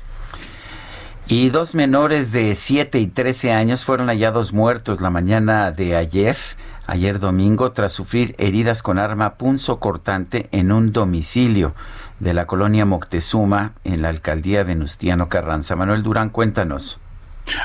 Y 1.26 1.48
dos 1.48 1.74
menores 1.74 2.32
de 2.32 2.54
7 2.54 2.98
y 2.98 3.06
13 3.06 3.52
años 3.52 3.82
fueron 3.82 4.08
hallados 4.08 4.52
muertos 4.52 5.00
la 5.00 5.08
mañana 5.08 5.70
de 5.70 5.96
ayer, 5.96 6.36
ayer 6.86 7.18
domingo, 7.18 7.72
tras 7.72 7.92
sufrir 7.92 8.34
heridas 8.36 8.82
con 8.82 8.98
arma 8.98 9.36
punzo 9.36 9.80
cortante 9.80 10.50
en 10.52 10.70
un 10.70 10.92
domicilio 10.92 11.74
de 12.20 12.34
la 12.34 12.46
colonia 12.46 12.84
Moctezuma 12.84 13.72
en 13.84 14.02
la 14.02 14.10
alcaldía 14.10 14.64
Venustiano 14.64 15.30
Carranza. 15.30 15.76
Manuel 15.76 16.02
Durán, 16.02 16.28
cuéntanos. 16.28 17.00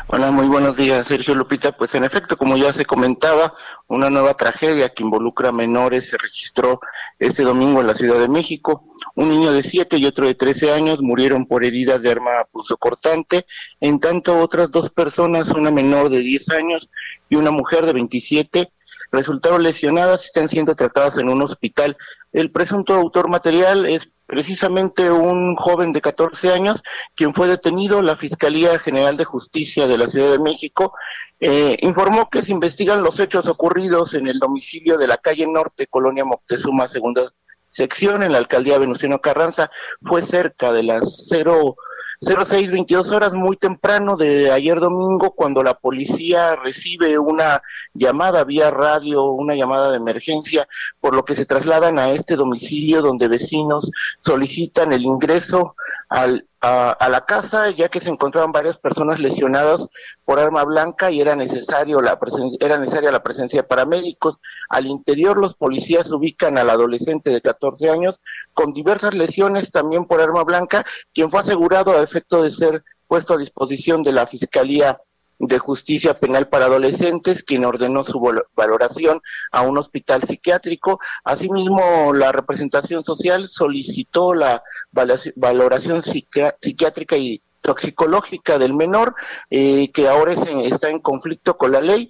Hola, 0.07 0.31
muy 0.31 0.47
buenos 0.47 0.75
días, 0.75 1.07
Sergio 1.07 1.35
Lupita. 1.35 1.73
Pues 1.73 1.95
en 1.95 2.05
efecto, 2.05 2.37
como 2.37 2.57
ya 2.57 2.71
se 2.71 2.85
comentaba, 2.85 3.53
una 3.87 4.09
nueva 4.09 4.35
tragedia 4.35 4.89
que 4.89 5.03
involucra 5.03 5.49
a 5.49 5.51
menores 5.53 6.09
se 6.09 6.17
registró 6.17 6.79
este 7.17 7.43
domingo 7.43 7.81
en 7.81 7.87
la 7.87 7.93
Ciudad 7.93 8.19
de 8.19 8.27
México. 8.27 8.85
Un 9.15 9.29
niño 9.29 9.51
de 9.51 9.63
7 9.63 9.97
y 9.97 10.05
otro 10.05 10.27
de 10.27 10.35
13 10.35 10.73
años 10.73 11.01
murieron 11.01 11.45
por 11.45 11.65
heridas 11.65 12.01
de 12.01 12.11
arma 12.11 12.47
cortante, 12.79 13.45
en 13.79 13.99
tanto 13.99 14.39
otras 14.39 14.71
dos 14.71 14.89
personas, 14.91 15.49
una 15.49 15.71
menor 15.71 16.09
de 16.09 16.19
10 16.19 16.49
años 16.51 16.89
y 17.29 17.35
una 17.35 17.51
mujer 17.51 17.85
de 17.85 17.93
27, 17.93 18.71
resultaron 19.11 19.63
lesionadas 19.63 20.23
y 20.23 20.25
están 20.27 20.49
siendo 20.49 20.75
tratadas 20.75 21.17
en 21.17 21.29
un 21.29 21.41
hospital. 21.41 21.97
El 22.31 22.51
presunto 22.51 22.93
autor 22.93 23.29
material 23.29 23.85
es 23.85 24.09
precisamente 24.29 25.09
un 25.09 25.55
joven 25.55 25.91
de 25.91 26.01
14 26.01 26.53
años, 26.53 26.83
quien 27.15 27.33
fue 27.33 27.47
detenido. 27.47 28.03
La 28.03 28.15
Fiscalía 28.15 28.77
General 28.77 29.17
de 29.17 29.25
Justicia 29.25 29.87
de 29.87 29.97
la 29.97 30.07
Ciudad 30.07 30.31
de 30.31 30.39
México 30.39 30.93
eh, 31.39 31.77
informó 31.81 32.29
que 32.29 32.43
se 32.43 32.51
investigan 32.51 33.01
los 33.01 33.19
hechos 33.19 33.47
ocurridos 33.47 34.13
en 34.13 34.27
el 34.27 34.37
domicilio 34.37 34.97
de 34.97 35.07
la 35.07 35.17
calle 35.17 35.47
Norte, 35.47 35.87
Colonia 35.87 36.25
Moctezuma, 36.25 36.87
segunda 36.87 37.23
sección, 37.69 38.23
en 38.23 38.31
la 38.31 38.37
alcaldía 38.37 38.77
Venustiano 38.77 39.19
Carranza. 39.19 39.69
Fue 40.01 40.21
cerca 40.21 40.71
de 40.71 40.83
las 40.83 41.27
cero 41.29 41.75
0622 42.21 43.11
horas 43.11 43.33
muy 43.33 43.55
temprano 43.55 44.17
de 44.17 44.51
ayer 44.51 44.79
domingo 44.79 45.31
cuando 45.31 45.63
la 45.63 45.75
policía 45.75 46.57
recibe 46.57 47.17
una 47.17 47.61
llamada 47.93 48.43
vía 48.43 48.71
radio, 48.71 49.31
una 49.31 49.55
llamada 49.55 49.91
de 49.91 49.97
emergencia, 49.97 50.67
por 50.99 51.15
lo 51.15 51.23
que 51.23 51.35
se 51.35 51.45
trasladan 51.45 51.97
a 51.97 52.09
este 52.09 52.35
domicilio 52.35 53.01
donde 53.01 53.29
vecinos 53.29 53.89
solicitan 54.19 54.91
el 54.91 55.03
ingreso 55.03 55.75
al 56.09 56.48
a, 56.61 57.09
la 57.09 57.25
casa 57.25 57.69
ya 57.71 57.89
que 57.89 57.99
se 57.99 58.09
encontraban 58.09 58.51
varias 58.51 58.77
personas 58.77 59.19
lesionadas 59.19 59.87
por 60.25 60.39
arma 60.39 60.63
blanca 60.63 61.09
y 61.09 61.21
era 61.21 61.35
necesario 61.35 62.01
la 62.01 62.19
presencia, 62.19 62.57
era 62.61 62.77
necesaria 62.77 63.11
la 63.11 63.23
presencia 63.23 63.61
de 63.61 63.67
paramédicos. 63.67 64.39
Al 64.69 64.87
interior 64.87 65.37
los 65.37 65.55
policías 65.55 66.11
ubican 66.11 66.57
al 66.57 66.69
adolescente 66.69 67.29
de 67.29 67.41
14 67.41 67.89
años 67.89 68.19
con 68.53 68.73
diversas 68.73 69.13
lesiones 69.13 69.71
también 69.71 70.05
por 70.05 70.21
arma 70.21 70.43
blanca, 70.43 70.85
quien 71.13 71.31
fue 71.31 71.39
asegurado 71.39 71.91
a 71.91 72.03
efecto 72.03 72.43
de 72.43 72.51
ser 72.51 72.83
puesto 73.07 73.33
a 73.33 73.37
disposición 73.37 74.03
de 74.03 74.13
la 74.13 74.27
Fiscalía 74.27 74.99
de 75.39 75.57
Justicia 75.57 76.19
Penal 76.19 76.49
para 76.49 76.65
Adolescentes, 76.65 77.43
quien 77.43 77.65
ordenó 77.65 78.03
su 78.03 78.21
valoración 78.55 79.21
a 79.51 79.61
un 79.61 79.77
hospital 79.77 80.23
psiquiátrico. 80.23 80.99
Asimismo, 81.23 82.13
la 82.13 82.31
representación 82.31 83.03
social 83.03 83.47
solicitó 83.47 84.33
la 84.33 84.61
valoración 84.91 86.01
psiquiátrica 86.03 87.17
y 87.17 87.41
toxicológica 87.61 88.57
del 88.57 88.73
menor, 88.73 89.15
eh, 89.49 89.91
que 89.91 90.07
ahora 90.07 90.33
está 90.33 90.89
en 90.89 90.99
conflicto 90.99 91.57
con 91.57 91.71
la 91.71 91.81
ley. 91.81 92.09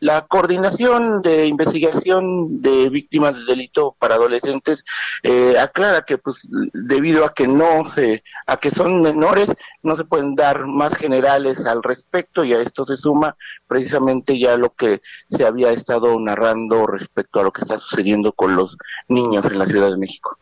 la 0.00 0.26
coordinación 0.26 1.22
de 1.22 1.46
investigación 1.46 2.62
de 2.62 2.88
víctimas 2.88 3.38
de 3.38 3.44
delito 3.54 3.96
para 3.98 4.14
adolescentes 4.14 4.84
eh, 5.22 5.58
aclara 5.58 6.02
que, 6.02 6.18
pues, 6.18 6.48
debido 6.72 7.24
a 7.24 7.34
que 7.34 7.46
no 7.46 7.88
se, 7.88 8.22
a 8.46 8.56
que 8.56 8.70
son 8.70 9.02
menores, 9.02 9.52
no 9.82 9.96
se 9.96 10.04
pueden 10.04 10.34
dar 10.34 10.66
más 10.66 10.94
generales 10.94 11.66
al 11.66 11.82
respecto 11.82 12.44
y 12.44 12.52
a 12.52 12.60
esto 12.60 12.84
se 12.84 12.96
suma 12.96 13.36
precisamente 13.66 14.38
ya 14.38 14.56
lo 14.56 14.74
que 14.74 15.00
se 15.28 15.46
había 15.46 15.70
estado 15.70 16.18
narrando 16.20 16.86
respecto 16.86 17.40
a 17.40 17.44
lo 17.44 17.52
que 17.52 17.62
está 17.62 17.78
sucediendo 17.78 18.32
con 18.32 18.56
los 18.56 18.76
niños 19.08 19.44
en 19.46 19.58
la 19.58 19.66
Ciudad 19.66 19.90
de 19.90 19.98
México. 19.98 20.38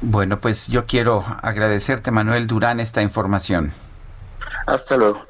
Bueno, 0.00 0.40
pues 0.40 0.68
yo 0.68 0.86
quiero 0.86 1.24
agradecerte, 1.42 2.10
Manuel 2.10 2.46
Durán, 2.46 2.80
esta 2.80 3.02
información. 3.02 3.72
Hasta 4.66 4.96
luego 4.96 5.26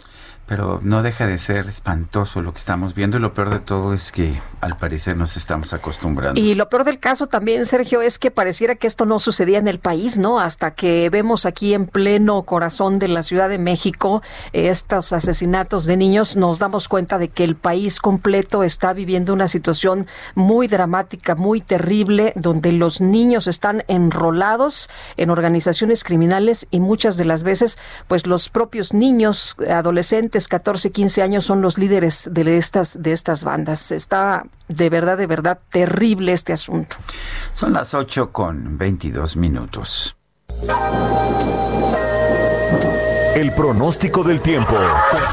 pero 0.47 0.79
no 0.83 1.03
deja 1.03 1.27
de 1.27 1.39
ser 1.39 1.67
espantoso 1.69 2.43
lo 2.43 2.53
que 2.53 2.59
estamos 2.59 2.95
viendo 2.95 3.17
y 3.17 3.21
lo 3.21 3.33
peor 3.33 3.51
de 3.51 3.61
todo 3.61 3.95
es 3.95 4.13
que 4.13 4.39
al 4.61 4.77
parecer 4.77 5.17
nos 5.17 5.37
estamos 5.37 5.73
acostumbrando. 5.73 6.41
Y 6.41 6.55
lo 6.55 6.69
peor 6.69 6.85
del 6.85 6.99
caso 6.99 7.27
también, 7.27 7.65
Sergio, 7.65 8.03
es 8.03 8.19
que 8.19 8.31
pareciera 8.31 8.75
que 8.75 8.87
esto 8.87 9.07
no 9.07 9.19
sucedía 9.19 9.59
en 9.59 9.69
el 9.69 9.79
país, 9.79 10.19
¿no? 10.19 10.41
Hasta 10.41 10.73
que 10.73 11.09
vemos 11.11 11.47
aquí 11.47 11.75
en 11.75 11.87
pleno 11.87 12.43
corazón 12.43 12.99
de 12.99 13.09
la 13.09 13.23
Ciudad 13.23 13.49
de 13.49 13.59
México 13.59 14.23
estos 14.53 15.13
asesinatos 15.13 15.87
de 15.87 15.97
niños, 15.97 16.37
nos 16.37 16.59
damos 16.59 16.89
cuenta 16.89 17.19
de 17.19 17.29
que 17.29 17.45
el 17.45 17.57
país 17.57 18.01
completo 18.01 18.63
está 18.63 18.93
viviendo 18.93 19.33
una 19.33 19.49
situación 19.49 20.07
muy 20.35 20.69
dramática, 20.69 21.35
muy 21.35 21.61
terrible, 21.61 22.33
donde 22.37 22.73
los 22.73 23.01
niños 23.01 23.47
están 23.47 23.85
enrolados 23.89 24.91
en 25.17 25.31
organizaciones 25.31 26.05
criminales 26.05 26.67
y 26.71 26.81
muchas 26.81 27.17
de 27.17 27.25
las 27.25 27.43
veces, 27.43 27.79
pues 28.09 28.27
los 28.27 28.49
propios 28.49 28.93
niños, 28.93 29.57
adolescentes, 29.69 30.44
14, 30.49 30.93
15 30.93 31.23
años 31.23 31.45
son 31.45 31.61
los 31.63 31.79
líderes 31.79 32.29
de 32.31 32.57
estas, 32.57 33.03
de 33.03 33.13
estas 33.13 33.45
bandas. 33.45 33.93
Está 33.93 34.45
de 34.69 34.91
verdad, 34.91 35.19
de 35.19 35.27
verdad 35.27 35.59
terrible 35.71 36.33
este 36.33 36.53
asunto. 36.53 36.97
Son 37.53 37.73
las 37.73 37.95
8 37.95 38.33
con 38.33 38.79
22 38.79 39.37
minutos. 39.37 40.17
El 43.35 43.53
pronóstico 43.53 44.23
del 44.23 44.41
tiempo. 44.41 44.77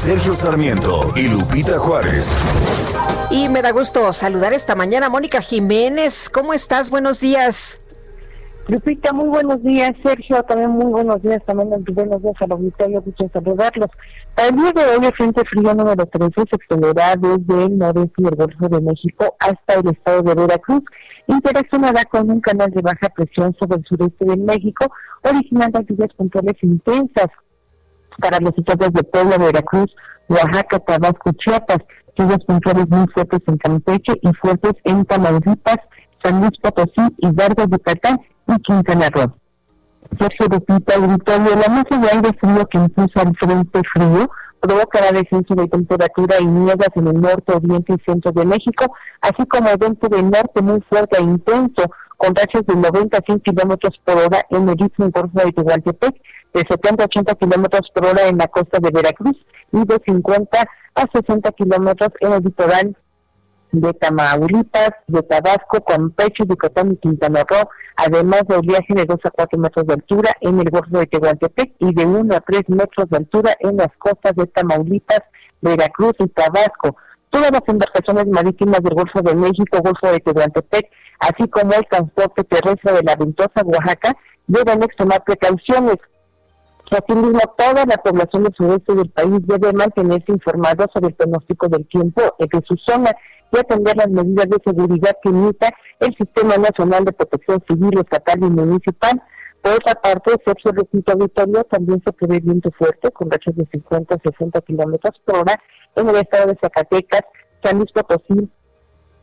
Sergio 0.00 0.34
Sarmiento 0.34 1.12
y 1.14 1.28
Lupita 1.28 1.78
Juárez. 1.78 2.32
Y 3.30 3.48
me 3.48 3.62
da 3.62 3.70
gusto 3.70 4.12
saludar 4.12 4.52
esta 4.52 4.74
mañana 4.74 5.08
Mónica 5.08 5.40
Jiménez. 5.40 6.28
¿Cómo 6.28 6.52
estás? 6.52 6.90
Buenos 6.90 7.20
días. 7.20 7.78
Lupita, 8.68 9.12
muy 9.12 9.28
buenos 9.28 9.60
días. 9.64 9.90
Sergio, 10.04 10.40
también 10.44 10.70
muy 10.70 10.86
buenos 10.86 11.20
días. 11.20 11.42
También 11.46 11.68
buenos 11.84 12.22
días 12.22 12.34
al 12.40 12.52
auditorio. 12.52 13.02
Mucho 13.04 13.28
saludarlos. 13.32 13.88
El 14.36 14.54
día 14.54 14.72
de 14.72 14.84
hoy, 14.84 15.04
el 15.04 15.12
Frente 15.14 15.42
Frío 15.50 15.74
número 15.74 16.06
13 16.06 16.32
se 16.36 16.56
extenderá 16.56 17.16
desde 17.16 17.64
el 17.64 17.76
noreste 17.76 18.14
y 18.18 18.24
el 18.24 18.36
Golfo 18.36 18.68
de 18.68 18.80
México 18.80 19.36
hasta 19.40 19.80
el 19.80 19.88
estado 19.88 20.22
de 20.22 20.34
Veracruz. 20.34 20.82
Interaccionará 21.26 22.04
con 22.04 22.30
un 22.30 22.40
canal 22.40 22.70
de 22.70 22.82
baja 22.82 23.08
presión 23.14 23.54
sobre 23.58 23.78
el 23.78 23.84
sureste 23.84 24.24
de 24.24 24.36
México, 24.36 24.86
originando 25.24 25.80
lluvias 25.80 26.12
puntuales 26.14 26.54
intensas 26.62 27.28
para 28.18 28.38
los 28.38 28.52
estados 28.56 28.92
de 28.92 29.02
Puebla, 29.02 29.38
Veracruz, 29.38 29.92
Oaxaca, 30.28 30.78
Tabasco, 30.78 31.32
Chiapas. 31.32 31.78
Lluvias 32.16 32.44
puntuales 32.44 32.88
muy 32.88 33.06
fuertes 33.08 33.40
en 33.46 33.56
Campeche 33.56 34.12
y 34.20 34.32
fuertes 34.34 34.74
en 34.84 35.04
Tamaulipas, 35.06 35.78
San 36.22 36.40
Luis 36.40 36.52
Potosí, 36.60 37.02
y 37.16 37.28
Hidalgo, 37.28 37.64
Yucatán 37.64 38.18
y 38.48 38.58
Quintana 38.62 39.08
Roo. 39.10 39.32
Sergio 40.18 40.46
Lupita, 40.46 40.94
auditorio, 40.96 41.56
la 41.56 41.68
masa 41.68 41.98
de 41.98 42.08
aire 42.10 42.30
frío 42.38 42.66
que 42.66 42.78
impulsa 42.78 43.22
el 43.22 43.36
frente 43.36 43.80
frío 43.94 44.30
provocará 44.60 45.10
descenso 45.10 45.54
de 45.54 45.66
temperatura 45.66 46.36
y 46.40 46.46
nieblas 46.46 46.88
en 46.94 47.08
el 47.08 47.20
norte, 47.20 47.52
oriente 47.52 47.94
y 47.94 48.04
centro 48.04 48.30
de 48.30 48.44
México, 48.44 48.94
así 49.20 49.44
como 49.46 49.76
viento 49.76 50.08
del 50.08 50.30
norte 50.30 50.62
muy 50.62 50.80
fuerte 50.88 51.18
e 51.18 51.22
intenso, 51.22 51.82
con 52.16 52.34
rachas 52.34 52.64
de 52.66 52.76
90 52.76 53.18
a 53.18 53.20
100 53.20 53.40
kilómetros 53.40 54.00
por 54.04 54.16
hora 54.18 54.40
en 54.50 54.68
el 54.68 54.80
istmo 54.80 55.10
Golfo 55.10 55.38
de 55.44 55.52
Tehuantepec, 55.52 56.14
de 56.54 56.60
70 56.60 57.02
a 57.02 57.06
80 57.06 57.34
kilómetros 57.34 57.90
por 57.92 58.06
hora 58.06 58.28
en 58.28 58.38
la 58.38 58.46
costa 58.46 58.78
de 58.78 58.90
Veracruz 58.92 59.36
y 59.72 59.84
de 59.84 59.98
50 60.06 60.58
a 60.94 61.06
60 61.12 61.50
kilómetros 61.52 62.10
en 62.20 62.32
el 62.32 62.42
litoral 62.44 62.96
de 63.72 63.92
Tamaulipas, 63.94 64.90
de 65.06 65.22
Tabasco, 65.22 65.82
Campeche, 65.84 66.44
Yucatán 66.46 66.92
y 66.92 66.96
Quintana 66.96 67.44
Roo, 67.48 67.68
además 67.96 68.42
de 68.46 68.60
viaje 68.60 68.94
de 68.94 69.06
2 69.06 69.18
a 69.24 69.30
4 69.30 69.58
metros 69.58 69.86
de 69.86 69.94
altura 69.94 70.30
en 70.40 70.60
el 70.60 70.70
Golfo 70.70 70.98
de 70.98 71.06
Tehuantepec 71.06 71.72
y 71.78 71.94
de 71.94 72.04
1 72.04 72.36
a 72.36 72.40
3 72.40 72.68
metros 72.68 73.08
de 73.08 73.16
altura 73.16 73.54
en 73.60 73.78
las 73.78 73.88
costas 73.98 74.34
de 74.36 74.46
Tamaulipas, 74.46 75.22
Veracruz 75.62 76.12
y 76.18 76.28
Tabasco. 76.28 76.96
todas 77.30 77.50
las 77.50 77.62
embarcaciones 77.66 78.26
marítimas 78.26 78.82
del 78.82 78.94
Golfo 78.94 79.22
de 79.22 79.34
México, 79.34 79.80
Golfo 79.82 80.12
de 80.12 80.20
Tehuantepec, 80.20 80.90
así 81.20 81.48
como 81.48 81.72
el 81.72 81.86
transporte 81.88 82.44
terrestre 82.44 82.92
de 82.92 83.02
la 83.02 83.16
Ventosa, 83.16 83.62
Oaxaca, 83.64 84.14
deben 84.46 84.82
extremar 84.82 85.24
precauciones. 85.24 85.96
Asimismo, 86.90 87.40
toda 87.56 87.86
la 87.86 87.96
población 87.96 88.42
del 88.42 88.54
sureste 88.54 88.94
del 88.94 89.08
país 89.08 89.38
debe 89.46 89.72
mantenerse 89.72 90.30
informada 90.30 90.86
sobre 90.92 91.08
el 91.08 91.14
pronóstico 91.14 91.68
del 91.68 91.88
tiempo 91.88 92.20
de 92.38 92.48
su 92.68 92.76
zona 92.76 93.12
y 93.52 93.58
atender 93.58 93.96
las 93.96 94.08
medidas 94.08 94.48
de 94.48 94.58
seguridad 94.64 95.16
que 95.22 95.28
emita 95.28 95.70
el 96.00 96.16
Sistema 96.16 96.56
Nacional 96.56 97.04
de 97.04 97.12
Protección 97.12 97.62
Civil, 97.68 97.98
Estatal 97.98 98.38
y 98.42 98.50
Municipal. 98.50 99.22
Por 99.60 99.72
otra 99.74 99.94
parte, 99.94 100.32
Sergio 100.44 100.72
Recinto 100.72 101.12
Auditorio 101.12 101.64
también 101.64 102.02
se 102.04 102.12
prevé 102.12 102.40
viento 102.40 102.70
fuerte 102.72 103.10
con 103.12 103.30
rachas 103.30 103.54
de 103.54 103.66
50 103.70 104.14
a 104.14 104.18
60 104.18 104.60
kilómetros 104.62 105.20
por 105.24 105.36
hora 105.36 105.54
en 105.94 106.08
el 106.08 106.16
estado 106.16 106.46
de 106.46 106.58
Zacatecas, 106.60 107.22
San 107.62 107.76
Luis 107.76 107.92
Potosí, 107.92 108.50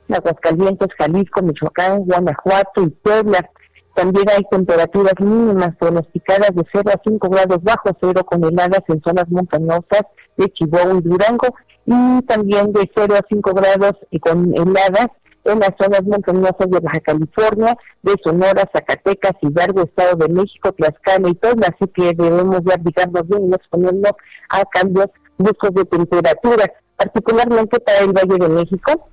Aguascalientes, 0.08 0.88
Jalisco, 0.98 1.42
Michoacán, 1.42 2.06
Guanajuato 2.06 2.84
y 2.84 2.90
Puebla. 2.90 3.50
También 3.96 4.30
hay 4.30 4.44
temperaturas 4.50 5.14
mínimas 5.20 5.76
pronosticadas 5.78 6.56
de 6.56 6.64
0 6.72 6.92
a 6.94 7.02
5 7.04 7.30
grados 7.30 7.62
bajo 7.62 7.90
cero 8.00 8.24
con 8.24 8.44
heladas 8.44 8.84
en 8.88 9.02
zonas 9.02 9.28
montañosas 9.30 10.04
de 10.38 10.50
Chihuahua 10.52 11.00
y 11.00 11.02
Durango 11.02 11.48
y 11.90 12.22
también 12.22 12.72
de 12.72 12.90
0 12.96 13.16
a 13.16 13.26
5 13.28 13.54
grados 13.54 13.94
y 14.12 14.20
con 14.20 14.54
heladas 14.56 15.08
en 15.44 15.60
las 15.60 15.72
zonas 15.80 16.04
montañosas 16.04 16.70
de 16.70 16.80
Baja 16.80 17.00
California, 17.00 17.76
de 18.04 18.14
Sonora, 18.24 18.70
Zacatecas, 18.72 19.34
Hidalgo, 19.42 19.82
Estado 19.82 20.16
de 20.18 20.30
México, 20.32 20.72
Tlaxcala 20.72 21.30
y 21.30 21.34
Puebla, 21.34 21.68
así 21.74 21.90
que 21.92 22.14
debemos 22.14 22.64
de 22.64 22.74
aplicarnos 22.76 23.28
bien 23.28 23.50
y 23.50 23.56
exponernos 23.56 24.12
a 24.50 24.64
cambios 24.66 25.08
bruscos 25.40 25.74
de 25.74 25.86
temperatura, 25.86 26.72
particularmente 26.96 27.80
para 27.80 28.00
el 28.02 28.14
Valle 28.14 28.38
de 28.38 28.50
México. 28.50 29.10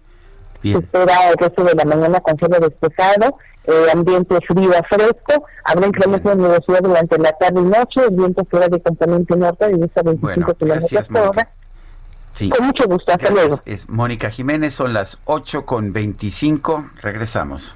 Se 0.60 0.72
espera 0.72 1.30
el 1.30 1.36
resto 1.38 1.64
de 1.64 1.74
la 1.74 1.84
mañana 1.86 2.20
con 2.20 2.36
cielo 2.36 2.58
despejado, 2.60 3.38
eh, 3.64 3.86
ambiente 3.94 4.36
frío 4.46 4.72
a 4.76 4.82
fresco, 4.82 5.46
habrá 5.64 5.86
incremento 5.86 6.28
de 6.28 6.36
nubosidad 6.36 6.82
durante 6.82 7.16
la 7.18 7.32
tarde 7.32 7.60
y 7.60 7.64
noche, 7.64 8.00
el 8.06 8.16
viento 8.16 8.46
será 8.50 8.68
de 8.68 8.82
componente 8.82 9.34
norte 9.34 9.66
de 9.66 9.78
10 9.78 9.90
a 9.96 10.02
25 10.02 10.54
kilómetros 10.54 11.08
por 11.08 11.20
hora. 11.20 11.50
Sí. 12.36 12.50
Con 12.50 12.66
mucho 12.66 12.84
gusto, 12.86 13.12
hasta 13.12 13.26
Gracias. 13.28 13.48
luego. 13.48 13.62
Es 13.64 13.88
Mónica 13.88 14.30
Jiménez, 14.30 14.74
son 14.74 14.92
las 14.92 15.20
8 15.24 15.64
con 15.64 15.92
25. 15.92 16.90
Regresamos. 17.00 17.74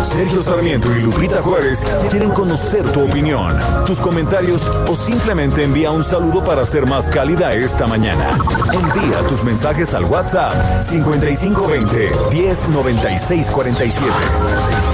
Sergio 0.00 0.42
Sarmiento 0.42 0.94
y 0.96 1.00
Lupita 1.00 1.42
Juárez 1.42 1.84
quieren 2.10 2.30
conocer 2.30 2.84
tu 2.92 3.04
opinión, 3.04 3.58
tus 3.84 3.98
comentarios 3.98 4.68
o 4.88 4.94
simplemente 4.94 5.64
envía 5.64 5.90
un 5.90 6.04
saludo 6.04 6.44
para 6.44 6.64
ser 6.64 6.86
más 6.86 7.08
cálida 7.08 7.52
esta 7.54 7.86
mañana. 7.88 8.38
Envía 8.72 9.26
tus 9.26 9.42
mensajes 9.42 9.92
al 9.92 10.04
WhatsApp 10.04 10.82
5520 10.82 12.10
109647. 12.30 14.93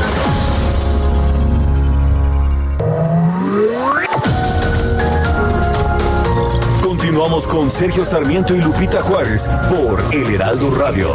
Con 7.31 7.71
Sergio 7.71 8.05
Sarmiento 8.05 8.57
y 8.57 8.61
Lupita 8.61 9.01
Juárez 9.03 9.49
por 9.71 10.03
El 10.13 10.35
Heraldo 10.35 10.75
Radio. 10.75 11.09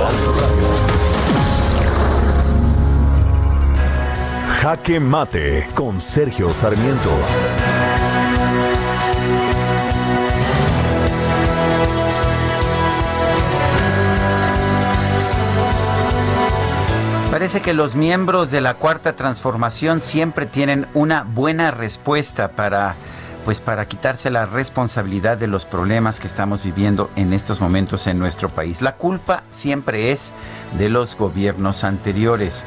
Jaque 4.62 5.02
Mate 5.02 5.68
con 5.76 6.00
Sergio 6.00 6.54
Sarmiento. 6.54 7.12
Parece 17.30 17.62
que 17.62 17.74
los 17.74 17.96
miembros 17.96 18.52
de 18.52 18.62
la 18.62 18.76
Cuarta 18.76 19.18
Transformación 19.18 20.00
siempre 20.00 20.46
tienen 20.46 20.88
una 20.94 21.24
buena 21.24 21.72
respuesta 21.72 22.48
para 22.48 22.96
pues 23.46 23.62
para 23.62 23.86
quitarse 23.86 24.32
la 24.32 24.48
responsabilidad 24.48 25.38
de 25.38 25.46
los 25.46 25.66
problemas 25.66 26.20
que 26.20 26.26
estamos 26.26 26.64
viviendo 26.64 27.12
en 27.16 27.32
estos 27.32 27.62
momentos 27.62 28.08
en 28.08 28.18
nuestro 28.18 28.50
país. 28.50 28.82
La 28.82 28.96
culpa 28.96 29.44
siempre 29.50 30.12
es 30.12 30.34
de 30.80 30.90
los 30.90 31.16
gobiernos 31.16 31.84
anteriores. 31.84 32.66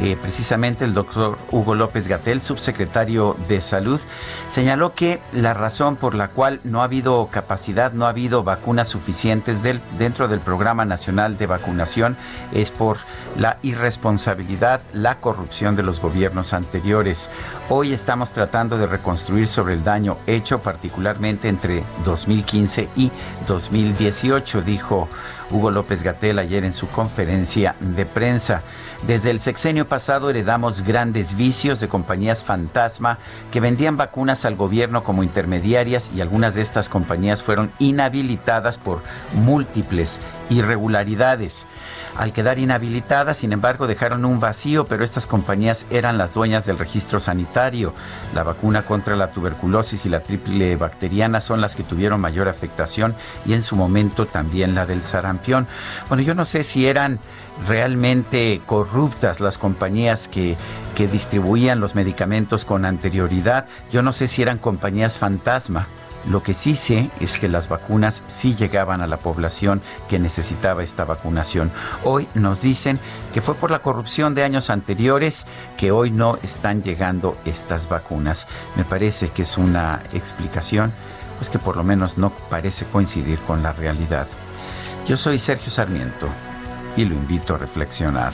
Eh, 0.00 0.16
precisamente 0.20 0.84
el 0.84 0.94
doctor 0.94 1.38
Hugo 1.50 1.74
López 1.74 2.06
Gatel, 2.06 2.40
subsecretario 2.40 3.36
de 3.48 3.60
Salud, 3.60 4.00
señaló 4.48 4.94
que 4.94 5.20
la 5.32 5.54
razón 5.54 5.96
por 5.96 6.14
la 6.14 6.28
cual 6.28 6.60
no 6.62 6.82
ha 6.82 6.84
habido 6.84 7.28
capacidad, 7.32 7.92
no 7.92 8.06
ha 8.06 8.10
habido 8.10 8.44
vacunas 8.44 8.88
suficientes 8.88 9.62
dentro 9.98 10.28
del 10.28 10.38
Programa 10.38 10.84
Nacional 10.84 11.36
de 11.36 11.46
Vacunación 11.46 12.16
es 12.52 12.70
por 12.70 12.98
la 13.36 13.58
irresponsabilidad, 13.62 14.80
la 14.92 15.18
corrupción 15.18 15.74
de 15.74 15.82
los 15.82 16.00
gobiernos 16.00 16.52
anteriores. 16.52 17.28
Hoy 17.68 17.92
estamos 17.92 18.30
tratando 18.32 18.78
de 18.78 18.86
reconstruir 18.86 19.48
sobre 19.48 19.74
el 19.74 19.82
daño 19.82 20.16
hecho, 20.26 20.60
particularmente 20.60 21.48
entre 21.48 21.82
2015 22.04 22.88
y 22.96 23.10
2018, 23.48 24.62
dijo 24.62 25.08
Hugo 25.50 25.70
López 25.70 26.02
Gatel 26.02 26.38
ayer 26.38 26.64
en 26.64 26.72
su 26.72 26.88
conferencia 26.88 27.74
de 27.80 28.06
prensa. 28.06 28.62
Desde 29.06 29.30
el 29.30 29.40
sexenio 29.40 29.86
pasado 29.86 30.28
heredamos 30.28 30.82
grandes 30.82 31.36
vicios 31.36 31.78
de 31.80 31.88
compañías 31.88 32.44
fantasma 32.44 33.18
que 33.52 33.60
vendían 33.60 33.96
vacunas 33.96 34.44
al 34.44 34.56
gobierno 34.56 35.04
como 35.04 35.22
intermediarias 35.22 36.10
y 36.14 36.20
algunas 36.20 36.54
de 36.54 36.62
estas 36.62 36.88
compañías 36.88 37.42
fueron 37.42 37.70
inhabilitadas 37.78 38.76
por 38.78 39.02
múltiples 39.34 40.20
irregularidades. 40.50 41.64
Al 42.18 42.32
quedar 42.32 42.58
inhabilitadas, 42.58 43.38
sin 43.38 43.52
embargo, 43.52 43.86
dejaron 43.86 44.24
un 44.24 44.40
vacío, 44.40 44.84
pero 44.84 45.04
estas 45.04 45.28
compañías 45.28 45.86
eran 45.88 46.18
las 46.18 46.34
dueñas 46.34 46.66
del 46.66 46.76
registro 46.76 47.20
sanitario. 47.20 47.94
La 48.34 48.42
vacuna 48.42 48.82
contra 48.82 49.14
la 49.14 49.30
tuberculosis 49.30 50.04
y 50.04 50.08
la 50.08 50.18
triple 50.18 50.74
bacteriana 50.74 51.40
son 51.40 51.60
las 51.60 51.76
que 51.76 51.84
tuvieron 51.84 52.20
mayor 52.20 52.48
afectación 52.48 53.14
y 53.46 53.52
en 53.52 53.62
su 53.62 53.76
momento 53.76 54.26
también 54.26 54.74
la 54.74 54.84
del 54.84 55.04
sarampión. 55.04 55.68
Bueno, 56.08 56.24
yo 56.24 56.34
no 56.34 56.44
sé 56.44 56.64
si 56.64 56.88
eran 56.88 57.20
realmente 57.68 58.60
corruptas 58.66 59.38
las 59.38 59.56
compañías 59.56 60.26
que, 60.26 60.56
que 60.96 61.06
distribuían 61.06 61.78
los 61.78 61.94
medicamentos 61.94 62.64
con 62.64 62.84
anterioridad. 62.84 63.66
Yo 63.92 64.02
no 64.02 64.12
sé 64.12 64.26
si 64.26 64.42
eran 64.42 64.58
compañías 64.58 65.18
fantasma. 65.18 65.86
Lo 66.26 66.42
que 66.42 66.54
sí 66.54 66.74
sé 66.76 67.10
es 67.20 67.38
que 67.38 67.48
las 67.48 67.68
vacunas 67.68 68.22
sí 68.26 68.54
llegaban 68.54 69.00
a 69.00 69.06
la 69.06 69.18
población 69.18 69.82
que 70.08 70.18
necesitaba 70.18 70.82
esta 70.82 71.04
vacunación. 71.04 71.70
Hoy 72.04 72.28
nos 72.34 72.62
dicen 72.62 72.98
que 73.32 73.40
fue 73.40 73.54
por 73.54 73.70
la 73.70 73.80
corrupción 73.80 74.34
de 74.34 74.44
años 74.44 74.70
anteriores 74.70 75.46
que 75.76 75.90
hoy 75.90 76.10
no 76.10 76.38
están 76.42 76.82
llegando 76.82 77.36
estas 77.44 77.88
vacunas. 77.88 78.46
Me 78.76 78.84
parece 78.84 79.28
que 79.28 79.42
es 79.42 79.56
una 79.56 80.02
explicación 80.12 80.92
pues 81.38 81.50
que 81.50 81.58
por 81.58 81.76
lo 81.76 81.84
menos 81.84 82.18
no 82.18 82.30
parece 82.50 82.84
coincidir 82.84 83.38
con 83.40 83.62
la 83.62 83.72
realidad. 83.72 84.26
Yo 85.06 85.16
soy 85.16 85.38
Sergio 85.38 85.70
Sarmiento 85.70 86.28
y 86.96 87.04
lo 87.04 87.14
invito 87.14 87.54
a 87.54 87.58
reflexionar. 87.58 88.32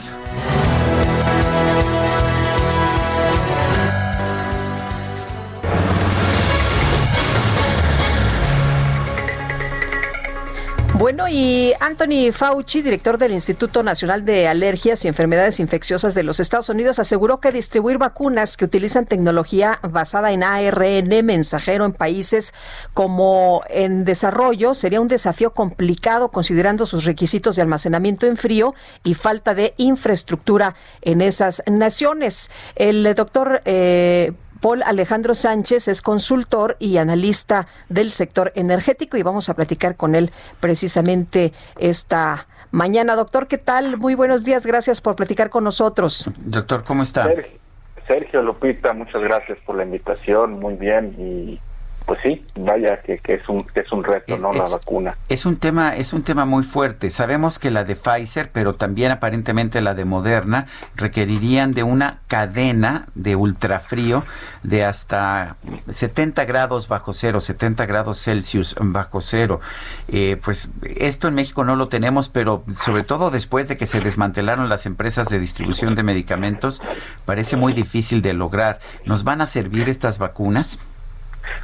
Bueno, 11.05 11.27
y 11.29 11.71
Anthony 11.81 12.31
Fauci, 12.31 12.81
director 12.81 13.19
del 13.19 13.31
Instituto 13.31 13.83
Nacional 13.83 14.25
de 14.25 14.47
Alergias 14.47 15.05
y 15.05 15.07
Enfermedades 15.07 15.59
Infecciosas 15.59 16.15
de 16.15 16.23
los 16.23 16.39
Estados 16.39 16.69
Unidos, 16.69 16.97
aseguró 16.97 17.39
que 17.39 17.51
distribuir 17.51 17.99
vacunas 17.99 18.57
que 18.57 18.65
utilizan 18.65 19.05
tecnología 19.05 19.77
basada 19.83 20.31
en 20.31 20.41
ARN 20.41 21.23
mensajero 21.23 21.85
en 21.85 21.93
países 21.93 22.55
como 22.95 23.61
en 23.69 24.03
desarrollo 24.03 24.73
sería 24.73 24.99
un 24.99 25.07
desafío 25.07 25.53
complicado 25.53 26.29
considerando 26.29 26.87
sus 26.87 27.05
requisitos 27.05 27.55
de 27.55 27.61
almacenamiento 27.61 28.25
en 28.25 28.35
frío 28.35 28.73
y 29.03 29.13
falta 29.13 29.53
de 29.53 29.75
infraestructura 29.77 30.73
en 31.03 31.21
esas 31.21 31.61
naciones. 31.67 32.49
El 32.75 33.13
doctor 33.13 33.61
eh, 33.65 34.31
Paul 34.61 34.83
Alejandro 34.83 35.35
Sánchez 35.35 35.87
es 35.87 36.01
consultor 36.01 36.77
y 36.79 36.97
analista 36.97 37.67
del 37.89 38.11
sector 38.11 38.51
energético 38.55 39.17
y 39.17 39.23
vamos 39.23 39.49
a 39.49 39.53
platicar 39.53 39.95
con 39.95 40.15
él 40.15 40.31
precisamente 40.59 41.53
esta 41.77 42.47
mañana. 42.71 43.15
Doctor, 43.15 43.47
¿qué 43.47 43.57
tal? 43.57 43.97
Muy 43.97 44.15
buenos 44.15 44.43
días, 44.43 44.65
gracias 44.65 45.01
por 45.01 45.15
platicar 45.15 45.49
con 45.49 45.63
nosotros. 45.63 46.29
Doctor, 46.37 46.83
¿cómo 46.83 47.03
está? 47.03 47.25
Sergio, 47.25 47.59
Sergio 48.07 48.41
Lupita, 48.41 48.93
muchas 48.93 49.21
gracias 49.21 49.57
por 49.65 49.77
la 49.77 49.83
invitación, 49.83 50.59
muy 50.59 50.75
bien. 50.75 51.15
Y 51.17 51.59
pues 52.05 52.19
sí, 52.23 52.45
vaya 52.55 53.01
que, 53.01 53.17
que 53.17 53.35
es 53.35 53.49
un 53.49 53.63
que 53.63 53.81
es 53.81 53.91
un 53.91 54.03
reto, 54.03 54.37
¿no? 54.37 54.53
la 54.53 54.67
vacuna. 54.67 55.17
Es 55.29 55.45
un 55.45 55.57
tema 55.57 55.95
es 55.95 56.13
un 56.13 56.23
tema 56.23 56.45
muy 56.45 56.63
fuerte. 56.63 57.09
Sabemos 57.09 57.59
que 57.59 57.71
la 57.71 57.83
de 57.83 57.95
Pfizer, 57.95 58.51
pero 58.51 58.75
también 58.75 59.11
aparentemente 59.11 59.81
la 59.81 59.95
de 59.95 60.05
Moderna 60.05 60.67
requerirían 60.95 61.71
de 61.71 61.83
una 61.83 62.19
cadena 62.27 63.07
de 63.15 63.35
ultrafrío 63.35 64.23
de 64.63 64.85
hasta 64.85 65.57
70 65.89 66.45
grados 66.45 66.87
bajo 66.87 67.13
cero, 67.13 67.39
70 67.39 67.85
grados 67.85 68.19
Celsius 68.21 68.75
bajo 68.79 69.21
cero. 69.21 69.59
Eh, 70.07 70.39
pues 70.43 70.69
esto 70.83 71.27
en 71.27 71.35
México 71.35 71.63
no 71.63 71.75
lo 71.75 71.87
tenemos, 71.87 72.29
pero 72.29 72.63
sobre 72.73 73.03
todo 73.03 73.31
después 73.31 73.67
de 73.67 73.77
que 73.77 73.85
se 73.85 73.99
desmantelaron 73.99 74.69
las 74.69 74.85
empresas 74.85 75.29
de 75.29 75.39
distribución 75.39 75.95
de 75.95 76.03
medicamentos, 76.03 76.81
parece 77.25 77.55
muy 77.55 77.73
difícil 77.73 78.21
de 78.21 78.33
lograr. 78.33 78.79
¿Nos 79.05 79.23
van 79.23 79.41
a 79.41 79.45
servir 79.45 79.89
estas 79.89 80.17
vacunas? 80.17 80.79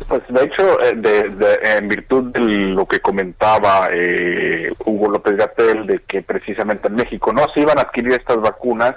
Pues 0.08 0.22
de 0.28 0.44
hecho, 0.44 0.82
eh, 0.84 0.94
de, 0.96 1.60
en 1.78 1.88
virtud 1.88 2.32
de 2.34 2.40
lo 2.40 2.86
que 2.86 3.00
comentaba 3.00 3.88
eh, 3.92 4.72
Hugo 4.86 5.10
López 5.10 5.38
Gatel, 5.38 5.88
de 5.88 6.00
que 6.00 6.22
precisamente 6.22 6.88
en 6.88 6.96
México 6.96 7.32
no 7.32 7.46
se 7.54 7.62
iban 7.62 7.78
a 7.78 7.84
adquirir 7.84 8.14
estas 8.14 8.38
vacunas 8.38 8.96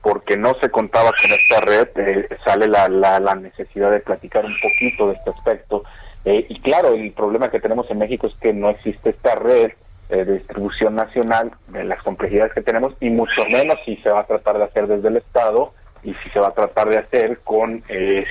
porque 0.00 0.36
no 0.36 0.54
se 0.60 0.70
contaba 0.70 1.10
con 1.10 1.30
esta 1.32 1.60
red, 1.60 1.88
eh, 1.96 2.28
sale 2.44 2.68
la, 2.68 2.88
la, 2.88 3.34
necesidad 3.34 3.90
de 3.90 4.00
platicar 4.00 4.44
un 4.44 4.56
poquito 4.60 5.08
de 5.08 5.14
este 5.14 5.30
aspecto. 5.30 5.82
y 6.24 6.60
claro, 6.60 6.94
el 6.94 7.12
problema 7.12 7.50
que 7.50 7.60
tenemos 7.60 7.90
en 7.90 7.98
México 7.98 8.26
es 8.26 8.34
que 8.40 8.52
no 8.52 8.70
existe 8.70 9.10
esta 9.10 9.34
red 9.34 9.72
de 10.08 10.24
distribución 10.24 10.94
nacional 10.94 11.52
de 11.68 11.84
las 11.84 12.02
complejidades 12.02 12.52
que 12.52 12.62
tenemos 12.62 12.94
y 13.00 13.10
mucho 13.10 13.42
menos 13.52 13.76
si 13.84 13.96
se 13.96 14.10
va 14.10 14.20
a 14.20 14.26
tratar 14.26 14.58
de 14.58 14.64
hacer 14.64 14.86
desde 14.86 15.08
el 15.08 15.16
Estado 15.16 15.72
y 16.04 16.14
si 16.14 16.30
se 16.30 16.38
va 16.38 16.48
a 16.48 16.54
tratar 16.54 16.88
de 16.88 16.98
hacer 16.98 17.40
con 17.42 17.82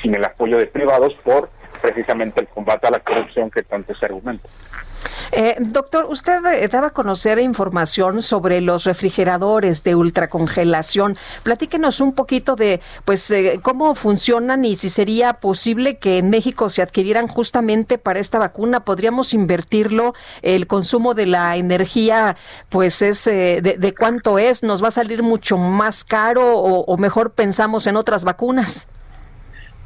sin 0.01 0.15
el 0.15 0.23
apoyo 0.23 0.57
de 0.57 0.67
privados 0.67 1.13
por 1.23 1.49
precisamente 1.85 2.41
el 2.41 2.47
combate 2.47 2.87
a 2.87 2.91
la 2.91 2.99
corrupción 2.99 3.51
que 3.51 3.61
tanto 3.61 3.93
se 3.95 4.05
argumenta. 4.05 4.49
Eh, 5.31 5.55
doctor, 5.59 6.07
usted 6.09 6.43
eh, 6.45 6.67
daba 6.67 6.87
a 6.87 6.89
conocer 6.89 7.37
información 7.37 8.23
sobre 8.23 8.59
los 8.59 8.85
refrigeradores 8.85 9.83
de 9.83 9.93
ultracongelación. 9.93 11.15
Platíquenos 11.43 11.99
un 12.01 12.13
poquito 12.13 12.55
de, 12.55 12.81
pues, 13.03 13.29
eh, 13.29 13.59
cómo 13.61 13.93
funcionan 13.93 14.65
y 14.65 14.75
si 14.75 14.89
sería 14.89 15.33
posible 15.33 15.97
que 15.97 16.17
en 16.17 16.31
México 16.31 16.69
se 16.69 16.81
adquirieran 16.81 17.27
justamente 17.27 17.99
para 17.99 18.19
esta 18.19 18.39
vacuna. 18.39 18.79
¿Podríamos 18.79 19.35
invertirlo? 19.35 20.15
El 20.41 20.65
consumo 20.65 21.13
de 21.13 21.27
la 21.27 21.55
energía, 21.55 22.35
pues, 22.69 23.03
es 23.03 23.25
de, 23.25 23.95
cuánto 23.97 24.39
es. 24.39 24.63
¿Nos 24.63 24.83
va 24.83 24.87
a 24.87 24.91
salir 24.91 25.21
mucho 25.21 25.57
más 25.57 26.03
caro 26.03 26.57
o 26.57 26.97
mejor 26.97 27.31
pensamos 27.31 27.85
en 27.85 27.95
otras 27.95 28.23
vacunas? 28.23 28.87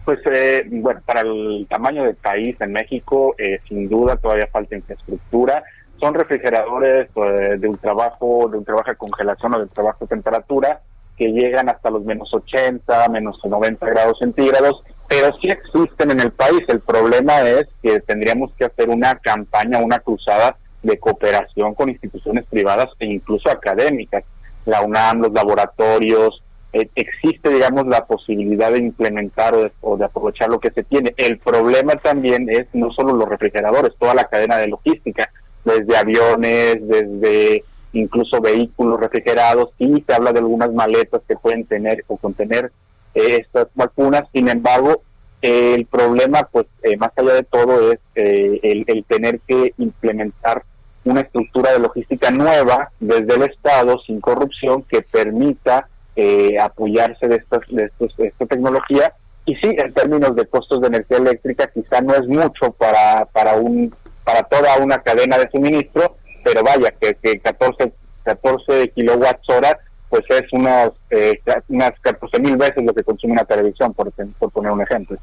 Pues 0.10 0.22
eh, 0.26 0.64
bueno, 0.72 1.02
para 1.06 1.22
el 1.22 1.68
tamaño 1.70 2.04
del 2.04 2.16
país 2.16 2.56
en 2.62 2.72
México, 2.72 3.36
eh, 3.38 3.60
sin 3.70 3.88
duda 3.88 4.16
todavía 4.16 4.48
falta 4.52 4.76
infraestructura. 4.76 5.64
Son 6.00 6.16
refrigeradores 6.16 7.10
pues, 7.14 7.62
de 7.62 7.68
un 7.68 7.78
trabajo, 7.78 8.50
de 8.50 8.58
un 8.58 8.66
trabajo 8.66 8.90
de 8.90 8.98
congelación 8.98 9.54
o 9.54 9.60
de 9.60 9.68
trabajo 9.68 10.00
de 10.02 10.08
temperatura 10.08 10.82
que 11.16 11.28
llegan 11.28 11.70
hasta 11.70 11.92
los 11.92 12.04
menos 12.06 12.34
80, 12.34 13.08
menos 13.10 13.40
90 13.46 13.86
grados 13.86 14.18
centígrados, 14.18 14.82
pero 15.08 15.30
sí 15.40 15.50
existen 15.50 16.10
en 16.10 16.22
el 16.22 16.32
país. 16.32 16.62
El 16.70 16.80
problema 16.80 17.42
es 17.42 17.68
que 17.84 18.00
tendríamos 18.00 18.52
que 18.56 18.66
hacer 18.66 18.90
una 18.90 19.14
campaña, 19.14 19.78
una 19.78 20.00
cruzada 20.00 20.58
de 20.82 20.98
cooperación 20.98 21.76
con 21.76 21.88
instituciones 21.88 22.46
privadas 22.50 22.88
e 22.98 23.06
incluso 23.06 23.52
académicas. 23.52 24.24
La 24.66 24.82
UNAM, 24.82 25.22
los 25.22 25.34
laboratorios, 25.34 26.42
eh, 26.72 26.90
existe, 26.96 27.50
digamos, 27.50 27.88
la 27.88 28.06
posibilidad 28.06 28.72
de 28.72 28.80
implementar 28.80 29.56
o 29.82 29.98
de, 29.98 30.06
aprovechar 30.06 30.50
lo 30.50 30.60
que 30.60 30.72
se 30.72 30.84
tiene. 30.84 31.14
El 31.18 31.40
problema 31.40 31.96
también 31.96 32.48
es 32.50 32.68
no 32.74 32.92
solo 32.92 33.14
los 33.14 33.28
refrigeradores, 33.28 33.96
toda 33.98 34.14
la 34.14 34.26
cadena 34.26 34.58
de 34.58 34.68
logística, 34.68 35.32
desde 35.66 35.98
aviones, 35.98 36.78
desde 36.88 37.64
incluso 37.94 38.40
vehículos 38.40 39.00
refrigerados, 39.00 39.72
y 39.80 40.04
se 40.06 40.14
habla 40.14 40.32
de 40.32 40.40
algunas 40.40 40.72
maletas 40.72 41.22
que 41.28 41.36
pueden 41.36 41.66
tener 41.66 42.04
o 42.08 42.18
contener 42.18 42.72
eh, 43.16 43.38
estas 43.42 43.68
vacunas. 43.74 44.26
Sin 44.32 44.48
embargo, 44.48 45.02
el 45.42 45.88
problema, 45.88 46.48
pues, 46.52 46.68
eh, 46.84 46.98
más 46.98 47.12
allá 47.16 47.34
de 47.34 47.44
todo, 47.44 47.92
es 47.92 48.00
el, 48.14 48.84
el 48.86 49.06
tener 49.06 49.40
que 49.48 49.74
implementar 49.80 50.64
una 51.04 51.22
estructura 51.22 51.72
de 51.72 51.80
logística 51.80 52.30
nueva 52.30 52.92
desde 53.00 53.36
el 53.36 53.44
Estado, 53.44 54.00
sin 54.06 54.22
corrupción, 54.22 54.84
que 54.84 55.02
permita 55.02 55.88
eh, 56.16 56.58
apoyarse 56.60 57.28
de, 57.28 57.38
estas, 57.38 57.62
de, 57.70 57.92
esta 58.18 58.46
tecnología. 58.46 59.14
Y 59.46 59.56
sí, 59.56 59.76
en 59.78 59.94
términos 59.94 60.36
de 60.36 60.46
costos 60.46 60.82
de 60.82 60.88
energía 60.88 61.18
eléctrica, 61.18 61.68
quizá 61.74 62.02
no 62.02 62.14
es 62.14 62.28
mucho 62.28 62.72
para, 62.72 63.26
para, 63.26 63.56
un, 63.56 63.94
para 64.24 64.44
toda 64.44 64.78
una 64.78 65.02
cadena 65.02 65.38
de 65.38 65.50
suministro, 65.50 66.18
pero 66.44 66.64
vaya, 66.64 66.92
que, 67.00 67.16
que 67.16 67.40
14, 67.40 67.92
14 68.24 68.90
kilowatts 68.90 69.50
hora, 69.50 69.80
pues 70.10 70.24
es 70.30 70.44
unos, 70.52 70.92
eh, 71.10 71.40
unas 71.70 71.92
14 72.02 72.40
mil 72.40 72.58
veces 72.58 72.84
lo 72.84 72.94
que 72.94 73.04
consume 73.04 73.34
una 73.34 73.46
televisión, 73.46 73.94
por, 73.94 74.12
por 74.12 74.52
poner 74.52 74.72
un 74.72 74.82
ejemplo. 74.82 75.18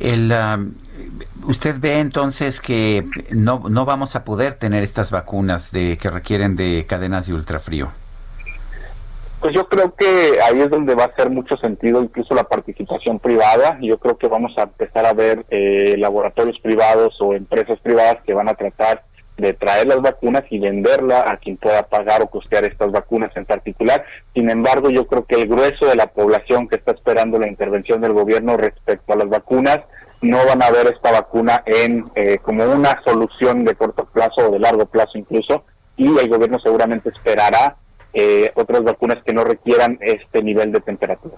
El, 0.00 0.32
¿Usted 1.44 1.76
ve 1.80 2.00
entonces 2.00 2.60
que 2.60 3.04
no, 3.30 3.62
no 3.68 3.84
vamos 3.84 4.16
a 4.16 4.24
poder 4.24 4.54
tener 4.54 4.82
estas 4.82 5.10
vacunas 5.10 5.72
de 5.72 5.98
que 5.98 6.10
requieren 6.10 6.56
de 6.56 6.84
cadenas 6.88 7.26
de 7.26 7.34
ultrafrío? 7.34 7.90
Pues 9.40 9.54
yo 9.54 9.66
creo 9.68 9.94
que 9.94 10.38
ahí 10.42 10.60
es 10.60 10.68
donde 10.68 10.94
va 10.94 11.04
a 11.04 11.06
hacer 11.06 11.30
mucho 11.30 11.56
sentido 11.56 12.02
incluso 12.02 12.34
la 12.34 12.44
participación 12.44 13.18
privada. 13.18 13.78
Yo 13.80 13.98
creo 13.98 14.18
que 14.18 14.28
vamos 14.28 14.52
a 14.58 14.64
empezar 14.64 15.06
a 15.06 15.14
ver 15.14 15.46
eh, 15.48 15.94
laboratorios 15.96 16.58
privados 16.60 17.16
o 17.20 17.32
empresas 17.32 17.80
privadas 17.80 18.18
que 18.26 18.34
van 18.34 18.50
a 18.50 18.54
tratar 18.54 19.04
de 19.38 19.54
traer 19.54 19.86
las 19.86 20.02
vacunas 20.02 20.44
y 20.50 20.58
venderla 20.58 21.24
a 21.26 21.38
quien 21.38 21.56
pueda 21.56 21.84
pagar 21.84 22.20
o 22.20 22.26
costear 22.26 22.64
estas 22.64 22.92
vacunas 22.92 23.34
en 23.34 23.46
particular. 23.46 24.04
Sin 24.34 24.50
embargo, 24.50 24.90
yo 24.90 25.06
creo 25.06 25.24
que 25.24 25.36
el 25.36 25.48
grueso 25.48 25.86
de 25.86 25.96
la 25.96 26.08
población 26.08 26.68
que 26.68 26.76
está 26.76 26.92
esperando 26.92 27.38
la 27.38 27.48
intervención 27.48 28.02
del 28.02 28.12
gobierno 28.12 28.58
respecto 28.58 29.14
a 29.14 29.16
las 29.16 29.30
vacunas 29.30 29.80
no 30.20 30.36
van 30.46 30.62
a 30.62 30.70
ver 30.70 30.86
esta 30.88 31.12
vacuna 31.12 31.62
en 31.64 32.10
eh, 32.14 32.36
como 32.42 32.64
una 32.64 33.02
solución 33.06 33.64
de 33.64 33.74
corto 33.74 34.04
plazo 34.04 34.48
o 34.48 34.50
de 34.50 34.58
largo 34.58 34.84
plazo 34.84 35.16
incluso 35.16 35.64
y 35.96 36.18
el 36.18 36.28
gobierno 36.28 36.58
seguramente 36.58 37.08
esperará 37.08 37.76
eh, 38.12 38.50
otras 38.54 38.82
vacunas 38.82 39.18
que 39.24 39.32
no 39.32 39.44
requieran 39.44 39.98
este 40.00 40.42
nivel 40.42 40.72
de 40.72 40.80
temperatura. 40.80 41.36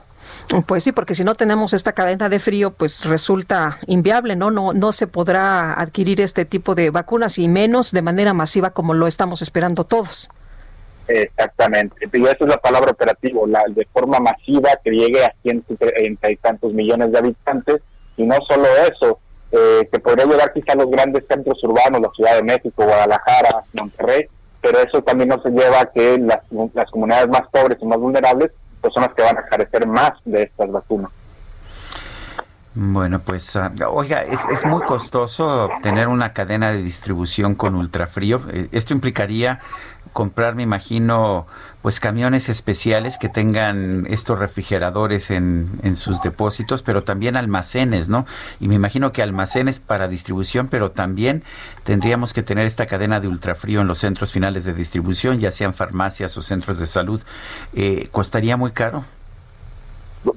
Pues 0.67 0.85
sí, 0.85 0.93
porque 0.93 1.15
si 1.15 1.25
no 1.25 1.35
tenemos 1.35 1.73
esta 1.75 1.93
cadena 1.93 2.29
de 2.29 2.41
frío, 2.41 2.73
pues 2.73 3.05
resulta 3.05 3.79
inviable, 3.87 4.37
¿no? 4.37 4.51
No, 4.51 4.73
no 4.73 4.93
se 4.93 5.07
podrá 5.07 5.75
adquirir 5.75 6.21
este 6.21 6.45
tipo 6.45 6.75
de 6.75 6.91
vacunas 6.91 7.39
y 7.39 7.49
menos 7.49 7.93
de 7.93 8.03
manera 8.03 8.33
masiva 8.33 8.71
como 8.71 8.95
lo 8.95 9.07
estamos 9.07 9.43
esperando 9.43 9.85
todos. 9.85 10.31
Exactamente, 11.09 12.09
y 12.13 12.23
esa 12.25 12.37
es 12.41 12.49
la 12.49 12.57
palabra 12.57 12.93
operativo, 12.93 13.47
la 13.47 13.63
de 13.69 13.87
forma 13.93 14.21
masiva 14.21 14.71
que 14.83 14.93
llegue 14.93 15.25
a 15.25 15.35
ciento 15.43 15.75
y 15.75 16.37
tantos 16.37 16.73
millones 16.73 17.11
de 17.11 17.19
habitantes, 17.19 17.83
y 18.17 18.25
no 18.25 18.37
solo 18.49 18.67
eso, 18.91 19.19
eh, 19.51 19.89
que 19.93 19.99
podría 19.99 20.27
llegar 20.27 20.53
quizá 20.53 20.73
a 20.73 20.77
los 20.77 20.91
grandes 20.91 21.25
centros 21.29 21.63
urbanos, 21.65 22.01
la 22.01 22.11
Ciudad 22.15 22.37
de 22.37 22.43
México, 22.45 22.85
Guadalajara, 22.85 23.65
Monterrey, 23.73 24.29
pero 24.63 24.79
eso 24.79 25.03
también 25.03 25.29
no 25.29 25.43
se 25.43 25.51
lleva 25.51 25.81
a 25.81 25.87
que 25.87 26.19
las, 26.19 26.41
las 26.73 26.91
comunidades 26.91 27.29
más 27.29 27.43
pobres 27.51 27.77
y 27.83 27.85
más 27.85 27.99
vulnerables 27.99 28.53
pues 28.81 28.95
son 28.95 29.03
las 29.03 29.15
que 29.15 29.23
van 29.23 29.39
a 29.39 29.45
carecer 29.45 29.87
más 29.87 30.13
de 30.25 30.45
estas 30.45 30.71
vacunas. 30.71 31.11
Bueno, 32.75 33.21
pues, 33.21 33.55
ah, 33.57 33.71
oiga, 33.91 34.23
es, 34.23 34.47
es, 34.51 34.65
muy 34.65 34.81
costoso 34.83 35.69
tener 35.83 36.09
una 36.09 36.33
cadena 36.33 36.73
de 36.73 36.79
distribución 36.83 37.55
con 37.55 37.75
ultrafrío. 37.75 38.41
Eh, 38.51 38.69
esto 38.73 38.95
implicaría 38.95 39.61
comprar, 40.13 40.55
me 40.55 40.63
imagino, 40.63 41.47
pues 41.83 42.01
camiones 42.01 42.49
especiales 42.49 43.19
que 43.19 43.29
tengan 43.29 44.07
estos 44.09 44.39
refrigeradores 44.39 45.31
en, 45.31 45.81
en 45.83 45.97
sus 45.97 46.23
depósitos, 46.23 46.83
pero 46.83 47.03
también 47.03 47.37
almacenes, 47.37 48.09
¿no? 48.09 48.27
Y 48.61 48.69
me 48.69 48.75
imagino 48.75 49.13
que 49.13 49.23
almacenes 49.23 49.81
para 49.81 50.09
distribución, 50.09 50.69
pero 50.69 50.91
también 50.91 51.43
tendríamos 51.85 52.33
que 52.33 52.43
tener 52.43 52.67
esta 52.67 52.87
cadena 52.87 53.21
de 53.21 53.29
ultrafrío 53.29 53.81
en 53.81 53.89
los 53.89 53.99
centros 53.99 54.33
finales 54.33 54.65
de 54.65 54.75
distribución, 54.75 55.41
ya 55.41 55.51
sean 55.51 55.75
farmacias 55.75 56.37
o 56.37 56.43
centros 56.43 56.79
de 56.79 56.87
salud. 56.87 57.21
Eh, 57.75 58.09
¿Costaría 58.13 58.57
muy 58.57 58.73
caro? 58.73 59.05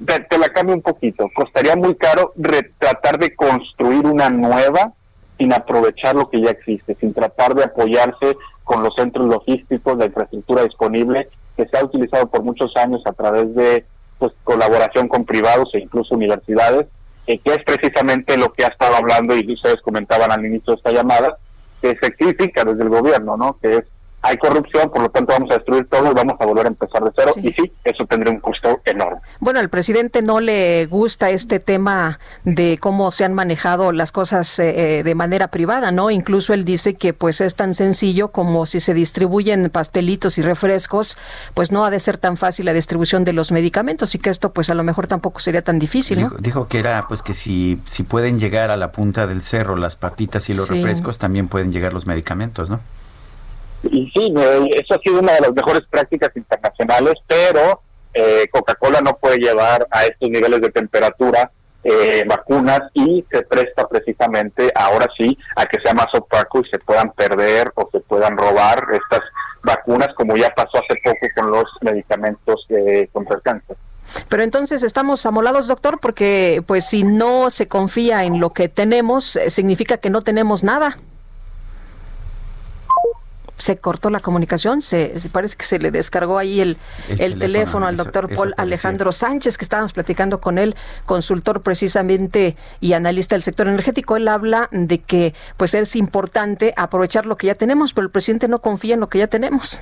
te, 0.04 0.38
la 0.38 0.48
cambio 0.48 0.74
un 0.74 0.82
poquito. 0.82 1.30
Costaría 1.34 1.76
muy 1.76 1.94
caro 1.94 2.32
tratar 2.78 3.18
de 3.18 3.34
construir 3.34 4.06
una 4.06 4.28
nueva 4.28 4.92
sin 5.38 5.52
aprovechar 5.52 6.14
lo 6.14 6.28
que 6.30 6.40
ya 6.40 6.50
existe, 6.50 6.96
sin 6.98 7.12
tratar 7.12 7.54
de 7.54 7.64
apoyarse 7.64 8.36
con 8.66 8.82
los 8.82 8.96
centros 8.96 9.26
logísticos, 9.26 9.96
la 9.96 10.06
infraestructura 10.06 10.64
disponible 10.64 11.28
que 11.56 11.68
se 11.68 11.78
ha 11.78 11.84
utilizado 11.84 12.26
por 12.26 12.42
muchos 12.42 12.76
años 12.76 13.00
a 13.06 13.12
través 13.12 13.54
de 13.54 13.86
pues, 14.18 14.32
colaboración 14.42 15.06
con 15.06 15.24
privados 15.24 15.70
e 15.72 15.78
incluso 15.78 16.16
universidades, 16.16 16.86
eh, 17.28 17.38
que 17.38 17.52
es 17.52 17.64
precisamente 17.64 18.36
lo 18.36 18.52
que 18.52 18.64
ha 18.64 18.68
estado 18.68 18.96
hablando 18.96 19.36
y 19.36 19.52
ustedes 19.52 19.80
comentaban 19.82 20.32
al 20.32 20.44
inicio 20.44 20.72
de 20.72 20.78
esta 20.78 20.90
llamada, 20.90 21.38
que 21.80 21.96
se 22.00 22.12
critica 22.12 22.64
desde 22.64 22.82
el 22.82 22.88
gobierno, 22.88 23.36
¿no? 23.36 23.56
Que 23.62 23.76
es 23.76 23.84
hay 24.26 24.36
corrupción, 24.38 24.90
por 24.90 25.02
lo 25.02 25.08
tanto 25.08 25.32
vamos 25.32 25.50
a 25.50 25.54
destruir 25.54 25.86
todo 25.88 26.10
y 26.10 26.14
vamos 26.14 26.34
a 26.40 26.46
volver 26.46 26.66
a 26.66 26.68
empezar 26.68 27.02
de 27.04 27.10
cero. 27.16 27.32
Y 27.36 27.52
sí, 27.52 27.72
eso 27.84 28.04
tendría 28.06 28.32
un 28.32 28.40
costo 28.40 28.80
enorme. 28.84 29.20
Bueno, 29.40 29.60
al 29.60 29.68
presidente 29.68 30.20
no 30.20 30.40
le 30.40 30.86
gusta 30.86 31.30
este 31.30 31.60
tema 31.60 32.18
de 32.44 32.78
cómo 32.80 33.10
se 33.12 33.24
han 33.24 33.34
manejado 33.34 33.92
las 33.92 34.10
cosas 34.10 34.58
eh, 34.58 34.98
eh, 34.98 35.02
de 35.04 35.14
manera 35.14 35.48
privada, 35.48 35.92
¿no? 35.92 36.10
Incluso 36.10 36.54
él 36.54 36.64
dice 36.64 36.94
que 36.94 37.12
pues 37.12 37.40
es 37.40 37.54
tan 37.54 37.74
sencillo 37.74 38.28
como 38.32 38.66
si 38.66 38.80
se 38.80 38.94
distribuyen 38.94 39.70
pastelitos 39.70 40.38
y 40.38 40.42
refrescos, 40.42 41.16
pues 41.54 41.70
no 41.70 41.84
ha 41.84 41.90
de 41.90 42.00
ser 42.00 42.18
tan 42.18 42.36
fácil 42.36 42.66
la 42.66 42.72
distribución 42.72 43.24
de 43.24 43.32
los 43.32 43.52
medicamentos 43.52 44.14
y 44.14 44.18
que 44.18 44.30
esto 44.30 44.52
pues 44.52 44.70
a 44.70 44.74
lo 44.74 44.82
mejor 44.82 45.06
tampoco 45.06 45.40
sería 45.40 45.62
tan 45.62 45.78
difícil, 45.78 46.20
¿no? 46.20 46.30
Dijo, 46.38 46.66
que 46.68 46.78
era 46.78 47.06
pues 47.06 47.22
que 47.22 47.34
si, 47.34 47.80
si 47.86 48.02
pueden 48.02 48.38
llegar 48.40 48.70
a 48.70 48.76
la 48.76 48.92
punta 48.92 49.26
del 49.26 49.42
cerro 49.42 49.76
las 49.76 49.96
papitas 49.96 50.48
y 50.50 50.54
los 50.54 50.68
refrescos, 50.68 51.18
también 51.18 51.48
pueden 51.48 51.72
llegar 51.72 51.92
los 51.92 52.06
medicamentos, 52.06 52.70
¿no? 52.70 52.80
Y 53.90 54.10
sí, 54.14 54.32
eso 54.74 54.94
ha 54.94 54.98
sido 54.98 55.20
una 55.20 55.34
de 55.34 55.40
las 55.40 55.52
mejores 55.52 55.82
prácticas 55.90 56.30
internacionales, 56.36 57.14
pero 57.26 57.82
eh, 58.14 58.46
Coca-Cola 58.50 59.00
no 59.00 59.16
puede 59.18 59.38
llevar 59.38 59.86
a 59.90 60.04
estos 60.04 60.28
niveles 60.30 60.60
de 60.60 60.70
temperatura 60.70 61.50
eh, 61.88 62.24
vacunas 62.26 62.80
y 62.94 63.24
se 63.30 63.42
presta 63.42 63.86
precisamente 63.86 64.72
ahora 64.74 65.06
sí 65.16 65.38
a 65.54 65.66
que 65.66 65.78
sea 65.80 65.94
más 65.94 66.08
opaco 66.14 66.60
y 66.60 66.68
se 66.68 66.80
puedan 66.80 67.12
perder 67.12 67.70
o 67.76 67.88
se 67.92 68.00
puedan 68.00 68.36
robar 68.36 68.88
estas 68.92 69.20
vacunas 69.62 70.08
como 70.16 70.36
ya 70.36 70.48
pasó 70.50 70.78
hace 70.78 70.98
poco 71.04 71.26
con 71.36 71.50
los 71.52 71.64
medicamentos 71.82 72.66
eh, 72.70 73.08
contra 73.12 73.36
el 73.36 73.42
cáncer. 73.42 73.76
Pero 74.28 74.42
entonces 74.42 74.82
estamos 74.82 75.26
amolados, 75.26 75.68
doctor, 75.68 75.98
porque 76.00 76.62
pues 76.66 76.86
si 76.86 77.04
no 77.04 77.50
se 77.50 77.68
confía 77.68 78.24
en 78.24 78.40
lo 78.40 78.52
que 78.52 78.68
tenemos, 78.68 79.36
eh, 79.36 79.50
significa 79.50 79.98
que 79.98 80.10
no 80.10 80.22
tenemos 80.22 80.64
nada 80.64 80.96
se 83.56 83.78
cortó 83.78 84.10
la 84.10 84.20
comunicación, 84.20 84.82
se, 84.82 85.12
parece 85.32 85.56
que 85.56 85.64
se 85.64 85.78
le 85.78 85.90
descargó 85.90 86.38
ahí 86.38 86.60
el, 86.60 86.76
el, 87.08 87.38
teléfono, 87.38 87.86
al 87.86 87.96
doctor 87.96 88.34
Paul 88.34 88.54
Alejandro 88.56 89.12
Sánchez, 89.12 89.58
que 89.58 89.64
estábamos 89.64 89.92
platicando 89.92 90.40
con 90.40 90.58
él, 90.58 90.76
consultor 91.06 91.62
precisamente 91.62 92.56
y 92.80 92.92
analista 92.92 93.34
del 93.34 93.42
sector 93.42 93.66
energético. 93.68 94.16
Él 94.16 94.28
habla 94.28 94.68
de 94.72 95.00
que 95.00 95.34
pues 95.56 95.74
es 95.74 95.96
importante 95.96 96.74
aprovechar 96.76 97.26
lo 97.26 97.36
que 97.36 97.46
ya 97.48 97.54
tenemos, 97.54 97.94
pero 97.94 98.06
el 98.06 98.10
presidente 98.10 98.48
no 98.48 98.60
confía 98.60 98.94
en 98.94 99.00
lo 99.00 99.08
que 99.08 99.18
ya 99.18 99.26
tenemos. 99.26 99.80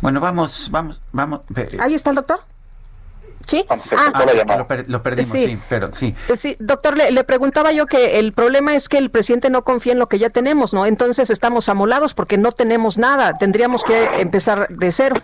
Bueno, 0.00 0.20
vamos, 0.20 0.68
vamos, 0.70 1.02
vamos. 1.12 1.40
Ahí 1.78 1.94
está 1.94 2.10
el 2.10 2.16
doctor. 2.16 2.40
¿Sí? 3.46 3.64
Ah, 3.68 4.12
lo, 4.86 5.02
perdimos, 5.02 5.30
sí. 5.30 5.58
pero 5.68 5.92
sí. 5.92 6.14
Eh, 6.28 6.36
sí, 6.36 6.56
doctor, 6.58 6.96
le, 6.96 7.24
preguntaba 7.24 7.72
yo 7.72 7.86
que 7.86 8.18
el 8.18 8.32
problema 8.32 8.74
es 8.74 8.88
que 8.88 8.98
el 8.98 9.10
presidente 9.10 9.50
no 9.50 9.62
confía 9.62 9.92
en 9.92 9.98
lo 9.98 10.08
que 10.08 10.18
ya 10.18 10.30
tenemos, 10.30 10.72
¿no? 10.72 10.86
Entonces 10.86 11.30
estamos 11.30 11.68
amolados 11.68 12.14
porque 12.14 12.38
no 12.38 12.52
tenemos 12.52 12.98
nada, 12.98 13.38
tendríamos 13.38 13.84
que 13.84 14.04
empezar 14.20 14.68
de 14.68 14.92
cero. 14.92 15.16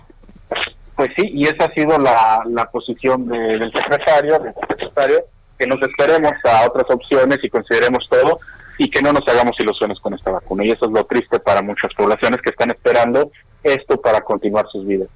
Pues 0.97 1.11
sí, 1.16 1.31
y 1.32 1.47
esa 1.47 1.66
ha 1.66 1.74
sido 1.74 1.99
la, 1.99 2.43
la 2.47 2.70
posición 2.70 3.28
del 3.28 3.73
secretario, 3.73 4.39
del 4.40 4.55
secretario, 4.69 5.24
que 5.59 5.66
nos 5.66 5.81
esperemos 5.82 6.32
a 6.45 6.66
otras 6.66 6.86
opciones 6.90 7.39
y 7.43 7.49
consideremos 7.49 8.09
todo 8.11 8.40
y 8.78 8.89
que 8.90 9.03
no 9.03 9.12
nos 9.12 9.23
hagamos 9.28 9.57
ilusiones 9.59 9.99
con 10.01 10.15
esta 10.15 10.31
vacuna. 10.31 10.65
Y 10.65 10.70
eso 10.70 10.86
es 10.86 10.93
lo 10.93 11.05
triste 11.05 11.39
para 11.40 11.62
muchas 11.62 11.93
poblaciones 11.95 12.40
que 12.40 12.51
están 12.51 12.70
esperando 12.70 13.31
esto 13.62 14.01
para 14.01 14.20
continuar 14.20 14.66
sus 14.70 14.86
vidas. 14.86 15.09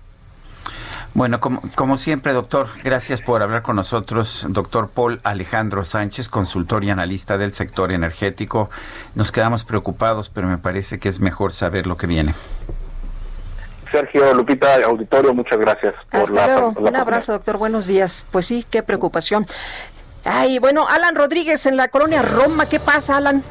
Bueno, 1.14 1.40
como, 1.40 1.60
como, 1.74 1.98
siempre, 1.98 2.32
doctor, 2.32 2.68
gracias 2.82 3.20
por 3.20 3.42
hablar 3.42 3.62
con 3.62 3.76
nosotros. 3.76 4.46
Doctor 4.48 4.88
Paul 4.88 5.20
Alejandro 5.24 5.84
Sánchez, 5.84 6.30
consultor 6.30 6.84
y 6.84 6.90
analista 6.90 7.36
del 7.36 7.52
sector 7.52 7.92
energético. 7.92 8.70
Nos 9.14 9.30
quedamos 9.30 9.64
preocupados, 9.64 10.30
pero 10.30 10.48
me 10.48 10.56
parece 10.56 10.98
que 10.98 11.10
es 11.10 11.20
mejor 11.20 11.52
saber 11.52 11.86
lo 11.86 11.98
que 11.98 12.06
viene. 12.06 12.34
Sergio, 13.90 14.32
Lupita, 14.32 14.82
auditorio, 14.86 15.34
muchas 15.34 15.58
gracias. 15.58 15.94
Por 16.10 16.30
la, 16.32 16.68
Un 16.68 16.96
abrazo, 16.96 17.32
doctor. 17.32 17.58
Buenos 17.58 17.86
días. 17.86 18.26
Pues 18.30 18.46
sí, 18.46 18.64
qué 18.70 18.82
preocupación. 18.82 19.44
Ay, 20.24 20.58
bueno, 20.58 20.88
Alan 20.88 21.14
Rodríguez 21.14 21.66
en 21.66 21.76
la 21.76 21.88
colonia 21.88 22.22
Roma. 22.22 22.66
¿Qué 22.66 22.80
pasa, 22.80 23.18
Alan? 23.18 23.42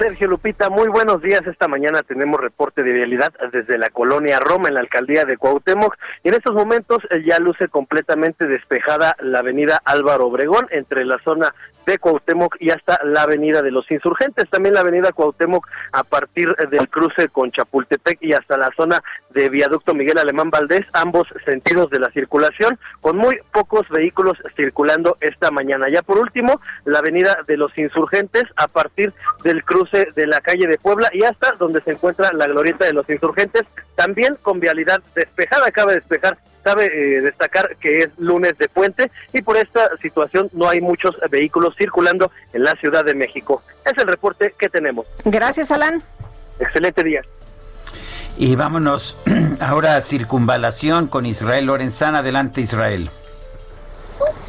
Sergio 0.00 0.28
Lupita, 0.28 0.70
muy 0.70 0.88
buenos 0.88 1.20
días. 1.20 1.46
Esta 1.46 1.68
mañana 1.68 2.02
tenemos 2.02 2.40
reporte 2.40 2.82
de 2.82 2.90
vialidad 2.90 3.34
desde 3.52 3.76
la 3.76 3.90
colonia 3.90 4.40
Roma, 4.40 4.68
en 4.68 4.74
la 4.76 4.80
alcaldía 4.80 5.26
de 5.26 5.36
Cuauhtémoc. 5.36 5.94
En 6.24 6.32
estos 6.32 6.54
momentos 6.54 7.00
eh, 7.10 7.22
ya 7.22 7.38
luce 7.38 7.68
completamente 7.68 8.46
despejada 8.46 9.14
la 9.20 9.40
avenida 9.40 9.82
Álvaro 9.84 10.28
Obregón 10.28 10.66
entre 10.70 11.04
la 11.04 11.18
zona 11.22 11.54
de 11.86 11.98
Cuauhtémoc 11.98 12.56
y 12.60 12.70
hasta 12.70 13.00
la 13.04 13.22
avenida 13.22 13.62
de 13.62 13.70
los 13.70 13.90
Insurgentes. 13.90 14.48
También 14.50 14.74
la 14.74 14.80
avenida 14.80 15.12
Cuauhtémoc 15.12 15.66
a 15.92 16.04
partir 16.04 16.54
del 16.70 16.88
cruce 16.88 17.28
con 17.28 17.50
Chapultepec 17.50 18.18
y 18.20 18.32
hasta 18.32 18.56
la 18.56 18.70
zona 18.76 19.02
de 19.30 19.48
viaducto 19.48 19.94
Miguel 19.94 20.18
Alemán 20.18 20.50
Valdés, 20.50 20.86
ambos 20.92 21.28
sentidos 21.44 21.90
de 21.90 22.00
la 22.00 22.10
circulación, 22.10 22.78
con 23.00 23.16
muy 23.16 23.38
pocos 23.52 23.88
vehículos 23.88 24.38
circulando 24.56 25.16
esta 25.20 25.50
mañana. 25.50 25.88
Ya 25.88 26.02
por 26.02 26.18
último, 26.18 26.60
la 26.84 26.98
avenida 26.98 27.38
de 27.46 27.56
los 27.56 27.76
Insurgentes 27.78 28.44
a 28.56 28.68
partir 28.68 29.12
del 29.42 29.64
cruce 29.64 30.08
de 30.14 30.26
la 30.26 30.40
calle 30.40 30.66
de 30.66 30.78
Puebla 30.78 31.08
y 31.12 31.24
hasta 31.24 31.52
donde 31.52 31.82
se 31.82 31.92
encuentra 31.92 32.32
la 32.32 32.46
glorieta 32.46 32.84
de 32.84 32.92
los 32.92 33.08
Insurgentes, 33.08 33.62
también 33.94 34.36
con 34.42 34.60
vialidad 34.60 35.02
despejada. 35.14 35.66
Acaba 35.66 35.92
de 35.92 36.00
despejar 36.00 36.38
Cabe 36.62 36.86
eh, 36.86 37.20
destacar 37.20 37.76
que 37.76 37.98
es 37.98 38.08
lunes 38.18 38.56
de 38.58 38.68
puente 38.68 39.10
y 39.32 39.42
por 39.42 39.56
esta 39.56 39.96
situación 40.00 40.48
no 40.52 40.68
hay 40.68 40.80
muchos 40.80 41.16
vehículos 41.30 41.74
circulando 41.76 42.30
en 42.52 42.64
la 42.64 42.72
Ciudad 42.76 43.04
de 43.04 43.14
México. 43.14 43.62
Es 43.84 43.96
el 43.96 44.08
reporte 44.08 44.54
que 44.58 44.68
tenemos. 44.68 45.06
Gracias, 45.24 45.70
Alan. 45.70 46.02
Excelente 46.58 47.02
día. 47.02 47.22
Y 48.36 48.56
vámonos 48.56 49.18
ahora 49.60 49.96
a 49.96 50.00
circunvalación 50.00 51.08
con 51.08 51.26
Israel 51.26 51.66
Lorenzana. 51.66 52.18
Adelante, 52.18 52.60
Israel. 52.60 53.10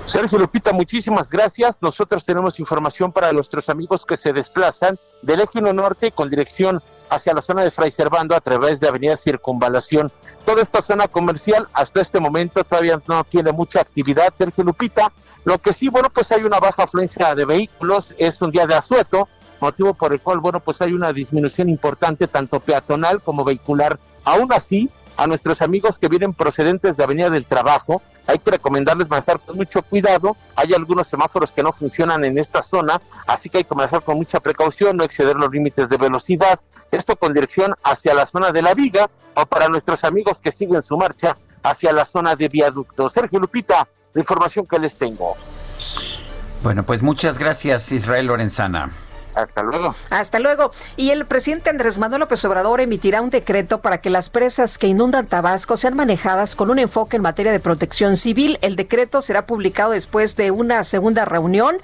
Sergio 0.06 0.40
Lupita, 0.40 0.74
muchísimas 0.74 1.30
gracias. 1.30 1.82
Nosotros 1.82 2.26
tenemos 2.26 2.60
información 2.60 3.12
para 3.12 3.32
nuestros 3.32 3.70
amigos 3.70 4.06
que 4.06 4.18
se 4.18 4.34
desplazan 4.34 5.00
del 5.22 5.42
eje 5.42 5.62
norte 5.62 6.12
con 6.12 6.30
dirección 6.30 6.82
hacia 7.12 7.34
la 7.34 7.42
zona 7.42 7.64
de 7.64 7.72
Fray 7.72 7.92
Servando 7.92 8.36
a 8.36 8.40
través 8.40 8.80
de 8.80 8.88
Avenida 8.88 9.18
Circunvalación. 9.18 10.12
Toda 10.46 10.64
esta 10.64 10.82
zona 10.82 11.08
comercial 11.08 11.68
hasta 11.74 12.02
este 12.02 12.20
momento 12.20 12.64
todavía 12.64 13.00
no 13.06 13.24
tiene 13.26 13.52
mucha 13.52 13.82
actividad, 13.82 14.34
Sergio 14.36 14.64
Lupita. 14.64 15.12
Lo 15.44 15.58
que 15.60 15.74
sí, 15.74 15.90
bueno, 15.90 16.10
pues 16.10 16.32
hay 16.32 16.44
una 16.44 16.60
baja 16.60 16.84
afluencia 16.84 17.36
de 17.36 17.46
vehículos, 17.46 18.16
es 18.18 18.42
un 18.42 18.52
día 18.52 18.66
de 18.66 18.76
asueto, 18.76 19.28
motivo 19.60 19.94
por 19.94 20.14
el 20.14 20.22
cual, 20.22 20.40
bueno, 20.40 20.62
pues 20.62 20.82
hay 20.82 20.94
una 20.94 21.12
disminución 21.12 21.68
importante 21.70 22.28
tanto 22.28 22.60
peatonal 22.60 23.22
como 23.22 23.44
vehicular. 23.44 24.00
Aún 24.24 24.54
así, 24.54 24.90
a 25.22 25.28
nuestros 25.28 25.62
amigos 25.62 26.00
que 26.00 26.08
vienen 26.08 26.34
procedentes 26.34 26.98
de 26.98 27.04
Avenida 27.04 27.30
del 27.30 27.46
Trabajo, 27.46 28.02
hay 28.26 28.40
que 28.40 28.50
recomendarles 28.50 29.08
manejar 29.08 29.40
con 29.40 29.56
mucho 29.56 29.84
cuidado. 29.84 30.36
Hay 30.56 30.74
algunos 30.74 31.08
semáforos 31.08 31.52
que 31.52 31.62
no 31.62 31.72
funcionan 31.72 32.26
en 32.26 32.40
esta 32.40 32.64
zona, 32.64 33.00
así 33.28 33.48
que 33.48 33.60
hay 33.60 33.64
que 33.64 33.76
manejar 33.76 34.02
con 34.02 34.18
mucha 34.18 34.40
precaución, 34.40 34.98
no 34.98 35.04
exceder 35.04 35.36
los 35.36 35.52
límites 35.52 35.88
de 35.90 35.98
velocidad. 35.98 36.60
Esto 36.90 37.16
con 37.16 37.36
dirección 37.36 37.76
hacia 37.84 38.16
la 38.16 38.26
zona 38.26 38.52
de 38.52 38.64
la 38.64 38.74
viga 38.74 39.12
o 39.36 39.46
para 39.46 39.68
nuestros 39.68 40.04
amigos 40.06 40.40
que 40.40 40.52
siguen 40.52 40.82
su 40.82 40.98
marcha 40.98 41.38
hacia 41.62 41.94
la 41.94 42.06
zona 42.06 42.36
de 42.36 42.48
viaducto. 42.48 43.08
Sergio 43.12 43.40
Lupita, 43.40 43.88
la 44.14 44.20
información 44.20 44.66
que 44.66 44.80
les 44.80 44.96
tengo. 44.96 45.36
Bueno, 46.64 46.84
pues 46.84 47.04
muchas 47.04 47.38
gracias 47.38 47.92
Israel 47.92 48.26
Lorenzana. 48.26 48.90
Hasta 49.36 49.64
luego. 49.64 49.96
Hasta 50.10 50.40
luego. 50.40 50.72
Y 50.98 51.12
el 51.12 51.26
presidente 51.26 51.70
Andrés 51.70 52.00
Manuel 52.00 52.22
López 52.22 52.44
Obrador 52.46 52.82
emitirá 52.82 53.22
un 53.22 53.30
decreto 53.30 53.82
para 53.82 54.00
que 54.00 54.10
las 54.10 54.30
presas 54.30 54.78
que 54.78 54.88
inundan 54.88 55.28
Tabasco 55.28 55.78
sean 55.78 55.96
manejadas 55.96 56.56
con 56.56 56.70
un 56.70 56.80
enfoque 56.80 57.18
en 57.18 57.22
materia 57.22 57.52
de 57.52 57.60
protección 57.60 58.18
civil. 58.18 58.58
El 58.62 58.76
decreto 58.76 59.22
será 59.22 59.46
publicado 59.46 59.92
después 59.92 60.36
de 60.36 60.52
una 60.52 60.84
segunda 60.84 61.26
reunión 61.26 61.78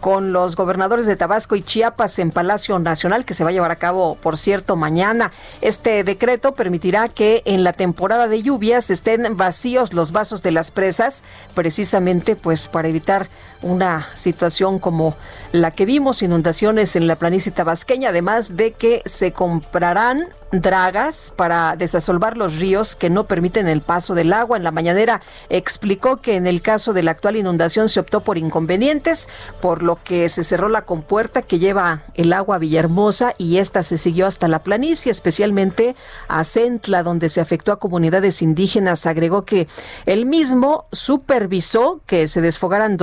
con 0.00 0.32
los 0.32 0.56
gobernadores 0.56 1.06
de 1.06 1.16
Tabasco 1.16 1.56
y 1.56 1.62
Chiapas 1.62 2.18
en 2.18 2.30
Palacio 2.30 2.78
Nacional, 2.78 3.24
que 3.24 3.34
se 3.34 3.44
va 3.44 3.50
a 3.50 3.52
llevar 3.52 3.70
a 3.70 3.76
cabo, 3.76 4.16
por 4.16 4.36
cierto, 4.36 4.76
mañana. 4.76 5.32
Este 5.60 6.04
decreto 6.04 6.54
permitirá 6.54 7.08
que 7.08 7.42
en 7.44 7.64
la 7.64 7.72
temporada 7.72 8.28
de 8.28 8.42
lluvias 8.42 8.90
estén 8.90 9.36
vacíos 9.36 9.92
los 9.92 10.12
vasos 10.12 10.42
de 10.42 10.50
las 10.52 10.70
presas, 10.70 11.22
precisamente 11.54 12.36
pues 12.36 12.68
para 12.68 12.88
evitar 12.88 13.28
una 13.62 14.08
situación 14.14 14.78
como 14.78 15.16
la 15.52 15.70
que 15.70 15.84
vimos, 15.84 16.22
inundaciones 16.22 16.96
en 16.96 17.06
la 17.06 17.16
planicie 17.16 17.52
tabasqueña, 17.52 18.08
además 18.08 18.56
de 18.56 18.72
que 18.72 19.02
se 19.04 19.32
comprarán 19.32 20.28
dragas 20.50 21.32
para 21.36 21.76
desasolvar 21.76 22.36
los 22.36 22.56
ríos 22.56 22.96
que 22.96 23.10
no 23.10 23.26
permiten 23.26 23.68
el 23.68 23.80
paso 23.80 24.14
del 24.14 24.32
agua. 24.32 24.56
En 24.56 24.64
la 24.64 24.70
mañanera 24.70 25.20
explicó 25.48 26.18
que 26.18 26.36
en 26.36 26.46
el 26.46 26.62
caso 26.62 26.92
de 26.92 27.02
la 27.02 27.12
actual 27.12 27.36
inundación 27.36 27.88
se 27.88 28.00
optó 28.00 28.20
por 28.20 28.38
inconvenientes, 28.38 29.28
por 29.60 29.82
lo 29.82 30.02
que 30.02 30.28
se 30.28 30.42
cerró 30.42 30.68
la 30.68 30.84
compuerta 30.84 31.42
que 31.42 31.58
lleva 31.58 32.02
el 32.14 32.32
agua 32.32 32.56
a 32.56 32.58
Villahermosa 32.58 33.34
y 33.38 33.58
esta 33.58 33.82
se 33.82 33.96
siguió 33.96 34.26
hasta 34.26 34.48
la 34.48 34.62
planicie, 34.62 35.10
especialmente 35.10 35.96
a 36.28 36.44
Centla, 36.44 37.02
donde 37.02 37.28
se 37.28 37.40
afectó 37.40 37.72
a 37.72 37.78
comunidades 37.78 38.42
indígenas. 38.42 39.06
Agregó 39.06 39.44
que 39.44 39.68
él 40.06 40.26
mismo 40.26 40.86
supervisó 40.92 42.00
que 42.06 42.26
se 42.26 42.40
desfogaran 42.40 42.96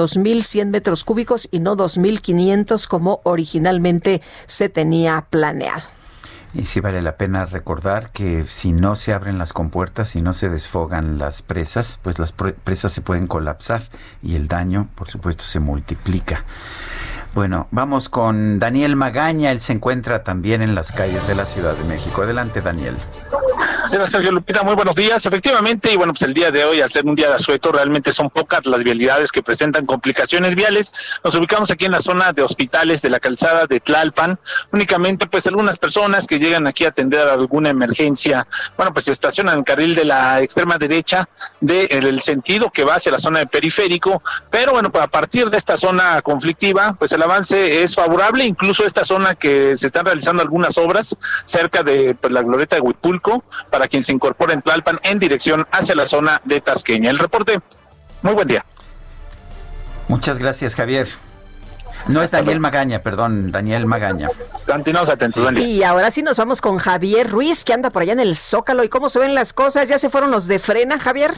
2.100 0.50 0.68
metros 0.68 1.04
cúbicos 1.04 1.48
y 1.52 1.60
no 1.60 1.76
2.500 1.78 2.88
como 2.88 3.22
originalmente 3.24 4.22
se 4.46 4.70
tenía 4.70 5.26
planeado. 5.30 5.84
Y 6.54 6.66
sí 6.66 6.80
vale 6.80 7.04
la 7.04 7.16
pena 7.16 7.46
recordar 7.46 8.12
que 8.12 8.46
si 8.48 8.72
no 8.72 8.96
se 8.96 9.14
abren 9.14 9.38
las 9.38 9.54
compuertas, 9.54 10.10
si 10.10 10.22
no 10.22 10.34
se 10.34 10.50
desfogan 10.50 11.20
las 11.20 11.44
presas, 11.44 12.00
pues 12.02 12.18
las 12.18 12.32
presas 12.32 12.92
se 12.92 13.02
pueden 13.02 13.28
colapsar 13.28 13.84
y 14.24 14.36
el 14.36 14.48
daño, 14.48 14.90
por 14.96 15.08
supuesto, 15.08 15.44
se 15.44 15.60
multiplica. 15.60 16.46
Bueno, 17.36 17.68
vamos 17.70 18.10
con 18.10 18.58
Daniel 18.58 18.96
Magaña. 18.96 19.52
Él 19.52 19.60
se 19.60 19.74
encuentra 19.74 20.24
también 20.24 20.64
en 20.64 20.74
las 20.74 20.92
calles 20.92 21.28
de 21.28 21.36
la 21.36 21.46
Ciudad 21.46 21.76
de 21.76 21.84
México. 21.84 22.24
Adelante, 22.24 22.62
Daniel. 22.62 22.96
Señor 23.90 24.07
Sergio 24.07 24.32
Lupita, 24.32 24.61
muy 24.61 24.76
buenos 24.76 24.94
días. 24.94 25.26
Efectivamente, 25.26 25.91
y 25.91 25.98
bueno, 25.98 26.14
pues 26.14 26.22
el 26.22 26.36
día 26.36 26.52
de 26.52 26.64
hoy, 26.64 26.80
al 26.80 26.91
ser 26.91 27.07
un 27.07 27.16
día 27.16 27.30
de 27.30 27.34
asueto, 27.34 27.72
realmente 27.72 28.14
son 28.14 28.30
pocas 28.30 28.68
las 28.68 28.84
vialidades 28.84 29.32
que 29.32 29.41
presentan 29.41 29.88
complicaciones 29.88 30.53
viales. 30.53 30.91
Nos 31.24 31.34
ubicamos 31.34 31.72
aquí 31.72 31.86
en 31.86 31.94
la 31.94 31.99
zona 31.99 32.32
de 32.32 32.44
hospitales 32.44 33.02
de 33.02 33.10
la 33.10 33.20
calzada 33.20 33.66
de 33.66 33.80
Tlalpan. 33.80 34.40
Únicamente, 34.72 35.26
pues 35.26 35.48
algunas 35.48 35.80
personas 35.80 36.28
que 36.28 36.38
llegan 36.38 36.68
aquí 36.68 36.86
a 36.86 36.90
atender 36.90 37.28
alguna 37.28 37.72
emergencia, 37.72 38.45
bueno, 38.78 38.94
pues 38.94 39.06
se 39.06 39.11
estacionan 39.11 39.53
en 39.53 39.60
el 39.61 39.66
carril 39.66 39.95
de 39.95 40.06
la 40.06 40.40
extrema 40.40 40.78
derecha 40.78 41.28
del 41.60 42.22
sentido 42.22 42.70
que 42.70 42.84
va 42.84 42.95
hacia 42.95 43.11
la 43.11 43.18
zona 43.18 43.40
de 43.40 43.48
periférico. 43.48 44.22
Pero 44.52 44.74
bueno, 44.74 44.91
pues 44.91 45.03
a 45.03 45.07
partir 45.07 45.49
de 45.49 45.57
esta 45.57 45.78
zona 45.78 46.22
conflictiva, 46.22 46.94
pues 46.94 47.11
el 47.14 47.24
avance 47.24 47.82
es 47.82 47.95
favorable, 47.95 48.45
incluso 48.45 48.86
esta 48.86 49.03
zona 49.03 49.34
que 49.34 49.76
se 49.76 49.88
están 49.88 50.06
realizando 50.06 50.44
algunas 50.44 50.78
obras 50.78 51.18
cerca 51.45 51.82
de 51.82 52.14
pues, 52.14 52.32
la 52.32 52.44
glorieta 52.44 52.76
de 52.76 52.84
Huipulco, 52.84 53.44
para 53.79 53.79
quien 53.88 54.04
se 54.04 54.12
incorpora 54.12 54.54
en 54.54 54.62
Tlalpan 54.62 55.00
en 55.04 55.20
dirección 55.20 55.68
hacia 55.72 55.96
la 55.96 56.06
zona 56.06 56.42
de 56.46 56.62
Tasqueña. 56.62 57.10
El 57.10 57.20
reporte, 57.20 57.60
muy 58.22 58.34
buen 58.34 58.48
día. 58.48 58.66
Muchas 60.08 60.40
gracias, 60.40 60.76
Javier. 60.76 61.08
No 62.08 62.24
es 62.24 62.32
Daniel 62.32 62.60
Magaña, 62.60 63.04
perdón, 63.04 63.52
Daniel 63.52 63.86
Magaña. 63.86 64.30
Continuamos 64.66 65.10
atentos, 65.10 65.44
Daniel. 65.44 65.68
Y 65.68 65.84
ahora 65.84 66.10
sí 66.12 66.24
nos 66.24 66.38
vamos 66.38 66.62
con 66.62 66.78
Javier 66.78 67.30
Ruiz, 67.30 67.64
que 67.66 67.74
anda 67.74 67.90
por 67.90 68.02
allá 68.02 68.14
en 68.14 68.20
el 68.20 68.36
Zócalo. 68.36 68.84
¿Y 68.84 68.90
cómo 68.90 69.10
se 69.10 69.20
ven 69.20 69.36
las 69.36 69.54
cosas? 69.54 69.90
¿Ya 69.90 69.98
se 69.98 70.10
fueron 70.10 70.32
los 70.32 70.48
de 70.48 70.60
frena, 70.60 70.98
Javier? 71.00 71.34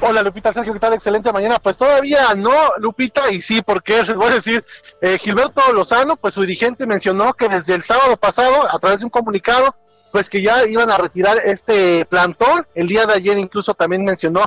Hola 0.00 0.22
Lupita, 0.22 0.52
Sergio, 0.52 0.72
¿qué 0.72 0.80
tal? 0.80 0.94
Excelente 0.94 1.32
mañana. 1.32 1.58
Pues 1.58 1.76
todavía 1.76 2.34
no, 2.36 2.52
Lupita, 2.78 3.30
y 3.30 3.40
sí, 3.40 3.62
porque 3.62 3.98
les 4.06 4.14
voy 4.14 4.28
a 4.28 4.34
decir, 4.34 4.64
eh, 5.00 5.18
Gilberto 5.18 5.60
Lozano, 5.72 6.16
pues 6.16 6.34
su 6.34 6.40
dirigente 6.40 6.86
mencionó 6.86 7.32
que 7.34 7.48
desde 7.48 7.74
el 7.74 7.82
sábado 7.82 8.16
pasado, 8.16 8.72
a 8.72 8.78
través 8.78 9.00
de 9.00 9.06
un 9.06 9.10
comunicado, 9.10 9.74
pues 10.12 10.28
que 10.28 10.42
ya 10.42 10.64
iban 10.66 10.90
a 10.90 10.98
retirar 10.98 11.38
este 11.44 12.04
plantón. 12.04 12.66
El 12.74 12.86
día 12.86 13.06
de 13.06 13.14
ayer 13.14 13.38
incluso 13.38 13.74
también 13.74 14.04
mencionó 14.04 14.42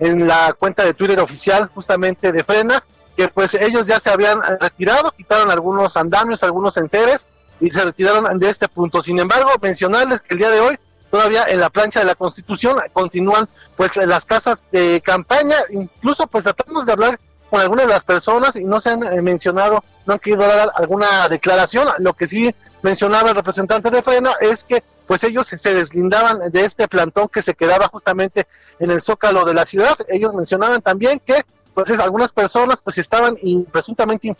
en 0.00 0.26
la 0.26 0.54
cuenta 0.58 0.82
de 0.84 0.94
Twitter 0.94 1.20
oficial 1.20 1.70
justamente 1.74 2.32
de 2.32 2.42
Frena, 2.42 2.82
que 3.16 3.28
pues 3.28 3.54
ellos 3.54 3.86
ya 3.86 4.00
se 4.00 4.10
habían 4.10 4.40
retirado, 4.58 5.12
quitaron 5.12 5.50
algunos 5.50 5.96
andamios, 5.98 6.42
algunos 6.42 6.76
enseres 6.78 7.26
y 7.60 7.70
se 7.70 7.84
retiraron 7.84 8.38
de 8.38 8.48
este 8.48 8.66
punto. 8.66 9.02
Sin 9.02 9.18
embargo, 9.18 9.50
mencionarles 9.60 10.22
que 10.22 10.34
el 10.34 10.38
día 10.38 10.50
de 10.50 10.60
hoy 10.60 10.78
todavía 11.10 11.44
en 11.48 11.60
la 11.60 11.68
plancha 11.68 12.00
de 12.00 12.06
la 12.06 12.14
Constitución 12.14 12.80
continúan 12.94 13.46
pues 13.76 13.96
las 13.96 14.24
casas 14.24 14.64
de 14.72 15.02
campaña, 15.04 15.56
incluso 15.68 16.26
pues 16.28 16.44
tratamos 16.44 16.86
de 16.86 16.92
hablar 16.92 17.20
con 17.50 17.60
algunas 17.60 17.86
de 17.86 17.92
las 17.92 18.04
personas 18.04 18.56
y 18.56 18.64
no 18.64 18.80
se 18.80 18.90
han 18.90 19.02
eh, 19.02 19.20
mencionado, 19.20 19.84
no 20.06 20.14
han 20.14 20.18
querido 20.20 20.46
dar 20.46 20.72
alguna 20.76 21.28
declaración. 21.28 21.88
Lo 21.98 22.14
que 22.14 22.26
sí 22.26 22.54
mencionaba 22.80 23.30
el 23.30 23.34
representante 23.34 23.90
de 23.90 24.02
Frena 24.02 24.34
es 24.40 24.64
que 24.64 24.82
pues 25.10 25.24
ellos 25.24 25.48
se 25.48 25.74
deslindaban 25.74 26.52
de 26.52 26.64
este 26.64 26.86
plantón 26.86 27.26
que 27.26 27.42
se 27.42 27.54
quedaba 27.54 27.88
justamente 27.88 28.46
en 28.78 28.92
el 28.92 29.00
zócalo 29.00 29.44
de 29.44 29.54
la 29.54 29.66
ciudad. 29.66 29.98
Ellos 30.06 30.32
mencionaban 30.32 30.82
también 30.82 31.18
que 31.18 31.44
pues 31.74 31.90
algunas 31.98 32.32
personas 32.32 32.80
pues 32.80 32.96
estaban 32.98 33.36
presuntamente 33.72 34.32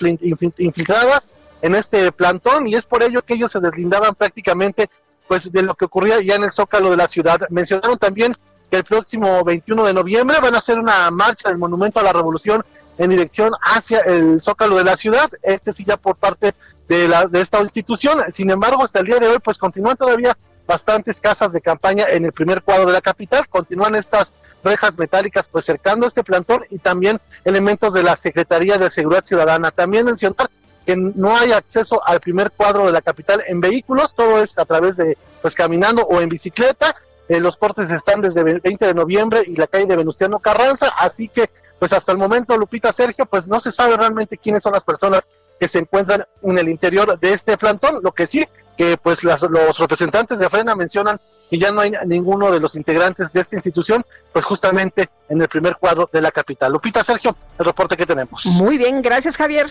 infiltradas 0.58 1.28
en 1.60 1.74
este 1.74 2.12
plantón 2.12 2.68
y 2.68 2.76
es 2.76 2.86
por 2.86 3.02
ello 3.02 3.22
que 3.22 3.34
ellos 3.34 3.50
se 3.50 3.58
deslindaban 3.58 4.14
prácticamente 4.14 4.88
pues 5.26 5.50
de 5.50 5.62
lo 5.62 5.74
que 5.74 5.86
ocurría 5.86 6.20
ya 6.20 6.36
en 6.36 6.44
el 6.44 6.52
zócalo 6.52 6.88
de 6.88 6.98
la 6.98 7.08
ciudad. 7.08 7.40
Mencionaron 7.48 7.98
también 7.98 8.36
que 8.70 8.76
el 8.76 8.84
próximo 8.84 9.42
21 9.42 9.86
de 9.86 9.92
noviembre 9.92 10.38
van 10.40 10.54
a 10.54 10.58
hacer 10.58 10.78
una 10.78 11.10
marcha 11.10 11.48
del 11.48 11.58
Monumento 11.58 11.98
a 11.98 12.04
la 12.04 12.12
Revolución 12.12 12.64
en 12.96 13.10
dirección 13.10 13.50
hacia 13.60 13.98
el 14.02 14.40
zócalo 14.40 14.76
de 14.76 14.84
la 14.84 14.96
ciudad, 14.96 15.32
este 15.42 15.72
sí 15.72 15.84
ya 15.84 15.96
por 15.96 16.14
parte 16.14 16.54
de, 16.86 17.08
la, 17.08 17.26
de 17.26 17.40
esta 17.40 17.60
institución. 17.60 18.20
Sin 18.32 18.50
embargo, 18.50 18.84
hasta 18.84 19.00
el 19.00 19.06
día 19.06 19.18
de 19.18 19.26
hoy, 19.26 19.38
pues 19.42 19.58
continúan 19.58 19.96
todavía 19.96 20.36
bastantes 20.70 21.20
casas 21.20 21.52
de 21.52 21.60
campaña 21.60 22.06
en 22.08 22.24
el 22.24 22.32
primer 22.32 22.62
cuadro 22.62 22.86
de 22.86 22.92
la 22.92 23.00
capital, 23.00 23.48
continúan 23.48 23.96
estas 23.96 24.32
rejas 24.62 24.96
metálicas 24.96 25.48
pues 25.48 25.64
cercando 25.64 26.06
este 26.06 26.22
plantón 26.22 26.64
y 26.70 26.78
también 26.78 27.20
elementos 27.44 27.92
de 27.92 28.04
la 28.04 28.16
Secretaría 28.16 28.78
de 28.78 28.88
Seguridad 28.88 29.24
Ciudadana. 29.24 29.72
También 29.72 30.04
mencionar 30.04 30.48
que 30.86 30.94
no 30.96 31.36
hay 31.36 31.50
acceso 31.50 32.00
al 32.06 32.20
primer 32.20 32.52
cuadro 32.52 32.86
de 32.86 32.92
la 32.92 33.02
capital 33.02 33.42
en 33.48 33.60
vehículos, 33.60 34.14
todo 34.14 34.40
es 34.40 34.58
a 34.58 34.64
través 34.64 34.96
de 34.96 35.18
pues 35.42 35.56
caminando 35.56 36.02
o 36.02 36.20
en 36.20 36.28
bicicleta. 36.28 36.94
Eh, 37.28 37.40
los 37.40 37.56
cortes 37.56 37.90
están 37.90 38.20
desde 38.20 38.42
el 38.42 38.60
20 38.60 38.86
de 38.86 38.94
noviembre 38.94 39.42
y 39.44 39.56
la 39.56 39.66
calle 39.66 39.86
de 39.86 39.96
Venustiano 39.96 40.38
Carranza, 40.38 40.94
así 40.96 41.26
que 41.26 41.50
pues 41.80 41.92
hasta 41.92 42.12
el 42.12 42.18
momento 42.18 42.56
Lupita 42.56 42.92
Sergio 42.92 43.26
pues 43.26 43.48
no 43.48 43.58
se 43.58 43.72
sabe 43.72 43.96
realmente 43.96 44.38
quiénes 44.38 44.62
son 44.62 44.74
las 44.74 44.84
personas 44.84 45.26
que 45.58 45.66
se 45.66 45.80
encuentran 45.80 46.24
en 46.42 46.58
el 46.58 46.68
interior 46.68 47.18
de 47.18 47.32
este 47.32 47.58
plantón, 47.58 48.00
lo 48.04 48.12
que 48.12 48.28
sí 48.28 48.46
que 48.80 48.96
pues 48.96 49.22
los 49.24 49.78
representantes 49.78 50.38
de 50.38 50.48
Frena 50.48 50.74
mencionan 50.74 51.20
que 51.50 51.58
ya 51.58 51.70
no 51.70 51.82
hay 51.82 51.92
ninguno 52.06 52.50
de 52.50 52.60
los 52.60 52.76
integrantes 52.76 53.30
de 53.30 53.42
esta 53.42 53.54
institución, 53.54 54.06
pues 54.32 54.42
justamente 54.42 55.10
en 55.28 55.42
el 55.42 55.48
primer 55.48 55.76
cuadro 55.76 56.08
de 56.10 56.22
la 56.22 56.30
capital. 56.30 56.72
Lupita, 56.72 57.04
Sergio, 57.04 57.36
el 57.58 57.66
reporte 57.66 57.94
que 57.94 58.06
tenemos. 58.06 58.46
Muy 58.46 58.78
bien, 58.78 59.02
gracias 59.02 59.36
Javier. 59.36 59.66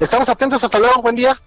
Estamos 0.00 0.28
atentos, 0.28 0.64
hasta 0.64 0.76
luego, 0.80 1.00
buen 1.00 1.14
día. 1.14 1.38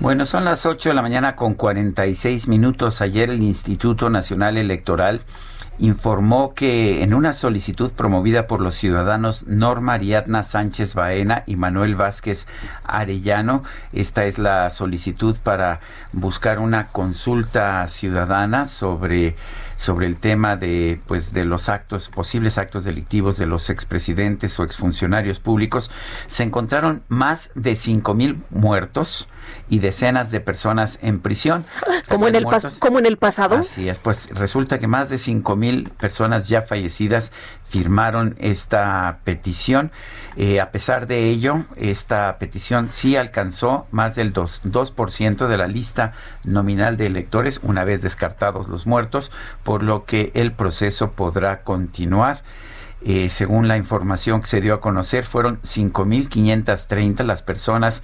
Bueno, 0.00 0.26
son 0.26 0.44
las 0.44 0.66
8 0.66 0.88
de 0.88 0.94
la 0.94 1.02
mañana 1.02 1.36
con 1.36 1.54
46 1.54 2.48
minutos. 2.48 3.00
Ayer 3.00 3.30
el 3.30 3.42
Instituto 3.42 4.10
Nacional 4.10 4.56
Electoral 4.56 5.20
informó 5.78 6.52
que 6.52 7.02
en 7.02 7.14
una 7.14 7.32
solicitud 7.32 7.92
promovida 7.92 8.48
por 8.48 8.60
los 8.60 8.74
ciudadanos 8.74 9.46
Norma 9.46 9.94
Ariadna 9.94 10.42
Sánchez 10.42 10.94
Baena 10.94 11.44
y 11.46 11.54
Manuel 11.54 11.94
Vázquez 11.94 12.46
Arellano, 12.84 13.62
esta 13.92 14.24
es 14.26 14.38
la 14.38 14.68
solicitud 14.70 15.36
para 15.42 15.80
buscar 16.12 16.58
una 16.58 16.88
consulta 16.88 17.86
ciudadana 17.86 18.66
sobre 18.66 19.36
sobre 19.76 20.06
el 20.06 20.16
tema 20.16 20.56
de 20.56 21.00
pues 21.06 21.32
de 21.32 21.44
los 21.44 21.68
actos 21.68 22.08
posibles 22.08 22.58
actos 22.58 22.84
delictivos 22.84 23.36
de 23.38 23.46
los 23.46 23.70
expresidentes 23.70 24.58
o 24.60 24.64
exfuncionarios 24.64 25.40
públicos 25.40 25.90
se 26.28 26.44
encontraron 26.44 27.02
más 27.08 27.50
de 27.56 27.74
cinco 27.74 28.14
mil 28.14 28.42
muertos 28.50 29.28
y 29.68 29.78
decenas 29.78 30.30
de 30.30 30.40
personas 30.40 30.98
en 31.02 31.20
prisión. 31.20 31.64
Como 32.08 32.28
en, 32.28 32.36
el 32.36 32.46
como 32.78 32.98
en 32.98 33.06
el 33.06 33.16
pasado. 33.16 33.56
Así 33.56 33.88
es, 33.88 33.98
pues 33.98 34.28
resulta 34.30 34.78
que 34.78 34.86
más 34.86 35.08
de 35.08 35.18
cinco 35.18 35.56
mil 35.56 35.90
personas 35.90 36.48
ya 36.48 36.62
fallecidas 36.62 37.32
firmaron 37.66 38.36
esta 38.38 39.18
petición. 39.24 39.90
Eh, 40.36 40.60
a 40.60 40.70
pesar 40.70 41.06
de 41.06 41.28
ello, 41.30 41.64
esta 41.76 42.38
petición 42.38 42.88
sí 42.90 43.16
alcanzó 43.16 43.86
más 43.90 44.14
del 44.14 44.32
2%, 44.32 44.60
2 44.64 45.50
de 45.50 45.56
la 45.56 45.66
lista 45.66 46.12
nominal 46.44 46.96
de 46.96 47.06
electores, 47.06 47.60
una 47.62 47.84
vez 47.84 48.02
descartados 48.02 48.68
los 48.68 48.86
muertos, 48.86 49.32
por 49.62 49.82
lo 49.82 50.04
que 50.04 50.30
el 50.34 50.52
proceso 50.52 51.12
podrá 51.12 51.62
continuar. 51.62 52.42
Eh, 53.06 53.28
según 53.28 53.68
la 53.68 53.76
información 53.76 54.40
que 54.40 54.46
se 54.46 54.62
dio 54.62 54.72
a 54.72 54.80
conocer, 54.80 55.24
fueron 55.24 55.60
5.530 55.60 57.22
las 57.22 57.42
personas 57.42 58.02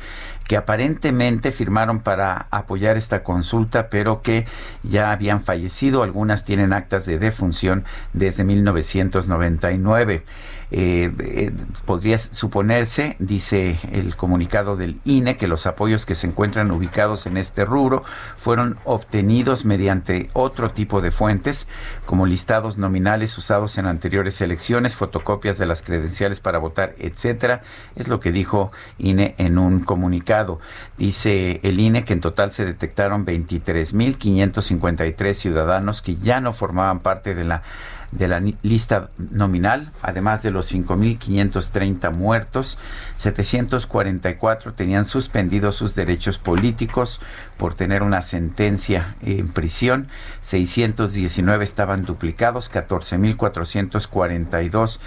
que 0.50 0.56
aparentemente 0.56 1.52
firmaron 1.52 2.00
para 2.00 2.48
apoyar 2.50 2.96
esta 2.96 3.22
consulta, 3.22 3.88
pero 3.88 4.20
que 4.20 4.46
ya 4.82 5.12
habían 5.12 5.38
fallecido. 5.38 6.02
Algunas 6.02 6.44
tienen 6.44 6.72
actas 6.72 7.06
de 7.06 7.20
defunción 7.20 7.84
desde 8.14 8.42
1999. 8.42 10.24
Eh, 10.72 11.12
eh, 11.18 11.52
podría 11.84 12.16
suponerse, 12.18 13.16
dice 13.18 13.76
el 13.90 14.14
comunicado 14.14 14.76
del 14.76 15.00
INE, 15.04 15.36
que 15.36 15.48
los 15.48 15.66
apoyos 15.66 16.06
que 16.06 16.14
se 16.14 16.28
encuentran 16.28 16.70
ubicados 16.70 17.26
en 17.26 17.36
este 17.36 17.64
rubro 17.64 18.04
fueron 18.36 18.78
obtenidos 18.84 19.64
mediante 19.64 20.28
otro 20.32 20.70
tipo 20.70 21.00
de 21.00 21.10
fuentes, 21.10 21.66
como 22.06 22.26
listados 22.26 22.78
nominales 22.78 23.36
usados 23.36 23.78
en 23.78 23.86
anteriores 23.86 24.40
elecciones, 24.40 24.94
fotocopias 24.94 25.58
de 25.58 25.66
las 25.66 25.82
credenciales 25.82 26.40
para 26.40 26.58
votar, 26.58 26.94
etcétera. 26.98 27.62
Es 27.96 28.06
lo 28.08 28.20
que 28.20 28.30
dijo 28.32 28.70
INE 28.98 29.34
en 29.38 29.58
un 29.58 29.80
comunicado. 29.80 30.60
Dice 30.98 31.58
el 31.62 31.80
INE 31.80 32.04
que 32.04 32.12
en 32.12 32.20
total 32.20 32.52
se 32.52 32.64
detectaron 32.64 33.26
23.553 33.26 35.32
ciudadanos 35.32 36.02
que 36.02 36.14
ya 36.16 36.40
no 36.40 36.52
formaban 36.52 37.00
parte 37.00 37.34
de 37.34 37.44
la 37.44 37.62
de 38.12 38.28
la 38.28 38.40
lista 38.62 39.10
nominal, 39.18 39.92
además 40.02 40.42
de 40.42 40.50
los 40.50 40.74
5.530 40.74 42.12
muertos, 42.12 42.76
744 43.16 44.74
tenían 44.74 45.04
suspendidos 45.04 45.76
sus 45.76 45.94
derechos 45.94 46.38
políticos 46.38 47.20
por 47.56 47.74
tener 47.74 48.02
una 48.02 48.22
sentencia 48.22 49.14
en 49.22 49.52
prisión, 49.52 50.08
619 50.40 51.62
estaban 51.62 52.04
duplicados, 52.04 52.72
14.442 52.72 54.98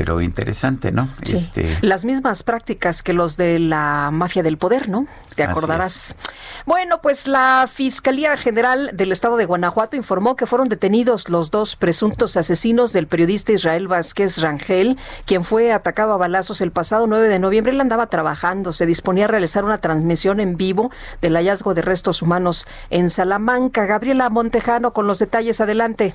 pero 0.00 0.22
interesante, 0.22 0.92
¿no? 0.92 1.10
Este... 1.20 1.76
Las 1.82 2.06
mismas 2.06 2.42
prácticas 2.42 3.02
que 3.02 3.12
los 3.12 3.36
de 3.36 3.58
la 3.58 4.08
mafia 4.10 4.42
del 4.42 4.56
poder, 4.56 4.88
¿no? 4.88 5.06
Te 5.34 5.42
acordarás. 5.42 6.16
Bueno, 6.64 7.02
pues 7.02 7.26
la 7.26 7.68
Fiscalía 7.70 8.34
General 8.38 8.92
del 8.94 9.12
Estado 9.12 9.36
de 9.36 9.44
Guanajuato 9.44 9.96
informó 9.96 10.36
que 10.36 10.46
fueron 10.46 10.70
detenidos 10.70 11.28
los 11.28 11.50
dos 11.50 11.76
presuntos 11.76 12.38
asesinos 12.38 12.94
del 12.94 13.08
periodista 13.08 13.52
Israel 13.52 13.88
Vázquez 13.88 14.38
Rangel, 14.38 14.96
quien 15.26 15.44
fue 15.44 15.70
atacado 15.70 16.14
a 16.14 16.16
balazos 16.16 16.62
el 16.62 16.72
pasado 16.72 17.06
9 17.06 17.28
de 17.28 17.38
noviembre. 17.38 17.74
Él 17.74 17.80
andaba 17.82 18.06
trabajando, 18.06 18.72
se 18.72 18.86
disponía 18.86 19.26
a 19.26 19.28
realizar 19.28 19.66
una 19.66 19.82
transmisión 19.82 20.40
en 20.40 20.56
vivo 20.56 20.90
del 21.20 21.34
hallazgo 21.36 21.74
de 21.74 21.82
restos 21.82 22.22
humanos 22.22 22.66
en 22.88 23.10
Salamanca. 23.10 23.84
Gabriela 23.84 24.30
Montejano 24.30 24.94
con 24.94 25.06
los 25.06 25.18
detalles. 25.18 25.60
Adelante. 25.60 26.14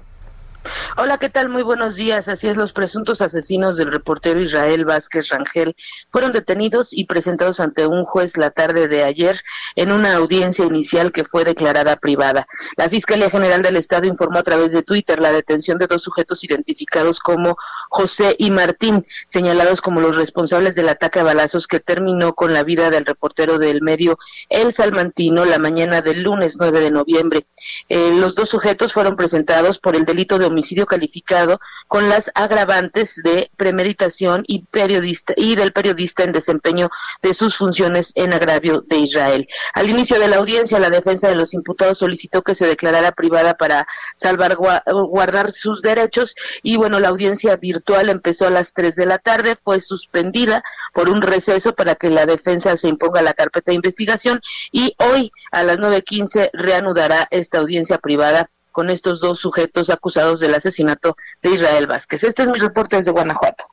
Hola, 0.98 1.18
¿qué 1.18 1.30
tal? 1.30 1.50
Muy 1.50 1.64
buenos 1.64 1.96
días. 1.96 2.28
Así 2.28 2.48
es, 2.48 2.58
los 2.58 2.74
presuntos 2.74 3.22
asesinos 3.22 3.78
del 3.78 3.92
reportero 3.92 4.40
Israel 4.40 4.86
Vázquez 4.86 5.30
Rangel 5.30 5.76
fueron 6.10 6.32
detenidos 6.32 6.94
y 6.94 7.06
presentados 7.06 7.60
ante 7.60 7.86
un 7.86 8.06
juez 8.06 8.38
la 8.38 8.52
tarde 8.52 8.88
de 8.88 9.04
ayer 9.04 9.40
en 9.76 9.92
una 9.92 10.16
audiencia 10.16 10.66
inicial 10.66 11.12
que 11.12 11.26
fue 11.26 11.44
declarada 11.44 11.98
privada. 11.98 12.48
La 12.78 12.90
Fiscalía 12.90 13.30
General 13.30 13.62
del 13.62 13.76
Estado 13.76 14.08
informó 14.08 14.40
a 14.40 14.44
través 14.44 14.72
de 14.72 14.84
Twitter 14.84 15.20
la 15.20 15.32
detención 15.32 15.78
de 15.78 15.88
dos 15.88 16.02
sujetos 16.02 16.44
identificados 16.44 17.20
como 17.20 17.58
José 17.90 18.36
y 18.38 18.52
Martín, 18.52 19.06
señalados 19.28 19.82
como 19.82 20.02
los 20.02 20.16
responsables 20.16 20.76
del 20.76 20.90
ataque 20.90 21.20
a 21.20 21.24
balazos 21.24 21.68
que 21.68 21.80
terminó 21.80 22.34
con 22.34 22.54
la 22.54 22.64
vida 22.64 22.90
del 22.90 23.06
reportero 23.06 23.60
del 23.60 23.82
medio 23.82 24.18
El 24.50 24.74
Salmantino 24.74 25.46
la 25.46 25.60
mañana 25.60 26.02
del 26.02 26.24
lunes 26.24 26.58
9 26.60 26.80
de 26.80 26.92
noviembre. 26.92 27.46
Eh, 27.90 28.14
los 28.18 28.36
dos 28.36 28.50
sujetos 28.50 28.94
fueron 28.94 29.16
presentados 29.16 29.80
por 29.80 29.96
el 29.96 30.06
delito 30.06 30.40
de 30.40 30.46
homicidio 30.56 30.86
calificado 30.86 31.60
con 31.88 32.08
las 32.08 32.32
agravantes 32.34 33.22
de 33.24 33.52
premeditación 33.58 34.44
y 34.48 34.64
periodista 34.64 35.34
y 35.36 35.56
del 35.56 35.74
periodista 35.74 36.24
en 36.24 36.32
desempeño 36.32 36.90
de 37.22 37.34
sus 37.34 37.58
funciones 37.58 38.14
en 38.16 38.34
agravio 38.34 38.82
de 38.82 38.98
Israel. 38.98 39.48
Al 39.74 39.90
inicio 39.90 40.18
de 40.18 40.30
la 40.30 40.38
audiencia, 40.38 40.80
la 40.80 40.90
defensa 40.90 41.28
de 41.28 41.36
los 41.36 41.54
imputados 41.54 41.98
solicitó 41.98 42.42
que 42.42 42.56
se 42.56 42.66
declarara 42.66 43.12
privada 43.12 43.56
para 43.56 43.86
salvaguardar 44.16 45.52
sus 45.52 45.82
derechos 45.82 46.36
y 46.64 46.78
bueno, 46.78 47.00
la 47.00 47.10
audiencia 47.10 47.56
virtual 47.58 48.10
empezó 48.10 48.48
a 48.48 48.52
las 48.52 48.74
3 48.74 48.96
de 48.96 49.06
la 49.06 49.18
tarde, 49.18 49.58
fue 49.62 49.82
suspendida 49.82 50.64
por 50.94 51.10
un 51.10 51.22
receso 51.22 51.76
para 51.76 51.96
que 51.96 52.10
la 52.10 52.26
defensa 52.26 52.78
se 52.78 52.88
imponga 52.88 53.22
la 53.22 53.34
carpeta 53.34 53.72
de 53.72 53.76
investigación 53.76 54.40
y 54.72 54.96
hoy 55.00 55.32
a 55.52 55.64
las 55.64 55.78
9.15 55.80 56.50
reanudará 56.54 57.28
esta 57.30 57.58
audiencia 57.60 57.98
privada 57.98 58.50
con 58.76 58.90
estos 58.90 59.22
dos 59.22 59.40
sujetos 59.40 59.90
acusados 59.90 60.42
del 60.42 60.54
asesinato 60.54 61.16
de 61.42 61.52
Israel 61.52 61.88
Vázquez. 61.88 62.26
Este 62.26 62.42
es 62.42 62.50
mi 62.50 62.60
reporte 62.60 62.98
desde 62.98 63.10
Guanajuato. 63.10 63.64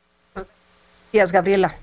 Gracias, 1.13 1.33
Gabriela. 1.33 1.75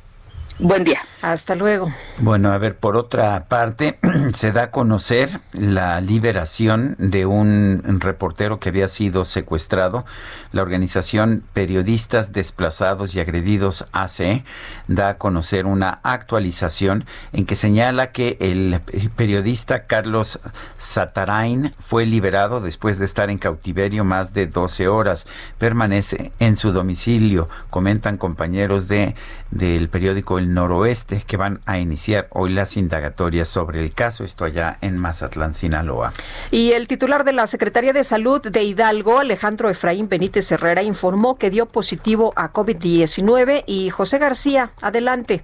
Buen 0.59 0.83
día. 0.83 0.99
Hasta 1.21 1.55
luego. 1.55 1.91
Bueno, 2.17 2.51
a 2.51 2.57
ver, 2.57 2.77
por 2.77 2.95
otra 2.95 3.45
parte, 3.49 3.97
se 4.33 4.53
da 4.53 4.63
a 4.63 4.71
conocer 4.71 5.41
la 5.51 5.99
liberación 5.99 6.95
de 6.97 7.25
un 7.25 7.81
reportero 7.99 8.59
que 8.59 8.69
había 8.69 8.87
sido 8.87 9.25
secuestrado. 9.25 10.05
La 10.53 10.61
organización 10.61 11.43
Periodistas 11.53 12.31
Desplazados 12.31 13.15
y 13.15 13.19
Agredidos 13.19 13.87
AC 13.91 14.43
da 14.87 15.09
a 15.09 15.17
conocer 15.17 15.65
una 15.65 15.99
actualización 16.03 17.05
en 17.33 17.45
que 17.45 17.55
señala 17.55 18.11
que 18.11 18.37
el 18.39 18.79
periodista 19.15 19.87
Carlos 19.87 20.39
Satarain 20.77 21.71
fue 21.79 22.05
liberado 22.05 22.61
después 22.61 22.97
de 22.97 23.05
estar 23.05 23.29
en 23.29 23.39
cautiverio 23.39 24.05
más 24.05 24.33
de 24.33 24.47
12 24.47 24.87
horas. 24.87 25.27
Permanece 25.57 26.31
en 26.39 26.55
su 26.55 26.71
domicilio, 26.71 27.49
comentan 27.69 28.17
compañeros 28.17 28.87
de 28.87 29.15
del 29.51 29.89
periódico 29.89 30.37
El 30.37 30.48
Noroeste 30.53 31.23
que 31.25 31.37
van 31.37 31.61
a 31.65 31.79
iniciar 31.79 32.27
hoy 32.31 32.51
las 32.51 32.77
indagatorias 32.77 33.47
sobre 33.47 33.81
el 33.81 33.93
caso, 33.93 34.23
esto 34.23 34.45
allá 34.45 34.77
en 34.81 34.97
Mazatlán, 34.97 35.53
Sinaloa. 35.53 36.13
Y 36.51 36.71
el 36.71 36.87
titular 36.87 37.23
de 37.23 37.33
la 37.33 37.47
Secretaría 37.47 37.93
de 37.93 38.03
Salud 38.03 38.41
de 38.41 38.63
Hidalgo, 38.63 39.19
Alejandro 39.19 39.69
Efraín 39.69 40.09
Benítez 40.09 40.51
Herrera, 40.51 40.83
informó 40.83 41.37
que 41.37 41.49
dio 41.49 41.67
positivo 41.67 42.33
a 42.35 42.51
COVID-19 42.51 43.63
y 43.65 43.89
José 43.89 44.17
García, 44.17 44.71
adelante. 44.81 45.43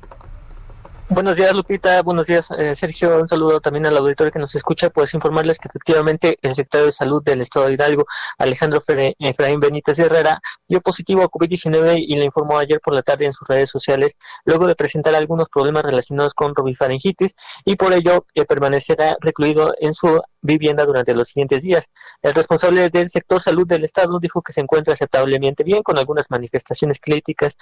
Buenos 1.08 1.36
días, 1.36 1.54
Lupita. 1.54 2.02
Buenos 2.02 2.26
días, 2.26 2.50
eh, 2.58 2.74
Sergio. 2.74 3.22
Un 3.22 3.28
saludo 3.28 3.62
también 3.62 3.86
al 3.86 3.96
auditorio 3.96 4.34
que 4.34 4.40
nos 4.40 4.56
escucha. 4.56 4.90
Pues 4.90 5.14
informarles 5.14 5.60
que 5.60 5.68
efectivamente 5.68 6.40
el 6.42 6.56
secretario 6.56 6.88
de 6.88 6.92
Salud 6.92 7.22
del 7.24 7.42
Estado 7.42 7.68
de 7.68 7.74
Hidalgo, 7.74 8.06
Alejandro 8.40 8.82
Efraín 9.20 9.60
Benítez 9.60 10.00
Herrera, 10.00 10.42
dio 10.68 10.82
positivo 10.82 11.22
a 11.22 11.30
COVID-19 11.30 11.98
y 12.00 12.16
le 12.16 12.26
informó 12.26 12.58
ayer 12.58 12.82
por 12.82 12.96
la 12.96 13.04
tarde 13.04 13.26
en 13.26 13.34
sus 13.34 13.48
redes 13.48 13.70
sociales, 13.70 14.18
luego 14.46 14.66
de 14.66 14.74
presentar 14.74 15.14
algunos 15.14 15.48
problemas 15.48 15.84
relacionados 15.84 16.34
con 16.34 16.56
robifaringitis 16.56 17.36
y 17.64 17.76
por 17.76 17.94
ello 17.94 18.26
eh, 18.34 18.46
permanecerá 18.46 19.16
recluido 19.22 19.76
en 19.80 19.94
su 19.94 20.20
vivienda 20.42 20.86
durante 20.86 21.14
los 21.14 21.28
siguientes 21.28 21.62
días. 21.62 21.92
El 22.24 22.34
responsable 22.34 22.90
del 22.90 23.12
sector 23.12 23.40
salud 23.42 23.68
del 23.68 23.84
Estado 23.84 24.20
dijo 24.20 24.42
que 24.42 24.54
se 24.54 24.62
encuentra 24.62 24.94
aceptablemente 24.94 25.64
bien, 25.64 25.84
con 25.84 26.00
algunas 26.00 26.32
manifestaciones 26.32 27.00
críticas 27.00 27.58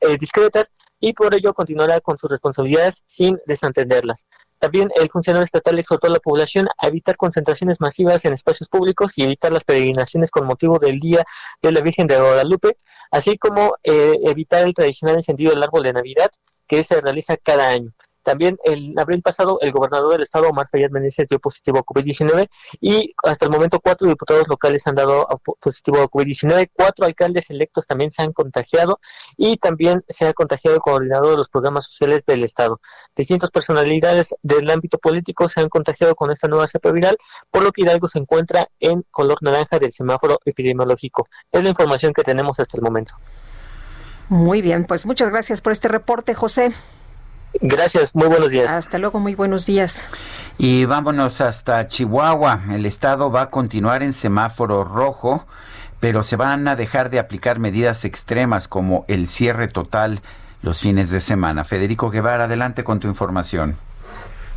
eh, 0.00 0.16
discretas, 0.16 0.70
y 1.04 1.12
por 1.12 1.34
ello 1.34 1.52
continuará 1.52 2.00
con 2.00 2.16
sus 2.16 2.30
responsabilidades 2.30 3.02
sin 3.04 3.38
desentenderlas. 3.44 4.26
También 4.58 4.88
el 4.96 5.10
funcionario 5.10 5.44
estatal 5.44 5.78
exhortó 5.78 6.06
a 6.06 6.10
la 6.10 6.18
población 6.18 6.66
a 6.78 6.88
evitar 6.88 7.18
concentraciones 7.18 7.78
masivas 7.78 8.24
en 8.24 8.32
espacios 8.32 8.70
públicos 8.70 9.12
y 9.16 9.24
evitar 9.24 9.52
las 9.52 9.64
peregrinaciones 9.64 10.30
con 10.30 10.46
motivo 10.46 10.78
del 10.78 10.98
Día 11.00 11.22
de 11.60 11.72
la 11.72 11.82
Virgen 11.82 12.06
de 12.06 12.16
Guadalupe, 12.16 12.78
así 13.10 13.36
como 13.36 13.74
eh, 13.82 14.14
evitar 14.24 14.64
el 14.64 14.72
tradicional 14.72 15.16
encendido 15.16 15.52
del 15.52 15.62
árbol 15.62 15.82
de 15.82 15.92
Navidad 15.92 16.30
que 16.66 16.82
se 16.82 16.98
realiza 17.02 17.36
cada 17.36 17.68
año. 17.68 17.92
También 18.24 18.58
en 18.64 18.98
abril 18.98 19.22
pasado, 19.22 19.58
el 19.60 19.70
gobernador 19.70 20.12
del 20.12 20.22
estado, 20.22 20.48
Omar 20.48 20.68
Fayad 20.68 20.90
Meneses, 20.90 21.28
dio 21.28 21.38
positivo 21.38 21.78
a 21.78 21.84
COVID-19 21.84 22.48
y 22.80 23.14
hasta 23.22 23.44
el 23.44 23.50
momento 23.50 23.78
cuatro 23.80 24.08
diputados 24.08 24.48
locales 24.48 24.86
han 24.86 24.94
dado 24.94 25.28
positivo 25.60 26.00
a 26.00 26.08
COVID-19, 26.08 26.70
cuatro 26.72 27.04
alcaldes 27.04 27.50
electos 27.50 27.86
también 27.86 28.10
se 28.10 28.22
han 28.22 28.32
contagiado 28.32 28.98
y 29.36 29.58
también 29.58 30.04
se 30.08 30.26
ha 30.26 30.32
contagiado 30.32 30.76
el 30.76 30.82
coordinador 30.82 31.30
de 31.30 31.36
los 31.36 31.48
programas 31.50 31.84
sociales 31.84 32.24
del 32.26 32.42
estado. 32.44 32.80
Distintas 33.14 33.50
personalidades 33.50 34.34
del 34.42 34.70
ámbito 34.70 34.98
político 34.98 35.46
se 35.46 35.60
han 35.60 35.68
contagiado 35.68 36.14
con 36.14 36.30
esta 36.30 36.48
nueva 36.48 36.66
cepa 36.66 36.90
viral, 36.92 37.16
por 37.50 37.62
lo 37.62 37.72
que 37.72 37.82
Hidalgo 37.82 38.08
se 38.08 38.18
encuentra 38.18 38.68
en 38.80 39.04
color 39.10 39.42
naranja 39.42 39.78
del 39.78 39.92
semáforo 39.92 40.40
epidemiológico. 40.44 41.28
Es 41.52 41.62
la 41.62 41.68
información 41.68 42.12
que 42.14 42.22
tenemos 42.22 42.58
hasta 42.58 42.76
el 42.76 42.82
momento. 42.82 43.14
Muy 44.28 44.62
bien, 44.62 44.84
pues 44.84 45.04
muchas 45.04 45.30
gracias 45.30 45.60
por 45.60 45.72
este 45.72 45.88
reporte, 45.88 46.34
José. 46.34 46.72
Gracias, 47.60 48.14
muy 48.14 48.26
buenos 48.26 48.50
días. 48.50 48.72
Hasta 48.72 48.98
luego, 48.98 49.20
muy 49.20 49.34
buenos 49.34 49.66
días. 49.66 50.08
Y 50.58 50.84
vámonos 50.84 51.40
hasta 51.40 51.86
Chihuahua. 51.86 52.60
El 52.72 52.86
estado 52.86 53.30
va 53.30 53.42
a 53.42 53.50
continuar 53.50 54.02
en 54.02 54.12
semáforo 54.12 54.84
rojo, 54.84 55.46
pero 56.00 56.22
se 56.22 56.36
van 56.36 56.66
a 56.68 56.76
dejar 56.76 57.10
de 57.10 57.18
aplicar 57.18 57.58
medidas 57.58 58.04
extremas 58.04 58.68
como 58.68 59.04
el 59.08 59.28
cierre 59.28 59.68
total 59.68 60.20
los 60.62 60.78
fines 60.78 61.10
de 61.10 61.20
semana. 61.20 61.64
Federico 61.64 62.10
Guevara, 62.10 62.44
adelante 62.44 62.84
con 62.84 63.00
tu 63.00 63.08
información. 63.08 63.76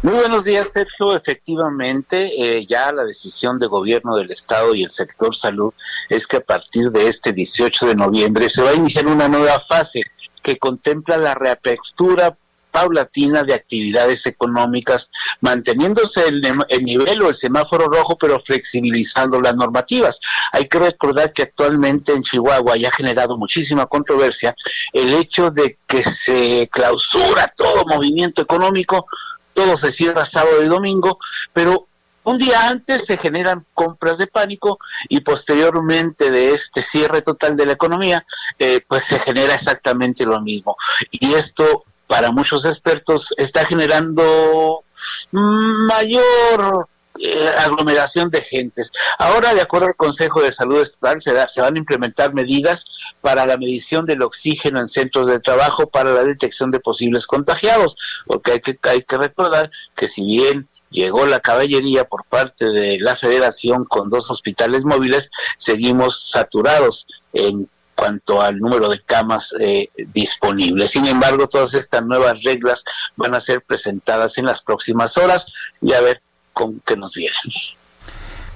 Muy 0.04 0.14
buenos 0.14 0.44
días, 0.44 0.72
Sergio. 0.72 1.16
Efectivamente, 1.16 2.58
eh, 2.58 2.66
ya 2.66 2.92
la 2.92 3.04
decisión 3.04 3.58
de 3.58 3.66
gobierno 3.68 4.16
del 4.16 4.30
Estado 4.30 4.76
y 4.76 4.84
el 4.84 4.92
sector 4.92 5.36
salud 5.36 5.74
es 6.08 6.28
que 6.28 6.38
a 6.38 6.42
partir 6.42 6.92
de 6.92 7.08
este 7.08 7.34
18 7.34 7.88
de 7.88 7.96
noviembre 7.96 8.50
se 8.50 8.62
va 8.62 8.70
a 8.70 8.76
iniciar 8.76 9.08
una 9.08 9.28
nueva 9.28 9.60
fase 9.68 10.04
que 10.44 10.58
contempla 10.58 11.18
la 11.18 11.34
reapertura 11.34 12.38
paulatina 12.72 13.44
de 13.44 13.54
actividades 13.54 14.26
económicas, 14.26 15.10
manteniéndose 15.42 16.28
el, 16.28 16.42
el, 16.70 16.84
nivel 16.84 17.22
o 17.24 17.30
el 17.30 17.36
semáforo 17.36 17.88
rojo, 17.88 18.18
pero 18.18 18.40
flexibilizando 18.40 19.42
las 19.42 19.56
normativas. 19.56 20.20
Hay 20.52 20.68
que 20.68 20.80
recordar 20.80 21.32
que 21.32 21.44
actualmente 21.44 22.14
en 22.14 22.24
Chihuahua 22.24 22.78
ya 22.78 22.90
ha 22.90 22.92
generado 22.92 23.38
muchísima 23.38 23.86
controversia 23.86 24.56
el 24.94 25.14
hecho 25.14 25.52
de 25.52 25.78
que 25.88 26.04
se 26.04 26.70
clausura 26.72 27.54
todo 27.56 27.86
movimiento 27.86 28.42
económico, 28.42 29.08
todo 29.54 29.76
se 29.78 29.92
cierra 29.92 30.26
sábado 30.26 30.64
y 30.64 30.68
domingo, 30.68 31.20
pero 31.54 31.88
un 32.28 32.38
día 32.38 32.68
antes 32.68 33.06
se 33.06 33.18
generan 33.18 33.66
compras 33.74 34.18
de 34.18 34.28
pánico 34.28 34.80
y 35.08 35.22
posteriormente 35.22 36.30
de 36.30 36.54
este 36.54 36.82
cierre 36.82 37.22
total 37.22 37.56
de 37.56 37.66
la 37.66 37.72
economía, 37.72 38.26
eh, 38.60 38.82
pues 38.86 39.04
se 39.04 39.18
genera 39.18 39.54
exactamente 39.54 40.26
lo 40.26 40.42
mismo. 40.42 40.76
Y 41.10 41.34
esto 41.34 41.86
para 42.08 42.32
muchos 42.32 42.66
expertos 42.66 43.34
está 43.38 43.66
generando 43.66 44.84
mayor 45.32 46.88
eh, 47.20 47.50
aglomeración 47.60 48.30
de 48.30 48.42
gentes. 48.42 48.92
Ahora, 49.18 49.54
de 49.54 49.62
acuerdo 49.62 49.88
al 49.88 49.96
Consejo 49.96 50.42
de 50.42 50.52
Salud 50.52 50.82
Estatal, 50.82 51.20
se, 51.20 51.34
se 51.48 51.62
van 51.62 51.76
a 51.76 51.80
implementar 51.80 52.34
medidas 52.34 52.86
para 53.22 53.46
la 53.46 53.58
medición 53.58 54.06
del 54.06 54.22
oxígeno 54.22 54.80
en 54.80 54.88
centros 54.88 55.28
de 55.28 55.40
trabajo 55.40 55.90
para 55.90 56.12
la 56.12 56.24
detección 56.24 56.70
de 56.70 56.80
posibles 56.80 57.26
contagiados, 57.26 57.98
porque 58.26 58.54
hay 58.54 58.62
que, 58.62 58.78
hay 58.84 59.02
que 59.02 59.18
recordar 59.18 59.72
que 59.96 60.08
si 60.08 60.26
bien 60.26 60.68
llegó 60.92 61.26
la 61.26 61.40
caballería 61.40 62.06
por 62.06 62.24
parte 62.26 62.66
de 62.66 63.00
la 63.00 63.16
federación 63.16 63.86
con 63.86 64.10
dos 64.10 64.30
hospitales 64.30 64.86
móviles, 64.86 65.32
seguimos 65.58 66.30
saturados 66.30 67.08
en 67.34 67.68
cuanto 67.98 68.42
al 68.42 68.60
número 68.60 68.90
de 68.90 69.00
camas 69.02 69.54
eh, 69.60 69.90
disponibles. 70.14 70.92
Sin 70.92 71.06
embargo, 71.08 71.48
todas 71.48 71.74
estas 71.74 72.06
nuevas 72.06 72.44
reglas 72.44 72.84
van 73.16 73.34
a 73.34 73.40
ser 73.40 73.64
presentadas 73.64 74.38
en 74.38 74.46
las 74.46 74.62
próximas 74.62 75.18
horas 75.18 75.48
y 75.82 75.94
a 75.94 76.02
ver 76.02 76.22
con 76.54 76.80
qué 76.86 76.96
nos 76.96 77.14
vienen. 77.16 77.36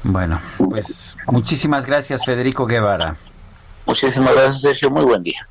Bueno, 0.04 0.40
pues 0.58 1.16
muchísimas 1.28 1.86
gracias, 1.86 2.24
Federico 2.24 2.66
Guevara. 2.66 3.16
Muchísimas 3.86 4.34
gracias, 4.34 4.62
Sergio. 4.62 4.90
Muy 4.90 5.04
buen 5.04 5.24
día. 5.24 5.48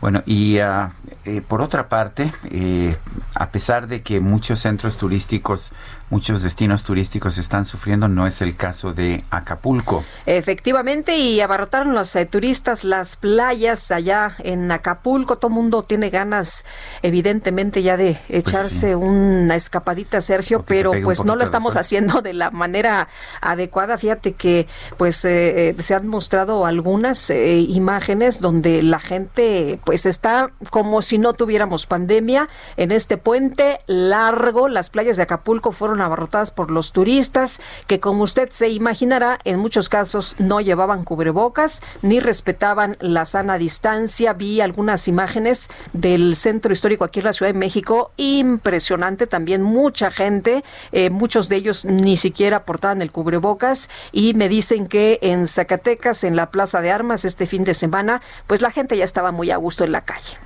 Bueno, 0.00 0.22
y 0.26 0.58
uh, 0.60 0.90
eh, 1.24 1.40
por 1.40 1.62
otra 1.62 1.88
parte, 1.88 2.30
eh, 2.50 2.94
a 3.34 3.50
pesar 3.50 3.86
de 3.86 4.02
que 4.02 4.20
muchos 4.20 4.58
centros 4.60 4.98
turísticos, 4.98 5.72
muchos 6.10 6.42
destinos 6.42 6.84
turísticos 6.84 7.38
están 7.38 7.64
sufriendo, 7.64 8.08
no 8.08 8.26
es 8.26 8.40
el 8.40 8.56
caso 8.56 8.92
de 8.92 9.24
Acapulco. 9.30 10.04
Efectivamente, 10.26 11.16
y 11.16 11.40
abarrotaron 11.40 11.94
los 11.94 12.14
eh, 12.16 12.26
turistas 12.26 12.84
las 12.84 13.16
playas 13.16 13.90
allá 13.90 14.36
en 14.38 14.70
Acapulco. 14.70 15.36
Todo 15.38 15.50
mundo 15.50 15.82
tiene 15.82 16.10
ganas, 16.10 16.64
evidentemente, 17.02 17.82
ya 17.82 17.96
de 17.96 18.14
Pues 18.28 18.38
echarse 18.38 18.96
una 18.96 19.54
escapadita, 19.54 20.20
Sergio, 20.20 20.64
pero 20.66 20.92
pues 21.02 21.24
no 21.24 21.36
lo 21.36 21.44
estamos 21.44 21.76
haciendo 21.76 22.22
de 22.22 22.32
la 22.32 22.50
manera 22.50 23.08
adecuada. 23.40 23.98
Fíjate 23.98 24.32
que 24.32 24.66
pues 24.96 25.24
eh, 25.24 25.70
eh, 25.70 25.76
se 25.78 25.94
han 25.94 26.06
mostrado 26.06 26.66
algunas 26.66 27.30
eh, 27.30 27.58
imágenes 27.58 28.40
donde 28.40 28.82
la 28.82 28.98
gente 28.98 29.80
pues 29.84 30.06
está 30.06 30.50
como 30.70 31.02
si 31.02 31.18
no 31.18 31.32
tuviéramos 31.32 31.86
pandemia 31.86 32.48
en 32.76 32.92
este 32.92 33.16
puente 33.16 33.78
largo. 33.86 34.68
Las 34.68 34.90
playas 34.90 35.16
de 35.16 35.24
Acapulco 35.24 35.72
fueron 35.72 36.00
abarrotadas 36.04 36.50
por 36.50 36.70
los 36.70 36.92
turistas 36.92 37.60
que 37.86 38.00
como 38.00 38.22
usted 38.22 38.50
se 38.50 38.68
imaginará 38.68 39.38
en 39.44 39.58
muchos 39.58 39.88
casos 39.88 40.36
no 40.38 40.60
llevaban 40.60 41.04
cubrebocas 41.04 41.82
ni 42.02 42.20
respetaban 42.20 42.96
la 43.00 43.24
sana 43.24 43.58
distancia. 43.58 44.32
Vi 44.32 44.60
algunas 44.60 45.08
imágenes 45.08 45.68
del 45.92 46.36
centro 46.36 46.72
histórico 46.72 47.04
aquí 47.04 47.20
en 47.20 47.26
la 47.26 47.32
Ciudad 47.32 47.52
de 47.52 47.58
México. 47.58 48.12
Impresionante 48.16 49.26
también 49.26 49.62
mucha 49.62 50.10
gente, 50.10 50.64
eh, 50.92 51.10
muchos 51.10 51.48
de 51.48 51.56
ellos 51.56 51.84
ni 51.84 52.16
siquiera 52.16 52.64
portaban 52.64 53.02
el 53.02 53.10
cubrebocas 53.10 53.88
y 54.12 54.34
me 54.34 54.48
dicen 54.48 54.86
que 54.86 55.18
en 55.22 55.48
Zacatecas, 55.48 56.24
en 56.24 56.36
la 56.36 56.50
Plaza 56.50 56.80
de 56.80 56.90
Armas 56.90 57.24
este 57.24 57.46
fin 57.46 57.64
de 57.64 57.74
semana, 57.74 58.22
pues 58.46 58.62
la 58.62 58.70
gente 58.70 58.96
ya 58.96 59.04
estaba 59.04 59.32
muy 59.32 59.50
a 59.50 59.56
gusto 59.56 59.84
en 59.84 59.92
la 59.92 60.02
calle. 60.02 60.38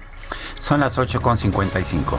Son 0.58 0.80
las 0.80 0.98
8.55. 0.98 2.18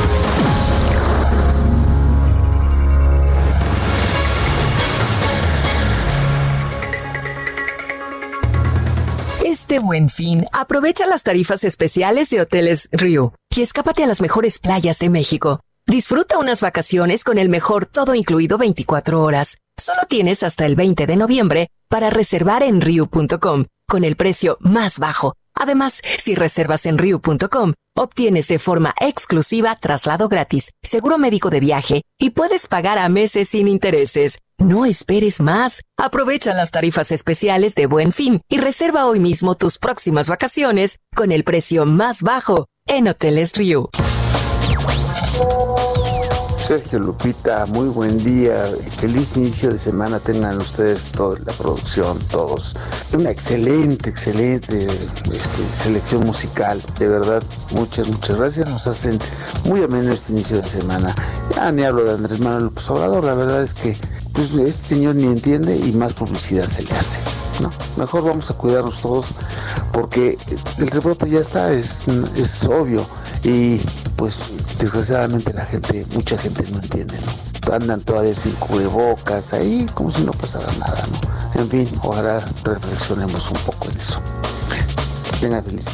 Este 9.71 9.85
buen 9.85 10.09
fin, 10.09 10.45
aprovecha 10.51 11.07
las 11.07 11.23
tarifas 11.23 11.63
especiales 11.63 12.29
de 12.29 12.41
Hoteles 12.41 12.89
Rio 12.91 13.33
y 13.55 13.61
escápate 13.61 14.03
a 14.03 14.07
las 14.07 14.19
mejores 14.19 14.59
playas 14.59 14.99
de 14.99 15.07
México. 15.07 15.61
Disfruta 15.87 16.39
unas 16.39 16.59
vacaciones 16.59 17.23
con 17.23 17.37
el 17.37 17.47
mejor 17.47 17.85
todo 17.85 18.13
incluido 18.13 18.57
24 18.57 19.23
horas. 19.23 19.59
Solo 19.77 20.01
tienes 20.09 20.43
hasta 20.43 20.65
el 20.65 20.75
20 20.75 21.07
de 21.07 21.15
noviembre 21.15 21.67
para 21.87 22.09
reservar 22.09 22.63
en 22.63 22.81
riu.com 22.81 23.63
con 23.87 24.03
el 24.03 24.17
precio 24.17 24.57
más 24.59 24.99
bajo. 24.99 25.35
Además, 25.55 26.01
si 26.19 26.35
reservas 26.35 26.85
en 26.85 26.97
riu.com, 26.97 27.71
obtienes 27.95 28.49
de 28.49 28.59
forma 28.59 28.93
exclusiva 28.99 29.77
traslado 29.77 30.27
gratis, 30.27 30.71
seguro 30.83 31.17
médico 31.17 31.49
de 31.49 31.61
viaje 31.61 32.01
y 32.19 32.31
puedes 32.31 32.67
pagar 32.67 32.97
a 32.97 33.07
meses 33.07 33.47
sin 33.47 33.69
intereses. 33.69 34.39
No 34.61 34.85
esperes 34.85 35.41
más. 35.41 35.81
Aprovecha 35.97 36.53
las 36.53 36.69
tarifas 36.69 37.11
especiales 37.11 37.73
de 37.73 37.87
Buen 37.87 38.11
Fin 38.11 38.41
y 38.47 38.59
reserva 38.59 39.07
hoy 39.07 39.19
mismo 39.19 39.55
tus 39.55 39.79
próximas 39.79 40.29
vacaciones 40.29 40.99
con 41.15 41.31
el 41.31 41.43
precio 41.43 41.87
más 41.87 42.21
bajo 42.21 42.67
en 42.85 43.07
Hoteles 43.07 43.53
Rio. 43.55 43.89
Sergio 46.71 46.99
Lupita, 46.99 47.65
muy 47.65 47.89
buen 47.89 48.17
día. 48.23 48.63
Feliz 48.97 49.35
inicio 49.35 49.71
de 49.71 49.77
semana 49.77 50.21
tengan 50.21 50.57
ustedes 50.57 51.03
toda 51.11 51.37
la 51.39 51.51
producción, 51.51 52.17
todos. 52.29 52.77
Una 53.11 53.29
excelente, 53.29 54.09
excelente 54.09 54.85
este, 54.85 55.75
selección 55.75 56.25
musical. 56.25 56.81
De 56.97 57.09
verdad, 57.09 57.43
muchas, 57.71 58.07
muchas 58.07 58.37
gracias. 58.37 58.69
Nos 58.69 58.87
hacen 58.87 59.19
muy 59.65 59.83
ameno 59.83 60.13
este 60.13 60.31
inicio 60.31 60.61
de 60.61 60.69
semana. 60.69 61.13
Ya 61.53 61.73
ni 61.73 61.83
hablo 61.83 62.05
de 62.05 62.11
Andrés 62.13 62.39
Manuel 62.39 62.63
López 62.63 62.89
Obrador, 62.89 63.25
la 63.25 63.33
verdad 63.33 63.63
es 63.63 63.73
que 63.73 63.97
pues, 64.31 64.53
este 64.53 64.95
señor 64.95 65.15
ni 65.15 65.25
entiende 65.25 65.75
y 65.75 65.91
más 65.91 66.13
publicidad 66.13 66.69
se 66.69 66.83
le 66.83 66.93
hace. 66.95 67.19
Mejor 67.97 68.23
vamos 68.23 68.49
a 68.49 68.53
cuidarnos 68.53 69.01
todos 69.01 69.27
porque 69.91 70.37
el 70.77 70.87
rebrote 70.87 71.29
ya 71.29 71.39
está, 71.39 71.73
es, 71.73 72.03
es 72.37 72.63
obvio. 72.63 73.05
Y 73.43 73.81
pues 74.15 74.51
desgraciadamente 74.79 75.51
la 75.53 75.65
gente, 75.65 76.05
mucha 76.13 76.37
gente 76.37 76.60
no 76.69 76.79
entiende, 76.79 77.19
¿no? 77.19 77.73
Andan 77.73 78.01
todavía 78.01 78.35
sin 78.35 78.51
cubrebocas 78.53 79.53
ahí 79.53 79.85
como 79.93 80.11
si 80.11 80.23
no 80.23 80.31
pasara 80.31 80.71
nada, 80.79 81.03
¿no? 81.11 81.61
En 81.61 81.69
fin, 81.69 81.87
ojalá 82.03 82.43
reflexionemos 82.63 83.49
un 83.51 83.59
poco 83.59 83.89
en 83.89 83.99
eso. 83.99 84.19
Tenga 85.39 85.61
feliz 85.61 85.85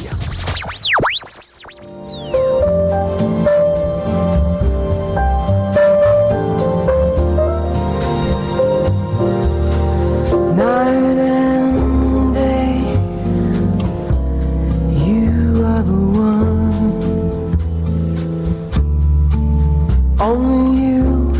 Only 20.20 20.82
you 20.82 21.30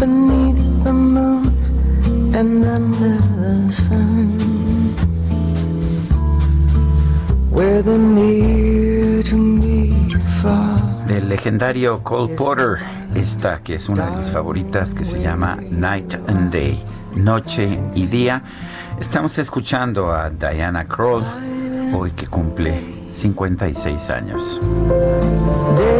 beneath 0.00 0.82
the 0.82 0.92
moon 0.92 1.46
and 2.34 2.64
under 2.64 3.18
the 3.38 3.72
sun. 3.72 4.34
Whether 7.50 7.96
near 7.96 9.22
to 9.22 9.36
me, 9.36 9.94
far. 10.42 11.06
Del 11.06 11.28
legendario 11.28 12.02
Cole 12.02 12.34
Porter, 12.34 12.78
esta 13.14 13.62
que 13.62 13.76
es 13.76 13.88
una 13.88 14.10
de 14.10 14.16
mis 14.16 14.30
favoritas, 14.32 14.92
que 14.92 15.04
se 15.04 15.20
llama 15.22 15.56
Night 15.70 16.16
and 16.26 16.52
Day, 16.52 16.82
Noche 17.14 17.78
y 17.94 18.06
Día. 18.06 18.42
Estamos 18.98 19.38
escuchando 19.38 20.12
a 20.12 20.30
Diana 20.30 20.84
Kroll, 20.84 21.22
hoy 21.94 22.10
que 22.10 22.26
cumple 22.26 22.74
56 23.12 24.10
años. 24.10 24.60
Day 25.76 25.95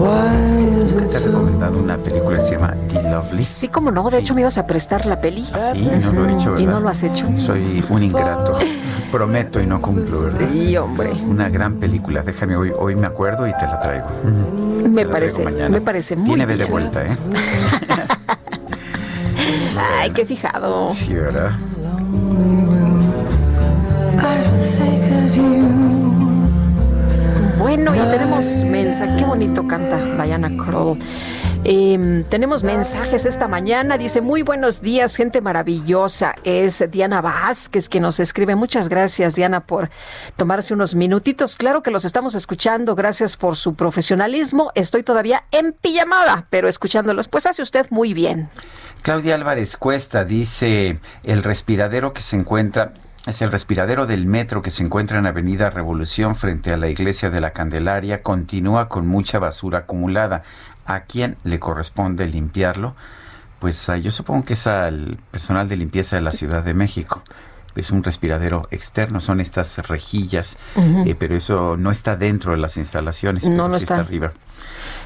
Nunca 0.00 1.06
te 1.08 1.16
he 1.16 1.20
recomendado 1.20 1.78
una 1.78 1.96
película 1.98 2.36
que 2.36 2.42
se 2.42 2.52
llama 2.52 2.74
The 2.88 3.02
Lovely. 3.02 3.44
Sí, 3.44 3.68
como 3.68 3.90
no. 3.90 4.04
De 4.04 4.16
sí. 4.16 4.22
hecho, 4.22 4.34
me 4.34 4.40
ibas 4.40 4.56
a 4.56 4.66
prestar 4.66 5.04
la 5.04 5.20
peli. 5.20 5.46
¿Ah, 5.52 5.72
sí, 5.74 5.82
no 5.82 6.12
lo 6.12 6.28
he 6.28 6.34
dicho, 6.34 6.50
¿verdad? 6.52 6.58
Y 6.64 6.66
no 6.66 6.80
lo 6.80 6.88
has 6.88 7.02
hecho. 7.02 7.26
Soy 7.36 7.84
un 7.88 8.02
ingrato. 8.02 8.58
Prometo 9.12 9.60
y 9.60 9.66
no 9.66 9.80
cumplo, 9.82 10.22
¿verdad? 10.22 10.48
Sí, 10.50 10.76
hombre. 10.76 11.10
Una 11.26 11.48
gran 11.50 11.74
película. 11.76 12.22
Déjame 12.22 12.56
hoy, 12.56 12.72
hoy 12.78 12.94
me 12.96 13.06
acuerdo 13.06 13.46
y 13.46 13.52
te 13.52 13.66
la 13.66 13.78
traigo. 13.78 14.06
Mm. 14.24 14.88
Me 14.90 15.04
la 15.04 15.12
parece, 15.12 15.42
traigo 15.42 15.68
me 15.68 15.80
parece 15.80 16.16
muy 16.16 16.26
Tiene 16.26 16.46
bien. 16.46 16.58
de 16.60 16.64
vuelta, 16.64 17.04
¿eh? 17.04 17.10
Ay, 20.00 20.10
qué 20.10 20.24
fijado. 20.24 20.92
Sí, 20.92 21.12
¿verdad? 21.12 21.50
I 24.22 24.42
think 24.76 25.02
of 25.12 25.36
you. 25.36 25.89
Bueno, 27.82 27.96
y 27.96 28.10
tenemos 28.10 28.62
mensaje. 28.64 29.16
Qué 29.16 29.24
bonito 29.24 29.66
canta 29.66 29.96
Diana 30.22 30.50
Kroll. 30.50 30.98
Eh, 31.64 32.24
tenemos 32.28 32.62
mensajes 32.62 33.24
esta 33.24 33.48
mañana. 33.48 33.96
Dice, 33.96 34.20
muy 34.20 34.42
buenos 34.42 34.82
días, 34.82 35.16
gente 35.16 35.40
maravillosa. 35.40 36.34
Es 36.44 36.84
Diana 36.90 37.22
Vázquez 37.22 37.88
que 37.88 37.98
nos 37.98 38.20
escribe. 38.20 38.54
Muchas 38.54 38.90
gracias, 38.90 39.34
Diana, 39.34 39.60
por 39.60 39.88
tomarse 40.36 40.74
unos 40.74 40.94
minutitos. 40.94 41.56
Claro 41.56 41.82
que 41.82 41.90
los 41.90 42.04
estamos 42.04 42.34
escuchando. 42.34 42.94
Gracias 42.94 43.38
por 43.38 43.56
su 43.56 43.74
profesionalismo. 43.74 44.72
Estoy 44.74 45.02
todavía 45.02 45.44
en 45.50 45.72
pijamada, 45.72 46.48
pero 46.50 46.68
escuchándolos. 46.68 47.28
Pues 47.28 47.46
hace 47.46 47.62
usted 47.62 47.86
muy 47.88 48.12
bien. 48.12 48.50
Claudia 49.00 49.36
Álvarez 49.36 49.78
Cuesta 49.78 50.26
dice, 50.26 51.00
el 51.24 51.42
respiradero 51.42 52.12
que 52.12 52.20
se 52.20 52.36
encuentra, 52.36 52.92
es 53.26 53.42
el 53.42 53.52
respiradero 53.52 54.06
del 54.06 54.26
metro 54.26 54.62
que 54.62 54.70
se 54.70 54.82
encuentra 54.82 55.18
en 55.18 55.26
Avenida 55.26 55.68
Revolución 55.68 56.36
frente 56.36 56.72
a 56.72 56.78
la 56.78 56.88
Iglesia 56.88 57.30
de 57.30 57.40
la 57.40 57.52
Candelaria, 57.52 58.22
continúa 58.22 58.88
con 58.88 59.06
mucha 59.06 59.38
basura 59.38 59.80
acumulada. 59.80 60.42
¿A 60.86 61.00
quién 61.00 61.36
le 61.44 61.60
corresponde 61.60 62.26
limpiarlo? 62.26 62.96
Pues 63.58 63.88
ah, 63.90 63.98
yo 63.98 64.10
supongo 64.10 64.46
que 64.46 64.54
es 64.54 64.66
al 64.66 65.18
personal 65.30 65.68
de 65.68 65.76
limpieza 65.76 66.16
de 66.16 66.22
la 66.22 66.32
Ciudad 66.32 66.64
de 66.64 66.72
México. 66.72 67.22
Es 67.76 67.90
un 67.90 68.02
respiradero 68.02 68.66
externo, 68.70 69.20
son 69.20 69.40
estas 69.40 69.78
rejillas, 69.88 70.56
eh, 70.76 71.14
pero 71.18 71.36
eso 71.36 71.76
no 71.76 71.90
está 71.90 72.16
dentro 72.16 72.52
de 72.52 72.58
las 72.58 72.76
instalaciones, 72.76 73.44
No, 73.48 73.50
pero 73.50 73.68
no 73.68 73.70
sí 73.78 73.84
está 73.84 73.94
está. 73.94 74.06
arriba. 74.06 74.32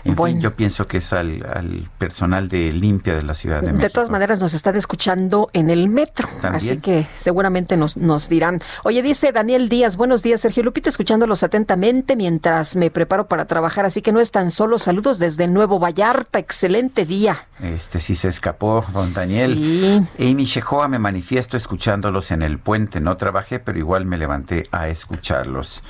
En 0.04 0.14
Bueno. 0.16 0.34
fin, 0.34 0.42
yo 0.42 0.54
pienso 0.54 0.86
que 0.86 0.98
es 0.98 1.12
al, 1.14 1.44
al 1.50 1.88
personal 1.96 2.48
de 2.48 2.70
limpia 2.72 3.14
de 3.14 3.22
la 3.22 3.32
Ciudad 3.32 3.60
de, 3.60 3.68
De 3.68 3.72
México. 3.72 3.92
todas 3.94 4.10
maneras, 4.10 4.38
nos 4.40 4.52
están 4.52 4.76
escuchando 4.76 5.48
en 5.54 5.70
el 5.70 5.88
metro, 5.88 6.28
También. 6.42 6.54
así 6.56 6.76
que 6.78 7.06
seguramente 7.14 7.76
nos, 7.78 7.96
nos 7.96 8.28
dirán. 8.28 8.60
Oye, 8.84 9.02
dice 9.02 9.32
Daniel 9.32 9.68
Díaz, 9.70 9.96
buenos 9.96 10.22
días, 10.22 10.42
Sergio 10.42 10.62
Lupita, 10.62 10.90
escuchándolos 10.90 11.42
atentamente 11.42 12.16
mientras 12.16 12.76
me 12.76 12.90
preparo 12.90 13.28
para 13.28 13.46
trabajar, 13.46 13.86
así 13.86 14.02
que 14.02 14.12
no 14.12 14.20
están 14.20 14.50
solo. 14.50 14.78
Saludos 14.78 15.18
desde 15.18 15.46
Nuevo 15.48 15.78
Vallarta, 15.78 16.38
excelente 16.38 17.06
día. 17.06 17.46
Este 17.62 17.98
sí 18.00 18.14
se 18.16 18.28
escapó, 18.28 18.84
don 18.92 19.12
Daniel. 19.14 20.06
Amy 20.18 20.44
Shehoa 20.44 20.88
me 20.88 20.98
manifiesto 20.98 21.56
escuchándolos 21.56 22.30
en 22.30 22.42
el 22.42 22.53
puente. 22.58 23.00
No 23.00 23.16
trabajé, 23.16 23.58
pero 23.58 23.78
igual 23.78 24.06
me 24.06 24.16
levanté 24.16 24.64
a 24.72 24.88
escucharlos. 24.88 25.82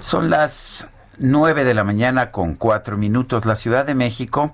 Son 0.00 0.30
las 0.30 0.86
9 1.18 1.64
de 1.64 1.74
la 1.74 1.84
mañana 1.84 2.30
con 2.30 2.54
cuatro 2.54 2.96
minutos. 2.96 3.44
La 3.44 3.56
Ciudad 3.56 3.86
de 3.86 3.94
México 3.94 4.52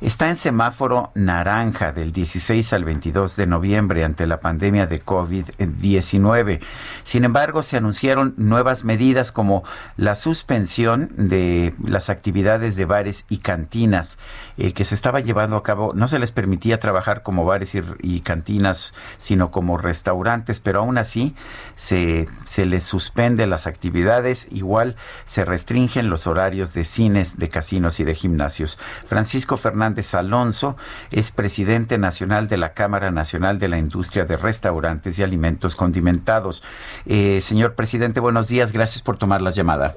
está 0.00 0.28
en 0.28 0.36
semáforo 0.36 1.10
naranja 1.14 1.92
del 1.92 2.12
16 2.12 2.72
al 2.72 2.84
22 2.84 3.36
de 3.36 3.46
noviembre 3.46 4.04
ante 4.04 4.26
la 4.26 4.40
pandemia 4.40 4.86
de 4.86 5.04
COVID-19. 5.04 6.60
Sin 7.04 7.24
embargo, 7.24 7.62
se 7.62 7.76
anunciaron 7.76 8.34
nuevas 8.36 8.84
medidas 8.84 9.32
como 9.32 9.62
la 9.96 10.14
suspensión 10.14 11.10
de 11.16 11.74
las 11.84 12.10
actividades 12.10 12.76
de 12.76 12.84
bares 12.84 13.24
y 13.28 13.38
cantinas 13.38 14.18
eh, 14.58 14.72
que 14.72 14.84
se 14.84 14.94
estaba 14.94 15.20
llevando 15.20 15.56
a 15.56 15.62
cabo. 15.62 15.92
No 15.94 16.08
se 16.08 16.18
les 16.18 16.32
permitía 16.32 16.78
trabajar 16.78 17.22
como 17.22 17.44
bares 17.44 17.74
y, 17.74 17.82
y 18.00 18.20
cantinas, 18.20 18.94
sino 19.18 19.50
como 19.50 19.78
restaurantes, 19.78 20.60
pero 20.60 20.80
aún 20.80 20.98
así 20.98 21.34
se, 21.76 22.26
se 22.44 22.66
les 22.66 22.84
suspende 22.84 23.46
las 23.46 23.66
actividades. 23.66 24.48
Igual 24.50 24.96
se 25.24 25.44
restringen 25.44 26.10
los 26.10 26.26
horarios 26.26 26.74
de 26.74 26.84
cines, 26.84 27.38
de 27.38 27.48
casinos 27.48 28.00
y 28.00 28.04
de 28.04 28.14
gimnasios. 28.14 28.78
Francisco 29.06 29.56
Fernández 29.56 30.14
Alonso 30.14 30.76
es 31.10 31.30
presidente 31.30 31.98
nacional 31.98 32.48
de 32.48 32.56
la 32.56 32.72
Cámara 32.72 33.10
Nacional 33.10 33.58
de 33.58 33.68
la 33.68 33.78
Industria 33.78 34.24
de 34.24 34.36
Restaurantes 34.36 35.18
y 35.18 35.22
Alimentos 35.22 35.76
Condimentados. 35.76 36.62
Eh, 37.06 37.40
señor 37.40 37.74
presidente, 37.74 38.20
buenos 38.20 38.48
días. 38.48 38.72
Gracias 38.72 39.02
por 39.02 39.16
tomar 39.16 39.42
la 39.42 39.50
llamada. 39.50 39.96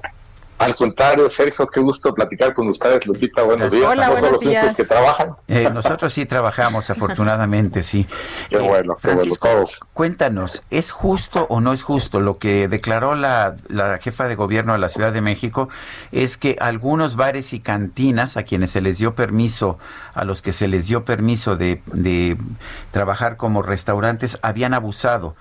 Al 0.60 0.76
contrario, 0.76 1.30
Sergio, 1.30 1.66
qué 1.66 1.80
gusto 1.80 2.12
platicar 2.12 2.52
con 2.52 2.68
ustedes, 2.68 3.06
Lupita. 3.06 3.42
Buenos 3.44 3.72
días. 3.72 3.86
Hola, 3.88 4.10
buenos 4.10 4.32
los 4.32 4.40
días. 4.40 4.76
que 4.76 4.84
trabajan. 4.84 5.34
Eh, 5.48 5.70
nosotros 5.72 6.12
sí 6.12 6.26
trabajamos, 6.26 6.90
afortunadamente, 6.90 7.82
sí. 7.82 8.06
Qué 8.50 8.56
bueno, 8.58 8.66
qué 8.66 8.68
bueno, 8.68 8.96
Francisco, 8.96 9.48
todos. 9.48 9.80
cuéntanos, 9.94 10.62
¿es 10.70 10.90
justo 10.90 11.46
o 11.48 11.62
no 11.62 11.72
es 11.72 11.82
justo 11.82 12.20
lo 12.20 12.36
que 12.36 12.68
declaró 12.68 13.14
la, 13.14 13.56
la 13.68 13.96
jefa 13.96 14.28
de 14.28 14.34
gobierno 14.34 14.74
de 14.74 14.80
la 14.80 14.90
Ciudad 14.90 15.14
de 15.14 15.22
México? 15.22 15.70
Es 16.12 16.36
que 16.36 16.58
algunos 16.60 17.16
bares 17.16 17.54
y 17.54 17.60
cantinas 17.60 18.36
a 18.36 18.42
quienes 18.42 18.70
se 18.70 18.82
les 18.82 18.98
dio 18.98 19.14
permiso, 19.14 19.78
a 20.12 20.26
los 20.26 20.42
que 20.42 20.52
se 20.52 20.68
les 20.68 20.86
dio 20.86 21.06
permiso 21.06 21.56
de, 21.56 21.80
de 21.86 22.36
trabajar 22.90 23.38
como 23.38 23.62
restaurantes, 23.62 24.38
habían 24.42 24.74
abusado. 24.74 25.36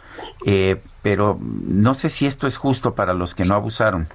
Eh, 0.45 0.81
pero 1.01 1.37
no 1.41 1.93
sé 1.93 2.09
si 2.09 2.25
esto 2.25 2.47
es 2.47 2.55
justo 2.55 2.95
para 2.95 3.13
los 3.13 3.35
que 3.35 3.43
no 3.43 3.55
abusaron. 3.55 4.07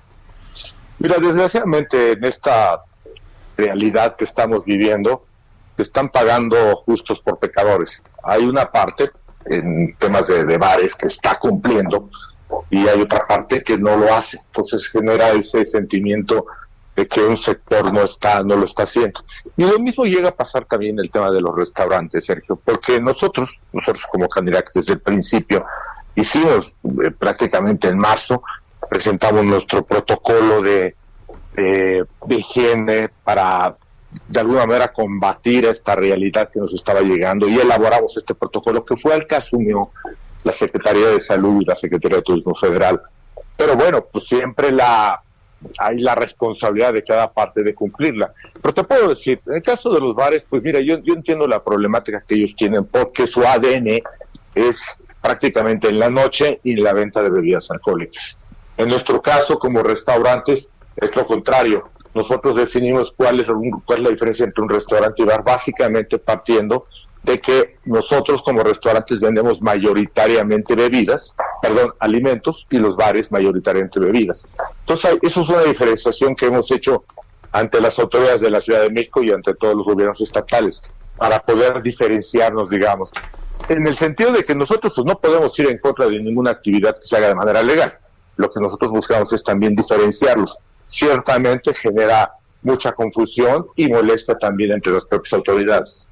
Mira, 0.99 1.17
desgraciadamente 1.19 2.13
en 2.13 2.25
esta 2.25 2.83
realidad 3.57 4.17
que 4.17 4.25
estamos 4.25 4.65
viviendo, 4.65 5.25
se 5.77 5.83
están 5.83 6.09
pagando 6.09 6.83
justos 6.87 7.21
por 7.21 7.39
pecadores. 7.39 8.03
Hay 8.23 8.45
una 8.45 8.71
parte 8.71 9.11
en 9.47 9.95
temas 9.97 10.27
de, 10.27 10.57
bares 10.57 10.95
que 10.95 11.07
está 11.07 11.39
cumpliendo 11.39 12.09
y 12.71 12.89
hay 12.89 13.01
otra 13.01 13.27
parte 13.27 13.63
que 13.63 13.77
no 13.77 13.97
lo 13.97 14.15
hace. 14.15 14.39
Entonces 14.39 14.89
genera 14.89 15.31
ese 15.31 15.67
sentimiento 15.67 16.47
de 16.97 17.09
que 17.09 17.21
un 17.21 17.37
sector 17.37 17.93
no 17.93 18.03
está, 18.03 18.43
no 18.43 18.57
lo 18.57 18.65
está 18.65 18.85
haciendo. 18.85 19.21
Y 19.57 19.65
lo 19.65 19.79
mismo 19.81 20.05
llega 20.05 20.29
a 20.29 20.37
pasar 20.37 20.65
también 20.65 20.99
el 21.01 21.11
tema 21.11 21.31
de 21.31 21.41
los 21.41 21.55
restaurantes, 21.55 22.25
Sergio, 22.25 22.57
porque 22.57 23.01
nosotros, 23.01 23.61
nosotros 23.73 24.07
como 24.11 24.29
candidatos 24.29 24.73
desde 24.75 24.95
el 24.95 25.01
principio, 25.01 25.67
hicimos 26.15 26.77
eh, 27.05 27.11
prácticamente 27.11 27.89
en 27.89 27.99
marzo, 27.99 28.43
presentamos 28.89 29.45
nuestro 29.45 29.85
protocolo 29.85 30.63
de, 30.63 30.95
de, 31.55 32.05
de 32.27 32.35
higiene 32.35 33.11
para 33.25 33.77
de 34.29 34.41
alguna 34.41 34.67
manera 34.67 34.93
combatir 34.93 35.65
esta 35.65 35.97
realidad 35.97 36.49
que 36.53 36.61
nos 36.61 36.73
estaba 36.73 37.01
llegando 37.01 37.49
y 37.49 37.59
elaboramos 37.59 38.17
este 38.17 38.35
protocolo 38.35 38.85
que 38.85 38.97
fue 38.97 39.15
el 39.15 39.27
que 39.27 39.35
asumió 39.35 39.83
la 40.45 40.53
Secretaría 40.53 41.09
de 41.09 41.21
Salud 41.21 41.63
y 41.63 41.65
la 41.65 41.75
Secretaría 41.75 42.19
de 42.19 42.23
Turismo 42.23 42.55
Federal. 42.55 43.01
Pero 43.57 43.77
bueno, 43.77 44.05
pues 44.05 44.27
siempre 44.27 44.71
la 44.71 45.21
hay 45.79 45.99
la 46.01 46.15
responsabilidad 46.15 46.93
de 46.93 47.03
cada 47.03 47.33
parte 47.33 47.63
de 47.63 47.75
cumplirla. 47.75 48.33
Pero 48.61 48.75
te 48.75 48.85
puedo 48.85 49.09
decir, 49.09 49.41
en 49.47 49.55
el 49.55 49.63
caso 49.63 49.91
de 49.93 50.01
los 50.01 50.15
bares, 50.15 50.47
pues 50.49 50.63
mira, 50.63 50.81
yo, 50.81 50.99
yo 50.99 51.15
entiendo 51.15 51.47
la 51.47 51.63
problemática 51.63 52.23
que 52.27 52.35
ellos 52.35 52.55
tienen 52.55 52.87
porque 52.87 53.27
su 53.27 53.43
ADN 53.43 54.01
es 54.55 54.99
prácticamente 55.21 55.89
en 55.89 55.99
la 55.99 56.11
noche 56.11 56.61
y 56.63 56.77
la 56.77 56.93
venta 56.93 57.23
de 57.23 57.31
bebidas 57.31 57.71
alcohólicas. 57.71 58.39
En 58.77 58.89
nuestro 58.89 59.21
caso, 59.23 59.59
como 59.59 59.83
restaurantes, 59.83 60.69
es 60.97 61.15
lo 61.15 61.27
contrario. 61.27 61.85
Nosotros 62.15 62.55
definimos 62.57 63.13
cuál 63.17 63.41
es, 63.41 63.49
un- 63.49 63.83
cuál 63.85 63.99
es 63.99 64.05
la 64.05 64.11
diferencia 64.11 64.47
entre 64.47 64.63
un 64.63 64.69
restaurante 64.69 65.23
y 65.23 65.25
bar, 65.25 65.43
básicamente 65.45 66.19
partiendo 66.19 66.85
de 67.25 67.41
que 67.41 67.79
nosotros 67.87 68.43
como 68.43 68.63
restaurantes 68.63 69.19
vendemos 69.19 69.61
mayoritariamente 69.63 70.75
bebidas, 70.77 71.35
perdón, 71.63 71.95
alimentos, 71.99 72.67
y 72.71 72.79
los 72.79 72.97
bares 72.97 73.33
mayoritariamente 73.33 73.99
bebidas. 73.99 74.57
Entonces, 74.81 75.19
eso 75.23 75.41
es 75.41 75.49
una 75.49 75.63
diferenciación 75.63 76.37
que 76.37 76.47
hemos 76.47 76.71
hecho 76.71 77.05
ante 77.51 77.81
las 77.81 77.99
autoridades 77.99 78.41
de 78.41 78.51
la 78.51 78.61
Ciudad 78.61 78.83
de 78.83 78.91
México 78.91 79.23
y 79.23 79.31
ante 79.33 79.55
todos 79.55 79.75
los 79.75 79.87
gobiernos 79.87 80.21
estatales, 80.21 80.83
para 81.17 81.39
poder 81.41 81.83
diferenciarnos, 81.83 82.69
digamos. 82.71 83.11
En 83.69 83.87
el 83.87 83.97
sentido 83.97 84.33
de 84.33 84.45
que 84.45 84.55
nosotros 84.55 84.93
pues, 84.95 85.07
no 85.07 85.19
podemos 85.19 85.59
ir 85.59 85.69
en 85.71 85.79
contra 85.79 86.07
de 86.07 86.21
ninguna 86.21 86.51
actividad 86.51 86.95
que 86.97 87.07
se 87.07 87.17
haga 87.17 87.29
de 87.29 87.35
manera 87.35 87.63
legal. 87.63 87.99
Lo 88.37 88.51
que 88.51 88.61
nosotros 88.61 88.91
buscamos 88.91 89.33
es 89.33 89.43
también 89.45 89.75
diferenciarlos. 89.75 90.59
Ciertamente 90.87 91.73
genera 91.75 92.33
mucha 92.63 92.93
confusión 92.93 93.67
y 93.77 93.89
molesta 93.89 94.37
también 94.39 94.73
entre 94.73 94.93
las 94.93 95.05
propias 95.05 95.33
autoridades. 95.35 96.09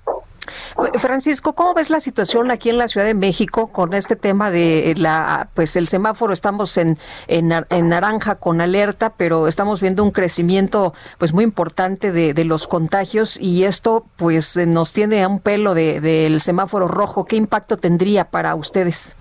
Francisco, 0.99 1.55
¿cómo 1.55 1.73
ves 1.73 1.89
la 1.89 2.01
situación 2.01 2.51
aquí 2.51 2.69
en 2.69 2.77
la 2.77 2.89
Ciudad 2.89 3.07
de 3.07 3.15
México 3.15 3.69
con 3.69 3.95
este 3.95 4.17
tema 4.17 4.51
de 4.51 4.95
la, 4.97 5.49
pues 5.55 5.77
el 5.77 5.87
semáforo? 5.87 6.33
Estamos 6.33 6.77
en, 6.79 6.99
en, 7.29 7.53
en 7.71 7.89
naranja 7.89 8.35
con 8.35 8.61
alerta, 8.61 9.13
pero 9.17 9.47
estamos 9.47 9.81
viendo 9.81 10.03
un 10.03 10.11
crecimiento, 10.11 10.95
pues 11.19 11.33
muy 11.33 11.45
importante 11.45 12.11
de, 12.11 12.35
de 12.35 12.45
los 12.45 12.67
contagios 12.67 13.39
y 13.39 13.63
esto, 13.65 14.05
pues 14.17 14.57
eh, 14.57 14.67
nos 14.67 14.93
tiene 14.93 15.23
a 15.23 15.29
un 15.29 15.39
pelo 15.39 15.75
de- 15.75 16.01
del 16.01 16.41
semáforo 16.41 16.89
rojo. 16.89 17.25
¿Qué 17.25 17.37
impacto 17.37 17.77
tendría 17.77 18.25
para 18.31 18.57
ustedes? 18.57 19.15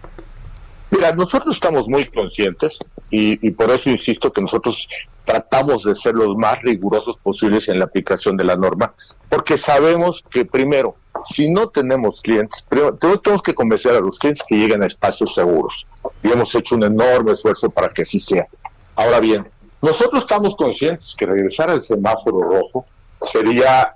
Mira, 0.92 1.14
nosotros 1.14 1.56
estamos 1.56 1.88
muy 1.88 2.06
conscientes 2.06 2.78
y, 3.12 3.52
por 3.52 3.72
eso 3.72 3.90
insisto 3.90 4.32
que 4.34 4.42
nosotros 4.42 4.90
tratamos 5.24 5.86
de 5.86 5.96
ser 5.96 6.16
los 6.16 6.36
más 6.36 6.62
rigurosos 6.62 7.18
posibles 7.18 7.70
en 7.70 7.80
la 7.80 7.86
aplicación 7.86 8.36
de 8.36 8.44
la 8.44 8.58
norma, 8.58 8.94
porque 9.30 9.58
sabemos 9.58 10.22
que 10.30 10.44
primero, 10.44 10.98
si 11.24 11.50
no 11.50 11.70
tenemos 11.70 12.22
clientes, 12.22 12.68
tenemos 12.70 13.42
que 13.42 13.56
convencer 13.56 13.96
a 13.96 14.02
los 14.02 14.20
clientes 14.20 14.44
que 14.46 14.56
lleguen 14.56 14.84
a 14.84 14.86
espacios 14.86 15.34
seguros 15.34 15.88
y 16.22 16.30
hemos 16.30 16.54
hecho 16.56 16.76
un 16.76 16.84
enorme 16.84 17.32
esfuerzo 17.32 17.70
para 17.70 17.88
que 17.88 18.02
así 18.02 18.20
sea. 18.20 18.48
Ahora 18.94 19.22
bien, 19.22 19.50
nosotros 19.82 20.24
estamos 20.24 20.58
conscientes 20.58 21.16
que 21.18 21.26
regresar 21.26 21.70
al 21.70 21.82
semáforo 21.82 22.42
rojo 22.42 22.84
sería 23.22 23.94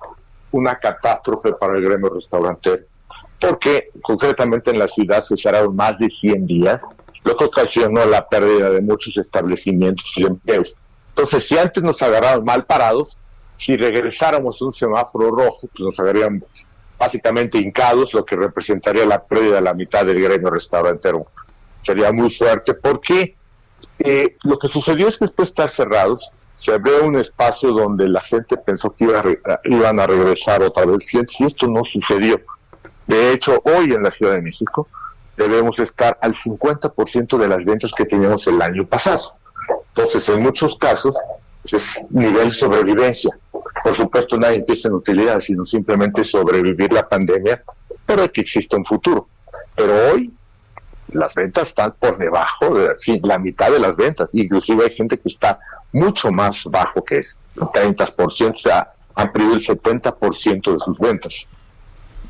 una 0.51 0.79
catástrofe 0.79 1.51
para 1.51 1.75
el 1.75 1.83
gremio 1.83 2.09
restaurantero 2.09 2.85
porque 3.39 3.85
concretamente 4.01 4.71
en 4.71 4.79
la 4.79 4.87
ciudad 4.87 5.21
se 5.21 5.37
cerraron 5.37 5.75
más 5.75 5.97
de 5.99 6.09
100 6.09 6.45
días, 6.45 6.83
lo 7.23 7.35
que 7.35 7.45
ocasionó 7.45 8.05
la 8.05 8.27
pérdida 8.27 8.69
de 8.69 8.81
muchos 8.81 9.17
establecimientos 9.17 10.11
y 10.17 10.23
empleos. 10.23 10.75
Entonces, 11.09 11.47
si 11.47 11.57
antes 11.57 11.81
nos 11.81 12.01
agarraron 12.01 12.45
mal 12.45 12.65
parados, 12.65 13.17
si 13.57 13.77
regresáramos 13.77 14.61
a 14.61 14.65
un 14.65 14.73
semáforo 14.73 15.31
rojo, 15.31 15.61
pues 15.61 15.79
nos 15.79 15.99
agarrarían 15.99 16.43
básicamente 16.97 17.57
hincados, 17.57 18.13
lo 18.13 18.25
que 18.25 18.35
representaría 18.35 19.05
la 19.05 19.23
pérdida 19.23 19.55
de 19.55 19.61
la 19.61 19.73
mitad 19.73 20.05
del 20.05 20.21
gremio 20.21 20.49
restaurantero. 20.49 21.27
Sería 21.81 22.11
muy 22.11 22.29
fuerte 22.29 22.73
porque 22.73 23.35
eh, 23.99 24.35
lo 24.43 24.57
que 24.59 24.67
sucedió 24.67 25.07
es 25.07 25.17
que 25.17 25.25
después 25.25 25.49
de 25.49 25.51
estar 25.51 25.69
cerrados, 25.69 26.49
se 26.53 26.73
abrió 26.73 27.03
un 27.03 27.17
espacio 27.17 27.71
donde 27.71 28.07
la 28.09 28.21
gente 28.21 28.57
pensó 28.57 28.93
que 28.93 29.05
iba 29.05 29.23
iban 29.65 29.99
a 29.99 30.07
regresar 30.07 30.61
otra 30.61 30.85
vez 30.85 31.13
y 31.13 31.43
esto 31.43 31.67
no 31.67 31.83
sucedido. 31.85 32.39
De 33.07 33.31
hecho, 33.31 33.61
hoy 33.63 33.93
en 33.93 34.03
la 34.03 34.11
Ciudad 34.11 34.33
de 34.33 34.41
México 34.41 34.87
debemos 35.37 35.79
estar 35.79 36.17
al 36.21 36.33
50% 36.33 37.37
de 37.37 37.47
las 37.47 37.65
ventas 37.65 37.91
que 37.95 38.05
teníamos 38.05 38.47
el 38.47 38.61
año 38.61 38.85
pasado. 38.85 39.35
Entonces, 39.89 40.27
en 40.29 40.41
muchos 40.41 40.77
casos, 40.77 41.15
pues, 41.61 41.73
es 41.73 41.99
nivel 42.09 42.51
sobrevivencia. 42.51 43.37
Por 43.83 43.93
supuesto, 43.93 44.37
nadie 44.37 44.57
empieza 44.57 44.87
en 44.87 44.95
utilidad, 44.95 45.39
sino 45.39 45.65
simplemente 45.65 46.23
sobrevivir 46.23 46.91
la 46.91 47.07
pandemia, 47.07 47.63
pero 48.05 48.23
es 48.23 48.31
que 48.31 48.41
existe 48.41 48.75
un 48.75 48.85
futuro. 48.85 49.27
Pero 49.75 49.93
hoy 50.11 50.33
las 51.09 51.35
ventas 51.35 51.69
están 51.69 51.93
por 51.99 52.17
debajo 52.17 52.73
de 52.73 52.93
la 53.23 53.37
mitad 53.37 53.71
de 53.71 53.79
las 53.79 53.95
ventas. 53.95 54.33
Inclusive 54.33 54.85
hay 54.85 54.95
gente 54.95 55.19
que 55.19 55.29
está 55.29 55.59
mucho 55.91 56.31
más 56.31 56.65
bajo 56.65 57.03
que 57.03 57.19
es, 57.19 57.37
30%, 57.55 58.51
o 58.51 58.55
sea, 58.55 58.91
han 59.13 59.31
perdido 59.31 59.53
el 59.53 59.61
70% 59.61 60.73
de 60.73 60.79
sus 60.79 60.99
ventas 60.99 61.47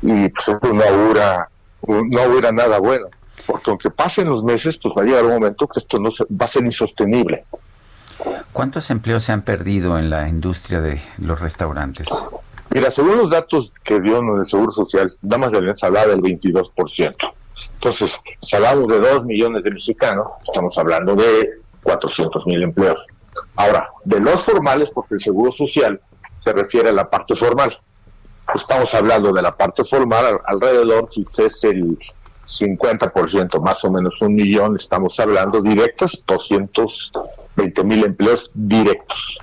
y 0.02 0.28
pues 0.28 0.48
esto 0.48 0.72
no 0.72 0.82
augura, 0.82 1.48
no 1.86 2.20
augura 2.20 2.52
nada 2.52 2.78
bueno, 2.78 3.06
porque 3.46 3.70
aunque 3.70 3.90
pasen 3.90 4.28
los 4.28 4.42
meses, 4.44 4.78
pues 4.78 4.94
va 4.98 5.02
a 5.02 5.04
llegar 5.04 5.24
un 5.24 5.32
momento 5.32 5.66
que 5.66 5.78
esto 5.78 5.98
no 5.98 6.10
va 6.10 6.46
a 6.46 6.48
ser 6.48 6.64
insostenible. 6.64 7.44
¿Cuántos 8.52 8.90
empleos 8.90 9.24
se 9.24 9.32
han 9.32 9.42
perdido 9.42 9.98
en 9.98 10.10
la 10.10 10.28
industria 10.28 10.80
de 10.80 11.00
los 11.18 11.40
restaurantes? 11.40 12.08
Mira, 12.70 12.90
según 12.90 13.18
los 13.18 13.30
datos 13.30 13.70
que 13.84 14.00
dio 14.00 14.18
en 14.18 14.38
el 14.38 14.46
Seguro 14.46 14.72
Social, 14.72 15.12
nada 15.22 15.38
más 15.38 15.52
debemos 15.52 15.82
hablar 15.84 16.08
del 16.08 16.20
22%. 16.20 17.32
Entonces, 17.74 18.20
si 18.40 18.56
hablamos 18.56 18.88
de 18.88 18.98
2 18.98 19.26
millones 19.26 19.62
de 19.62 19.70
mexicanos, 19.70 20.32
estamos 20.46 20.76
hablando 20.78 21.14
de 21.14 21.50
400 21.82 22.46
mil 22.46 22.62
empleos. 22.62 23.06
Ahora, 23.54 23.88
de 24.04 24.20
los 24.20 24.42
formales, 24.42 24.90
porque 24.90 25.14
el 25.14 25.20
Seguro 25.20 25.50
Social 25.50 26.00
se 26.38 26.52
refiere 26.52 26.88
a 26.88 26.92
la 26.92 27.06
parte 27.06 27.36
formal 27.36 27.78
estamos 28.54 28.94
hablando 28.94 29.32
de 29.32 29.42
la 29.42 29.52
parte 29.52 29.84
formal, 29.84 30.40
alrededor, 30.46 31.08
si 31.08 31.22
es 31.22 31.64
el 31.64 31.98
50%, 32.46 33.60
más 33.60 33.84
o 33.84 33.90
menos 33.90 34.20
un 34.22 34.34
millón, 34.34 34.76
estamos 34.76 35.18
hablando 35.18 35.60
directos, 35.60 36.24
220 36.26 37.84
mil 37.84 38.04
empleos 38.04 38.50
directos. 38.54 39.38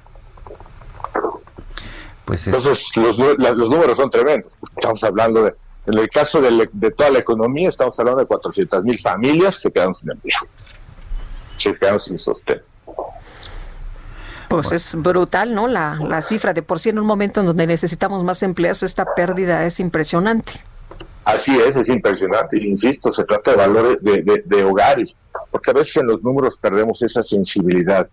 Pues 2.25 2.47
Entonces, 2.47 2.95
los, 2.95 3.17
los, 3.17 3.69
números 3.69 3.97
son 3.97 4.09
tremendos. 4.09 4.53
Estamos 4.77 5.03
hablando 5.03 5.43
de, 5.43 5.55
en 5.85 5.97
el 5.97 6.09
caso 6.09 6.39
de, 6.39 6.69
de 6.71 6.91
toda 6.91 7.09
la 7.09 7.19
economía, 7.19 7.67
estamos 7.67 7.99
hablando 7.99 8.21
de 8.21 8.27
400 8.27 8.83
mil 8.83 8.97
familias 8.97 9.57
que 9.57 9.61
se 9.63 9.71
quedan 9.71 9.93
sin 9.93 10.11
empleo, 10.11 10.39
se 11.57 11.75
quedan 11.75 11.99
sin 11.99 12.17
sostén. 12.17 12.61
Pues 14.53 14.71
es 14.71 14.93
brutal, 14.93 15.55
¿no? 15.55 15.67
La, 15.67 15.95
la 15.95 16.21
cifra 16.21 16.53
de 16.53 16.61
por 16.61 16.79
sí 16.79 16.89
en 16.89 16.99
un 16.99 17.07
momento 17.07 17.39
en 17.39 17.47
donde 17.47 17.65
necesitamos 17.65 18.23
más 18.23 18.43
empleos, 18.43 18.83
esta 18.83 19.15
pérdida 19.15 19.65
es 19.65 19.79
impresionante. 19.79 20.53
Así 21.25 21.57
es, 21.57 21.75
es 21.75 21.89
impresionante. 21.89 22.61
Insisto, 22.61 23.11
se 23.11 23.23
trata 23.23 23.49
de 23.49 23.57
valores 23.57 23.97
de, 24.01 24.43
de, 24.45 24.63
hogares, 24.63 25.15
porque 25.49 25.71
a 25.71 25.73
veces 25.73 25.97
en 25.97 26.05
los 26.05 26.21
números 26.21 26.59
perdemos 26.59 27.01
esa 27.01 27.23
sensibilidad 27.23 28.07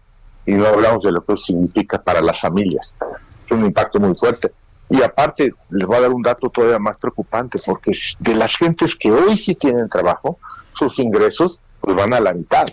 y 0.47 0.55
no 0.55 0.67
hablamos 0.67 1.03
de 1.03 1.13
lo 1.13 1.23
que 1.23 1.37
significa 1.37 2.01
para 2.01 2.23
las 2.23 2.41
familias. 2.41 2.97
Es 3.45 3.53
un 3.53 3.67
impacto 3.67 4.01
muy 4.01 4.17
fuerte. 4.17 4.51
Y 4.89 5.03
aparte, 5.03 5.53
les 5.69 5.87
voy 5.87 5.99
a 5.99 6.01
dar 6.01 6.11
un 6.11 6.23
dato 6.23 6.49
todavía 6.49 6.79
más 6.79 6.97
preocupante, 6.97 7.59
porque 7.67 7.93
de 8.19 8.35
las 8.35 8.57
gentes 8.57 8.97
que 8.97 9.13
hoy 9.13 9.37
sí 9.37 9.57
tienen 9.57 9.91
trabajo, 9.91 10.39
sus 10.73 10.99
ingresos 11.01 11.61
pues 11.83 11.95
van 11.95 12.15
a 12.15 12.21
la 12.21 12.33
mitad. 12.33 12.65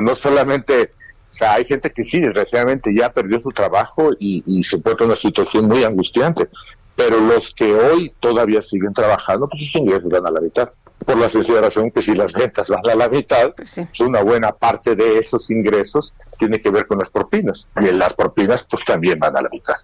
No 0.00 0.16
solamente 0.16 0.94
o 1.30 1.34
sea, 1.34 1.54
hay 1.54 1.64
gente 1.64 1.90
que 1.90 2.02
sí, 2.02 2.20
desgraciadamente 2.20 2.92
ya 2.94 3.12
perdió 3.12 3.38
su 3.38 3.50
trabajo 3.50 4.10
y, 4.18 4.62
se 4.64 4.76
encuentra 4.76 5.04
en 5.04 5.10
una 5.10 5.16
situación 5.16 5.66
muy 5.66 5.84
angustiante. 5.84 6.48
Pero 6.96 7.20
los 7.20 7.54
que 7.54 7.72
hoy 7.72 8.12
todavía 8.18 8.60
siguen 8.60 8.92
trabajando, 8.92 9.48
pues 9.48 9.62
sus 9.64 9.76
ingresos 9.76 10.10
van 10.10 10.26
a 10.26 10.30
la 10.30 10.40
mitad. 10.40 10.72
Por 11.06 11.16
la 11.16 11.28
sencilla 11.28 11.62
razón 11.62 11.92
que 11.92 12.02
si 12.02 12.14
las 12.14 12.32
ventas 12.32 12.68
van 12.68 12.82
a 12.90 12.94
la 12.94 13.08
mitad, 13.08 13.54
pues 13.54 14.00
una 14.00 14.22
buena 14.22 14.50
parte 14.50 14.96
de 14.96 15.18
esos 15.18 15.50
ingresos 15.50 16.12
tiene 16.36 16.60
que 16.60 16.70
ver 16.70 16.86
con 16.86 16.98
las 16.98 17.10
propinas. 17.10 17.68
Y 17.80 17.88
en 17.88 17.98
las 17.98 18.12
propinas, 18.12 18.66
pues 18.68 18.84
también 18.84 19.18
van 19.18 19.36
a 19.36 19.42
la 19.42 19.48
mitad. 19.50 19.76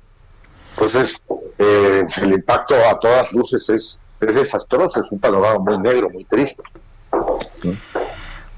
Entonces, 0.72 1.22
eh, 1.58 2.04
el 2.20 2.32
impacto 2.32 2.74
a 2.90 2.98
todas 2.98 3.32
luces 3.32 3.70
es, 3.70 4.00
es 4.20 4.34
desastroso, 4.34 5.00
es 5.00 5.10
un 5.10 5.20
panorama 5.20 5.58
muy 5.60 5.78
negro, 5.78 6.08
muy 6.12 6.24
triste. 6.24 6.62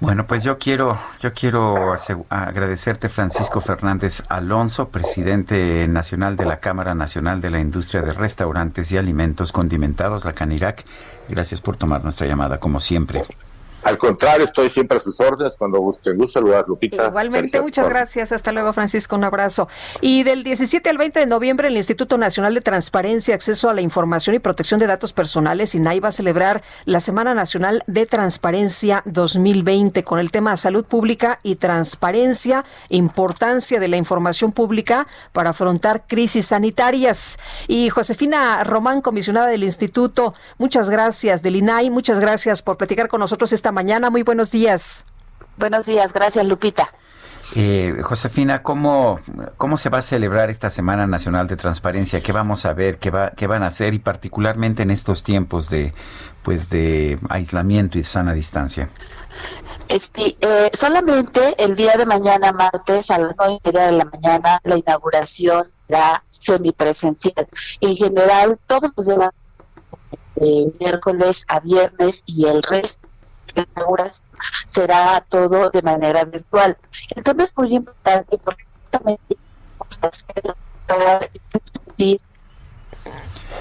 Bueno, 0.00 0.28
pues 0.28 0.44
yo 0.44 0.58
quiero, 0.58 0.96
yo 1.20 1.34
quiero 1.34 1.92
agradecerte, 2.28 3.08
Francisco 3.08 3.60
Fernández 3.60 4.22
Alonso, 4.28 4.90
presidente 4.90 5.88
nacional 5.88 6.36
de 6.36 6.46
la 6.46 6.56
Cámara 6.56 6.94
Nacional 6.94 7.40
de 7.40 7.50
la 7.50 7.58
Industria 7.58 8.02
de 8.02 8.12
Restaurantes 8.12 8.92
y 8.92 8.96
Alimentos 8.96 9.50
Condimentados, 9.50 10.24
la 10.24 10.34
CANIRAC. 10.34 10.84
Gracias 11.28 11.60
por 11.60 11.76
tomar 11.76 12.04
nuestra 12.04 12.28
llamada, 12.28 12.58
como 12.58 12.78
siempre. 12.78 13.24
Al 13.82 13.96
contrario, 13.96 14.44
estoy 14.44 14.70
siempre 14.70 14.96
a 14.96 15.00
sus 15.00 15.20
órdenes 15.20 15.56
cuando 15.56 15.78
guste. 15.78 16.12
Gusto 16.12 16.40
saludar, 16.40 16.64
Lupita. 16.66 17.06
Igualmente, 17.06 17.60
muchas 17.60 17.88
gracias. 17.88 18.32
Hasta 18.32 18.50
luego, 18.52 18.72
Francisco. 18.72 19.16
Un 19.16 19.24
abrazo. 19.24 19.68
Y 20.00 20.24
del 20.24 20.42
17 20.42 20.90
al 20.90 20.98
20 20.98 21.20
de 21.20 21.26
noviembre, 21.26 21.68
el 21.68 21.76
Instituto 21.76 22.18
Nacional 22.18 22.54
de 22.54 22.60
Transparencia, 22.60 23.34
Acceso 23.34 23.70
a 23.70 23.74
la 23.74 23.80
Información 23.80 24.34
y 24.34 24.40
Protección 24.40 24.80
de 24.80 24.86
Datos 24.86 25.12
Personales, 25.12 25.74
INAI, 25.74 26.00
va 26.00 26.08
a 26.08 26.12
celebrar 26.12 26.62
la 26.86 27.00
Semana 27.00 27.34
Nacional 27.34 27.84
de 27.86 28.06
Transparencia 28.06 29.02
2020 29.06 30.02
con 30.02 30.18
el 30.18 30.30
tema 30.30 30.56
salud 30.56 30.84
pública 30.84 31.38
y 31.42 31.56
transparencia, 31.56 32.64
importancia 32.88 33.78
de 33.78 33.88
la 33.88 33.96
información 33.96 34.52
pública 34.52 35.06
para 35.32 35.50
afrontar 35.50 36.04
crisis 36.06 36.46
sanitarias. 36.46 37.38
Y 37.68 37.90
Josefina 37.90 38.64
Román, 38.64 39.02
comisionada 39.02 39.46
del 39.46 39.64
Instituto, 39.64 40.34
muchas 40.58 40.90
gracias. 40.90 41.42
Del 41.42 41.56
INAI, 41.56 41.90
muchas 41.90 42.18
gracias 42.18 42.60
por 42.60 42.76
platicar 42.76 43.08
con 43.08 43.20
nosotros 43.20 43.52
esta 43.52 43.67
mañana. 43.72 44.10
Muy 44.10 44.22
buenos 44.22 44.50
días. 44.50 45.04
Buenos 45.56 45.86
días, 45.86 46.12
gracias 46.12 46.46
Lupita. 46.46 46.88
Eh, 47.56 48.00
Josefina, 48.02 48.62
¿cómo, 48.62 49.20
¿cómo 49.56 49.76
se 49.76 49.88
va 49.88 49.98
a 49.98 50.02
celebrar 50.02 50.50
esta 50.50 50.70
Semana 50.70 51.06
Nacional 51.06 51.48
de 51.48 51.56
Transparencia? 51.56 52.22
¿Qué 52.22 52.32
vamos 52.32 52.66
a 52.66 52.74
ver? 52.74 52.98
¿Qué, 52.98 53.10
va, 53.10 53.30
qué 53.30 53.46
van 53.46 53.62
a 53.62 53.68
hacer? 53.68 53.94
Y 53.94 53.98
particularmente 53.98 54.82
en 54.82 54.90
estos 54.90 55.22
tiempos 55.22 55.70
de, 55.70 55.94
pues 56.42 56.68
de 56.68 57.18
aislamiento 57.28 57.98
y 57.98 58.04
sana 58.04 58.34
distancia. 58.34 58.90
Este, 59.88 60.36
eh, 60.40 60.70
solamente 60.76 61.54
el 61.62 61.74
día 61.74 61.96
de 61.96 62.04
mañana, 62.04 62.52
martes, 62.52 63.10
a 63.10 63.18
las 63.18 63.34
nueve 63.38 63.58
y 63.64 63.68
media 63.68 63.86
de 63.86 63.92
la 63.92 64.04
mañana, 64.04 64.60
la 64.64 64.76
inauguración 64.76 65.64
será 65.86 66.22
semipresencial. 66.28 67.48
En 67.80 67.96
general, 67.96 68.58
todos 68.66 68.92
los 68.94 69.06
días, 69.06 69.30
de 70.36 70.72
miércoles 70.78 71.44
a 71.48 71.60
viernes 71.60 72.22
y 72.26 72.46
el 72.46 72.62
resto 72.62 73.07
será 74.66 75.24
todo 75.28 75.70
de 75.70 75.82
manera 75.82 76.24
virtual. 76.24 76.76
Entonces 77.14 77.50
es 77.50 77.56
muy 77.56 77.74
importante 77.74 78.38
porque 78.38 78.64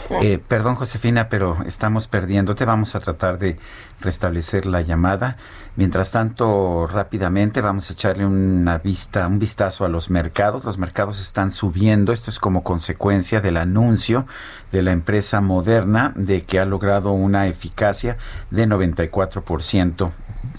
Eh, 0.09 0.39
perdón, 0.47 0.75
Josefina, 0.75 1.27
pero 1.29 1.57
estamos 1.65 2.07
perdiéndote. 2.07 2.65
Vamos 2.65 2.95
a 2.95 2.99
tratar 2.99 3.37
de 3.39 3.59
restablecer 3.99 4.65
la 4.65 4.81
llamada. 4.81 5.37
Mientras 5.75 6.11
tanto, 6.11 6.87
rápidamente 6.87 7.61
vamos 7.61 7.89
a 7.89 7.93
echarle 7.93 8.25
una 8.25 8.77
vista, 8.77 9.27
un 9.27 9.39
vistazo 9.39 9.85
a 9.85 9.89
los 9.89 10.09
mercados. 10.09 10.63
Los 10.63 10.77
mercados 10.77 11.19
están 11.19 11.51
subiendo. 11.51 12.13
Esto 12.13 12.29
es 12.29 12.39
como 12.39 12.63
consecuencia 12.63 13.41
del 13.41 13.57
anuncio 13.57 14.25
de 14.71 14.81
la 14.81 14.91
empresa 14.91 15.41
Moderna 15.41 16.13
de 16.15 16.43
que 16.43 16.59
ha 16.59 16.65
logrado 16.65 17.11
una 17.11 17.47
eficacia 17.47 18.17
de 18.51 18.67
94% 18.67 20.11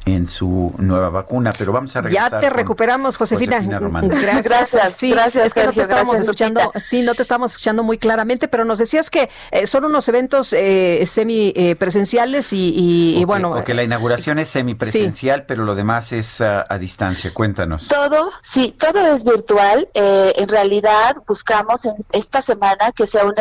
en 0.05 0.27
su 0.27 0.73
nueva 0.79 1.11
vacuna, 1.11 1.53
pero 1.57 1.73
vamos 1.73 1.95
a 1.97 2.01
regresar. 2.01 2.31
Ya 2.31 2.41
te 2.41 2.51
recuperamos, 2.51 3.17
Josefina. 3.17 3.61
Gracias, 3.69 4.45
gracias, 4.45 4.93
sí, 4.95 5.11
gracias, 5.11 5.47
es 5.47 5.55
que 5.55 5.65
no 5.65 5.73
te 5.73 5.83
estábamos 5.83 6.19
escuchando, 6.19 6.73
sí, 6.77 7.03
no 7.03 7.15
te 7.15 7.23
estamos 7.23 7.53
escuchando 7.53 7.83
muy 7.83 7.99
claramente, 7.99 8.49
pero 8.49 8.65
nos 8.65 8.79
decías 8.79 9.11
que 9.11 9.29
eh, 9.51 9.67
son 9.67 9.85
unos 9.85 10.09
eventos 10.09 10.53
eh, 10.53 11.03
semi 11.07 11.53
eh, 11.55 11.77
presenciales 11.77 12.53
y, 12.53 13.23
bueno, 13.25 13.53
o 13.53 13.65
que 13.65 13.75
la 13.75 13.83
inauguración 13.83 14.39
es 14.39 14.49
semipresencial, 14.49 15.45
pero 15.47 15.65
lo 15.65 15.75
demás 15.75 16.13
es 16.13 16.41
a, 16.41 16.65
distancia. 16.79 17.33
Cuéntanos. 17.35 17.89
Todo, 17.89 18.31
sí, 18.41 18.75
todo 18.79 19.15
es 19.15 19.25
virtual. 19.25 19.89
en 19.95 20.49
realidad 20.49 21.17
buscamos 21.27 21.85
en 21.85 21.95
esta 22.13 22.43
semana 22.43 22.93
que 22.95 23.07
sea 23.07 23.25
un 23.25 23.35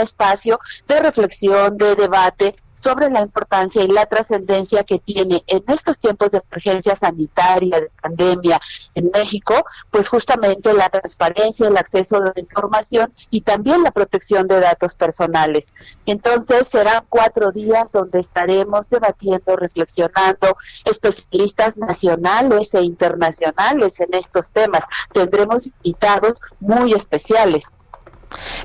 de 0.88 1.00
reflexión, 1.00 1.78
de 1.78 1.96
debate, 1.96 2.56
sobre 2.80 3.10
la 3.10 3.22
importancia 3.22 3.84
y 3.84 3.88
la 3.88 4.06
trascendencia 4.06 4.84
que 4.84 5.00
tiene 5.00 5.44
en 5.48 5.64
estos 5.68 5.98
tiempos 6.00 6.32
de 6.32 6.42
emergencia 6.50 6.96
sanitaria, 6.96 7.82
de 7.82 7.92
pandemia 8.02 8.62
en 8.94 9.10
México, 9.14 9.66
pues 9.92 10.08
justamente 10.10 10.74
la 10.74 10.90
transparencia, 10.90 11.68
el 11.68 11.78
acceso 11.78 12.18
a 12.18 12.20
la 12.20 12.34
información 12.36 13.12
y 13.32 13.42
también 13.42 13.84
la 13.84 13.92
protección 13.92 14.48
de 14.48 14.60
datos 14.60 14.96
personales. 14.96 15.68
Entonces 16.06 16.70
serán 16.70 17.06
cuatro 17.10 17.52
días 17.52 17.92
donde 17.92 18.20
estaremos 18.20 18.90
debatiendo, 18.90 19.56
reflexionando, 19.56 20.56
especialistas 20.86 21.78
nacionales 21.78 22.74
e 22.76 22.82
internacionales 22.82 24.00
en 24.00 24.14
estos 24.14 24.52
temas. 24.52 24.84
Tendremos 25.14 25.68
invitados 25.84 26.40
muy 26.60 26.94
especiales. 26.94 27.64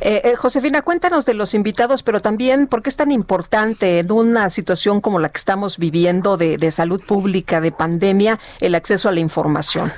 Eh, 0.00 0.22
eh, 0.24 0.36
Josefina, 0.36 0.82
cuéntanos 0.82 1.24
de 1.24 1.34
los 1.34 1.54
invitados, 1.54 2.02
pero 2.02 2.20
también 2.20 2.66
por 2.66 2.82
qué 2.82 2.88
es 2.88 2.96
tan 2.96 3.12
importante 3.12 4.00
en 4.00 4.10
una 4.10 4.50
situación 4.50 5.00
como 5.00 5.18
la 5.18 5.28
que 5.28 5.38
estamos 5.38 5.78
viviendo 5.78 6.36
de, 6.36 6.58
de 6.58 6.70
salud 6.70 7.02
pública, 7.04 7.60
de 7.60 7.72
pandemia, 7.72 8.38
el 8.60 8.74
acceso 8.74 9.08
a 9.08 9.12
la 9.12 9.20
información. 9.20 9.92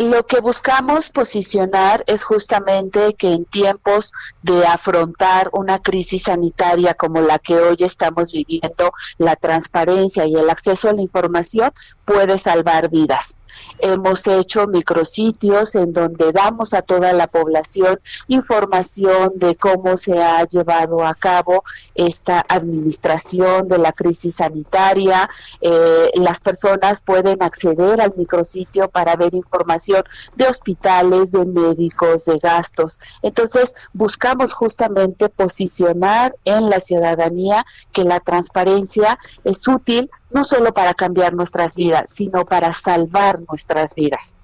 Lo 0.00 0.26
que 0.26 0.40
buscamos 0.40 1.10
posicionar 1.10 2.04
es 2.06 2.24
justamente 2.24 3.14
que 3.14 3.32
en 3.32 3.44
tiempos 3.44 4.12
de 4.42 4.66
afrontar 4.66 5.48
una 5.52 5.80
crisis 5.80 6.24
sanitaria 6.24 6.94
como 6.94 7.20
la 7.20 7.38
que 7.38 7.56
hoy 7.56 7.76
estamos 7.80 8.32
viviendo, 8.32 8.92
la 9.18 9.36
transparencia 9.36 10.26
y 10.26 10.34
el 10.34 10.50
acceso 10.50 10.90
a 10.90 10.92
la 10.92 11.02
información 11.02 11.72
puede 12.04 12.38
salvar 12.38 12.90
vidas. 12.90 13.36
Hemos 13.78 14.26
hecho 14.26 14.66
micrositios 14.66 15.74
en 15.74 15.92
donde 15.92 16.32
damos 16.32 16.74
a 16.74 16.82
toda 16.82 17.12
la 17.12 17.26
población 17.26 18.00
información 18.28 19.32
de 19.36 19.56
cómo 19.56 19.96
se 19.96 20.22
ha 20.22 20.44
llevado 20.44 21.04
a 21.04 21.14
cabo 21.14 21.64
esta 21.94 22.44
administración 22.48 23.68
de 23.68 23.78
la 23.78 23.92
crisis 23.92 24.36
sanitaria. 24.36 25.28
Eh, 25.60 26.10
las 26.14 26.40
personas 26.40 27.02
pueden 27.02 27.42
acceder 27.42 28.00
al 28.00 28.14
micrositio 28.16 28.88
para 28.88 29.16
ver 29.16 29.34
información 29.34 30.02
de 30.34 30.46
hospitales, 30.46 31.32
de 31.32 31.44
médicos, 31.44 32.24
de 32.24 32.38
gastos. 32.38 32.98
Entonces, 33.22 33.74
buscamos 33.92 34.52
justamente 34.52 35.28
posicionar 35.28 36.34
en 36.44 36.70
la 36.70 36.80
ciudadanía 36.80 37.64
que 37.92 38.04
la 38.04 38.20
transparencia 38.20 39.18
es 39.44 39.66
útil 39.68 40.10
no 40.30 40.44
solo 40.44 40.72
para 40.72 40.94
cambiar 40.94 41.34
nuestras 41.34 41.74
vidas, 41.74 42.10
sino 42.14 42.44
para 42.44 42.72
salvar 42.72 43.40
nuestras 43.48 43.94
vidas. 43.94 44.36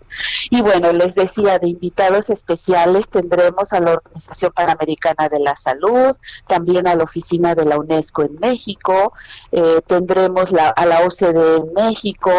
Y 0.51 0.61
bueno, 0.63 0.93
les 0.93 1.15
decía, 1.15 1.59
de 1.59 1.69
invitados 1.69 2.31
especiales 2.31 3.09
tendremos 3.09 3.73
a 3.73 3.81
la 3.81 3.93
Organización 3.93 4.53
Panamericana 4.53 5.29
de 5.29 5.41
la 5.41 5.57
Salud, 5.57 6.17
también 6.47 6.87
a 6.87 6.95
la 6.95 7.05
Oficina 7.05 7.55
de 7.55 7.65
la 7.65 7.79
UNESCO 7.79 8.23
en 8.23 8.39
México, 8.39 9.13
eh, 9.51 9.81
tendremos 9.87 10.53
a 10.53 10.87
la 10.87 11.01
OCDE 11.07 11.57
en 11.57 11.73
México, 11.73 12.31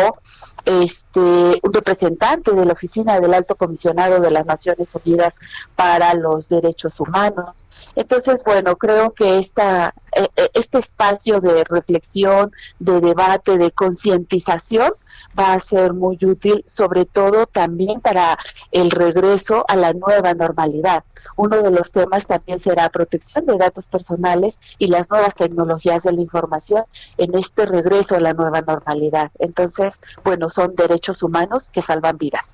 este, 0.66 1.20
un 1.62 1.74
representante 1.74 2.52
de 2.52 2.66
la 2.66 2.74
Oficina 2.74 3.20
del 3.20 3.34
Alto 3.34 3.56
Comisionado 3.56 4.20
de 4.20 4.32
las 4.32 4.46
Naciones 4.46 4.90
Unidas 5.04 5.36
para 5.76 6.14
los 6.14 6.50
Derechos 6.50 7.00
Humanos. 7.00 7.56
Entonces, 7.96 8.44
bueno, 8.44 8.76
creo 8.76 9.14
que 9.14 9.40
esta, 9.40 9.94
eh, 10.16 10.28
eh, 10.36 10.50
este 10.54 10.80
espacio 10.80 11.42
de 11.42 11.64
reflexión, 11.64 12.52
de 12.80 13.02
debate, 13.02 13.58
de 13.58 13.72
concientización 13.72 14.92
va 15.38 15.54
a 15.54 15.60
ser 15.60 15.94
muy 15.94 16.18
útil, 16.22 16.64
sobre 16.68 17.06
todo 17.06 17.48
también 17.48 18.02
para 18.02 18.38
el 18.72 18.92
regreso 18.92 19.66
a 19.68 19.76
la 19.76 19.94
nueva 19.94 20.34
normalidad. 20.34 21.04
Uno 21.36 21.62
de 21.62 21.72
los 21.72 21.92
temas 21.92 22.28
también 22.28 22.60
será 22.60 22.90
protección 22.90 23.46
de 23.46 23.58
datos 23.58 23.88
personales 23.88 24.60
y 24.78 24.88
las 24.88 25.10
nuevas 25.10 25.36
tecnologías 25.36 26.04
de 26.04 26.12
la 26.12 26.22
información 26.22 26.84
en 27.18 27.36
este 27.36 27.66
regreso 27.66 28.16
a 28.16 28.20
la 28.20 28.34
nueva 28.34 28.62
normalidad. 28.62 29.32
Entonces, 29.40 30.00
bueno, 30.24 30.50
son 30.50 30.76
derechos 30.76 31.24
humanos 31.24 31.70
que 31.72 31.82
salvan 31.82 32.18
vidas. 32.18 32.48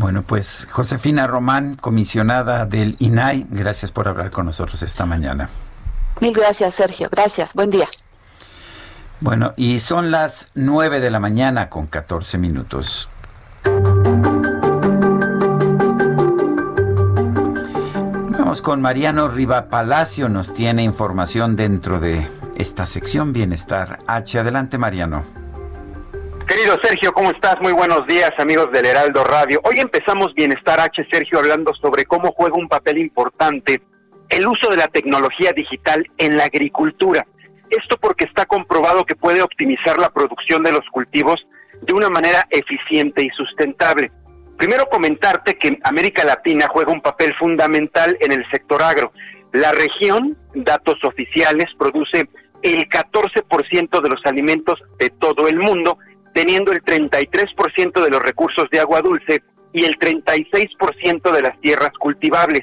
Bueno, 0.00 0.22
pues 0.22 0.66
Josefina 0.70 1.26
Román, 1.26 1.76
comisionada 1.76 2.64
del 2.64 2.96
INAI, 3.00 3.46
gracias 3.50 3.92
por 3.92 4.08
hablar 4.08 4.30
con 4.30 4.46
nosotros 4.46 4.82
esta 4.82 5.04
mañana. 5.04 5.50
Mil 6.22 6.32
gracias, 6.32 6.72
Sergio. 6.72 7.10
Gracias. 7.12 7.52
Buen 7.52 7.68
día. 7.68 7.86
Bueno, 9.20 9.52
y 9.58 9.78
son 9.78 10.10
las 10.10 10.52
9 10.54 11.00
de 11.00 11.10
la 11.10 11.20
mañana 11.20 11.68
con 11.68 11.86
14 11.86 12.38
minutos. 12.38 13.10
Vamos 18.38 18.62
con 18.62 18.80
Mariano 18.80 19.28
Riva 19.28 19.68
Palacio, 19.68 20.30
nos 20.30 20.54
tiene 20.54 20.82
información 20.82 21.56
dentro 21.56 22.00
de 22.00 22.26
esta 22.56 22.86
sección 22.86 23.34
Bienestar 23.34 23.98
H. 24.06 24.38
Adelante, 24.38 24.78
Mariano. 24.78 25.49
Querido 26.50 26.76
Sergio, 26.82 27.12
¿cómo 27.12 27.30
estás? 27.30 27.60
Muy 27.60 27.72
buenos 27.72 28.04
días, 28.08 28.32
amigos 28.38 28.72
del 28.72 28.84
Heraldo 28.84 29.22
Radio. 29.22 29.60
Hoy 29.62 29.76
empezamos 29.78 30.34
Bienestar 30.34 30.80
H, 30.80 31.06
Sergio, 31.08 31.38
hablando 31.38 31.72
sobre 31.80 32.06
cómo 32.06 32.32
juega 32.32 32.58
un 32.58 32.66
papel 32.68 32.98
importante 32.98 33.80
el 34.28 34.48
uso 34.48 34.68
de 34.68 34.78
la 34.78 34.88
tecnología 34.88 35.52
digital 35.52 36.04
en 36.18 36.36
la 36.36 36.46
agricultura. 36.46 37.24
Esto 37.70 37.96
porque 38.00 38.24
está 38.24 38.46
comprobado 38.46 39.04
que 39.04 39.14
puede 39.14 39.42
optimizar 39.42 39.96
la 39.98 40.10
producción 40.10 40.64
de 40.64 40.72
los 40.72 40.84
cultivos 40.90 41.36
de 41.82 41.94
una 41.94 42.10
manera 42.10 42.44
eficiente 42.50 43.22
y 43.22 43.28
sustentable. 43.28 44.10
Primero 44.58 44.86
comentarte 44.86 45.54
que 45.54 45.78
América 45.84 46.24
Latina 46.24 46.66
juega 46.68 46.92
un 46.92 47.00
papel 47.00 47.32
fundamental 47.38 48.18
en 48.20 48.32
el 48.32 48.44
sector 48.50 48.82
agro. 48.82 49.12
La 49.52 49.70
región, 49.70 50.36
datos 50.52 50.96
oficiales, 51.04 51.66
produce 51.78 52.28
el 52.62 52.88
14% 52.88 54.02
de 54.02 54.08
los 54.08 54.20
alimentos 54.26 54.82
de 54.98 55.10
todo 55.10 55.46
el 55.46 55.58
mundo, 55.58 55.96
teniendo 56.32 56.72
el 56.72 56.82
33% 56.82 58.02
de 58.02 58.10
los 58.10 58.22
recursos 58.22 58.64
de 58.70 58.80
agua 58.80 59.02
dulce 59.02 59.42
y 59.72 59.84
el 59.84 59.96
36% 59.98 61.32
de 61.32 61.42
las 61.42 61.60
tierras 61.60 61.92
cultivables. 61.98 62.62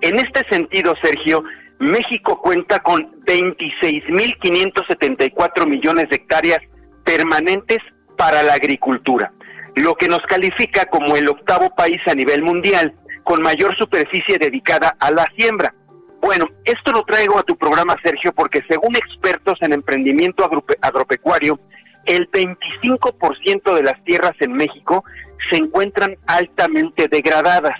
En 0.00 0.16
este 0.16 0.40
sentido, 0.50 0.94
Sergio, 1.02 1.44
México 1.78 2.40
cuenta 2.40 2.80
con 2.80 3.22
26.574 3.24 5.66
millones 5.66 6.08
de 6.10 6.16
hectáreas 6.16 6.58
permanentes 7.04 7.78
para 8.16 8.42
la 8.42 8.54
agricultura, 8.54 9.32
lo 9.74 9.94
que 9.94 10.08
nos 10.08 10.20
califica 10.28 10.86
como 10.86 11.16
el 11.16 11.28
octavo 11.28 11.70
país 11.74 12.00
a 12.06 12.14
nivel 12.14 12.42
mundial 12.42 12.94
con 13.24 13.42
mayor 13.42 13.76
superficie 13.76 14.38
dedicada 14.38 14.96
a 15.00 15.10
la 15.10 15.26
siembra. 15.36 15.74
Bueno, 16.20 16.46
esto 16.64 16.92
lo 16.92 17.02
traigo 17.02 17.36
a 17.38 17.42
tu 17.42 17.56
programa, 17.56 17.96
Sergio, 18.04 18.32
porque 18.32 18.60
según 18.68 18.94
expertos 18.94 19.58
en 19.60 19.72
emprendimiento 19.72 20.48
agropecuario, 20.80 21.58
el 22.06 22.30
25% 22.30 23.74
de 23.74 23.82
las 23.82 24.02
tierras 24.04 24.34
en 24.40 24.52
México 24.52 25.04
se 25.50 25.58
encuentran 25.58 26.16
altamente 26.26 27.08
degradadas. 27.08 27.78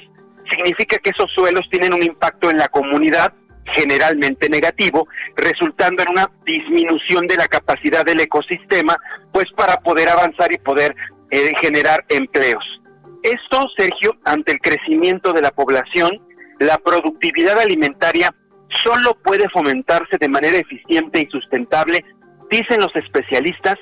Significa 0.50 0.96
que 0.98 1.10
esos 1.10 1.30
suelos 1.34 1.62
tienen 1.70 1.94
un 1.94 2.02
impacto 2.02 2.50
en 2.50 2.58
la 2.58 2.68
comunidad 2.68 3.32
generalmente 3.76 4.48
negativo, 4.48 5.06
resultando 5.36 6.02
en 6.02 6.10
una 6.10 6.30
disminución 6.44 7.26
de 7.26 7.36
la 7.36 7.46
capacidad 7.46 8.04
del 8.04 8.20
ecosistema, 8.20 8.96
pues 9.32 9.46
para 9.56 9.76
poder 9.76 10.08
avanzar 10.08 10.52
y 10.52 10.58
poder 10.58 10.94
eh, 11.30 11.52
generar 11.60 12.04
empleos. 12.08 12.64
Esto, 13.22 13.68
Sergio, 13.76 14.16
ante 14.24 14.52
el 14.52 14.58
crecimiento 14.58 15.32
de 15.32 15.42
la 15.42 15.52
población, 15.52 16.20
la 16.58 16.78
productividad 16.78 17.58
alimentaria 17.58 18.34
solo 18.84 19.16
puede 19.22 19.48
fomentarse 19.50 20.16
de 20.20 20.28
manera 20.28 20.56
eficiente 20.56 21.20
y 21.20 21.30
sustentable, 21.30 22.04
dicen 22.50 22.80
los 22.80 22.94
especialistas, 22.96 23.76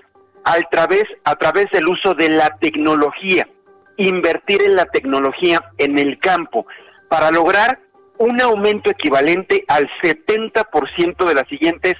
a 0.44 0.56
través, 0.70 1.04
a 1.24 1.36
través 1.36 1.66
del 1.72 1.88
uso 1.88 2.14
de 2.14 2.28
la 2.28 2.56
tecnología, 2.60 3.48
invertir 3.96 4.62
en 4.62 4.76
la 4.76 4.86
tecnología 4.86 5.60
en 5.78 5.98
el 5.98 6.18
campo, 6.18 6.66
para 7.08 7.30
lograr 7.30 7.80
un 8.18 8.40
aumento 8.40 8.90
equivalente 8.90 9.64
al 9.68 9.88
70% 10.02 11.26
de 11.26 11.34
las 11.34 11.48
siguientes 11.48 11.94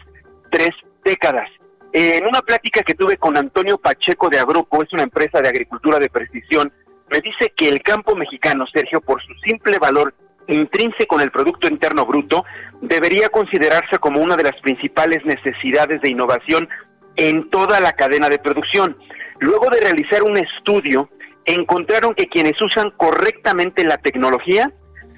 tres 0.51 0.71
décadas. 1.05 1.49
En 1.93 2.25
una 2.27 2.41
plática 2.41 2.83
que 2.83 2.95
tuve 2.95 3.17
con 3.17 3.37
Antonio 3.37 3.79
Pacheco 3.79 4.29
de 4.29 4.39
Agroco, 4.39 4.83
es 4.83 4.93
una 4.93 5.03
empresa 5.03 5.41
de 5.41 5.49
agricultura 5.49 5.99
de 5.99 6.09
precisión, 6.09 6.73
me 7.11 7.21
dice 7.21 7.53
que 7.57 7.69
el 7.69 7.83
campo 7.83 8.15
mexicano, 8.15 8.65
Sergio, 8.73 9.01
por 9.01 9.21
su 9.23 9.33
simple 9.45 9.79
valor 9.79 10.15
intrínseco 10.47 11.17
en 11.17 11.23
el 11.23 11.31
Producto 11.31 11.69
Interno 11.69 12.07
Bruto, 12.07 12.45
debería 12.81 13.29
considerarse 13.29 13.99
como 13.99 14.21
una 14.21 14.37
de 14.37 14.45
las 14.45 14.61
principales 14.63 15.25
necesidades 15.25 16.01
de 16.01 16.11
innovación 16.11 16.69
en 17.17 17.51
toda 17.51 17.81
la 17.81 17.93
cadena 17.93 18.29
de 18.29 18.39
producción. 18.39 18.97
Luego 19.41 19.69
de 19.71 19.81
realizar 19.81 20.23
un 20.23 20.37
estudio, 20.37 21.09
encontraron 21.45 22.15
que 22.15 22.27
quienes 22.27 22.61
usan 22.61 22.91
correctamente 22.97 23.85
la 23.85 23.99
tecnología 23.99 24.73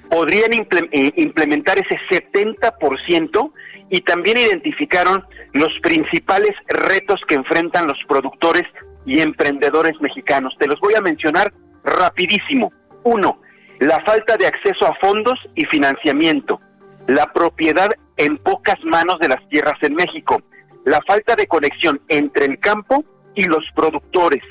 podrían 0.09 0.53
eh, 0.53 1.11
implementar 1.17 1.77
ese 1.77 1.99
70% 2.09 3.51
y 3.89 4.01
también 4.01 4.37
identificaron 4.37 5.25
los 5.53 5.71
principales 5.81 6.51
retos 6.67 7.19
que 7.27 7.35
enfrentan 7.35 7.87
los 7.87 7.97
productores 8.07 8.63
y 9.05 9.21
emprendedores 9.21 9.93
mexicanos. 10.01 10.55
Te 10.59 10.67
los 10.67 10.79
voy 10.79 10.95
a 10.95 11.01
mencionar 11.01 11.53
rapidísimo. 11.83 12.71
Uno, 13.03 13.41
la 13.79 13.99
falta 14.05 14.37
de 14.37 14.47
acceso 14.47 14.87
a 14.87 14.95
fondos 15.01 15.39
y 15.55 15.65
financiamiento, 15.65 16.59
la 17.07 17.25
propiedad 17.33 17.89
en 18.17 18.37
pocas 18.37 18.77
manos 18.83 19.19
de 19.19 19.29
las 19.29 19.47
tierras 19.49 19.77
en 19.81 19.95
México, 19.95 20.41
la 20.85 20.99
falta 21.07 21.35
de 21.35 21.47
conexión 21.47 22.01
entre 22.07 22.45
el 22.45 22.59
campo 22.59 23.03
y 23.35 23.45
los 23.45 23.63
productores, 23.75 24.43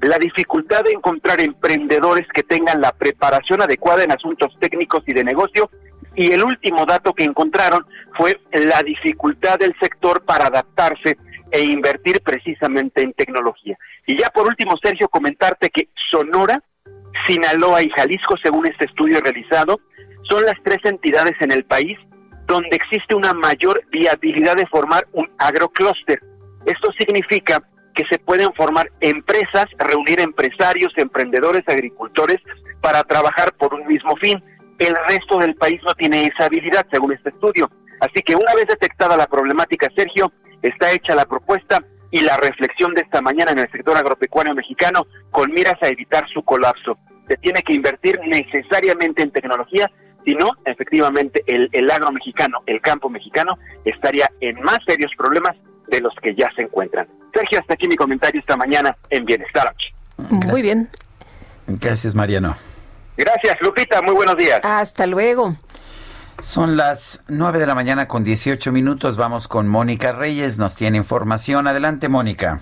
la 0.00 0.18
dificultad 0.18 0.84
de 0.84 0.92
encontrar 0.92 1.40
emprendedores 1.40 2.26
que 2.32 2.42
tengan 2.42 2.80
la 2.80 2.92
preparación 2.92 3.60
adecuada 3.62 4.04
en 4.04 4.12
asuntos 4.12 4.56
técnicos 4.58 5.02
y 5.06 5.12
de 5.12 5.24
negocio, 5.24 5.70
y 6.14 6.32
el 6.32 6.42
último 6.42 6.86
dato 6.86 7.12
que 7.12 7.24
encontraron 7.24 7.86
fue 8.16 8.40
la 8.52 8.82
dificultad 8.82 9.58
del 9.58 9.74
sector 9.80 10.24
para 10.24 10.46
adaptarse 10.46 11.16
e 11.50 11.64
invertir 11.64 12.20
precisamente 12.22 13.02
en 13.02 13.12
tecnología. 13.12 13.76
Y 14.06 14.18
ya 14.18 14.28
por 14.30 14.46
último, 14.46 14.76
Sergio, 14.82 15.08
comentarte 15.08 15.70
que 15.70 15.88
Sonora, 16.10 16.62
Sinaloa 17.28 17.82
y 17.82 17.90
Jalisco, 17.90 18.36
según 18.42 18.66
este 18.66 18.86
estudio 18.86 19.20
realizado, 19.20 19.80
son 20.22 20.44
las 20.44 20.54
tres 20.64 20.78
entidades 20.84 21.34
en 21.40 21.52
el 21.52 21.64
país 21.64 21.98
donde 22.50 22.76
existe 22.76 23.14
una 23.14 23.32
mayor 23.32 23.80
viabilidad 23.92 24.56
de 24.56 24.66
formar 24.66 25.06
un 25.12 25.30
agrocluster. 25.38 26.20
Esto 26.66 26.90
significa 26.98 27.62
que 27.94 28.04
se 28.10 28.18
pueden 28.18 28.52
formar 28.54 28.90
empresas, 29.00 29.66
reunir 29.78 30.20
empresarios, 30.20 30.92
emprendedores, 30.96 31.62
agricultores 31.68 32.38
para 32.80 33.04
trabajar 33.04 33.52
por 33.54 33.72
un 33.72 33.86
mismo 33.86 34.16
fin. 34.16 34.42
El 34.78 34.94
resto 35.08 35.38
del 35.38 35.54
país 35.54 35.80
no 35.86 35.94
tiene 35.94 36.22
esa 36.22 36.46
habilidad, 36.46 36.86
según 36.92 37.12
este 37.12 37.30
estudio. 37.30 37.70
Así 38.00 38.22
que 38.24 38.34
una 38.34 38.54
vez 38.54 38.66
detectada 38.66 39.16
la 39.16 39.26
problemática, 39.26 39.88
Sergio, 39.96 40.32
está 40.62 40.90
hecha 40.92 41.14
la 41.14 41.26
propuesta 41.26 41.78
y 42.10 42.22
la 42.22 42.36
reflexión 42.36 42.94
de 42.94 43.02
esta 43.02 43.20
mañana 43.20 43.52
en 43.52 43.60
el 43.60 43.70
sector 43.70 43.96
agropecuario 43.96 44.54
mexicano 44.54 45.06
con 45.30 45.52
miras 45.52 45.76
a 45.82 45.88
evitar 45.88 46.26
su 46.32 46.42
colapso. 46.42 46.98
Se 47.28 47.36
tiene 47.36 47.62
que 47.62 47.74
invertir 47.74 48.18
necesariamente 48.26 49.22
en 49.22 49.30
tecnología 49.30 49.88
si 50.24 50.34
no, 50.34 50.50
efectivamente, 50.64 51.42
el, 51.46 51.68
el 51.72 51.90
agro 51.90 52.12
mexicano, 52.12 52.58
el 52.66 52.80
campo 52.80 53.08
mexicano, 53.08 53.58
estaría 53.84 54.30
en 54.40 54.60
más 54.62 54.78
serios 54.86 55.12
problemas 55.16 55.56
de 55.88 56.00
los 56.00 56.14
que 56.22 56.34
ya 56.34 56.48
se 56.54 56.62
encuentran. 56.62 57.08
Sergio, 57.34 57.58
hasta 57.60 57.74
aquí 57.74 57.88
mi 57.88 57.96
comentario 57.96 58.40
esta 58.40 58.56
mañana 58.56 58.96
en 59.08 59.24
Bienestar. 59.24 59.74
Muy 60.28 60.62
bien. 60.62 60.88
Gracias, 61.66 62.14
Mariano. 62.14 62.56
Gracias, 63.16 63.56
Lupita. 63.60 64.02
Muy 64.02 64.14
buenos 64.14 64.36
días. 64.36 64.60
Hasta 64.62 65.06
luego. 65.06 65.56
Son 66.42 66.76
las 66.76 67.22
9 67.28 67.58
de 67.58 67.66
la 67.66 67.74
mañana 67.74 68.08
con 68.08 68.24
18 68.24 68.72
minutos. 68.72 69.16
Vamos 69.16 69.46
con 69.46 69.68
Mónica 69.68 70.12
Reyes. 70.12 70.58
Nos 70.58 70.74
tiene 70.74 70.96
información. 70.96 71.66
Adelante, 71.66 72.08
Mónica. 72.08 72.60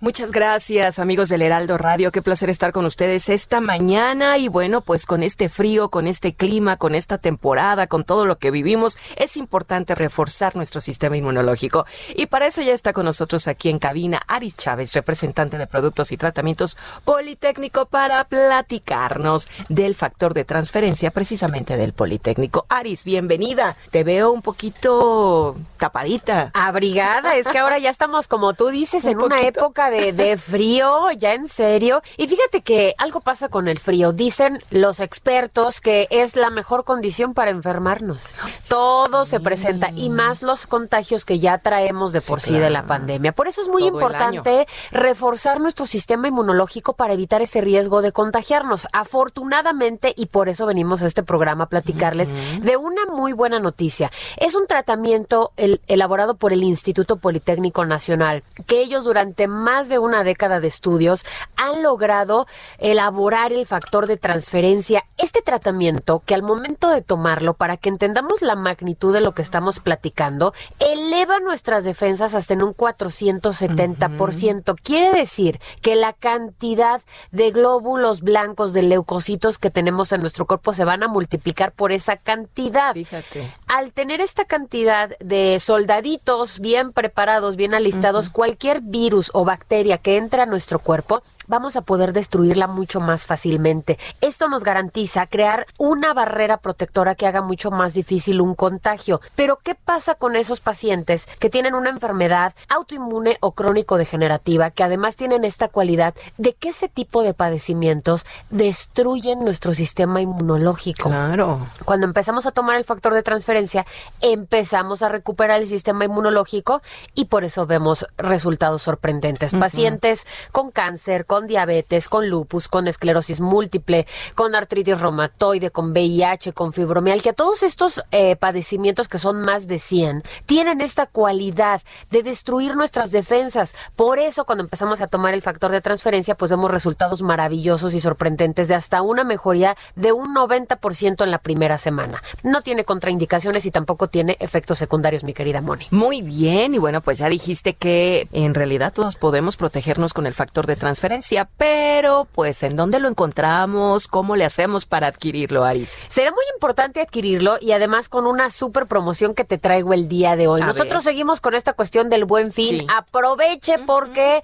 Muchas 0.00 0.32
gracias, 0.32 0.98
amigos 0.98 1.28
del 1.28 1.42
Heraldo 1.42 1.78
Radio. 1.78 2.10
Qué 2.10 2.22
placer 2.22 2.50
estar 2.50 2.72
con 2.72 2.84
ustedes 2.86 3.28
esta 3.28 3.60
mañana. 3.60 4.36
Y 4.36 4.48
bueno, 4.48 4.80
pues 4.80 5.06
con 5.06 5.22
este 5.22 5.48
frío, 5.48 5.90
con 5.90 6.08
este 6.08 6.34
clima, 6.34 6.76
con 6.76 6.96
esta 6.96 7.18
temporada, 7.18 7.86
con 7.86 8.02
todo 8.02 8.26
lo 8.26 8.36
que 8.36 8.50
vivimos, 8.50 8.98
es 9.14 9.36
importante 9.36 9.94
reforzar 9.94 10.56
nuestro 10.56 10.80
sistema 10.80 11.16
inmunológico. 11.16 11.86
Y 12.16 12.26
para 12.26 12.48
eso 12.48 12.62
ya 12.62 12.72
está 12.72 12.92
con 12.92 13.04
nosotros 13.04 13.46
aquí 13.46 13.68
en 13.68 13.78
cabina 13.78 14.20
Aris 14.26 14.56
Chávez, 14.56 14.92
representante 14.94 15.56
de 15.56 15.68
Productos 15.68 16.10
y 16.10 16.16
Tratamientos 16.16 16.76
Politécnico, 17.04 17.86
para 17.86 18.24
platicarnos 18.24 19.50
del 19.68 19.94
factor 19.94 20.34
de 20.34 20.44
transferencia 20.44 21.12
precisamente 21.12 21.76
del 21.76 21.92
Politécnico. 21.92 22.66
Aris, 22.68 23.04
bienvenida. 23.04 23.76
Te 23.92 24.02
veo 24.02 24.32
un 24.32 24.42
poquito 24.42 25.54
tapadita. 25.76 26.50
Abrigada. 26.54 27.36
Es 27.36 27.48
que 27.48 27.58
ahora 27.58 27.78
ya 27.78 27.90
estamos, 27.90 28.26
como 28.26 28.54
tú 28.54 28.68
dices, 28.68 29.04
en 29.12 29.22
una 29.22 29.42
época 29.42 29.81
de, 29.90 30.36
frío, 30.36 31.10
ya 31.12 31.34
en 31.34 31.48
serio. 31.48 32.02
Y 32.16 32.28
fíjate 32.28 32.62
que 32.62 32.94
algo 32.98 33.20
pasa 33.20 33.48
con 33.48 33.68
el 33.68 33.78
frío. 33.78 34.12
Dicen 34.12 34.58
los 34.70 35.00
expertos 35.00 35.80
que 35.80 36.08
es 36.10 36.36
la 36.36 36.50
mejor 36.50 36.84
condición 36.84 37.34
para 37.34 37.50
enfermarnos. 37.50 38.34
Todo 38.68 39.24
se 39.24 39.40
presenta 39.40 39.90
y 39.94 40.10
más 40.10 40.42
los 40.42 40.66
contagios 40.66 41.24
que 41.24 41.38
ya 41.38 41.58
traemos 41.58 42.12
de 42.12 42.20
por 42.20 42.40
sí, 42.40 42.58
de 42.58 42.70
la 42.70 42.86
pandemia. 42.86 43.32
Por 43.32 43.48
eso 43.48 43.62
es 43.62 43.68
muy 43.68 43.84
importante 43.84 44.66
reforzar 44.90 45.60
nuestro 45.60 45.86
sistema 45.86 46.28
inmunológico 46.28 46.94
para 46.94 47.14
evitar 47.14 47.42
ese 47.42 47.60
riesgo 47.60 48.02
de 48.02 48.12
contagiarnos. 48.12 48.88
Afortunadamente, 48.92 50.12
y 50.16 50.26
por 50.26 50.48
eso 50.48 50.66
venimos 50.66 51.02
a 51.02 51.06
este 51.06 51.22
programa 51.22 51.64
a 51.64 51.68
platicarles 51.68 52.34
de 52.60 52.76
una 52.76 53.06
muy 53.06 53.32
buena 53.32 53.58
noticia. 53.58 54.10
Es 54.36 54.54
un 54.54 54.66
tratamiento 54.66 55.52
elaborado 55.56 56.34
por 56.34 56.52
el 56.52 56.62
Instituto 56.62 57.16
Politécnico 57.16 57.84
Nacional, 57.84 58.42
que 58.66 58.80
ellos 58.80 59.04
durante 59.04 59.48
más 59.48 59.71
de 59.80 59.98
una 59.98 60.22
década 60.22 60.60
de 60.60 60.68
estudios 60.68 61.24
han 61.56 61.82
logrado 61.82 62.46
elaborar 62.78 63.52
el 63.52 63.64
factor 63.64 64.06
de 64.06 64.18
transferencia. 64.18 65.04
Este 65.16 65.40
tratamiento 65.40 66.22
que 66.26 66.34
al 66.34 66.42
momento 66.42 66.90
de 66.90 67.00
tomarlo, 67.00 67.54
para 67.54 67.78
que 67.78 67.88
entendamos 67.88 68.42
la 68.42 68.54
magnitud 68.54 69.14
de 69.14 69.22
lo 69.22 69.32
que 69.32 69.40
estamos 69.40 69.80
platicando, 69.80 70.52
eleva 70.78 71.40
nuestras 71.40 71.84
defensas 71.84 72.34
hasta 72.34 72.52
en 72.52 72.62
un 72.62 72.74
470%. 72.74 74.76
Quiere 74.82 75.16
decir 75.16 75.58
que 75.80 75.96
la 75.96 76.12
cantidad 76.12 77.00
de 77.30 77.50
glóbulos 77.50 78.20
blancos, 78.20 78.74
de 78.74 78.82
leucocitos 78.82 79.58
que 79.58 79.70
tenemos 79.70 80.12
en 80.12 80.20
nuestro 80.20 80.46
cuerpo 80.46 80.74
se 80.74 80.84
van 80.84 81.02
a 81.02 81.08
multiplicar 81.08 81.72
por 81.72 81.92
esa 81.92 82.18
cantidad. 82.18 82.92
Fíjate. 82.92 83.50
Al 83.68 83.94
tener 83.94 84.20
esta 84.20 84.44
cantidad 84.44 85.16
de 85.18 85.58
soldaditos 85.60 86.60
bien 86.60 86.92
preparados, 86.92 87.56
bien 87.56 87.72
alistados, 87.72 88.28
cualquier 88.28 88.82
virus 88.82 89.30
o 89.32 89.46
bacteria 89.46 89.61
que 89.98 90.16
entra 90.16 90.44
a 90.44 90.46
nuestro 90.46 90.78
cuerpo, 90.78 91.22
vamos 91.46 91.76
a 91.76 91.82
poder 91.82 92.12
destruirla 92.12 92.66
mucho 92.66 93.00
más 93.00 93.26
fácilmente. 93.26 93.98
Esto 94.20 94.48
nos 94.48 94.64
garantiza 94.64 95.26
crear 95.26 95.66
una 95.78 96.14
barrera 96.14 96.58
protectora 96.58 97.14
que 97.14 97.26
haga 97.26 97.42
mucho 97.42 97.70
más 97.70 97.94
difícil 97.94 98.40
un 98.40 98.54
contagio. 98.54 99.20
Pero 99.36 99.58
¿qué 99.62 99.74
pasa 99.74 100.14
con 100.14 100.36
esos 100.36 100.60
pacientes 100.60 101.26
que 101.38 101.50
tienen 101.50 101.74
una 101.74 101.90
enfermedad 101.90 102.54
autoinmune 102.68 103.38
o 103.40 103.52
crónico 103.52 103.96
degenerativa 103.96 104.70
que 104.70 104.84
además 104.84 105.16
tienen 105.16 105.44
esta 105.44 105.68
cualidad 105.68 106.14
de 106.38 106.54
que 106.54 106.70
ese 106.70 106.88
tipo 106.88 107.22
de 107.22 107.34
padecimientos 107.34 108.26
destruyen 108.50 109.44
nuestro 109.44 109.74
sistema 109.74 110.20
inmunológico? 110.20 111.08
Claro. 111.08 111.66
Cuando 111.84 112.06
empezamos 112.06 112.46
a 112.46 112.52
tomar 112.52 112.76
el 112.76 112.84
factor 112.84 113.14
de 113.14 113.22
transferencia, 113.22 113.86
empezamos 114.20 115.02
a 115.02 115.08
recuperar 115.08 115.60
el 115.60 115.68
sistema 115.68 116.04
inmunológico 116.04 116.82
y 117.14 117.26
por 117.26 117.44
eso 117.44 117.66
vemos 117.66 118.06
resultados 118.16 118.82
sorprendentes. 118.82 119.54
Pacientes 119.54 120.26
con 120.50 120.70
cáncer, 120.70 121.26
con 121.32 121.46
diabetes, 121.46 122.10
con 122.10 122.28
lupus, 122.28 122.68
con 122.68 122.86
esclerosis 122.88 123.40
múltiple, 123.40 124.06
con 124.34 124.54
artritis 124.54 125.00
reumatoide, 125.00 125.70
con 125.70 125.92
VIH, 125.92 126.52
con 126.52 126.74
fibromialgia, 126.74 127.32
todos 127.32 127.62
estos 127.62 128.02
eh, 128.10 128.36
padecimientos 128.36 129.08
que 129.08 129.16
son 129.16 129.40
más 129.40 129.66
de 129.66 129.78
100, 129.78 130.24
tienen 130.44 130.82
esta 130.82 131.06
cualidad 131.06 131.80
de 132.10 132.22
destruir 132.22 132.76
nuestras 132.76 133.12
defensas. 133.12 133.74
Por 133.96 134.18
eso 134.18 134.44
cuando 134.44 134.64
empezamos 134.64 135.00
a 135.00 135.06
tomar 135.06 135.32
el 135.32 135.40
factor 135.40 135.72
de 135.72 135.80
transferencia, 135.80 136.34
pues 136.34 136.50
vemos 136.50 136.70
resultados 136.70 137.22
maravillosos 137.22 137.94
y 137.94 138.00
sorprendentes 138.02 138.68
de 138.68 138.74
hasta 138.74 139.00
una 139.00 139.24
mejoría 139.24 139.74
de 139.96 140.12
un 140.12 140.34
90% 140.34 141.24
en 141.24 141.30
la 141.30 141.38
primera 141.38 141.78
semana. 141.78 142.22
No 142.42 142.60
tiene 142.60 142.84
contraindicaciones 142.84 143.64
y 143.64 143.70
tampoco 143.70 144.08
tiene 144.08 144.36
efectos 144.38 144.76
secundarios, 144.76 145.24
mi 145.24 145.32
querida 145.32 145.62
Moni. 145.62 145.86
Muy 145.92 146.20
bien, 146.20 146.74
y 146.74 146.78
bueno, 146.78 147.00
pues 147.00 147.16
ya 147.16 147.30
dijiste 147.30 147.72
que 147.72 148.28
en 148.32 148.52
realidad 148.52 148.92
todos 148.92 149.16
podemos 149.16 149.56
protegernos 149.56 150.12
con 150.12 150.26
el 150.26 150.34
factor 150.34 150.66
de 150.66 150.76
transferencia 150.76 151.21
pero 151.56 152.26
pues 152.32 152.62
¿en 152.62 152.76
dónde 152.76 152.98
lo 152.98 153.08
encontramos? 153.08 154.06
¿Cómo 154.08 154.36
le 154.36 154.44
hacemos 154.44 154.86
para 154.86 155.06
adquirirlo, 155.06 155.64
Aris? 155.64 156.04
Será 156.08 156.30
muy 156.30 156.44
importante 156.54 157.00
adquirirlo 157.00 157.56
y 157.60 157.72
además 157.72 158.08
con 158.08 158.26
una 158.26 158.50
super 158.50 158.86
promoción 158.86 159.34
que 159.34 159.44
te 159.44 159.58
traigo 159.58 159.92
el 159.92 160.08
día 160.08 160.36
de 160.36 160.46
hoy. 160.48 160.60
Nosotros 160.60 161.04
seguimos 161.04 161.40
con 161.40 161.54
esta 161.54 161.72
cuestión 161.72 162.08
del 162.08 162.24
buen 162.24 162.52
fin. 162.52 162.86
Aproveche 162.90 163.78
porque 163.86 164.42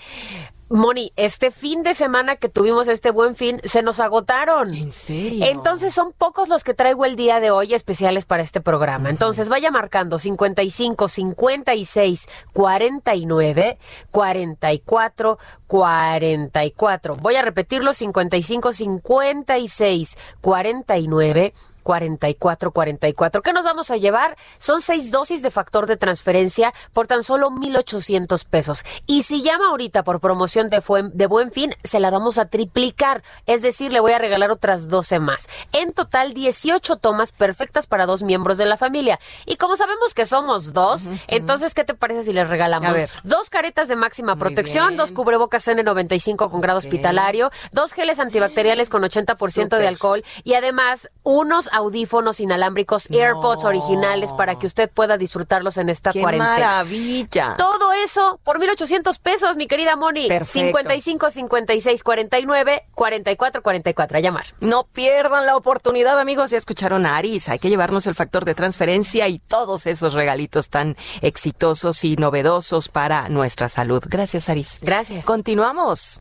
Moni, 0.70 1.12
este 1.16 1.50
fin 1.50 1.82
de 1.82 1.94
semana 1.94 2.36
que 2.36 2.48
tuvimos 2.48 2.88
este 2.88 3.10
buen 3.10 3.34
fin, 3.34 3.60
se 3.64 3.82
nos 3.82 4.00
agotaron. 4.00 4.74
¿En 4.74 4.92
serio? 4.92 5.46
Entonces 5.46 5.94
son 5.94 6.12
pocos 6.12 6.48
los 6.48 6.62
que 6.62 6.74
traigo 6.74 7.06
el 7.06 7.16
día 7.16 7.40
de 7.40 7.50
hoy 7.50 7.72
especiales 7.72 8.26
para 8.26 8.42
este 8.42 8.60
programa. 8.60 9.08
Entonces 9.08 9.48
vaya 9.48 9.70
marcando 9.70 10.18
55, 10.18 11.08
56, 11.08 12.28
49, 12.52 13.78
44, 14.10 15.38
44. 15.66 17.16
Voy 17.16 17.36
a 17.36 17.42
repetirlo, 17.42 17.94
55, 17.94 18.72
56, 18.72 20.18
49, 20.42 21.54
4444. 21.88 23.40
¿Qué 23.40 23.54
nos 23.54 23.64
vamos 23.64 23.90
a 23.90 23.96
llevar? 23.96 24.36
Son 24.58 24.82
seis 24.82 25.10
dosis 25.10 25.40
de 25.40 25.50
factor 25.50 25.86
de 25.86 25.96
transferencia 25.96 26.74
por 26.92 27.06
tan 27.06 27.24
solo 27.24 27.48
1,800 27.50 28.44
pesos. 28.44 28.84
Y 29.06 29.22
si 29.22 29.42
llama 29.42 29.70
ahorita 29.70 30.04
por 30.04 30.20
promoción 30.20 30.68
de, 30.68 30.82
de 31.14 31.26
buen 31.26 31.50
fin, 31.50 31.74
se 31.84 31.98
la 31.98 32.10
vamos 32.10 32.36
a 32.36 32.44
triplicar. 32.44 33.22
Es 33.46 33.62
decir, 33.62 33.90
le 33.90 34.00
voy 34.00 34.12
a 34.12 34.18
regalar 34.18 34.50
otras 34.50 34.88
12 34.88 35.18
más. 35.18 35.48
En 35.72 35.94
total, 35.94 36.34
18 36.34 36.96
tomas 36.96 37.32
perfectas 37.32 37.86
para 37.86 38.04
dos 38.04 38.22
miembros 38.22 38.58
de 38.58 38.66
la 38.66 38.76
familia. 38.76 39.18
Y 39.46 39.56
como 39.56 39.78
sabemos 39.78 40.12
que 40.12 40.26
somos 40.26 40.74
dos, 40.74 41.08
entonces, 41.26 41.72
¿qué 41.72 41.84
te 41.84 41.94
parece 41.94 42.22
si 42.22 42.34
les 42.34 42.50
regalamos 42.50 42.98
dos 43.24 43.48
caretas 43.48 43.88
de 43.88 43.96
máxima 43.96 44.36
protección, 44.36 44.96
dos 44.98 45.12
cubrebocas 45.12 45.66
N95 45.66 46.50
con 46.50 46.60
grado 46.60 46.76
hospitalario, 46.76 47.50
dos 47.72 47.94
geles 47.94 48.18
antibacteriales 48.18 48.90
con 48.90 49.02
80% 49.02 49.78
de 49.78 49.88
alcohol 49.88 50.22
y 50.44 50.52
además 50.52 51.08
unos 51.22 51.70
audífonos 51.78 52.40
inalámbricos 52.40 53.10
AirPods 53.10 53.64
originales 53.64 54.32
para 54.32 54.58
que 54.58 54.66
usted 54.66 54.90
pueda 54.90 55.16
disfrutarlos 55.16 55.78
en 55.78 55.88
esta 55.88 56.10
¡Qué 56.12 56.20
cuarentena. 56.20 56.52
maravilla! 56.52 57.54
Todo 57.56 57.92
eso 57.92 58.38
por 58.44 58.58
1,800 58.58 59.18
pesos, 59.18 59.56
mi 59.56 59.66
querida 59.66 59.96
Moni. 59.96 60.28
Perfecto. 60.28 60.66
55 60.66 61.30
56 61.30 62.02
49 62.02 62.84
44 62.94 63.62
44. 63.62 64.18
A 64.18 64.20
llamar. 64.20 64.46
No 64.60 64.84
pierdan 64.84 65.46
la 65.46 65.56
oportunidad, 65.56 66.18
amigos. 66.18 66.50
Ya 66.50 66.58
escucharon 66.58 67.06
a 67.06 67.16
Aris. 67.16 67.48
Hay 67.48 67.58
que 67.58 67.68
llevarnos 67.68 68.06
el 68.06 68.14
factor 68.14 68.44
de 68.44 68.54
transferencia 68.54 69.28
y 69.28 69.38
todos 69.38 69.86
esos 69.86 70.14
regalitos 70.14 70.68
tan 70.70 70.96
exitosos 71.22 72.04
y 72.04 72.16
novedosos 72.16 72.88
para 72.88 73.28
nuestra 73.28 73.68
salud. 73.68 74.02
Gracias, 74.06 74.48
Aris. 74.48 74.78
Gracias. 74.82 75.24
Continuamos. 75.24 76.20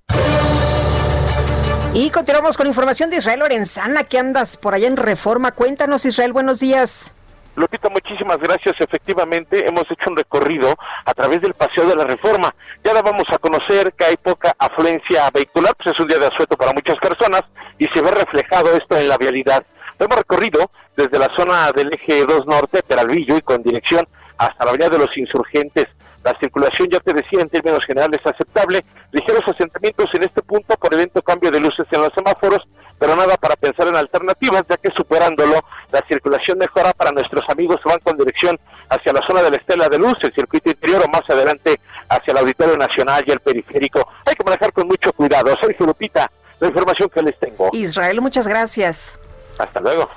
Y 2.00 2.12
continuamos 2.12 2.58
con 2.58 2.68
información 2.68 3.10
de 3.10 3.16
Israel 3.16 3.40
Lorenzana, 3.40 4.04
que 4.04 4.20
andas 4.20 4.56
por 4.56 4.76
allá 4.76 4.88
en 4.88 4.98
Reforma. 4.98 5.52
Cuéntanos, 5.54 6.06
Israel, 6.06 6.32
buenos 6.32 6.60
días. 6.60 7.12
Lupita, 7.56 7.90
muchísimas 7.90 8.38
gracias. 8.38 8.76
Efectivamente, 8.80 9.68
hemos 9.68 9.82
hecho 9.90 10.12
un 10.12 10.16
recorrido 10.16 10.76
a 11.06 11.14
través 11.16 11.42
del 11.42 11.56
Paseo 11.56 11.88
de 11.88 11.96
la 11.96 12.04
Reforma. 12.04 12.54
Ya 12.84 12.94
dábamos 12.94 13.24
a 13.34 13.40
conocer 13.40 13.94
que 13.94 14.06
hay 14.06 14.16
poca 14.16 14.54
afluencia 14.60 15.28
vehicular, 15.34 15.74
pues 15.76 15.96
es 15.96 16.00
un 16.00 16.08
día 16.08 16.20
de 16.20 16.28
asueto 16.28 16.56
para 16.56 16.72
muchas 16.72 16.98
personas 16.98 17.42
y 17.80 17.88
se 17.88 18.00
ve 18.00 18.12
reflejado 18.12 18.78
esto 18.78 18.96
en 18.96 19.10
la 19.10 19.18
vialidad. 19.18 19.66
Hemos 19.98 20.18
recorrido 20.20 20.70
desde 20.96 21.18
la 21.18 21.36
zona 21.36 21.72
del 21.72 21.92
eje 21.92 22.28
2 22.28 22.46
norte, 22.46 22.84
Peralvillo, 22.84 23.38
y 23.38 23.42
con 23.42 23.64
dirección 23.64 24.06
hasta 24.38 24.66
la 24.66 24.70
avenida 24.70 24.90
de 24.90 25.00
los 25.00 25.18
Insurgentes. 25.18 25.88
La 26.28 26.38
circulación, 26.42 26.90
ya 26.90 27.00
te 27.00 27.14
decía, 27.14 27.40
en 27.40 27.48
términos 27.48 27.86
generales 27.86 28.20
aceptable. 28.26 28.84
Ligeros 29.14 29.44
asentamientos 29.48 30.10
en 30.14 30.24
este 30.24 30.42
punto 30.42 30.76
por 30.76 30.94
evento 30.94 31.22
cambio 31.22 31.50
de 31.50 31.62
luces 31.62 31.86
en 31.90 32.02
los 32.02 32.12
semáforos, 32.14 32.68
pero 33.00 33.16
nada 33.16 33.38
para 33.38 33.56
pensar 33.56 33.88
en 33.88 33.96
alternativas, 33.96 34.64
ya 34.68 34.76
que 34.76 34.90
superándolo, 34.92 35.54
la 35.90 36.04
circulación 36.06 36.58
mejora 36.58 36.92
para 36.92 37.14
nuestros 37.14 37.48
amigos 37.48 37.78
que 37.82 37.88
van 37.88 38.00
con 38.00 38.18
dirección 38.18 38.60
hacia 38.90 39.14
la 39.14 39.22
zona 39.26 39.42
de 39.42 39.52
la 39.52 39.56
Estela 39.56 39.88
de 39.88 40.00
Luz, 40.00 40.18
el 40.22 40.34
circuito 40.34 40.70
interior 40.70 41.02
o 41.06 41.08
más 41.08 41.22
adelante 41.30 41.80
hacia 42.10 42.32
el 42.34 42.38
Auditorio 42.40 42.76
Nacional 42.76 43.24
y 43.26 43.32
el 43.32 43.40
periférico. 43.40 44.06
Hay 44.26 44.36
que 44.36 44.44
manejar 44.44 44.74
con 44.74 44.86
mucho 44.86 45.14
cuidado. 45.14 45.56
Sergio 45.62 45.86
Lupita, 45.86 46.30
la 46.60 46.68
información 46.68 47.08
que 47.08 47.22
les 47.22 47.40
tengo. 47.40 47.70
Israel, 47.72 48.20
muchas 48.20 48.50
gracias. 48.50 49.18
Hasta 49.58 49.80
luego. 49.80 50.10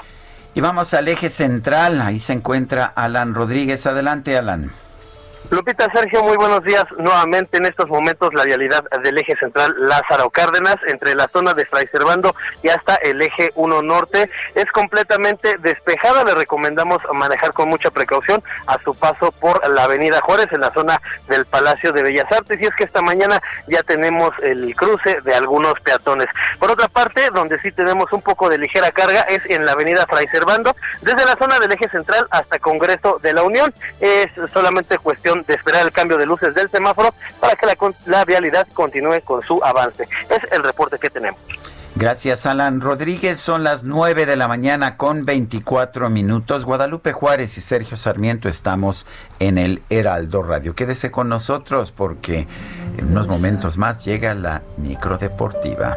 Y 0.57 0.61
vamos 0.61 0.93
al 0.93 1.07
eje 1.07 1.29
central. 1.31 2.01
Ahí 2.01 2.19
se 2.19 2.33
encuentra 2.33 2.87
Alan 2.87 3.33
Rodríguez. 3.33 3.87
Adelante, 3.87 4.37
Alan. 4.37 4.73
Lupita 5.49 5.89
Sergio, 5.93 6.23
muy 6.23 6.37
buenos 6.37 6.63
días. 6.63 6.85
Nuevamente 6.97 7.59
en 7.59 7.65
estos 7.65 7.89
momentos 7.89 8.33
la 8.35 8.45
vialidad 8.45 8.85
del 9.03 9.19
eje 9.19 9.35
central 9.37 9.75
Lázaro 9.79 10.31
Cárdenas 10.31 10.77
entre 10.87 11.15
la 11.15 11.29
zona 11.33 11.55
de 11.55 11.67
Fray 11.67 11.89
Servando 11.91 12.37
y 12.63 12.69
hasta 12.69 12.95
el 12.97 13.21
eje 13.21 13.51
1 13.57 13.83
norte 13.83 14.31
es 14.55 14.67
completamente 14.67 15.57
despejada. 15.59 16.23
Le 16.25 16.35
recomendamos 16.35 16.99
manejar 17.15 17.53
con 17.53 17.69
mucha 17.69 17.91
precaución 17.91 18.43
a 18.67 18.79
su 18.85 18.95
paso 18.95 19.33
por 19.33 19.69
la 19.69 19.85
avenida 19.85 20.21
Juárez 20.23 20.49
en 20.53 20.61
la 20.61 20.71
zona 20.73 21.01
del 21.29 21.47
Palacio 21.47 21.93
de 21.93 22.03
Bellas 22.03 22.31
Artes 22.31 22.61
y 22.61 22.65
es 22.65 22.75
que 22.77 22.85
esta 22.85 23.03
mañana 23.03 23.41
ya 23.67 23.83
tenemos 23.83 24.31
el 24.43 24.75
cruce 24.77 25.21
de 25.23 25.35
algunos 25.35 25.75
peatones. 25.83 26.29
Por 26.59 26.71
otra 26.71 26.89
parte, 26.89 27.29
donde 27.35 27.59
sí 27.59 27.73
tenemos 27.73 28.13
un 28.13 28.23
poco 28.23 28.49
de 28.49 28.59
ligera 28.59 28.91
carga 28.93 29.23
es 29.23 29.41
en 29.47 29.65
la 29.65 29.73
avenida 29.73 30.07
Fray 30.07 30.29
Servando 30.29 30.75
desde 31.01 31.25
la 31.25 31.37
zona 31.37 31.59
del 31.59 31.73
eje 31.73 31.89
central 31.89 32.27
hasta 32.31 32.59
Congreso 32.59 33.19
de 33.23 33.33
la 33.33 33.43
Unión. 33.43 33.73
Es 34.01 34.29
solamente 34.53 34.99
cuestión 34.99 35.30
de 35.47 35.55
esperar 35.55 35.87
el 35.87 35.93
cambio 35.93 36.17
de 36.17 36.27
luces 36.27 36.55
del 36.55 36.71
semáforo 36.71 37.15
para 37.41 37.55
que 37.57 37.67
la, 37.67 37.77
la 38.07 38.25
vialidad 38.25 38.67
continúe 38.73 39.21
con 39.25 39.43
su 39.43 39.63
avance. 39.63 40.09
Es 40.29 40.53
el 40.53 40.63
reporte 40.63 40.99
que 40.99 41.11
tenemos. 41.11 41.41
Gracias, 41.97 42.47
Alan 42.47 42.81
Rodríguez. 42.81 43.41
Son 43.41 43.65
las 43.65 43.85
9 43.85 44.25
de 44.25 44.37
la 44.37 44.49
mañana 44.49 44.97
con 44.97 45.25
24 45.25 46.09
minutos. 46.09 46.65
Guadalupe 46.65 47.13
Juárez 47.13 47.59
y 47.59 47.61
Sergio 47.61 47.97
Sarmiento 47.97 48.49
estamos 48.49 49.07
en 49.39 49.59
el 49.59 49.83
Heraldo 49.91 50.43
Radio. 50.43 50.75
Quédese 50.75 51.11
con 51.11 51.29
nosotros 51.29 51.93
porque 51.93 52.47
en 52.97 53.07
unos 53.11 53.27
momentos 53.27 53.77
más 53.77 54.05
llega 54.05 54.35
la 54.35 54.63
microdeportiva. 54.79 55.97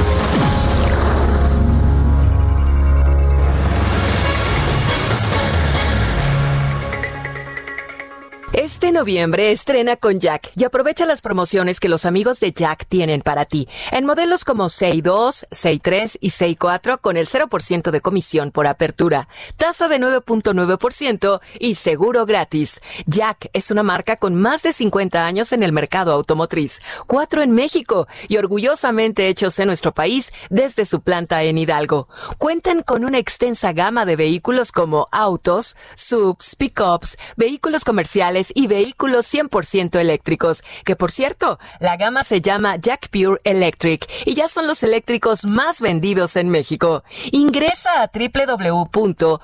Este 8.53 8.91
noviembre 8.91 9.53
estrena 9.53 9.95
con 9.95 10.19
Jack 10.19 10.51
y 10.57 10.65
aprovecha 10.65 11.05
las 11.05 11.21
promociones 11.21 11.79
que 11.79 11.87
los 11.87 12.05
amigos 12.05 12.41
de 12.41 12.51
Jack 12.51 12.85
tienen 12.85 13.21
para 13.21 13.45
ti. 13.45 13.69
En 13.91 14.05
modelos 14.05 14.43
como 14.43 14.65
6.2, 14.65 15.47
6.3 15.51 16.17
y 16.19 16.31
6.4 16.31 16.99
con 16.99 17.15
el 17.15 17.27
0% 17.27 17.91
de 17.91 18.01
comisión 18.01 18.51
por 18.51 18.67
apertura, 18.67 19.29
tasa 19.55 19.87
de 19.87 20.01
9.9% 20.01 21.39
y 21.59 21.75
seguro 21.75 22.25
gratis. 22.25 22.81
Jack 23.05 23.49
es 23.53 23.71
una 23.71 23.83
marca 23.83 24.17
con 24.17 24.35
más 24.35 24.63
de 24.63 24.73
50 24.73 25.25
años 25.25 25.53
en 25.53 25.63
el 25.63 25.71
mercado 25.71 26.11
automotriz, 26.11 26.81
cuatro 27.07 27.41
en 27.41 27.51
México 27.51 28.09
y 28.27 28.35
orgullosamente 28.35 29.29
hechos 29.29 29.59
en 29.59 29.67
nuestro 29.67 29.93
país 29.93 30.33
desde 30.49 30.83
su 30.83 30.99
planta 30.99 31.41
en 31.43 31.57
Hidalgo. 31.57 32.09
Cuentan 32.37 32.83
con 32.83 33.05
una 33.05 33.17
extensa 33.17 33.71
gama 33.71 34.05
de 34.05 34.17
vehículos 34.17 34.73
como 34.73 35.07
autos, 35.13 35.77
subs, 35.95 36.57
pickups, 36.57 37.17
vehículos 37.37 37.85
comerciales 37.85 38.40
y 38.55 38.67
vehículos 38.67 39.31
100% 39.31 39.99
eléctricos, 39.99 40.63
que 40.85 40.95
por 40.95 41.11
cierto, 41.11 41.59
la 41.79 41.97
gama 41.97 42.23
se 42.23 42.41
llama 42.41 42.77
Jack 42.77 43.09
Pure 43.09 43.39
Electric 43.43 44.09
y 44.25 44.33
ya 44.33 44.47
son 44.47 44.67
los 44.67 44.83
eléctricos 44.83 45.45
más 45.45 45.81
vendidos 45.81 46.35
en 46.35 46.49
México. 46.49 47.03
Ingresa 47.31 48.01
a 48.01 48.09
www.jac.mx 48.13 49.41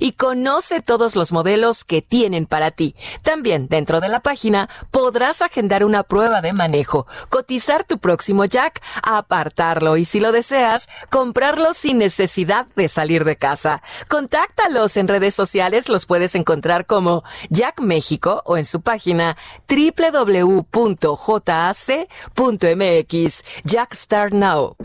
y 0.00 0.12
conoce 0.12 0.80
todos 0.82 1.16
los 1.16 1.32
modelos 1.32 1.84
que 1.84 2.02
tienen 2.02 2.46
para 2.46 2.70
ti. 2.70 2.94
También 3.22 3.68
dentro 3.68 4.00
de 4.00 4.08
la 4.08 4.20
página 4.20 4.68
podrás 4.90 5.42
agendar 5.42 5.84
una 5.84 6.02
prueba 6.02 6.40
de 6.40 6.52
manejo, 6.52 7.06
cotizar 7.28 7.84
tu 7.84 7.98
próximo 7.98 8.44
Jack, 8.44 8.82
apartarlo 9.02 9.96
y 9.96 10.04
si 10.04 10.20
lo 10.20 10.32
deseas, 10.32 10.88
comprarlo 11.10 11.72
sin 11.74 11.98
necesidad 11.98 12.66
de 12.76 12.88
salir 12.88 13.24
de 13.24 13.36
casa. 13.36 13.82
Contáctalos 14.08 14.96
en 14.96 15.08
redes 15.08 15.34
sociales, 15.34 15.88
los 15.88 16.06
puedes 16.06 16.34
encontrar 16.34 16.67
como 16.86 17.24
Jack 17.50 17.80
México 17.80 18.42
o 18.44 18.56
en 18.56 18.64
su 18.64 18.80
página 18.80 19.36
www.jac.mx. 19.68 20.64
Jack 23.64 23.94
Start 23.94 24.32
Now. 24.32 24.76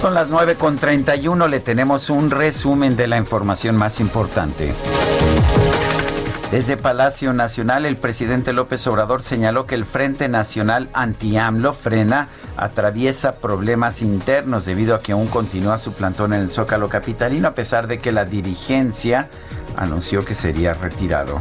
Son 0.00 0.14
las 0.14 0.30
9 0.30 0.54
con 0.54 0.76
31, 0.76 1.46
le 1.48 1.60
tenemos 1.60 2.08
un 2.08 2.30
resumen 2.30 2.96
de 2.96 3.06
la 3.06 3.18
información 3.18 3.76
más 3.76 4.00
importante. 4.00 4.72
Desde 6.50 6.76
Palacio 6.76 7.32
Nacional, 7.32 7.86
el 7.86 7.96
presidente 7.96 8.52
López 8.52 8.84
Obrador 8.88 9.22
señaló 9.22 9.66
que 9.66 9.76
el 9.76 9.84
Frente 9.84 10.28
Nacional 10.28 10.88
Anti-AMLO 10.94 11.72
frena 11.72 12.28
atraviesa 12.56 13.36
problemas 13.36 14.02
internos 14.02 14.64
debido 14.64 14.96
a 14.96 15.00
que 15.00 15.12
aún 15.12 15.28
continúa 15.28 15.78
su 15.78 15.92
plantón 15.92 16.32
en 16.32 16.40
el 16.40 16.50
Zócalo 16.50 16.88
Capitalino, 16.88 17.46
a 17.46 17.54
pesar 17.54 17.86
de 17.86 18.00
que 18.00 18.10
la 18.10 18.24
dirigencia 18.24 19.28
anunció 19.76 20.24
que 20.24 20.34
sería 20.34 20.72
retirado. 20.72 21.40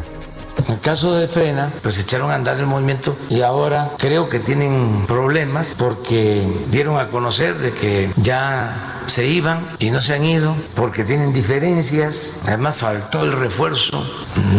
En 0.67 0.73
el 0.73 0.79
caso 0.79 1.15
de 1.15 1.27
Frena, 1.27 1.71
pues 1.81 1.97
echaron 1.97 2.29
a 2.29 2.35
andar 2.35 2.59
el 2.59 2.67
movimiento 2.67 3.17
y 3.29 3.41
ahora 3.41 3.89
creo 3.97 4.29
que 4.29 4.37
tienen 4.37 5.05
problemas 5.07 5.73
porque 5.75 6.45
dieron 6.69 6.99
a 6.99 7.07
conocer 7.07 7.57
de 7.57 7.71
que 7.71 8.11
ya 8.17 8.98
se 9.09 9.27
iban 9.27 9.67
y 9.79 9.91
no 9.91 10.01
se 10.01 10.13
han 10.13 10.25
ido 10.25 10.55
porque 10.75 11.03
tienen 11.03 11.33
diferencias. 11.33 12.35
Además 12.45 12.75
faltó 12.75 13.23
el 13.23 13.33
refuerzo, 13.33 14.03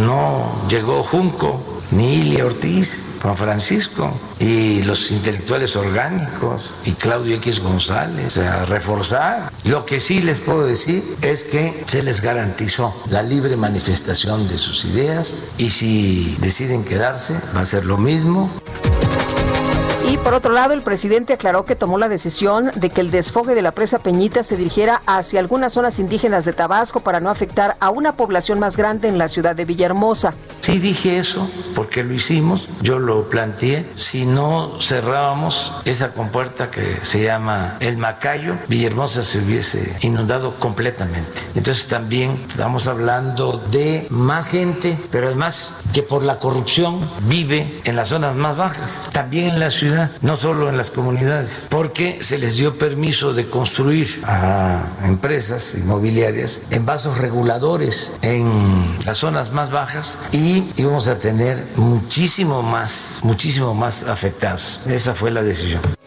no 0.04 0.66
llegó 0.68 1.02
Junco 1.02 1.80
ni 1.92 2.14
Ilia 2.14 2.46
Ortiz, 2.46 3.02
Juan 3.20 3.36
Francisco 3.36 4.12
y 4.38 4.82
los 4.82 5.10
intelectuales 5.10 5.76
orgánicos 5.76 6.72
y 6.84 6.92
Claudio 6.92 7.36
X 7.36 7.60
González 7.60 8.38
a 8.38 8.64
reforzar. 8.64 9.50
Lo 9.64 9.84
que 9.84 10.00
sí 10.00 10.20
les 10.20 10.40
puedo 10.40 10.64
decir 10.64 11.02
es 11.20 11.44
que 11.44 11.84
se 11.86 12.02
les 12.02 12.20
garantizó 12.20 12.94
la 13.08 13.22
libre 13.22 13.56
manifestación 13.56 14.48
de 14.48 14.58
sus 14.58 14.84
ideas 14.84 15.44
y 15.58 15.70
si 15.70 16.36
deciden 16.40 16.84
quedarse 16.84 17.34
va 17.54 17.60
a 17.60 17.66
ser 17.66 17.84
lo 17.84 17.98
mismo. 17.98 18.50
Por 20.30 20.36
otro 20.36 20.52
lado, 20.52 20.74
el 20.74 20.82
presidente 20.82 21.32
aclaró 21.32 21.64
que 21.64 21.74
tomó 21.74 21.98
la 21.98 22.08
decisión 22.08 22.70
de 22.76 22.90
que 22.90 23.00
el 23.00 23.10
desfogue 23.10 23.56
de 23.56 23.62
la 23.62 23.72
presa 23.72 23.98
Peñita 23.98 24.44
se 24.44 24.56
dirigiera 24.56 25.02
hacia 25.04 25.40
algunas 25.40 25.72
zonas 25.72 25.98
indígenas 25.98 26.44
de 26.44 26.52
Tabasco 26.52 27.00
para 27.00 27.18
no 27.18 27.30
afectar 27.30 27.76
a 27.80 27.90
una 27.90 28.14
población 28.14 28.60
más 28.60 28.76
grande 28.76 29.08
en 29.08 29.18
la 29.18 29.26
ciudad 29.26 29.56
de 29.56 29.64
Villahermosa. 29.64 30.34
Sí 30.60 30.78
dije 30.78 31.18
eso 31.18 31.50
porque 31.74 32.04
lo 32.04 32.14
hicimos, 32.14 32.68
yo 32.80 33.00
lo 33.00 33.28
planteé. 33.28 33.86
Si 33.96 34.24
no 34.24 34.80
cerrábamos 34.80 35.72
esa 35.84 36.12
compuerta 36.12 36.70
que 36.70 36.98
se 37.02 37.24
llama 37.24 37.76
El 37.80 37.96
Macayo, 37.96 38.56
Villahermosa 38.68 39.24
se 39.24 39.40
hubiese 39.40 39.96
inundado 40.02 40.54
completamente. 40.60 41.40
Entonces 41.56 41.88
también 41.88 42.40
estamos 42.48 42.86
hablando 42.86 43.60
de 43.72 44.06
más 44.10 44.46
gente, 44.46 44.96
pero 45.10 45.26
además 45.26 45.74
que 45.92 46.04
por 46.04 46.22
la 46.22 46.38
corrupción 46.38 47.00
vive 47.22 47.80
en 47.82 47.96
las 47.96 48.10
zonas 48.10 48.36
más 48.36 48.56
bajas, 48.56 49.08
también 49.10 49.48
en 49.48 49.58
la 49.58 49.72
ciudad 49.72 50.12
no 50.22 50.36
solo 50.36 50.68
en 50.68 50.76
las 50.76 50.90
comunidades, 50.90 51.66
porque 51.70 52.22
se 52.22 52.38
les 52.38 52.56
dio 52.56 52.76
permiso 52.76 53.32
de 53.32 53.48
construir 53.48 54.20
a 54.24 54.84
empresas 55.04 55.74
inmobiliarias 55.74 56.62
en 56.70 56.86
vasos 56.86 57.18
reguladores 57.18 58.12
en 58.22 58.96
las 59.04 59.18
zonas 59.18 59.52
más 59.52 59.70
bajas 59.70 60.18
y 60.32 60.64
íbamos 60.76 61.08
a 61.08 61.18
tener 61.18 61.64
muchísimo 61.76 62.62
más, 62.62 63.20
muchísimo 63.22 63.74
más 63.74 64.04
afectados. 64.04 64.80
Esa 64.86 65.14
fue 65.14 65.30
la 65.30 65.42
decisión. 65.42 65.99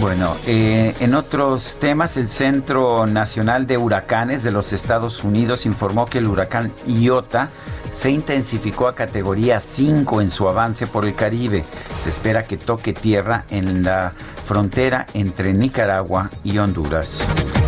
Bueno, 0.00 0.36
eh, 0.46 0.94
en 1.00 1.14
otros 1.16 1.78
temas, 1.80 2.16
el 2.16 2.28
Centro 2.28 3.08
Nacional 3.08 3.66
de 3.66 3.78
Huracanes 3.78 4.44
de 4.44 4.52
los 4.52 4.72
Estados 4.72 5.24
Unidos 5.24 5.66
informó 5.66 6.06
que 6.06 6.18
el 6.18 6.28
huracán 6.28 6.72
Iota 6.86 7.50
se 7.90 8.10
intensificó 8.10 8.86
a 8.86 8.94
categoría 8.94 9.58
5 9.58 10.20
en 10.20 10.30
su 10.30 10.48
avance 10.48 10.86
por 10.86 11.04
el 11.04 11.16
Caribe. 11.16 11.64
Se 12.00 12.10
espera 12.10 12.44
que 12.44 12.56
toque 12.56 12.92
tierra 12.92 13.44
en 13.50 13.82
la 13.82 14.12
frontera 14.46 15.04
entre 15.14 15.52
Nicaragua 15.52 16.30
y 16.44 16.58
Honduras. 16.58 17.18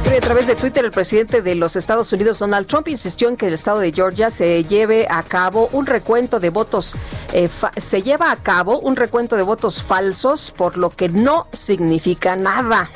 A 0.07 0.21
través 0.21 0.49
de 0.49 0.57
Twitter, 0.57 0.85
el 0.85 0.91
presidente 0.91 1.41
de 1.41 1.55
los 1.55 1.77
Estados 1.77 2.13
Unidos, 2.13 2.41
Donald 2.41 2.67
Trump, 2.67 2.89
insistió 2.89 3.29
en 3.29 3.37
que 3.37 3.47
el 3.47 3.55
estado 3.55 3.79
de 3.79 3.93
Georgia 3.93 4.31
se 4.31 4.65
lleve 4.65 5.07
a 5.09 5.23
cabo 5.23 5.69
un 5.73 5.87
recuento 5.87 6.41
de 6.41 6.51
votos, 6.51 6.97
eh, 7.33 7.49
se 7.77 8.03
lleva 8.03 8.33
a 8.33 8.37
cabo 8.37 8.81
un 8.81 8.97
recuento 8.97 9.37
de 9.37 9.43
votos 9.43 9.83
falsos, 9.83 10.53
por 10.57 10.79
lo 10.79 10.91
que 10.91 11.09
no 11.09 11.47
significa 11.53 12.20
nada. 12.29 12.91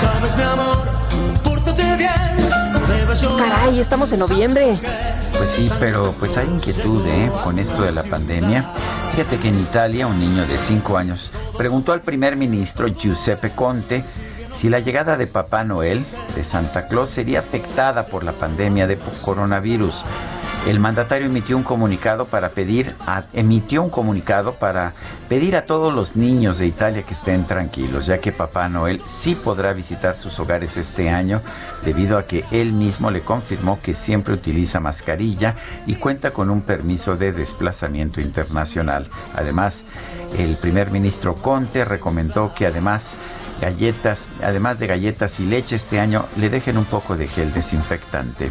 Sabes, 0.00 0.36
mi 0.36 0.42
amor, 0.42 0.84
pórtate 1.42 1.96
bien, 1.96 2.12
debes 2.86 3.22
Caray, 3.38 3.80
estamos 3.80 4.12
en 4.12 4.20
noviembre. 4.20 4.78
Pues 5.36 5.50
sí, 5.50 5.70
pero 5.80 6.12
pues 6.18 6.36
hay 6.36 6.46
inquietud 6.46 7.04
¿eh? 7.06 7.30
con 7.42 7.58
esto 7.58 7.82
de 7.82 7.92
la 7.92 8.02
pandemia. 8.02 8.70
Fíjate 9.12 9.38
que 9.38 9.48
en 9.48 9.58
Italia 9.58 10.06
un 10.06 10.18
niño 10.20 10.46
de 10.46 10.58
5 10.58 10.96
años 10.96 11.30
preguntó 11.56 11.92
al 11.92 12.02
primer 12.02 12.36
ministro 12.36 12.86
Giuseppe 12.88 13.50
Conte 13.50 14.04
si 14.54 14.68
la 14.68 14.80
llegada 14.80 15.16
de 15.16 15.26
Papá 15.26 15.64
Noel, 15.64 16.04
de 16.36 16.44
Santa 16.44 16.86
Claus, 16.86 17.10
sería 17.10 17.40
afectada 17.40 18.06
por 18.06 18.22
la 18.24 18.32
pandemia 18.32 18.86
de 18.86 18.98
coronavirus. 19.22 20.04
El 20.66 20.80
mandatario 20.80 21.26
emitió 21.26 21.58
un 21.58 21.62
comunicado 21.62 22.24
para 22.24 22.48
pedir 22.48 22.94
a, 23.06 23.24
emitió 23.34 23.82
un 23.82 23.90
comunicado 23.90 24.54
para 24.54 24.94
pedir 25.28 25.56
a 25.56 25.66
todos 25.66 25.92
los 25.92 26.16
niños 26.16 26.58
de 26.58 26.66
Italia 26.66 27.02
que 27.02 27.12
estén 27.12 27.44
tranquilos, 27.46 28.06
ya 28.06 28.18
que 28.18 28.32
Papá 28.32 28.70
Noel 28.70 29.02
sí 29.06 29.34
podrá 29.34 29.74
visitar 29.74 30.16
sus 30.16 30.40
hogares 30.40 30.78
este 30.78 31.10
año 31.10 31.42
debido 31.84 32.16
a 32.16 32.24
que 32.24 32.46
él 32.50 32.72
mismo 32.72 33.10
le 33.10 33.20
confirmó 33.20 33.78
que 33.82 33.92
siempre 33.92 34.32
utiliza 34.32 34.80
mascarilla 34.80 35.54
y 35.86 35.96
cuenta 35.96 36.30
con 36.30 36.48
un 36.48 36.62
permiso 36.62 37.14
de 37.16 37.32
desplazamiento 37.32 38.22
internacional. 38.22 39.06
Además, 39.34 39.84
el 40.38 40.56
primer 40.56 40.90
ministro 40.90 41.34
Conte 41.34 41.84
recomendó 41.84 42.54
que 42.54 42.66
además 42.66 43.16
galletas, 43.60 44.28
además 44.42 44.78
de 44.78 44.86
galletas 44.86 45.40
y 45.40 45.46
leche 45.46 45.76
este 45.76 46.00
año, 46.00 46.26
le 46.36 46.50
dejen 46.50 46.76
un 46.76 46.84
poco 46.84 47.16
de 47.16 47.28
gel 47.28 47.52
desinfectante. 47.52 48.50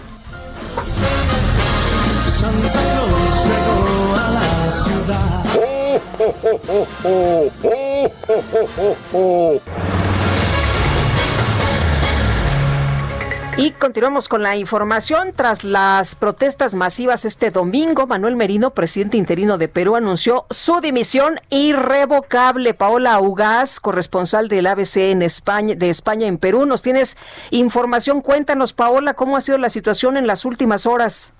Y 13.55 13.69
continuamos 13.69 14.29
con 14.29 14.41
la 14.41 14.55
información. 14.55 15.31
Tras 15.35 15.63
las 15.63 16.15
protestas 16.15 16.73
masivas 16.73 17.23
este 17.23 17.51
domingo, 17.51 18.07
Manuel 18.07 18.35
Merino, 18.35 18.71
presidente 18.71 19.17
interino 19.17 19.59
de 19.59 19.67
Perú, 19.67 19.95
anunció 19.95 20.47
su 20.49 20.81
dimisión 20.81 21.39
irrevocable. 21.51 22.73
Paola 22.73 23.19
Ugaz, 23.19 23.79
corresponsal 23.79 24.47
del 24.47 24.65
ABC 24.65 24.97
en 24.97 25.21
España, 25.21 25.75
de 25.75 25.91
España 25.91 26.25
en 26.25 26.39
Perú, 26.39 26.65
nos 26.65 26.81
tienes 26.81 27.15
información. 27.51 28.21
Cuéntanos, 28.21 28.73
Paola, 28.73 29.13
cómo 29.13 29.37
ha 29.37 29.41
sido 29.41 29.59
la 29.59 29.69
situación 29.69 30.17
en 30.17 30.25
las 30.25 30.45
últimas 30.45 30.87
horas. 30.87 31.31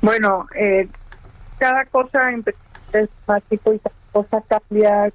Bueno, 0.00 0.46
eh, 0.54 0.88
cada 1.58 1.86
cosa 1.86 2.30
es 2.92 3.08
mágico 3.26 3.74
y 3.74 3.80
cada 3.80 3.96
cosa 4.12 4.42
cambia 4.46 5.12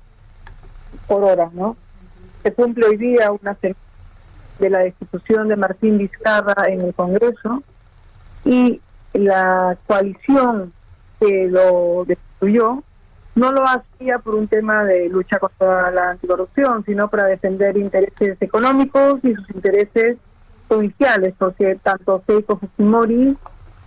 por 1.07 1.23
hora, 1.23 1.49
¿no? 1.53 1.77
Se 2.43 2.51
cumple 2.53 2.85
hoy 2.85 2.97
día 2.97 3.31
una 3.31 3.56
semana 3.56 3.89
de 4.60 4.69
la 4.69 4.80
destitución 4.80 5.48
de 5.48 5.56
Martín 5.56 5.98
Vizcarra 5.98 6.68
en 6.68 6.81
el 6.81 6.94
Congreso 6.94 7.64
y 8.45 8.81
la 9.14 9.77
coalición 9.88 10.73
que 11.19 11.48
lo 11.49 12.06
destruyó 12.06 12.84
no 13.36 13.52
lo 13.52 13.64
hacía 13.65 14.19
por 14.19 14.36
un 14.36 14.48
tema 14.48 14.84
de 14.84 15.07
lucha 15.10 15.40
contra 15.40 15.91
la 15.91 16.11
anticorrupción, 16.11 16.84
sino 16.84 17.10
para 17.10 17.26
defender 17.26 17.77
intereses 17.77 18.38
económicos 18.41 19.19
y 19.23 19.34
sus 19.34 19.49
intereses 19.52 20.18
judiciales, 20.68 21.34
porque 21.38 21.80
tanto 21.81 22.22
Keiko 22.27 22.57
Fujimori, 22.57 23.38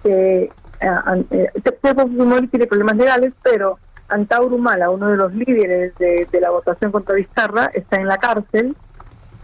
eh, 0.04 0.48
eh, 0.80 1.48
Keiko 1.82 2.02
Fujimori 2.02 2.48
tiene 2.48 2.66
problemas 2.66 2.96
legales, 2.96 3.34
pero 3.42 3.78
Antauro 4.08 4.56
Humala, 4.56 4.90
uno 4.90 5.08
de 5.08 5.16
los 5.16 5.34
líderes 5.34 5.94
de, 5.96 6.26
de 6.30 6.40
la 6.40 6.50
votación 6.50 6.90
contra 6.90 7.14
Vizcarra, 7.14 7.66
está 7.74 7.96
en 7.96 8.06
la 8.06 8.16
cárcel 8.16 8.74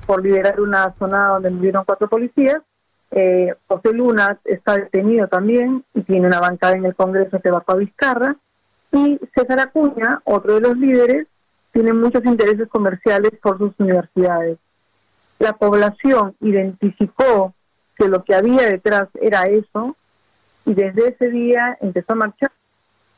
por 0.08 0.24
liderar 0.24 0.58
una 0.58 0.94
zona 0.94 1.28
donde 1.28 1.50
murieron 1.50 1.84
cuatro 1.84 2.08
policías. 2.08 2.62
Eh, 3.10 3.54
José 3.66 3.92
Luna 3.92 4.38
está 4.42 4.78
detenido 4.78 5.28
también 5.28 5.84
y 5.92 6.00
tiene 6.00 6.26
una 6.26 6.40
bancada 6.40 6.76
en 6.76 6.86
el 6.86 6.94
Congreso 6.94 7.40
que 7.40 7.50
va 7.50 7.62
a 7.66 7.74
Vizcarra. 7.74 8.34
Y 8.90 9.20
César 9.34 9.60
Acuña, 9.60 10.22
otro 10.24 10.54
de 10.54 10.62
los 10.62 10.78
líderes, 10.78 11.26
tiene 11.72 11.92
muchos 11.92 12.24
intereses 12.24 12.68
comerciales 12.68 13.32
por 13.42 13.58
sus 13.58 13.78
universidades. 13.78 14.56
La 15.40 15.52
población 15.52 16.34
identificó 16.40 17.52
que 17.98 18.08
lo 18.08 18.24
que 18.24 18.34
había 18.34 18.62
detrás 18.62 19.10
era 19.20 19.42
eso 19.42 19.94
y 20.64 20.72
desde 20.72 21.08
ese 21.08 21.28
día 21.28 21.76
empezó 21.82 22.14
a 22.14 22.16
marchar. 22.16 22.50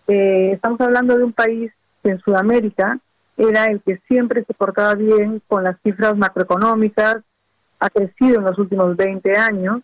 Eh, 0.09 0.51
estamos 0.55 0.81
hablando 0.81 1.17
de 1.17 1.23
un 1.23 1.33
país 1.33 1.71
en 2.03 2.19
Sudamérica 2.19 2.99
era 3.49 3.67
el 3.67 3.81
que 3.81 3.99
siempre 4.07 4.45
se 4.45 4.53
portaba 4.55 4.95
bien 4.95 5.41
con 5.49 5.65
las 5.65 5.77
cifras 5.83 6.17
macroeconómicas, 6.17 7.19
ha 7.79 7.89
crecido 7.89 8.39
en 8.39 8.45
los 8.45 8.59
últimos 8.59 8.97
20 8.97 9.33
años 9.39 9.81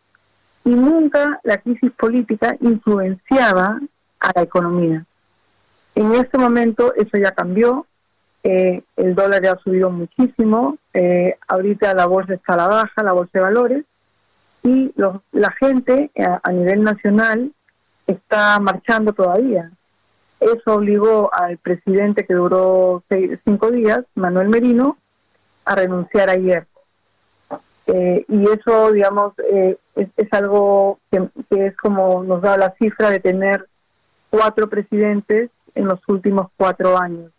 y 0.64 0.70
nunca 0.70 1.40
la 1.42 1.56
crisis 1.58 1.90
política 1.92 2.56
influenciaba 2.60 3.80
a 4.20 4.32
la 4.34 4.42
economía. 4.42 5.04
En 5.94 6.14
este 6.14 6.36
momento 6.36 6.94
eso 6.94 7.16
ya 7.16 7.32
cambió, 7.32 7.86
eh, 8.42 8.82
el 8.96 9.14
dólar 9.14 9.42
ya 9.42 9.52
ha 9.52 9.58
subido 9.58 9.90
muchísimo, 9.90 10.76
eh, 10.92 11.36
ahorita 11.48 11.94
la 11.94 12.06
bolsa 12.06 12.34
está 12.34 12.52
a 12.52 12.56
la 12.58 12.68
baja, 12.68 13.02
la 13.02 13.12
bolsa 13.12 13.38
de 13.38 13.40
valores, 13.40 13.84
y 14.62 14.92
la 15.32 15.52
gente 15.52 16.10
a, 16.18 16.40
a 16.42 16.52
nivel 16.52 16.82
nacional 16.82 17.52
está 18.06 18.58
marchando 18.58 19.12
todavía. 19.12 19.70
Eso 20.40 20.74
obligó 20.74 21.32
al 21.32 21.58
presidente 21.58 22.26
que 22.26 22.34
duró 22.34 23.02
seis, 23.08 23.38
cinco 23.44 23.70
días, 23.70 24.04
Manuel 24.14 24.48
Merino, 24.48 24.96
a 25.64 25.74
renunciar 25.74 26.30
ayer. 26.30 26.66
Eh, 27.86 28.24
y 28.28 28.44
eso, 28.50 28.92
digamos, 28.92 29.32
eh, 29.50 29.78
es, 29.94 30.08
es, 30.16 30.32
algo 30.32 30.98
que, 31.10 31.28
que, 31.48 31.66
es 31.68 31.76
como 31.76 32.24
nos 32.24 32.42
da 32.42 32.58
la 32.58 32.74
cifra 32.78 33.10
de 33.10 33.20
tener 33.20 33.66
cuatro 34.28 34.68
presidentes 34.68 35.50
en 35.74 35.86
los 35.86 36.00
últimos 36.08 36.48
cuatro 36.56 36.98
años. 36.98 37.30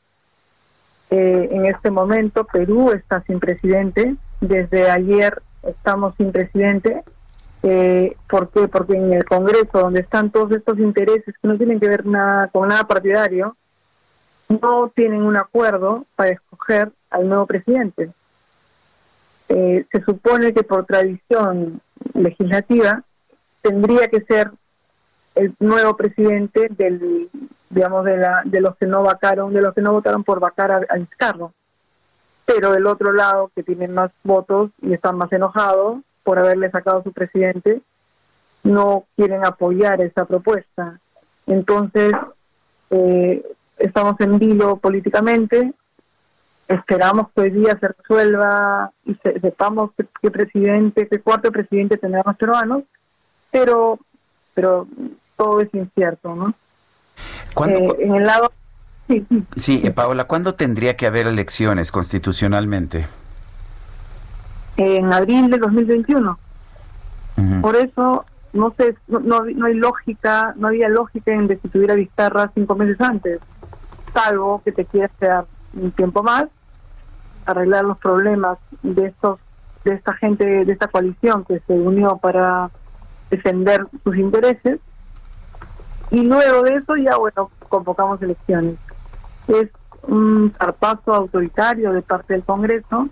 Eh, 1.09 1.47
en 1.51 1.65
este 1.65 1.89
momento 1.89 2.45
Perú 2.45 2.91
está 2.91 3.21
sin 3.23 3.39
presidente, 3.39 4.15
desde 4.41 4.89
ayer 4.89 5.41
estamos 5.63 6.15
sin 6.15 6.31
presidente. 6.31 7.03
Eh, 7.69 8.15
¿Por 8.29 8.49
qué? 8.49 8.69
Porque 8.69 8.95
en 8.95 9.11
el 9.11 9.25
Congreso, 9.25 9.79
donde 9.79 9.99
están 9.99 10.31
todos 10.31 10.53
estos 10.53 10.79
intereses 10.79 11.35
que 11.41 11.47
no 11.49 11.57
tienen 11.57 11.81
que 11.81 11.89
ver 11.89 12.05
nada 12.05 12.47
con 12.47 12.69
nada 12.69 12.87
partidario, 12.87 13.57
no 14.47 14.89
tienen 14.95 15.21
un 15.21 15.35
acuerdo 15.35 16.05
para 16.15 16.29
escoger 16.29 16.93
al 17.09 17.27
nuevo 17.27 17.45
presidente. 17.45 18.09
Eh, 19.49 19.85
se 19.91 20.01
supone 20.01 20.53
que 20.53 20.63
por 20.63 20.85
tradición 20.85 21.81
legislativa 22.13 23.03
tendría 23.61 24.07
que 24.07 24.21
ser 24.21 24.51
el 25.35 25.53
nuevo 25.59 25.97
presidente 25.97 26.69
del 26.69 27.29
digamos 27.69 28.05
de 28.05 28.17
la 28.17 28.43
de 28.45 28.61
los 28.61 28.77
que 28.77 28.85
no 28.85 29.03
vacaron 29.03 29.53
de 29.53 29.61
los 29.61 29.73
que 29.73 29.81
no 29.81 29.91
votaron 29.91 30.23
por 30.23 30.39
vacar 30.39 30.71
a, 30.71 30.81
a 30.89 30.97
Vizcarro 30.97 31.53
pero 32.45 32.71
del 32.71 32.87
otro 32.87 33.11
lado 33.11 33.51
que 33.53 33.63
tienen 33.63 33.93
más 33.93 34.11
votos 34.23 34.71
y 34.81 34.93
están 34.93 35.17
más 35.17 35.31
enojados 35.31 35.99
por 36.27 36.39
haberle 36.39 36.69
sacado 36.69 36.97
a 36.99 37.03
su 37.03 37.13
presidente 37.13 37.81
no 38.65 39.05
quieren 39.15 39.45
apoyar 39.45 40.01
esa 40.01 40.25
propuesta 40.25 40.99
entonces 41.45 42.11
eh, 42.89 43.41
estamos 43.79 44.19
en 44.19 44.37
vilo 44.37 44.75
políticamente 44.75 45.73
esperamos 46.67 47.27
que 47.33 47.43
hoy 47.43 47.51
día 47.51 47.77
se 47.79 47.87
resuelva 47.87 48.91
y 49.05 49.13
se, 49.15 49.39
sepamos 49.39 49.91
qué, 49.95 50.05
qué, 50.21 50.29
presidente, 50.29 51.07
qué 51.07 51.21
cuarto 51.21 51.49
presidente 51.49 51.95
tendrá 51.95 52.23
los 52.25 52.35
peruanos, 52.35 52.83
pero, 53.49 53.97
pero 54.53 54.85
todo 55.37 55.61
es 55.61 55.73
incierto, 55.73 56.35
¿no? 56.35 56.53
Eh, 57.67 57.89
en 57.99 58.15
el 58.15 58.23
lado... 58.25 58.51
Sí, 59.07 59.25
sí. 59.29 59.43
sí 59.55 59.81
eh, 59.85 59.91
Paola, 59.91 60.25
¿cuándo 60.25 60.55
tendría 60.55 60.97
que 60.97 61.07
haber 61.07 61.27
elecciones 61.27 61.93
constitucionalmente? 61.93 63.07
En 64.77 65.11
abril 65.11 65.49
de 65.49 65.57
2021. 65.57 66.31
Uh 67.37 67.41
-huh. 67.41 67.61
Por 67.61 67.75
eso, 67.75 68.25
no 68.53 68.73
sé, 68.77 68.95
no, 69.07 69.19
no, 69.19 69.45
no, 69.45 69.65
hay 69.65 69.73
lógica, 69.73 70.53
no 70.55 70.67
había 70.67 70.89
lógica 70.89 71.31
en 71.31 71.47
destituir 71.47 71.91
a 71.91 71.95
Vizcarra 71.95 72.51
cinco 72.53 72.75
meses 72.75 72.99
antes, 73.01 73.39
salvo 74.13 74.61
que 74.63 74.71
te 74.71 74.85
quieras 74.85 75.11
quedar 75.19 75.45
un 75.73 75.91
tiempo 75.91 76.23
más 76.23 76.47
arreglar 77.47 77.85
los 77.85 77.97
problemas 77.97 78.57
de 78.83 79.07
estos 79.07 79.39
de 79.83 79.93
esta 79.93 80.13
gente 80.13 80.65
de 80.65 80.71
esta 80.71 80.87
coalición 80.87 81.45
que 81.45 81.61
se 81.65 81.73
unió 81.73 82.17
para 82.17 82.69
defender 83.29 83.85
sus 84.03 84.17
intereses 84.17 84.79
y 86.11 86.21
luego 86.21 86.63
de 86.63 86.75
eso 86.75 86.95
ya 86.97 87.17
bueno 87.17 87.49
convocamos 87.69 88.21
elecciones 88.21 88.75
es 89.47 89.69
un 90.03 90.51
zarpazo 90.51 91.13
autoritario 91.13 91.93
de 91.93 92.01
parte 92.01 92.33
del 92.33 92.43
Congreso 92.43 93.07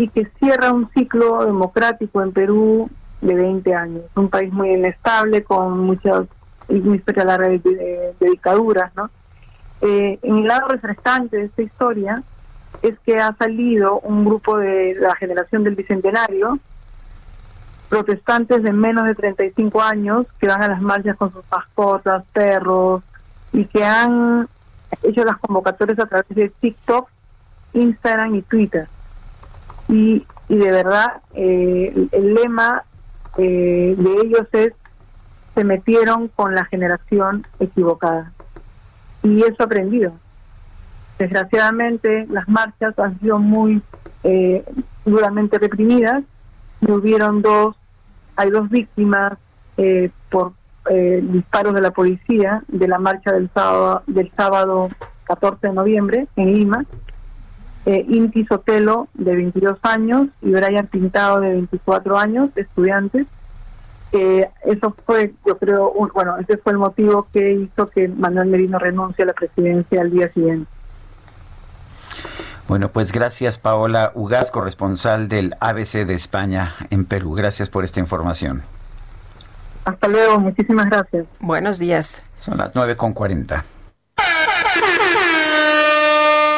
y 0.00 0.08
que 0.08 0.26
cierra 0.38 0.72
un 0.72 0.88
ciclo 0.90 1.44
democrático 1.44 2.22
en 2.22 2.32
Perú 2.32 2.90
de 3.20 3.34
20 3.34 3.74
años 3.74 4.02
un 4.14 4.28
país 4.28 4.52
muy 4.52 4.70
inestable 4.70 5.42
con 5.44 5.78
muchas 5.78 6.26
una 6.68 6.96
historia 6.96 7.24
larga 7.24 7.48
de, 7.48 7.58
de, 7.58 8.14
de 8.18 8.30
dictaduras 8.30 8.94
no 8.96 9.10
eh, 9.82 10.18
en 10.22 10.38
el 10.38 10.46
lado 10.46 10.68
refrescante 10.68 11.36
de 11.36 11.44
esta 11.44 11.62
historia 11.62 12.22
es 12.82 12.98
que 13.00 13.18
ha 13.18 13.34
salido 13.36 14.00
un 14.00 14.24
grupo 14.24 14.58
de 14.58 14.94
la 14.98 15.14
generación 15.16 15.64
del 15.64 15.74
Bicentenario, 15.74 16.58
protestantes 17.88 18.62
de 18.62 18.72
menos 18.72 19.06
de 19.06 19.14
35 19.14 19.82
años 19.82 20.26
que 20.38 20.46
van 20.46 20.62
a 20.62 20.68
las 20.68 20.80
marchas 20.80 21.16
con 21.16 21.32
sus 21.32 21.44
mascotas, 21.50 22.24
perros, 22.32 23.02
y 23.52 23.64
que 23.66 23.84
han 23.84 24.48
hecho 25.02 25.24
las 25.24 25.38
convocatorias 25.38 25.98
a 25.98 26.06
través 26.06 26.28
de 26.28 26.48
TikTok, 26.60 27.08
Instagram 27.74 28.36
y 28.36 28.42
Twitter. 28.42 28.86
Y, 29.90 30.24
y 30.48 30.56
de 30.56 30.70
verdad, 30.70 31.22
eh, 31.34 32.08
el, 32.12 32.34
lema 32.34 32.84
eh, 33.36 33.94
de 33.98 34.12
ellos 34.24 34.46
es, 34.52 34.72
se 35.54 35.64
metieron 35.64 36.28
con 36.28 36.54
la 36.54 36.64
generación 36.64 37.46
equivocada. 37.58 38.32
Y 39.22 39.42
eso 39.42 39.64
aprendido 39.64 40.14
Desgraciadamente, 41.20 42.26
las 42.30 42.48
marchas 42.48 42.98
han 42.98 43.20
sido 43.20 43.38
muy 43.38 43.82
eh, 44.24 44.64
duramente 45.04 45.58
reprimidas. 45.58 46.24
Y 46.80 46.90
hubieron 46.90 47.42
dos, 47.42 47.76
hay 48.36 48.48
dos 48.48 48.70
víctimas 48.70 49.34
eh, 49.76 50.10
por 50.30 50.52
eh, 50.88 51.20
disparos 51.22 51.74
de 51.74 51.82
la 51.82 51.90
policía 51.90 52.62
de 52.68 52.88
la 52.88 52.98
marcha 52.98 53.32
del 53.32 53.50
sábado, 53.52 54.02
del 54.06 54.32
sábado 54.34 54.88
14 55.24 55.66
de 55.66 55.72
noviembre 55.74 56.26
en 56.36 56.54
Lima. 56.54 56.86
Eh, 57.86 58.04
Inti 58.08 58.44
Sotelo, 58.44 59.08
de 59.14 59.34
22 59.34 59.78
años, 59.82 60.28
y 60.42 60.50
Brian 60.50 60.86
Pintado, 60.86 61.40
de 61.40 61.50
24 61.50 62.18
años, 62.18 62.50
estudiantes. 62.56 63.26
Eh, 64.12 64.48
eso 64.64 64.94
fue, 65.06 65.34
yo 65.46 65.56
creo, 65.56 65.90
un, 65.92 66.10
bueno, 66.12 66.36
ese 66.38 66.56
fue 66.58 66.72
el 66.72 66.78
motivo 66.78 67.26
que 67.32 67.52
hizo 67.52 67.86
que 67.86 68.08
Manuel 68.08 68.48
Merino 68.48 68.78
renuncie 68.78 69.22
a 69.22 69.26
la 69.26 69.32
presidencia 69.32 70.00
al 70.00 70.10
día 70.10 70.30
siguiente. 70.32 70.68
Bueno, 72.70 72.88
pues 72.88 73.10
gracias 73.10 73.58
Paola 73.58 74.12
Ugaz, 74.14 74.52
corresponsal 74.52 75.26
del 75.26 75.56
ABC 75.58 76.06
de 76.06 76.14
España 76.14 76.72
en 76.90 77.04
Perú. 77.04 77.34
Gracias 77.34 77.68
por 77.68 77.82
esta 77.82 77.98
información. 77.98 78.62
Hasta 79.84 80.06
luego, 80.06 80.38
muchísimas 80.38 80.86
gracias. 80.88 81.26
Buenos 81.40 81.80
días. 81.80 82.22
Son 82.36 82.58
las 82.58 82.76
9 82.76 82.96
con 82.96 83.12
40. 83.12 83.64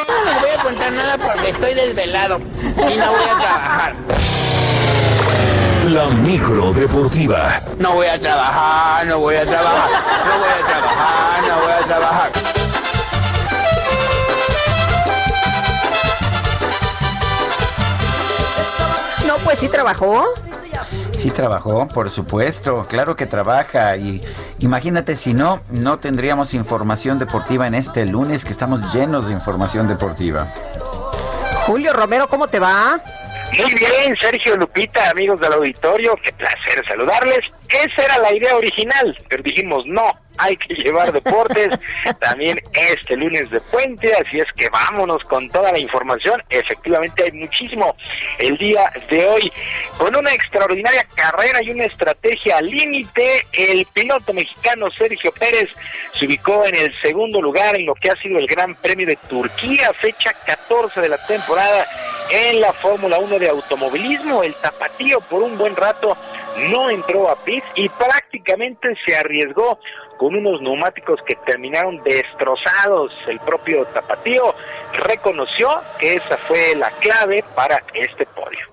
No 0.08 0.40
voy 0.40 0.50
a 0.50 0.62
contar 0.62 0.81
nada 0.92 1.18
porque 1.18 1.50
estoy 1.50 1.74
desvelado 1.74 2.38
y 2.38 2.96
no 2.96 3.10
voy 3.12 3.24
a 3.24 3.38
trabajar. 3.40 3.94
La 5.90 6.06
micro 6.06 6.72
deportiva. 6.72 7.60
No 7.78 7.94
voy 7.94 8.06
a 8.06 8.18
trabajar, 8.18 9.06
no 9.06 9.18
voy 9.18 9.34
a 9.34 9.44
trabajar, 9.44 9.90
no 9.90 10.38
voy 10.38 10.50
a 10.50 10.66
trabajar, 10.66 11.42
no 11.48 11.60
voy 11.62 11.72
a 11.72 11.86
trabajar. 11.86 12.32
No, 19.26 19.36
pues 19.38 19.58
sí 19.58 19.68
trabajó. 19.68 20.24
Sí 21.12 21.30
trabajó, 21.30 21.86
por 21.88 22.10
supuesto, 22.10 22.84
claro 22.88 23.16
que 23.16 23.26
trabaja 23.26 23.96
y 23.96 24.20
imagínate 24.58 25.14
si 25.14 25.34
no, 25.34 25.60
no 25.70 25.98
tendríamos 25.98 26.54
información 26.54 27.18
deportiva 27.18 27.66
en 27.66 27.74
este 27.74 28.06
lunes 28.06 28.44
que 28.44 28.52
estamos 28.52 28.92
llenos 28.92 29.28
de 29.28 29.32
información 29.32 29.86
deportiva. 29.86 30.48
Julio 31.66 31.92
Romero, 31.92 32.26
¿cómo 32.28 32.48
te 32.48 32.58
va? 32.58 33.00
Muy 33.52 33.74
bien, 33.74 34.16
Sergio 34.20 34.56
Lupita, 34.56 35.10
amigos 35.10 35.38
del 35.38 35.52
auditorio, 35.52 36.16
qué 36.22 36.32
placer 36.32 36.82
saludarles. 36.88 37.40
Esa 37.68 38.02
era 38.04 38.18
la 38.18 38.32
idea 38.32 38.56
original, 38.56 39.16
pero 39.28 39.42
dijimos 39.42 39.84
no, 39.86 40.10
hay 40.38 40.56
que 40.56 40.74
llevar 40.74 41.12
deportes 41.12 41.68
también 42.20 42.58
este 42.72 43.16
lunes 43.16 43.50
de 43.50 43.60
puente, 43.60 44.12
así 44.14 44.38
es 44.38 44.46
que 44.56 44.68
vámonos 44.70 45.22
con 45.24 45.48
toda 45.50 45.72
la 45.72 45.78
información. 45.78 46.42
Efectivamente 46.48 47.24
hay 47.24 47.32
muchísimo 47.32 47.94
el 48.38 48.56
día 48.58 48.90
de 49.10 49.24
hoy. 49.26 49.52
Con 49.98 50.14
una 50.16 50.32
extraordinaria 50.32 51.06
carrera 51.14 51.60
y 51.62 51.70
una 51.70 51.84
estrategia 51.84 52.58
al 52.58 52.66
límite, 52.66 53.46
el 53.52 53.86
piloto 53.92 54.32
mexicano 54.32 54.90
Sergio 54.90 55.32
Pérez 55.32 55.70
se 56.18 56.26
ubicó 56.26 56.64
en 56.66 56.74
el 56.74 56.94
segundo 57.02 57.40
lugar 57.40 57.76
en 57.76 57.86
lo 57.86 57.94
que 57.94 58.10
ha 58.10 58.16
sido 58.16 58.38
el 58.38 58.46
Gran 58.46 58.74
Premio 58.74 59.06
de 59.06 59.16
Turquía, 59.28 59.92
fecha 60.00 60.32
14 60.46 61.00
de 61.00 61.08
la 61.08 61.18
temporada 61.26 61.86
en 62.30 62.60
la 62.60 62.72
Fórmula 62.72 63.18
1 63.18 63.38
de 63.38 63.48
automovilismo. 63.48 64.42
El 64.42 64.54
tapatío 64.54 65.20
por 65.20 65.42
un 65.42 65.58
buen 65.58 65.76
rato 65.76 66.16
no 66.70 66.90
entró 66.90 67.30
a 67.30 67.36
pit 67.44 67.64
y 67.74 67.88
prácticamente 67.88 68.96
se 69.06 69.16
arriesgó 69.16 69.78
con 70.22 70.36
unos 70.36 70.62
neumáticos 70.62 71.18
que 71.26 71.34
terminaron 71.44 72.00
destrozados. 72.04 73.10
El 73.26 73.40
propio 73.40 73.84
Tapatío 73.86 74.54
reconoció 75.08 75.68
que 75.98 76.14
esa 76.14 76.38
fue 76.46 76.76
la 76.76 76.92
clave 77.00 77.44
para 77.56 77.82
este 77.92 78.24
podio. 78.26 78.64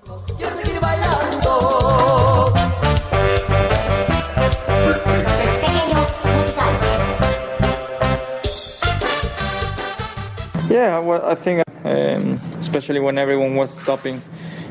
Yeah, 10.68 11.00
well, 11.00 11.20
I 11.26 11.34
think, 11.34 11.64
um, 11.84 12.38
especially 12.60 13.00
when 13.00 13.18
everyone 13.18 13.56
was 13.56 13.76
stopping, 13.76 14.22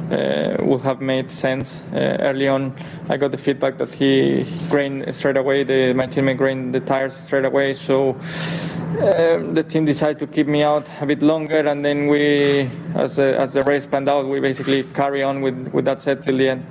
would 0.10 0.82
have 0.82 1.02
made 1.02 1.32
sense. 1.32 1.84
Uh, 1.94 2.18
early 2.20 2.48
on, 2.48 2.74
I 3.10 3.18
got 3.18 3.32
the 3.32 3.38
feedback 3.38 3.78
that 3.78 3.92
he 3.92 4.46
grained 4.70 5.14
straight 5.14 5.38
away. 5.38 5.64
The, 5.64 5.94
my 5.94 6.06
teammate 6.06 6.38
grained 6.38 6.74
the 6.74 6.80
tires 6.80 7.16
straight 7.16 7.46
away, 7.46 7.74
so 7.74 8.12
um, 8.12 9.54
the 9.54 9.64
team 9.68 9.86
decided 9.86 10.20
to 10.20 10.28
keep 10.28 10.48
me 10.48 10.64
out 10.64 10.92
a 11.02 11.06
bit 11.06 11.22
longer. 11.22 11.68
And 11.68 11.84
then 11.84 12.08
we, 12.08 12.70
as, 12.96 13.20
uh, 13.20 13.36
as 13.38 13.54
the 13.54 13.64
race 13.64 13.86
panned 13.86 14.10
out, 14.10 14.28
we 14.28 14.40
basically 14.40 14.84
carry 14.94 15.24
on 15.24 15.42
with, 15.42 15.72
with 15.74 15.86
that 15.86 16.02
set 16.02 16.24
till 16.24 16.38
the 16.38 16.50
end. 16.50 16.66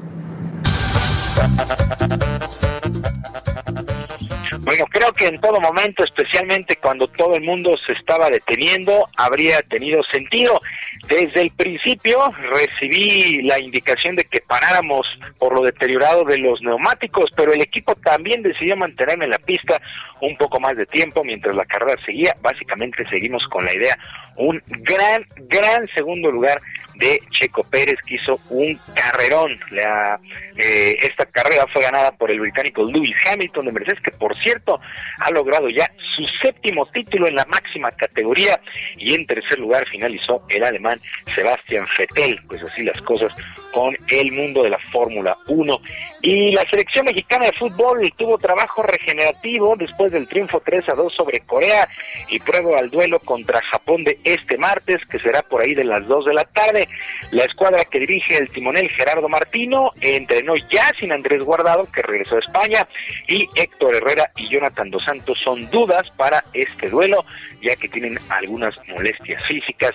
Bueno, 4.69 4.85
creo 4.93 5.13
que 5.13 5.27
en 5.27 5.41
todo 5.41 5.63
momento, 5.63 6.05
especialmente 6.05 6.77
cuando 6.77 7.09
todo 7.09 7.37
el 7.37 7.43
mundo 7.43 7.75
se 7.87 7.95
estaba 7.95 8.29
deteniendo, 8.29 9.09
habría 9.17 9.63
tenido 9.63 10.03
sentido. 10.03 10.61
Desde 11.09 11.41
el 11.41 11.51
principio 11.51 12.19
recibí 12.51 13.43
la 13.43 13.59
indicación 13.59 14.15
de 14.15 14.25
que 14.25 14.43
paráramos 14.43 15.07
por 15.39 15.55
lo 15.55 15.63
deteriorado 15.63 16.23
de 16.25 16.37
los 16.37 16.61
neumáticos, 16.61 17.31
pero 17.35 17.53
el 17.53 17.63
equipo 17.63 17.95
también 17.95 18.43
decidió 18.43 18.77
mantenerme 18.77 19.25
en 19.25 19.31
la 19.31 19.39
pista 19.39 19.81
un 20.21 20.37
poco 20.37 20.61
más 20.61 20.77
de 20.77 20.85
tiempo 20.85 21.25
mientras 21.25 21.57
la 21.57 21.65
carrera 21.65 21.97
seguía. 22.05 22.35
Básicamente 22.43 23.09
seguimos 23.09 23.47
con 23.49 23.65
la 23.65 23.75
idea, 23.75 23.99
un 24.37 24.63
gran, 24.67 25.25
gran 25.49 25.89
segundo 25.89 26.31
lugar 26.31 26.61
de 26.99 27.21
Checo 27.31 27.63
Pérez 27.65 27.97
que 28.07 28.17
hizo 28.17 28.39
un 28.51 28.79
carrerón. 28.95 29.59
La, 29.71 30.21
eh, 30.57 30.97
esta 31.03 31.25
carrera 31.27 31.67
fue 31.73 31.83
ganada 31.83 32.11
por 32.13 32.31
el 32.31 32.41
británico 32.41 32.83
Lewis 32.83 33.15
Hamilton 33.27 33.67
de 33.67 33.73
Mercedes, 33.73 34.03
que 34.03 34.11
por 34.11 34.37
cierto 34.43 34.81
ha 35.21 35.31
logrado 35.31 35.69
ya 35.71 35.91
su 36.17 36.25
séptimo 36.43 36.85
título 36.87 37.29
en 37.29 37.37
la 37.37 37.47
máxima 37.47 37.91
categoría 37.93 38.61
y 38.97 39.15
en 39.15 39.25
tercer 39.27 39.59
lugar 39.59 39.85
finalizó 39.89 40.43
el 40.49 40.65
alemán 40.65 41.01
Sebastian 41.35 41.87
Vettel. 41.97 42.41
Pues 42.49 42.63
así 42.63 42.83
las 42.83 43.01
cosas 43.03 43.33
con 43.73 43.97
el 44.09 44.33
mundo 44.33 44.63
de 44.63 44.71
la 44.71 44.79
Fórmula 44.79 45.37
1. 45.47 45.81
Y 46.21 46.51
la 46.53 46.63
selección 46.69 47.05
mexicana 47.05 47.47
de 47.47 47.53
fútbol 47.53 48.13
tuvo 48.17 48.39
trabajo 48.39 48.83
regenerativo 48.83 49.75
después 49.77 50.11
del 50.11 50.27
triunfo 50.27 50.61
3 50.65 50.89
a 50.89 50.95
2 50.95 51.15
sobre 51.15 51.41
Corea 51.41 51.89
y 52.29 52.41
prueba 52.41 52.79
al 52.79 52.91
duelo 52.91 53.21
contra 53.21 53.61
Japón 53.63 54.03
de 54.03 54.19
este 54.25 54.59
martes, 54.59 55.01
que 55.09 55.21
será 55.21 55.43
por 55.43 55.63
ahí 55.63 55.75
de 55.75 55.85
las 55.85 56.07
2 56.09 56.25
de 56.25 56.35
la 56.35 56.45
tarde. 56.45 56.89
La 57.31 57.45
escuadra 57.45 57.85
que 57.85 58.01
dirige 58.01 58.37
el 58.37 58.51
timonel 58.51 58.89
Gerardo 58.89 59.29
Martino 59.29 59.93
entrenó 60.01 60.55
ya 60.57 60.93
sin 60.99 61.13
Andrés 61.13 61.43
Guardado, 61.45 61.87
que 61.93 62.03
regresó 62.03 62.37
a 62.37 62.41
España, 62.41 62.87
y 63.29 63.49
Héctor 63.55 63.95
Herrera 63.95 64.31
y 64.37 64.49
Jonathan 64.49 64.91
Dos 64.91 65.05
Santos 65.05 65.39
son 65.39 65.71
dudas 65.71 66.11
para 66.17 66.43
este 66.53 66.89
duelo, 66.89 67.25
ya 67.63 67.77
que 67.77 67.89
tienen 67.89 68.19
algunas 68.29 68.75
molestias 68.89 69.45
físicas. 69.47 69.93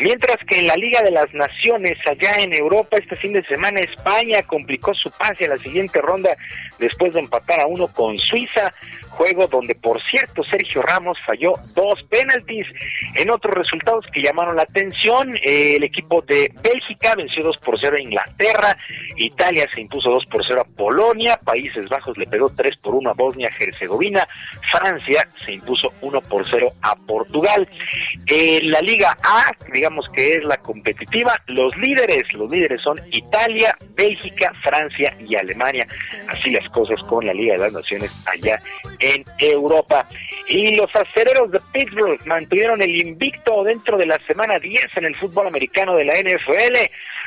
Mientras 0.00 0.36
que 0.46 0.58
en 0.58 0.66
la 0.66 0.76
Liga 0.76 1.00
de 1.02 1.10
las 1.10 1.32
Naciones, 1.32 1.96
allá 2.06 2.34
en 2.38 2.52
Europa, 2.52 2.98
este 2.98 3.16
fin 3.16 3.32
de 3.32 3.44
semana 3.44 3.80
España 3.80 4.42
complicó 4.42 4.92
su 4.94 5.10
pase 5.10 5.46
a 5.46 5.48
la 5.48 5.61
siguiente 5.62 6.00
ronda 6.00 6.36
después 6.78 7.12
de 7.12 7.20
empatar 7.20 7.60
a 7.60 7.66
uno 7.66 7.88
con 7.88 8.18
Suiza, 8.18 8.72
juego 9.12 9.46
donde 9.46 9.74
por 9.74 10.02
cierto 10.02 10.42
Sergio 10.42 10.82
Ramos 10.82 11.18
falló 11.26 11.52
dos 11.74 12.02
penaltis. 12.04 12.66
En 13.14 13.30
otros 13.30 13.54
resultados 13.54 14.06
que 14.06 14.22
llamaron 14.22 14.56
la 14.56 14.62
atención, 14.62 15.34
eh, 15.36 15.76
el 15.76 15.84
equipo 15.84 16.22
de 16.22 16.52
Bélgica 16.62 17.14
venció 17.14 17.42
2 17.42 17.58
por 17.58 17.78
0 17.80 17.96
a 17.98 18.02
Inglaterra, 18.02 18.76
Italia 19.16 19.68
se 19.74 19.80
impuso 19.80 20.10
2 20.10 20.24
por 20.26 20.44
0 20.46 20.62
a 20.62 20.76
Polonia, 20.76 21.38
Países 21.44 21.88
Bajos 21.88 22.16
le 22.16 22.26
pegó 22.26 22.48
3 22.48 22.80
por 22.80 22.94
1 22.94 23.10
a 23.10 23.14
Bosnia-Herzegovina, 23.14 24.26
Francia 24.70 25.26
se 25.44 25.52
impuso 25.52 25.92
1 26.00 26.20
por 26.22 26.48
0 26.48 26.68
a 26.82 26.96
Portugal. 26.96 27.68
En 28.26 28.70
la 28.70 28.80
Liga 28.80 29.16
A, 29.22 29.52
digamos 29.72 30.08
que 30.10 30.34
es 30.34 30.44
la 30.44 30.56
competitiva, 30.56 31.34
los 31.46 31.76
líderes, 31.76 32.32
los 32.34 32.50
líderes 32.50 32.80
son 32.82 32.98
Italia, 33.10 33.74
Bélgica, 33.94 34.52
Francia 34.62 35.14
y 35.26 35.36
Alemania. 35.36 35.86
Así 36.28 36.50
las 36.50 36.68
cosas 36.70 37.00
con 37.02 37.26
la 37.26 37.34
Liga 37.34 37.54
de 37.54 37.60
las 37.60 37.72
Naciones 37.72 38.10
allá 38.26 38.58
en 39.02 39.24
Europa. 39.38 40.08
Y 40.48 40.76
los 40.76 40.94
acereros 40.94 41.50
de 41.50 41.60
Pittsburgh 41.72 42.24
mantuvieron 42.26 42.80
el 42.80 43.00
invicto 43.00 43.64
dentro 43.64 43.98
de 43.98 44.06
la 44.06 44.18
semana 44.26 44.58
10 44.58 44.96
en 44.96 45.04
el 45.04 45.16
fútbol 45.16 45.48
americano 45.48 45.96
de 45.96 46.04
la 46.04 46.14
NFL 46.14 46.76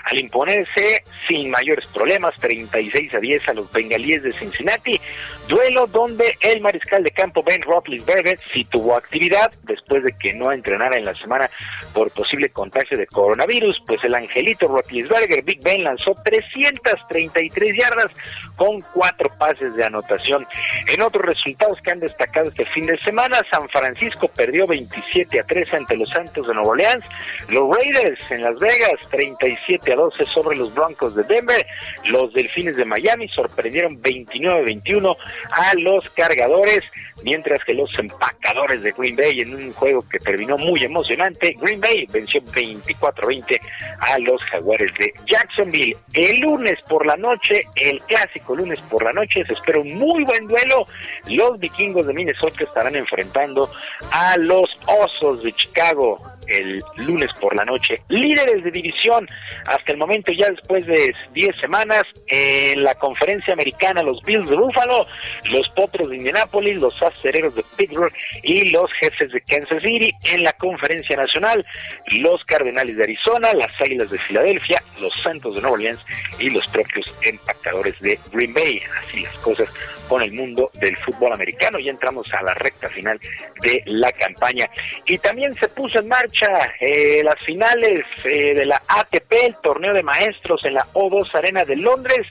al 0.06 0.20
imponerse 0.20 1.04
sin 1.28 1.50
mayores 1.50 1.88
problemas 1.88 2.36
36 2.40 3.16
a 3.16 3.20
10 3.20 3.50
a 3.50 3.54
los 3.54 3.72
bengalíes 3.72 4.22
de 4.24 4.32
Cincinnati, 4.32 5.00
duelo 5.48 5.88
donde 5.88 6.38
el 6.42 6.62
mariscal 6.62 7.04
de 7.04 7.12
campo 7.12 7.44
Ben 7.44 7.62
Roethlisberger 7.62 8.40
sí 8.54 8.66
tuvo 8.66 8.96
actividad 8.96 9.52
después 9.64 10.04
de 10.04 10.14
que 10.14 10.34
no 10.34 10.52
entrenara 10.52 10.98
en 10.98 11.06
la 11.06 11.14
semana 11.16 11.50
por 11.94 12.12
posible 12.12 12.50
contagio 12.50 12.98
de 12.98 13.08
coronavirus, 13.08 13.82
pues 13.86 14.04
el 14.04 14.16
angelito 14.16 14.68
Roethlisberger 14.68 15.44
Big 15.44 15.62
Ben 15.62 15.84
lanzó 15.84 16.16
333 16.24 17.78
yardas 17.78 18.12
con 18.56 18.82
cuatro 18.94 19.30
pases 19.38 19.76
de 19.76 19.84
anotación. 19.84 20.46
En 20.88 21.02
otros 21.02 21.26
resultados 21.26 21.80
que 21.82 21.92
han 21.92 22.00
destacado 22.00 22.50
este 22.50 22.66
fin 22.66 22.86
de 22.86 22.98
semana, 23.00 23.42
San 23.52 23.68
Francisco 23.70 24.28
perdió 24.30 24.66
27 24.68 25.40
a 25.40 25.44
3 25.44 25.74
ante 25.74 25.98
los 25.98 26.10
Santos 26.10 26.48
de 26.48 26.54
Nueva 26.54 26.70
Orleans, 26.70 27.06
los 27.50 27.76
Raiders 27.76 28.20
en 28.32 28.44
Las 28.44 28.58
Vegas 28.60 28.94
37 29.12 29.94
a 29.94 29.96
12 29.96 30.26
sobre 30.26 30.58
los 30.58 30.74
Broncos 30.74 31.16
de 31.16 31.24
Denver, 31.24 31.66
los 32.06 32.34
Delfines 32.34 32.76
de 32.76 32.86
Miami 32.86 33.28
sorprendieron 33.30 34.02
29 34.02 34.60
a 34.60 34.64
21 34.64 35.16
a 35.52 35.74
los 35.76 36.10
Cargadores, 36.12 36.82
mientras 37.24 37.64
que 37.64 37.74
los 37.74 37.90
empacadores 37.98 38.82
de 38.82 38.92
Green 38.92 39.16
Bay 39.16 39.40
en 39.40 39.56
un 39.56 39.74
juego 39.74 40.08
que 40.08 40.20
terminó 40.20 40.58
muy 40.58 40.84
emocionante, 40.84 41.56
Green 41.60 41.82
Bay 41.82 42.08
venció 42.12 42.42
24-20 42.42 43.60
a 44.00 44.20
los 44.20 44.42
Jaguares 44.44 44.94
de 44.98 45.14
Jacksonville. 45.26 45.98
El 46.14 46.40
lunes 46.40 46.80
por 46.88 47.06
la 47.06 47.16
noche, 47.16 47.64
el 47.76 48.02
clásico 48.02 48.56
lunes 48.56 48.80
por 48.82 49.04
la 49.04 49.14
noche, 49.14 49.44
se 49.46 49.54
espera 49.54 49.80
un 49.80 49.94
muy 49.96 50.24
buen 50.24 50.48
duelo. 50.48 50.88
Los 51.28 51.60
vikingos 51.60 52.06
de 52.08 52.14
Minnesota 52.14 52.64
estarán 52.64 52.96
enfrentando 52.96 53.70
a 54.12 54.38
los 54.38 54.68
Osos 54.88 55.44
de 55.44 55.52
Chicago 55.54 56.35
el 56.48 56.82
lunes 56.98 57.30
por 57.40 57.56
la 57.56 57.66
noche. 57.66 58.02
Líderes 58.10 58.64
de 58.64 58.72
división 58.72 59.28
hasta 59.66 59.92
el 59.92 59.98
momento 59.98 60.32
ya 60.32 60.50
después 60.50 60.86
de 60.86 61.14
10 61.34 61.56
semanas 61.58 62.04
en 62.28 62.84
la 62.84 62.96
conferencia 62.96 63.54
americana 63.54 64.04
los 64.04 64.22
Bills 64.24 64.50
de 64.50 64.56
Buffalo, 64.56 65.06
los 65.52 65.70
Potros 65.70 66.10
de 66.10 66.18
Indianapolis, 66.18 66.78
los 66.78 67.02
Acereros 67.02 67.56
de 67.56 67.64
Pittsburgh 67.78 68.14
y 68.44 68.70
los 68.72 68.90
Jefes 69.02 69.32
de 69.32 69.42
Kansas 69.42 69.82
City 69.84 70.12
en 70.24 70.44
la 70.44 70.54
conferencia 70.54 71.18
nacional, 71.18 71.66
los 72.08 72.44
Cardenales 72.46 72.96
de 72.98 73.04
Arizona, 73.04 73.50
las 73.54 73.72
Águilas 73.82 74.10
de 74.10 74.20
Filadelfia, 74.20 74.82
los 75.00 75.14
Santos 75.22 75.56
de 75.56 75.62
Nueva 75.62 75.76
Orleans 75.76 76.06
y 76.40 76.50
los 76.50 76.68
propios 76.68 77.06
empacadores 77.24 78.00
de 78.00 78.20
Green 78.32 78.54
Bay. 78.54 78.82
Así 79.00 79.22
las 79.22 79.36
cosas 79.38 79.70
con 80.08 80.22
el 80.22 80.32
mundo 80.32 80.72
del 80.74 80.96
fútbol 80.98 81.34
americano. 81.34 81.80
Ya 81.80 81.92
entramos 81.92 82.32
a 82.34 82.42
la 82.44 82.54
recta 82.54 82.90
final 82.90 83.20
de 83.62 83.84
la 83.86 84.12
campaña. 84.12 84.70
Y 85.06 85.18
también 85.18 85.54
se 85.56 85.68
puso 85.70 86.00
en 86.00 86.08
marcha 86.08 86.48
eh, 86.80 87.22
las 87.24 87.40
finales 87.46 88.06
eh, 88.24 88.54
de 88.54 88.66
la 88.66 88.82
ATP, 88.88 89.32
el 89.44 89.56
torneo 89.62 89.94
de 89.94 90.04
maestros 90.04 90.64
en 90.66 90.76
la 90.76 90.86
O2 90.94 91.34
Arena 91.36 91.64
de 91.66 91.76
Londres. 91.76 92.28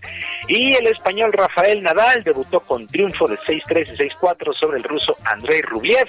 Y 0.48 0.74
el 0.74 0.86
español 0.86 1.32
Rafael 1.32 1.82
Nadal 1.82 2.22
debutó 2.24 2.60
con 2.60 2.86
triunfo 2.86 3.26
de 3.26 3.36
6-3 3.36 3.92
y 3.92 4.08
6-4 4.10 4.58
sobre 4.58 4.78
el 4.78 4.84
ruso 4.84 5.16
Andrei 5.24 5.62
Rublev, 5.62 6.06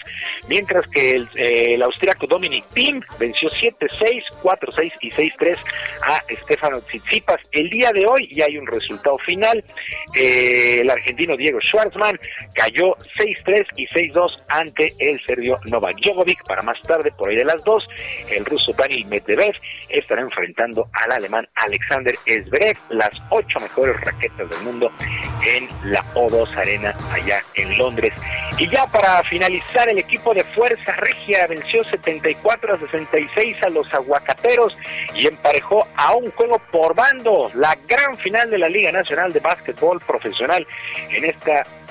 mientras 0.47 0.85
que 0.87 1.11
el, 1.11 1.29
eh, 1.35 1.79
austriaco 1.81 2.27
Dominic 2.27 2.65
Thiem 2.73 3.01
venció 3.19 3.49
7-6, 3.49 4.23
4-6 4.41 4.91
y 5.01 5.11
6-3 5.11 5.57
a 6.03 6.23
Stefano 6.43 6.81
Tsitsipas. 6.81 7.41
El 7.51 7.69
día 7.69 7.91
de 7.91 8.05
hoy 8.05 8.29
ya 8.33 8.45
hay 8.45 8.57
un 8.57 8.67
resultado 8.67 9.17
final. 9.19 9.63
el 10.13 10.89
argentino 10.89 11.35
Diego 11.35 11.54
Schwartzman 11.61 12.19
cayó 12.53 12.95
6-3 13.17 13.65
y 13.75 13.87
6-2 13.87 14.39
ante 14.47 14.93
el 14.99 15.21
serbio 15.21 15.57
Novak 15.65 15.97
Djokovic 15.97 16.43
para 16.45 16.61
más 16.61 16.81
tarde, 16.81 17.11
por 17.17 17.29
ahí 17.29 17.35
de 17.35 17.45
las 17.45 17.63
2, 17.63 17.87
el 18.31 18.45
ruso 18.45 18.73
Daniel 18.73 19.05
Medvedev 19.05 19.55
estará 19.89 20.21
enfrentando 20.21 20.87
al 20.93 21.11
alemán 21.11 21.47
Alexander 21.55 22.15
Zverev, 22.25 22.77
las 22.89 23.11
ocho 23.29 23.59
mejores 23.59 23.99
raquetas 24.01 24.49
del 24.49 24.61
mundo 24.61 24.91
en 25.45 25.67
la 25.91 26.03
O2 26.13 26.55
Arena 26.55 26.93
allá 27.11 27.41
en 27.55 27.77
Londres. 27.77 28.13
Y 28.57 28.69
ya 28.69 28.87
para 28.87 29.21
finalizar, 29.23 29.89
el 29.89 29.97
equipo 29.97 30.33
de 30.33 30.43
Fuerza 30.55 30.93
Regia 30.93 31.45
venció 31.47 31.83
74 31.83 32.73
a 32.73 32.79
66 32.79 33.57
a 33.65 33.69
los 33.69 33.93
aguacateros 33.93 34.77
y 35.13 35.27
emparejó 35.27 35.87
a 35.95 36.15
un 36.15 36.31
juego 36.31 36.59
por 36.71 36.95
bando 36.95 37.51
la 37.53 37.77
gran 37.87 38.17
final 38.17 38.49
de 38.49 38.57
la 38.57 38.69
Liga 38.69 38.91
Nacional 38.91 39.33
de 39.33 39.39
Básquetbol 39.39 39.99
Profesional 39.99 40.65
en 41.09 41.25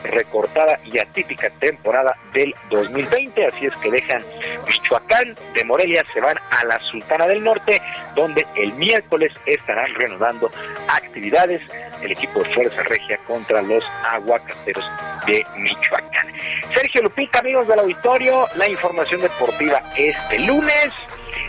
recortada 0.04 0.78
y 0.84 0.98
atípica 0.98 1.50
temporada 1.50 2.16
del 2.32 2.54
2020. 2.70 3.46
Así 3.46 3.66
es 3.66 3.76
que 3.76 3.90
dejan 3.90 4.22
Michoacán 4.66 5.34
de 5.54 5.64
Morelia, 5.64 6.02
se 6.12 6.20
van 6.20 6.36
a 6.50 6.64
la 6.66 6.78
Sultana 6.90 7.26
del 7.26 7.42
Norte, 7.42 7.80
donde 8.14 8.46
el 8.56 8.72
miércoles 8.74 9.32
estarán 9.46 9.94
reanudando 9.94 10.50
actividades 10.88 11.62
el 12.02 12.12
equipo 12.12 12.42
de 12.42 12.54
Fuerza 12.54 12.82
Regia 12.82 13.18
contra 13.26 13.62
los 13.62 13.84
aguacateros 14.10 14.84
de 15.26 15.44
Michoacán. 15.56 16.28
Sergio 16.74 17.02
Lupita, 17.02 17.38
amigos 17.38 17.66
del 17.68 17.80
auditorio, 17.80 18.46
la 18.56 18.68
información 18.68 19.20
deportiva 19.20 19.82
este 19.96 20.38
lunes. 20.40 20.90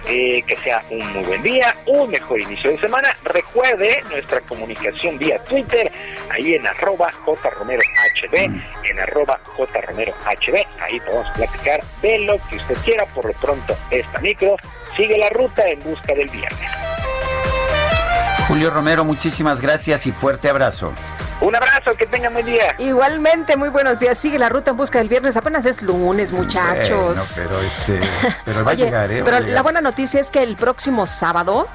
Eh, 0.08 0.44
que 0.44 0.56
sea 0.58 0.84
un 0.92 1.14
muy 1.14 1.24
buen 1.24 1.42
día, 1.42 1.76
un 1.88 2.12
mejor 2.12 2.40
inicio 2.40 2.70
de 2.72 2.80
semana. 2.80 3.10
Recuerde 3.24 4.04
nuestra 4.10 4.40
comunicación 4.42 5.18
vía 5.18 5.40
Twitter, 5.40 5.92
ahí 6.30 6.54
en 6.54 6.68
arroba 6.68 7.12
jromerohb, 7.12 7.82
en 8.34 9.00
arroba 9.00 9.40
jromerohb, 9.44 10.66
ahí 10.80 11.00
podemos 11.00 11.28
platicar 11.36 11.84
de 12.04 12.20
lo 12.20 12.38
que 12.50 12.58
usted 12.58 12.78
quiera. 12.84 13.06
Por 13.08 13.26
lo 13.26 13.34
pronto, 13.34 13.76
esta 13.90 14.20
micro 14.20 14.58
sigue 14.96 15.18
la 15.18 15.30
ruta 15.30 15.68
en 15.68 15.80
busca 15.80 16.14
del 16.14 16.30
viernes. 16.30 16.70
Julio 18.48 18.70
Romero, 18.70 19.04
muchísimas 19.04 19.60
gracias 19.60 20.06
y 20.06 20.12
fuerte 20.12 20.50
abrazo. 20.50 20.94
Un 21.42 21.56
abrazo, 21.56 21.96
que 21.98 22.06
tengan 22.06 22.34
buen 22.34 22.46
día. 22.46 22.76
Igualmente, 22.80 23.58
muy 23.58 23.70
buenos 23.70 24.00
días. 24.00 24.18
Sigue 24.18 24.40
la 24.40 24.50
ruta 24.50 24.72
en 24.72 24.78
busca 24.78 25.00
del 25.00 25.10
viernes. 25.10 25.36
Apenas 25.36 25.66
es 25.66 25.82
lunes, 25.82 26.32
muchachos. 26.32 27.34
pero 27.36 27.62
este, 27.62 28.00
pero 28.46 28.64
va 28.64 28.72
a 28.72 28.76
llegar, 28.76 29.12
¿eh? 29.12 29.22
Pero 29.24 29.40
la 29.42 29.62
buena 29.62 29.82
noticia 29.82 30.20
es 30.22 30.32
que 30.32 30.44
el 30.44 30.56
próximo 30.56 31.06
sábado 31.06 31.68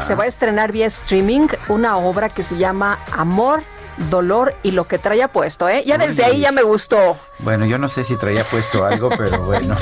se 0.00 0.14
va 0.14 0.24
a 0.24 0.26
estrenar 0.26 0.72
vía 0.72 0.86
streaming 0.86 1.46
una 1.68 1.96
obra 1.96 2.28
que 2.28 2.42
se 2.42 2.56
llama 2.56 2.98
Amor, 3.16 3.62
Dolor 4.10 4.56
y 4.64 4.72
lo 4.72 4.88
que 4.88 4.98
traía 4.98 5.28
puesto, 5.28 5.68
¿eh? 5.68 5.84
Ya 5.86 5.96
desde 5.96 6.24
ahí 6.24 6.40
ya 6.40 6.50
me 6.50 6.62
gustó. 6.62 7.16
Bueno, 7.38 7.66
yo 7.66 7.78
no 7.78 7.88
sé 7.88 8.02
si 8.02 8.16
traía 8.16 8.44
puesto 8.44 8.84
algo, 8.84 9.10
pero 9.10 9.40
bueno. 9.44 9.76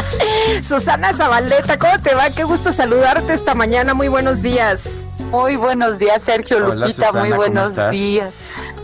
Susana 0.62 1.14
Zabaleta, 1.14 1.78
¿cómo 1.78 1.98
te 2.00 2.14
va? 2.14 2.24
Qué 2.36 2.44
gusto 2.44 2.72
saludarte 2.72 3.32
esta 3.32 3.54
mañana. 3.54 3.94
Muy 3.94 4.08
buenos 4.08 4.42
días. 4.42 5.04
Muy 5.32 5.56
buenos 5.56 5.98
días, 5.98 6.22
Sergio 6.22 6.60
Lupita. 6.60 7.10
muy 7.12 7.32
buenos 7.32 7.74
días. 7.90 8.34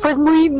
Pues 0.01 0.18
muy 0.18 0.51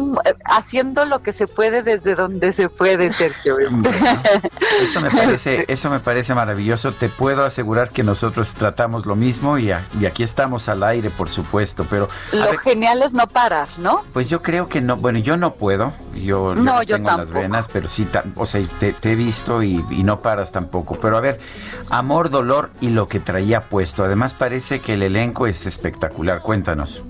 haciendo 0.45 1.07
lo 1.07 1.23
que 1.23 1.33
se 1.33 1.47
puede 1.47 1.83
desde 1.83 2.15
donde 2.15 2.53
se 2.53 2.69
puede, 2.69 3.11
Sergio. 3.11 3.57
eso 4.83 5.01
me 5.01 5.11
parece, 5.11 5.65
eso 5.69 5.89
me 5.89 6.01
parece 6.01 6.35
maravilloso. 6.35 6.93
Te 6.93 7.09
puedo 7.09 7.45
asegurar 7.45 7.89
que 7.89 8.03
nosotros 8.03 8.55
tratamos 8.55 9.07
lo 9.07 9.17
mismo 9.17 9.57
y, 9.57 9.73
y 9.99 10.07
aquí 10.07 10.23
estamos 10.25 10.69
al 10.69 10.83
aire, 10.83 11.09
por 11.09 11.31
supuesto. 11.31 11.87
Pero 11.89 12.11
lo 12.33 12.59
genial 12.59 13.01
es 13.03 13.15
no 13.15 13.27
parar, 13.27 13.69
¿no? 13.79 14.05
Pues 14.13 14.29
yo 14.29 14.43
creo 14.43 14.69
que 14.69 14.83
no. 14.83 14.97
Bueno, 14.97 15.21
yo 15.21 15.39
no 15.39 15.55
puedo. 15.55 15.95
Yo 16.15 16.55
no, 16.55 16.83
yo, 16.83 16.97
tengo 16.97 17.17
las 17.17 17.31
venas, 17.31 17.69
pero 17.73 17.89
sí, 17.89 18.07
o 18.35 18.45
sea, 18.45 18.61
te, 18.81 18.95
he 19.03 19.15
visto 19.15 19.63
y, 19.63 19.85
y 19.91 20.03
no 20.03 20.21
paras 20.21 20.53
tampoco. 20.53 20.99
Pero 21.01 21.17
a 21.17 21.21
ver, 21.21 21.39
amor, 21.91 22.29
dolor 22.29 22.71
y 22.81 22.89
lo 22.89 23.07
que 23.07 23.21
traía 23.21 23.69
puesto. 23.69 24.05
Además 24.05 24.35
parece 24.35 24.81
que 24.81 24.95
el 24.95 25.03
elenco 25.03 25.47
es 25.47 25.65
espectacular. 25.79 26.43
Cuéntanos. 26.43 27.03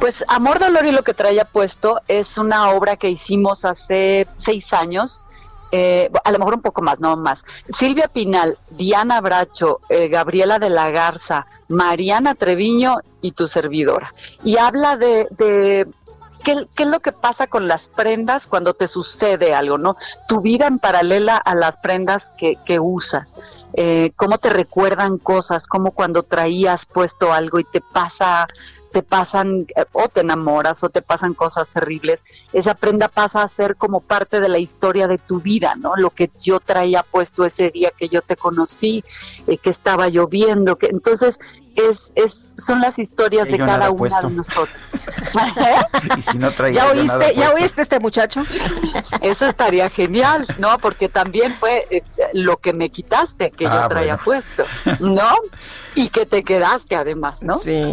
Pues 0.00 0.24
Amor, 0.28 0.58
Dolor 0.58 0.84
y 0.86 0.92
lo 0.92 1.02
que 1.04 1.14
traía 1.14 1.44
puesto 1.44 2.00
es 2.08 2.36
una 2.36 2.70
obra 2.70 2.96
que 2.96 3.08
hicimos 3.08 3.64
hace 3.64 4.26
seis 4.34 4.72
años. 4.72 5.26
Eh, 5.72 6.10
a 6.24 6.30
lo 6.32 6.38
mejor 6.38 6.54
un 6.54 6.62
poco 6.62 6.82
más, 6.82 7.00
no 7.00 7.16
más. 7.16 7.44
Silvia 7.70 8.08
Pinal, 8.08 8.58
Diana 8.70 9.20
Bracho, 9.20 9.80
eh, 9.88 10.08
Gabriela 10.08 10.58
de 10.58 10.70
la 10.70 10.90
Garza, 10.90 11.46
Mariana 11.68 12.34
Treviño 12.34 12.98
y 13.20 13.32
tu 13.32 13.46
servidora. 13.46 14.12
Y 14.44 14.58
habla 14.58 14.96
de, 14.96 15.26
de 15.30 15.88
¿Qué, 16.46 16.68
es 16.78 16.86
lo 16.86 17.00
que 17.00 17.10
pasa 17.10 17.48
con 17.48 17.66
las 17.66 17.88
prendas 17.88 18.46
cuando 18.46 18.72
te 18.72 18.86
sucede 18.86 19.52
algo, 19.52 19.78
¿no? 19.78 19.96
Tu 20.28 20.40
vida 20.40 20.68
en 20.68 20.78
paralela 20.78 21.36
a 21.36 21.56
las 21.56 21.76
prendas 21.78 22.30
que, 22.38 22.56
que 22.64 22.78
usas. 22.78 23.34
Eh, 23.72 24.12
cómo 24.14 24.38
te 24.38 24.50
recuerdan 24.50 25.18
cosas, 25.18 25.66
como 25.66 25.90
cuando 25.90 26.22
traías 26.22 26.86
puesto 26.86 27.32
algo 27.32 27.58
y 27.58 27.64
te 27.64 27.80
pasa 27.80 28.46
te 28.96 29.02
pasan 29.02 29.66
eh, 29.76 29.84
o 29.92 30.08
te 30.08 30.20
enamoras 30.20 30.82
o 30.82 30.88
te 30.88 31.02
pasan 31.02 31.34
cosas 31.34 31.68
terribles, 31.68 32.22
esa 32.54 32.72
prenda 32.72 33.08
pasa 33.08 33.42
a 33.42 33.48
ser 33.48 33.76
como 33.76 34.00
parte 34.00 34.40
de 34.40 34.48
la 34.48 34.56
historia 34.56 35.06
de 35.06 35.18
tu 35.18 35.42
vida, 35.42 35.74
¿no? 35.76 35.96
Lo 35.96 36.08
que 36.08 36.30
yo 36.40 36.60
traía 36.60 37.02
puesto 37.02 37.44
ese 37.44 37.68
día 37.68 37.90
que 37.94 38.08
yo 38.08 38.22
te 38.22 38.36
conocí, 38.36 39.04
eh, 39.48 39.58
que 39.58 39.68
estaba 39.68 40.08
lloviendo, 40.08 40.76
que 40.76 40.86
entonces 40.86 41.38
es, 41.76 42.10
es 42.14 42.54
son 42.58 42.80
las 42.80 42.98
historias 42.98 43.46
de 43.46 43.58
cada 43.58 43.90
una 43.90 44.20
de 44.22 44.30
nosotros. 44.30 44.76
y 46.16 46.22
si 46.22 46.38
no 46.38 46.50
traía 46.52 46.84
¿Ya 46.84 46.90
oíste, 46.90 47.34
¿Ya 47.36 47.52
oíste 47.52 47.82
este 47.82 48.00
muchacho? 48.00 48.42
Eso 49.20 49.46
estaría 49.46 49.90
genial, 49.90 50.46
¿no? 50.58 50.78
Porque 50.78 51.08
también 51.08 51.54
fue 51.54 51.86
eh, 51.90 52.02
lo 52.32 52.56
que 52.56 52.72
me 52.72 52.88
quitaste, 52.88 53.50
que 53.50 53.64
yo 53.64 53.72
ah, 53.72 53.88
traía 53.88 54.16
puesto, 54.16 54.64
¿no? 55.00 55.30
Y 55.94 56.08
que 56.08 56.24
te 56.26 56.42
quedaste 56.42 56.96
además, 56.96 57.42
¿no? 57.42 57.56
Sí. 57.56 57.92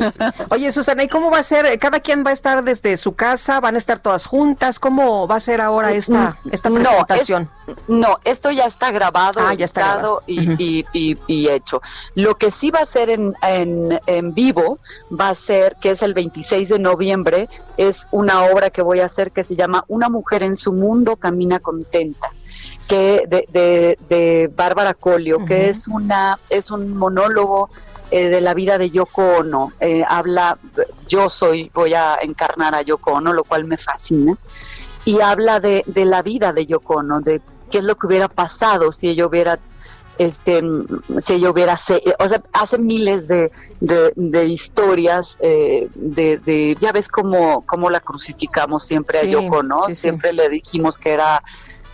Oye, 0.49 0.71
Susana, 0.71 0.92
¿y 1.01 1.07
cómo 1.07 1.31
va 1.31 1.39
a 1.39 1.43
ser? 1.43 1.79
¿Cada 1.79 1.99
quien 1.99 2.23
va 2.25 2.29
a 2.29 2.33
estar 2.33 2.63
desde 2.63 2.97
su 2.97 3.15
casa? 3.15 3.59
¿Van 3.59 3.75
a 3.75 3.77
estar 3.77 3.99
todas 3.99 4.25
juntas? 4.25 4.79
¿Cómo 4.79 5.27
va 5.27 5.35
a 5.35 5.39
ser 5.39 5.61
ahora 5.61 5.93
esta, 5.93 6.37
esta 6.51 6.69
presentación? 6.69 7.49
No, 7.87 8.19
esto 8.25 8.51
ya 8.51 8.65
está 8.65 8.91
grabado, 8.91 9.39
ah, 9.39 9.53
ya 9.53 9.65
está 9.65 10.01
Y, 10.27 10.85
y, 10.93 11.49
hecho. 11.49 11.81
Lo 12.15 12.35
que 12.35 12.51
sí 12.51 12.69
va 12.69 12.79
a 12.79 12.85
ser 12.85 13.09
en 13.09 13.33
en, 13.41 14.33
vivo 14.33 14.79
va 15.19 15.29
a 15.29 15.35
ser, 15.35 15.75
que 15.79 15.91
es 15.91 16.01
el 16.01 16.13
26 16.13 16.69
de 16.69 16.79
noviembre, 16.79 17.49
es 17.77 18.07
una 18.11 18.43
obra 18.43 18.69
que 18.69 18.81
voy 18.81 18.99
a 18.99 19.05
hacer 19.05 19.31
que 19.31 19.43
se 19.43 19.55
llama 19.55 19.85
Una 19.87 20.09
mujer 20.09 20.43
en 20.43 20.55
su 20.55 20.73
mundo 20.73 21.15
camina 21.15 21.59
contenta 21.59 22.29
que 22.87 23.23
de, 23.27 23.97
de, 24.09 24.51
Bárbara 24.55 24.93
Colio, 24.93 25.45
que 25.45 25.69
es 25.69 25.87
una 25.87 26.39
es 26.49 26.69
un 26.69 26.97
monólogo 26.97 27.69
eh, 28.15 28.29
de 28.29 28.41
la 28.41 28.53
vida 28.53 28.77
de 28.77 28.91
Yoko 28.91 29.39
Ono. 29.39 29.71
Eh, 29.79 30.03
habla, 30.07 30.59
yo 31.07 31.29
soy, 31.29 31.71
voy 31.73 31.95
a 31.95 32.19
encarnar 32.21 32.75
a 32.75 32.83
Yoko 32.83 33.13
Ono, 33.13 33.33
lo 33.33 33.43
cual 33.43 33.65
me 33.65 33.75
fascina, 33.75 34.37
y 35.03 35.19
habla 35.19 35.59
de, 35.59 35.83
de 35.87 36.05
la 36.05 36.21
vida 36.21 36.53
de 36.53 36.67
Yoko 36.67 36.97
Ono, 36.97 37.21
de 37.21 37.41
qué 37.71 37.79
es 37.79 37.83
lo 37.83 37.95
que 37.95 38.05
hubiera 38.05 38.27
pasado 38.27 38.91
si 38.91 39.09
ella 39.09 39.25
hubiera 39.25 39.59
este 40.19 40.61
si 41.21 41.33
ella 41.33 41.49
hubiera 41.49 41.73
o 41.73 42.27
sea 42.27 42.43
hace 42.53 42.77
miles 42.77 43.27
de, 43.27 43.51
de, 43.79 44.45
historias 44.45 45.39
eh, 45.39 45.89
de, 45.95 46.77
ya 46.79 46.91
ves 46.91 47.07
cómo, 47.07 47.65
cómo 47.65 47.89
la 47.89 47.99
crucificamos 47.99 48.83
siempre 48.83 49.17
a 49.17 49.23
Yoko 49.23 49.63
no 49.63 49.87
siempre 49.89 50.33
le 50.33 50.49
dijimos 50.49 50.99
que 50.99 51.13
era 51.13 51.41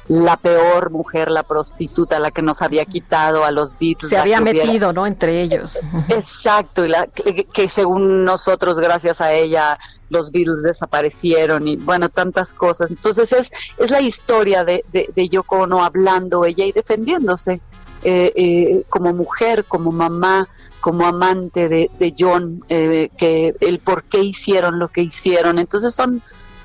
la 0.10 0.38
peor 0.38 0.90
mujer, 0.90 1.30
la 1.30 1.44
prostituta, 1.44 2.20
la 2.20 2.32
que 2.32 2.42
nos 2.42 2.64
había 2.64 2.84
quitado 2.86 3.46
a 3.46 3.52
los 3.52 3.78
Beatles. 3.78 4.10
Se 4.10 4.18
había 4.18 4.42
metido, 4.42 4.92
¿no? 4.92 5.06
Entre 5.06 5.44
ellos. 5.44 5.80
Exacto, 6.10 6.84
y 6.84 6.90
la, 6.90 7.08
que, 7.08 7.70
según 7.70 8.26
nosotros, 8.26 8.80
gracias 8.80 9.22
a 9.22 9.34
ella, 9.34 9.78
los 10.10 10.32
Beatles 10.32 10.64
desaparecieron 10.64 11.68
y 11.68 11.76
bueno, 11.76 12.10
tantas 12.10 12.56
cosas. 12.56 12.90
Entonces 12.90 13.32
es, 13.34 13.52
es 13.78 13.92
la 13.92 14.02
historia 14.02 14.64
de, 14.64 14.84
de, 14.92 15.12
de 15.16 15.30
Yoko 15.30 15.60
Ono 15.60 15.84
hablando 15.84 16.44
ella 16.44 16.66
y 16.66 16.72
defendiéndose. 16.72 17.62
Eh, 18.02 18.32
eh, 18.36 18.86
como 18.90 19.12
mujer, 19.14 19.66
como 19.66 19.92
mamá, 19.92 20.48
como 20.80 21.06
amante 21.06 21.68
de, 21.68 22.16
John, 22.18 22.64
eh, 22.70 23.10
que 23.18 23.54
el 23.60 23.80
por 23.80 24.04
qué 24.04 24.24
hicieron 24.24 24.80
lo 24.80 24.88
que 24.88 25.02
hicieron. 25.02 25.60
Entonces 25.60 25.94
son 25.94 26.24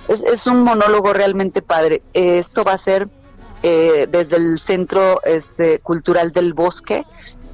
es, 0.08 0.22
es 0.22 0.46
un 0.46 0.62
monólogo 0.62 1.12
realmente 1.12 1.60
padre. 1.60 2.02
esto 2.14 2.62
va 2.64 2.72
a 2.72 2.78
ser 2.78 3.08
desde 3.64 4.36
el 4.36 4.58
Centro 4.58 5.20
este, 5.24 5.78
Cultural 5.78 6.32
del 6.32 6.52
Bosque 6.52 7.04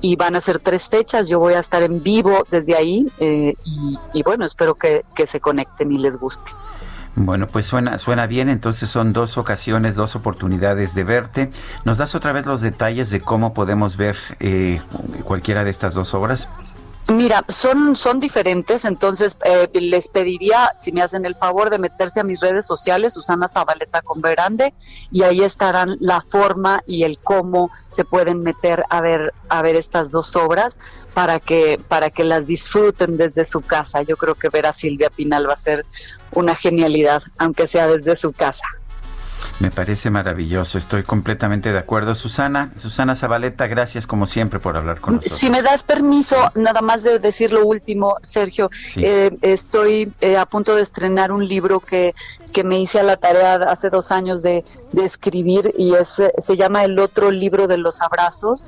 y 0.01 0.17
van 0.17 0.35
a 0.35 0.41
ser 0.41 0.59
tres 0.59 0.89
fechas. 0.89 1.29
Yo 1.29 1.39
voy 1.39 1.55
a 1.55 1.61
estar 1.61 1.83
en 1.83 2.03
vivo 2.03 2.47
desde 2.51 2.75
ahí 2.75 3.07
y, 3.21 3.99
y, 4.13 4.23
bueno, 4.23 4.45
espero 4.45 4.75
que, 4.75 5.05
que 5.15 5.27
se 5.27 5.41
conecten 5.41 5.93
y 5.93 5.99
les 5.99 6.17
guste. 6.17 6.51
Bueno, 7.17 7.49
pues 7.49 7.67
suena, 7.67 7.99
suena 7.99 8.27
bien, 8.27 8.49
entonces 8.49 8.89
son 8.89 9.13
dos 9.13 9.37
ocasiones, 9.37 9.97
dos 9.97 10.15
oportunidades 10.15 10.95
de 10.95 11.05
verte. 11.05 11.51
¿Nos 11.85 11.99
das 11.99 12.15
otra 12.15 12.33
vez 12.33 12.47
los 12.47 12.61
detalles 12.61 13.11
de 13.11 13.21
cómo 13.21 13.53
podemos 13.53 13.97
ver 13.97 14.17
eh, 14.39 14.81
cualquiera 15.25 15.65
de 15.65 15.71
estas 15.71 15.95
dos 15.95 16.15
obras? 16.15 16.49
Mira, 17.11 17.45
son, 17.49 17.97
son 17.97 18.21
diferentes, 18.21 18.85
entonces 18.85 19.37
eh, 19.45 19.69
les 19.81 20.09
pediría, 20.09 20.73
si 20.77 20.93
me 20.93 21.03
hacen 21.03 21.27
el 21.27 21.35
favor, 21.35 21.69
de 21.69 21.81
meterse 21.81 22.21
a 22.21 22.25
mis 22.25 22.39
redes 22.39 22.65
sociales, 22.67 23.15
Susana 23.15 23.49
Zabaleta 23.49 24.01
con 24.01 24.21
Verande, 24.21 24.75
y 25.11 25.25
ahí 25.25 25.41
estarán 25.41 25.97
la 25.99 26.21
forma 26.21 26.81
y 26.87 27.03
el 27.03 27.19
cómo 27.19 27.73
se 27.89 28.05
pueden 28.05 28.39
meter 28.41 28.85
a 28.91 29.01
ver, 29.01 29.35
a 29.49 29.61
ver 29.61 29.75
estas 29.75 30.13
dos 30.13 30.37
obras 30.37 30.77
para 31.13 31.41
que, 31.41 31.81
para 31.89 32.11
que 32.11 32.23
las 32.23 32.47
disfruten 32.47 33.17
desde 33.17 33.45
su 33.45 33.61
casa. 33.61 34.03
Yo 34.03 34.17
creo 34.17 34.37
que 34.37 34.49
ver 34.49 34.67
a 34.67 34.73
Silvia 34.73 35.11
Pinal 35.11 35.49
va 35.49 35.55
a 35.55 35.61
ser 35.61 35.85
una 36.31 36.55
genialidad, 36.55 37.25
aunque 37.39 37.67
sea 37.67 37.89
desde 37.89 38.15
su 38.15 38.33
casa. 38.33 38.67
Me 39.61 39.71
parece 39.71 40.09
maravilloso, 40.09 40.79
estoy 40.79 41.03
completamente 41.03 41.71
de 41.71 41.79
acuerdo. 41.79 42.15
Susana, 42.15 42.73
Susana 42.79 43.15
Zabaleta, 43.15 43.67
gracias 43.67 44.07
como 44.07 44.25
siempre 44.25 44.59
por 44.59 44.79
hablar 44.79 45.03
con 45.03 45.17
nosotros. 45.17 45.39
Si 45.39 45.51
me 45.51 45.61
das 45.61 45.83
permiso, 45.83 46.51
nada 46.55 46.81
más 46.81 47.03
de 47.03 47.19
decir 47.19 47.53
lo 47.53 47.67
último, 47.67 48.17
Sergio, 48.23 48.71
eh, 48.97 49.31
estoy 49.43 50.11
eh, 50.23 50.39
a 50.39 50.47
punto 50.47 50.75
de 50.75 50.81
estrenar 50.81 51.31
un 51.31 51.47
libro 51.47 51.81
que, 51.81 52.15
que 52.55 52.65
me 52.65 52.81
hice 52.81 53.01
a 53.01 53.03
la 53.03 53.19
tarea 53.19 53.57
hace 53.57 53.91
dos 53.91 54.13
años 54.13 54.41
de, 54.41 54.65
de 54.93 55.05
escribir 55.05 55.75
y 55.77 55.93
es, 55.93 56.23
se 56.39 56.57
llama 56.57 56.85
El 56.85 56.99
otro 56.99 57.31
libro 57.31 57.69
de 57.69 57.77
los 57.77 58.01
abrazos 58.01 58.67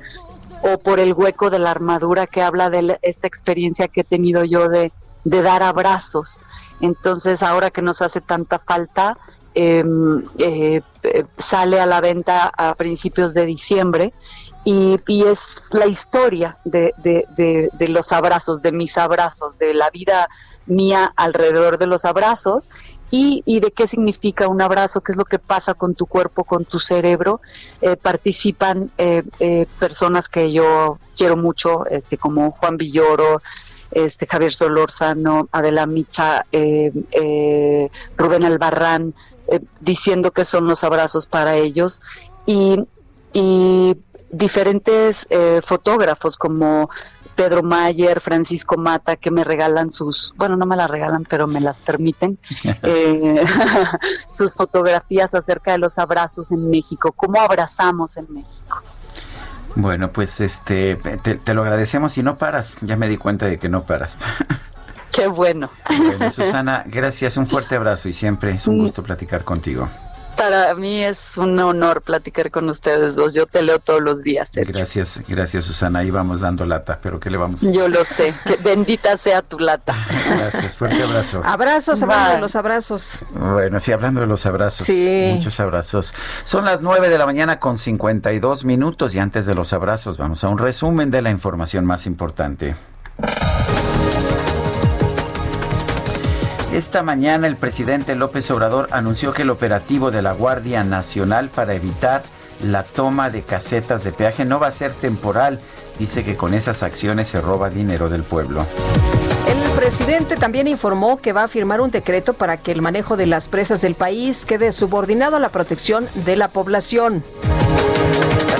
o 0.61 0.77
por 0.77 0.99
el 0.99 1.13
hueco 1.13 1.49
de 1.49 1.57
la 1.57 1.71
armadura 1.71 2.27
que 2.27 2.43
habla 2.43 2.69
de 2.69 2.99
esta 3.01 3.25
experiencia 3.25 3.87
que 3.87 4.01
he 4.01 4.03
tenido 4.03 4.43
yo 4.43 4.69
de, 4.69 4.91
de 5.23 5.41
dar 5.41 5.63
abrazos. 5.63 6.39
Entonces, 6.81 7.41
ahora 7.41 7.71
que 7.71 7.81
nos 7.81 8.03
hace 8.03 8.21
tanta 8.21 8.59
falta, 8.59 9.17
Em, 9.55 10.23
eh, 10.39 10.81
sale 11.37 11.79
a 11.79 11.85
la 11.85 12.01
venta 12.01 12.51
a 12.57 12.73
principios 12.73 13.35
de 13.35 13.45
diciembre 13.45 14.11
y, 14.65 14.97
es 15.07 15.69
la 15.73 15.85
historia 15.85 16.57
de, 16.63 16.93
los 17.87 18.11
abrazos, 18.11 18.63
de 18.63 18.71
mis 18.71 18.97
abrazos, 18.97 19.59
de 19.59 19.75
la 19.75 19.91
vida 19.91 20.27
mía 20.65 21.13
alrededor 21.17 21.77
de 21.77 21.85
los 21.85 22.05
abrazos 22.05 22.71
y, 23.11 23.43
de 23.59 23.71
qué 23.71 23.85
significa 23.85 24.47
un 24.47 24.59
abrazo, 24.61 25.01
qué 25.01 25.11
es 25.11 25.17
lo 25.17 25.25
que 25.25 25.37
pasa 25.37 25.75
con 25.75 25.93
tu 25.93 26.07
cuerpo, 26.07 26.45
con 26.45 26.65
tu 26.65 26.79
cerebro. 26.79 27.39
Eh, 27.81 27.95
participan 27.95 28.89
eh, 28.97 29.23
personas 29.77 30.29
que 30.29 30.51
yo 30.51 30.97
quiero 31.15 31.37
mucho, 31.37 31.85
este, 31.85 32.17
como 32.17 32.49
Juan 32.51 32.77
Villoro, 32.77 33.43
este, 33.91 34.25
Javier 34.25 34.51
Solórzano, 34.51 35.47
Adela 35.51 35.85
Micha, 35.85 36.43
Rubén 38.17 38.45
Albarrán, 38.45 39.13
eh, 39.47 39.59
diciendo 39.79 40.31
que 40.31 40.45
son 40.45 40.67
los 40.67 40.83
abrazos 40.83 41.27
para 41.27 41.55
ellos 41.55 42.01
y, 42.45 42.85
diferentes 44.31 45.27
eh, 45.29 45.61
fotógrafos 45.63 46.37
como 46.37 46.89
Pedro 47.35 47.63
Mayer, 47.63 48.19
Francisco 48.19 48.77
Mata, 48.77 49.15
que 49.15 49.31
me 49.31 49.43
regalan 49.43 49.91
sus, 49.91 50.33
bueno, 50.37 50.55
no 50.55 50.65
me 50.65 50.75
las 50.75 50.89
regalan, 50.89 51.25
pero 51.27 51.47
me 51.47 51.59
las 51.59 51.77
permiten, 51.77 52.37
eh, 52.83 53.43
sus 54.29 54.55
fotografías 54.55 55.33
acerca 55.33 55.73
de 55.73 55.79
los 55.79 55.97
abrazos 55.97 56.51
en 56.51 56.69
México, 56.69 57.11
cómo 57.11 57.39
abrazamos 57.39 58.17
en 58.17 58.27
México. 58.31 58.81
Bueno, 59.75 60.11
pues 60.11 60.39
este, 60.39 60.95
te, 60.95 61.35
te, 61.35 61.53
lo 61.53 61.63
agradecemos 61.63 62.17
y 62.17 62.23
no 62.23 62.37
paras, 62.37 62.77
ya 62.81 62.95
me 62.95 63.09
di 63.09 63.17
cuenta 63.17 63.47
de 63.47 63.57
que 63.57 63.69
no 63.69 63.83
paras. 63.83 64.17
Qué 65.13 65.27
bueno. 65.27 65.69
Bueno, 65.87 66.31
Susana, 66.31 66.83
gracias, 66.87 67.37
un 67.37 67.47
fuerte 67.47 67.75
abrazo 67.75 68.09
y 68.09 68.13
siempre 68.13 68.51
es 68.51 68.67
un 68.67 68.79
gusto 68.79 69.03
platicar 69.03 69.43
contigo. 69.43 69.87
Para 70.35 70.73
mí 70.73 71.03
es 71.03 71.37
un 71.37 71.59
honor 71.59 72.01
platicar 72.01 72.49
con 72.49 72.67
ustedes 72.67 73.15
dos. 73.15 73.35
Yo 73.35 73.45
te 73.45 73.61
leo 73.61 73.79
todos 73.79 74.01
los 74.01 74.23
días. 74.23 74.51
Gracias, 74.55 75.21
gracias 75.27 75.65
Susana. 75.65 75.99
Ahí 75.99 76.09
vamos 76.09 76.39
dando 76.39 76.65
lata, 76.65 76.99
pero 77.01 77.19
¿qué 77.19 77.29
le 77.29 77.37
vamos 77.37 77.63
a 77.63 77.71
Yo 77.71 77.87
lo 77.87 78.03
sé. 78.03 78.33
Que 78.45 78.57
bendita 78.57 79.15
sea 79.17 79.43
tu 79.43 79.59
lata. 79.59 79.95
Gracias, 80.37 80.75
fuerte 80.75 81.03
abrazo. 81.03 81.41
Abrazos, 81.45 82.01
hablando 82.01 82.33
de 82.33 82.41
los 82.41 82.55
abrazos. 82.55 83.19
Bueno, 83.35 83.79
sí, 83.79 83.91
hablando 83.91 84.21
de 84.21 84.27
los 84.27 84.45
abrazos. 84.45 84.87
Sí. 84.87 85.33
Muchos 85.35 85.59
abrazos. 85.59 86.13
Son 86.43 86.65
las 86.65 86.81
nueve 86.81 87.09
de 87.09 87.17
la 87.17 87.25
mañana 87.25 87.59
con 87.59 87.77
52 87.77 88.65
minutos 88.65 89.13
y 89.13 89.19
antes 89.19 89.45
de 89.45 89.53
los 89.53 89.71
abrazos 89.71 90.17
vamos 90.17 90.43
a 90.43 90.49
un 90.49 90.57
resumen 90.57 91.11
de 91.11 91.21
la 91.21 91.29
información 91.29 91.85
más 91.85 92.07
importante. 92.07 92.75
Esta 96.73 97.03
mañana 97.03 97.45
el 97.45 97.55
presidente 97.55 98.15
López 98.15 98.49
Obrador 98.49 98.87
anunció 98.89 99.31
que 99.31 99.43
el 99.43 99.51
operativo 99.51 100.09
de 100.09 100.23
la 100.23 100.33
Guardia 100.33 100.83
Nacional 100.83 101.49
para 101.49 101.75
evitar 101.75 102.23
la 102.63 102.83
toma 102.83 103.29
de 103.29 103.43
casetas 103.43 104.03
de 104.03 104.11
peaje 104.11 104.43
no 104.43 104.59
va 104.59 104.67
a 104.67 104.71
ser 104.71 104.91
temporal. 104.91 105.59
Dice 105.99 106.23
que 106.23 106.35
con 106.35 106.55
esas 106.55 106.81
acciones 106.81 107.27
se 107.27 107.41
roba 107.41 107.69
dinero 107.69 108.09
del 108.09 108.23
pueblo. 108.23 108.65
El 109.47 109.61
presidente 109.75 110.35
también 110.35 110.67
informó 110.67 111.17
que 111.17 111.31
va 111.31 111.43
a 111.43 111.47
firmar 111.47 111.79
un 111.79 111.91
decreto 111.91 112.33
para 112.33 112.57
que 112.57 112.71
el 112.71 112.81
manejo 112.81 113.17
de 113.17 113.27
las 113.27 113.47
presas 113.49 113.81
del 113.81 113.93
país 113.93 114.43
quede 114.43 114.71
subordinado 114.71 115.35
a 115.35 115.39
la 115.39 115.49
protección 115.49 116.07
de 116.25 116.35
la 116.37 116.47
población. 116.47 117.23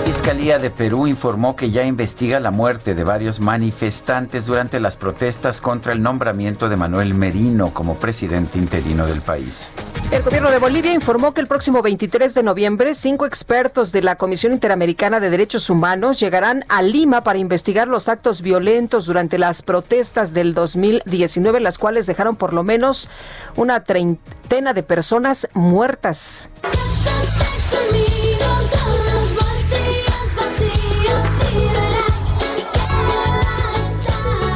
Fiscalía 0.05 0.59
de 0.59 0.69
Perú 0.69 1.07
informó 1.07 1.55
que 1.55 1.71
ya 1.71 1.83
investiga 1.85 2.39
la 2.39 2.51
muerte 2.51 2.93
de 2.93 3.03
varios 3.03 3.39
manifestantes 3.39 4.45
durante 4.45 4.79
las 4.79 4.97
protestas 4.97 5.61
contra 5.61 5.93
el 5.93 6.01
nombramiento 6.01 6.69
de 6.69 6.77
Manuel 6.77 7.13
Merino 7.13 7.73
como 7.73 7.95
presidente 7.95 8.59
interino 8.59 9.07
del 9.07 9.21
país. 9.21 9.71
El 10.11 10.21
gobierno 10.21 10.51
de 10.51 10.59
Bolivia 10.59 10.93
informó 10.93 11.33
que 11.33 11.41
el 11.41 11.47
próximo 11.47 11.81
23 11.81 12.33
de 12.33 12.43
noviembre, 12.43 12.93
cinco 12.93 13.25
expertos 13.25 13.91
de 13.91 14.01
la 14.01 14.15
Comisión 14.15 14.53
Interamericana 14.53 15.19
de 15.19 15.29
Derechos 15.29 15.69
Humanos 15.69 16.19
llegarán 16.19 16.65
a 16.69 16.81
Lima 16.81 17.21
para 17.21 17.39
investigar 17.39 17.87
los 17.87 18.09
actos 18.09 18.41
violentos 18.41 19.05
durante 19.05 19.37
las 19.37 19.61
protestas 19.61 20.33
del 20.33 20.53
2019, 20.53 21.59
las 21.61 21.77
cuales 21.77 22.05
dejaron 22.05 22.35
por 22.35 22.53
lo 22.53 22.63
menos 22.63 23.09
una 23.55 23.83
treintena 23.83 24.73
de 24.73 24.83
personas 24.83 25.47
muertas. 25.53 26.49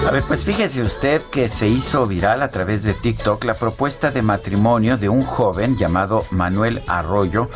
A 0.07 0.11
ver, 0.11 0.23
pues 0.23 0.45
fíjese 0.45 0.81
usted 0.81 1.21
que 1.23 1.49
se 1.49 1.67
hizo 1.67 2.07
viral 2.07 2.41
a 2.41 2.49
través 2.49 2.83
de 2.83 2.93
TikTok 2.93 3.43
la 3.43 3.55
propuesta 3.55 4.09
de 4.09 4.21
matrimonio 4.21 4.97
de 4.97 5.09
un 5.09 5.21
joven 5.21 5.75
llamado 5.75 6.25
Manuel 6.31 6.81
Arroyo 6.87 7.49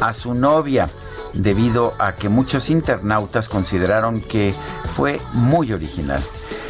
a 0.00 0.12
su 0.12 0.34
novia, 0.34 0.90
debido 1.32 1.94
a 1.98 2.14
que 2.14 2.28
muchos 2.28 2.68
internautas 2.68 3.48
consideraron 3.48 4.20
que 4.20 4.54
fue 4.94 5.18
muy 5.32 5.72
original. 5.72 6.22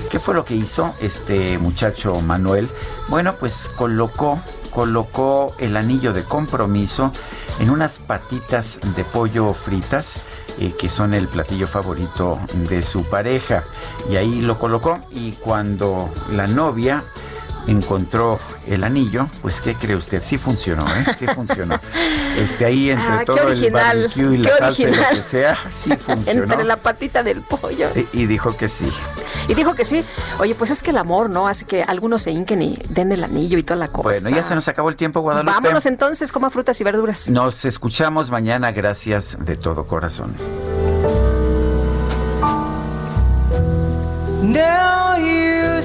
¿Qué 0.08 0.20
fue 0.20 0.34
lo 0.34 0.44
que 0.44 0.54
hizo 0.54 0.94
este 1.00 1.58
muchacho 1.58 2.20
Manuel? 2.20 2.68
Bueno, 3.08 3.34
pues 3.34 3.68
colocó 3.74 4.38
colocó 4.70 5.54
el 5.58 5.76
anillo 5.76 6.12
de 6.12 6.22
compromiso 6.22 7.12
en 7.58 7.70
unas 7.70 7.98
patitas 7.98 8.78
de 8.96 9.04
pollo 9.04 9.52
fritas 9.52 10.22
que 10.78 10.89
son 10.89 11.15
el 11.15 11.28
platillo 11.28 11.66
favorito 11.66 12.39
de 12.68 12.83
su 12.83 13.05
pareja. 13.05 13.65
Y 14.10 14.16
ahí 14.16 14.41
lo 14.41 14.58
colocó 14.58 14.99
y 15.10 15.33
cuando 15.33 16.08
la 16.33 16.47
novia 16.47 17.05
encontró 17.67 18.39
el 18.67 18.84
anillo, 18.84 19.28
pues 19.43 19.60
¿qué 19.60 19.75
cree 19.75 19.97
usted? 19.97 20.23
Sí 20.23 20.39
funcionó, 20.39 20.86
¿eh? 20.86 21.05
Sí 21.18 21.26
funcionó. 21.26 21.78
Este 22.36 22.65
ahí 22.65 22.91
entre 22.91 23.15
ah, 23.15 23.23
todo 23.25 23.49
el 23.49 23.70
barbecue 23.70 24.34
y 24.34 24.39
la 24.39 24.51
salsa 24.57 24.83
y 24.83 24.86
lo 24.86 25.09
que 25.09 25.23
sea, 25.23 25.57
sí 25.70 25.97
funcionó. 25.97 26.43
entre 26.43 26.65
la 26.65 26.76
patita 26.76 27.23
del 27.23 27.43
pollo. 27.43 27.89
Y, 28.12 28.26
dijo 28.26 28.57
que 28.57 28.68
sí. 28.68 28.91
Y 29.47 29.55
dijo 29.55 29.75
que 29.75 29.84
sí. 29.84 30.05
Oye, 30.41 30.57
pues 30.57 30.73
es 30.73 30.83
que 30.83 30.91
el 30.91 30.99
amor, 30.99 31.31
¿no? 31.31 31.47
Hace 31.47 31.65
que 31.65 31.84
algunos 31.84 32.23
se 32.23 32.33
hinquen 32.33 32.60
y 32.62 32.78
den 32.89 33.12
el 33.12 33.23
anillo 33.23 33.57
y 33.57 33.62
toda 33.62 33.76
la 33.76 33.89
cosa. 33.89 34.20
Bueno, 34.20 34.36
ya 34.36 34.43
se 34.43 34.57
nos 34.57 34.67
acabó 34.67 34.89
el 34.89 34.97
tiempo, 34.97 35.20
Guadalupe. 35.20 35.52
Vámonos 35.52 35.86
entonces, 35.86 36.33
coma 36.33 36.51
frutas 36.51 36.81
y 36.81 36.84
verduras. 36.84 37.28
Nos 37.31 37.65
escuchamos 37.65 38.33
mañana, 38.33 38.73
gracias 38.73 39.36
de 39.39 39.57
todo 39.57 39.86
corazón. 39.86 40.34
Now 44.43 45.17
you 45.17 45.81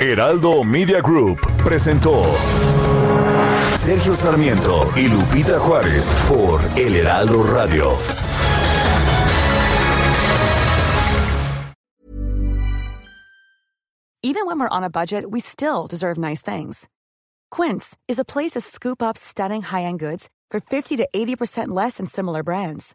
Heraldo 0.00 0.64
Media 0.64 1.00
Group 1.00 1.40
presentó 1.62 2.24
Sergio 3.78 4.14
Sarmiento 4.14 4.92
y 4.96 5.08
Lupita 5.08 5.58
Juárez 5.58 6.12
por 6.28 6.60
El 6.76 6.96
Heraldo 6.96 7.42
Radio. 7.44 7.96
Even 14.24 14.46
when 14.46 14.58
we're 14.58 14.68
on 14.68 14.84
a 14.84 14.90
budget, 14.90 15.30
we 15.30 15.40
still 15.40 15.86
deserve 15.86 16.16
nice 16.16 16.40
things. 16.40 16.88
Quince 17.50 17.96
is 18.08 18.18
a 18.18 18.24
place 18.24 18.52
to 18.52 18.60
scoop 18.60 19.02
up 19.02 19.16
stunning 19.16 19.62
high-end 19.62 19.98
goods 19.98 20.30
for 20.50 20.60
50 20.60 20.96
to 20.96 21.08
80% 21.14 21.68
less 21.68 21.98
than 21.98 22.06
similar 22.06 22.42
brands. 22.42 22.94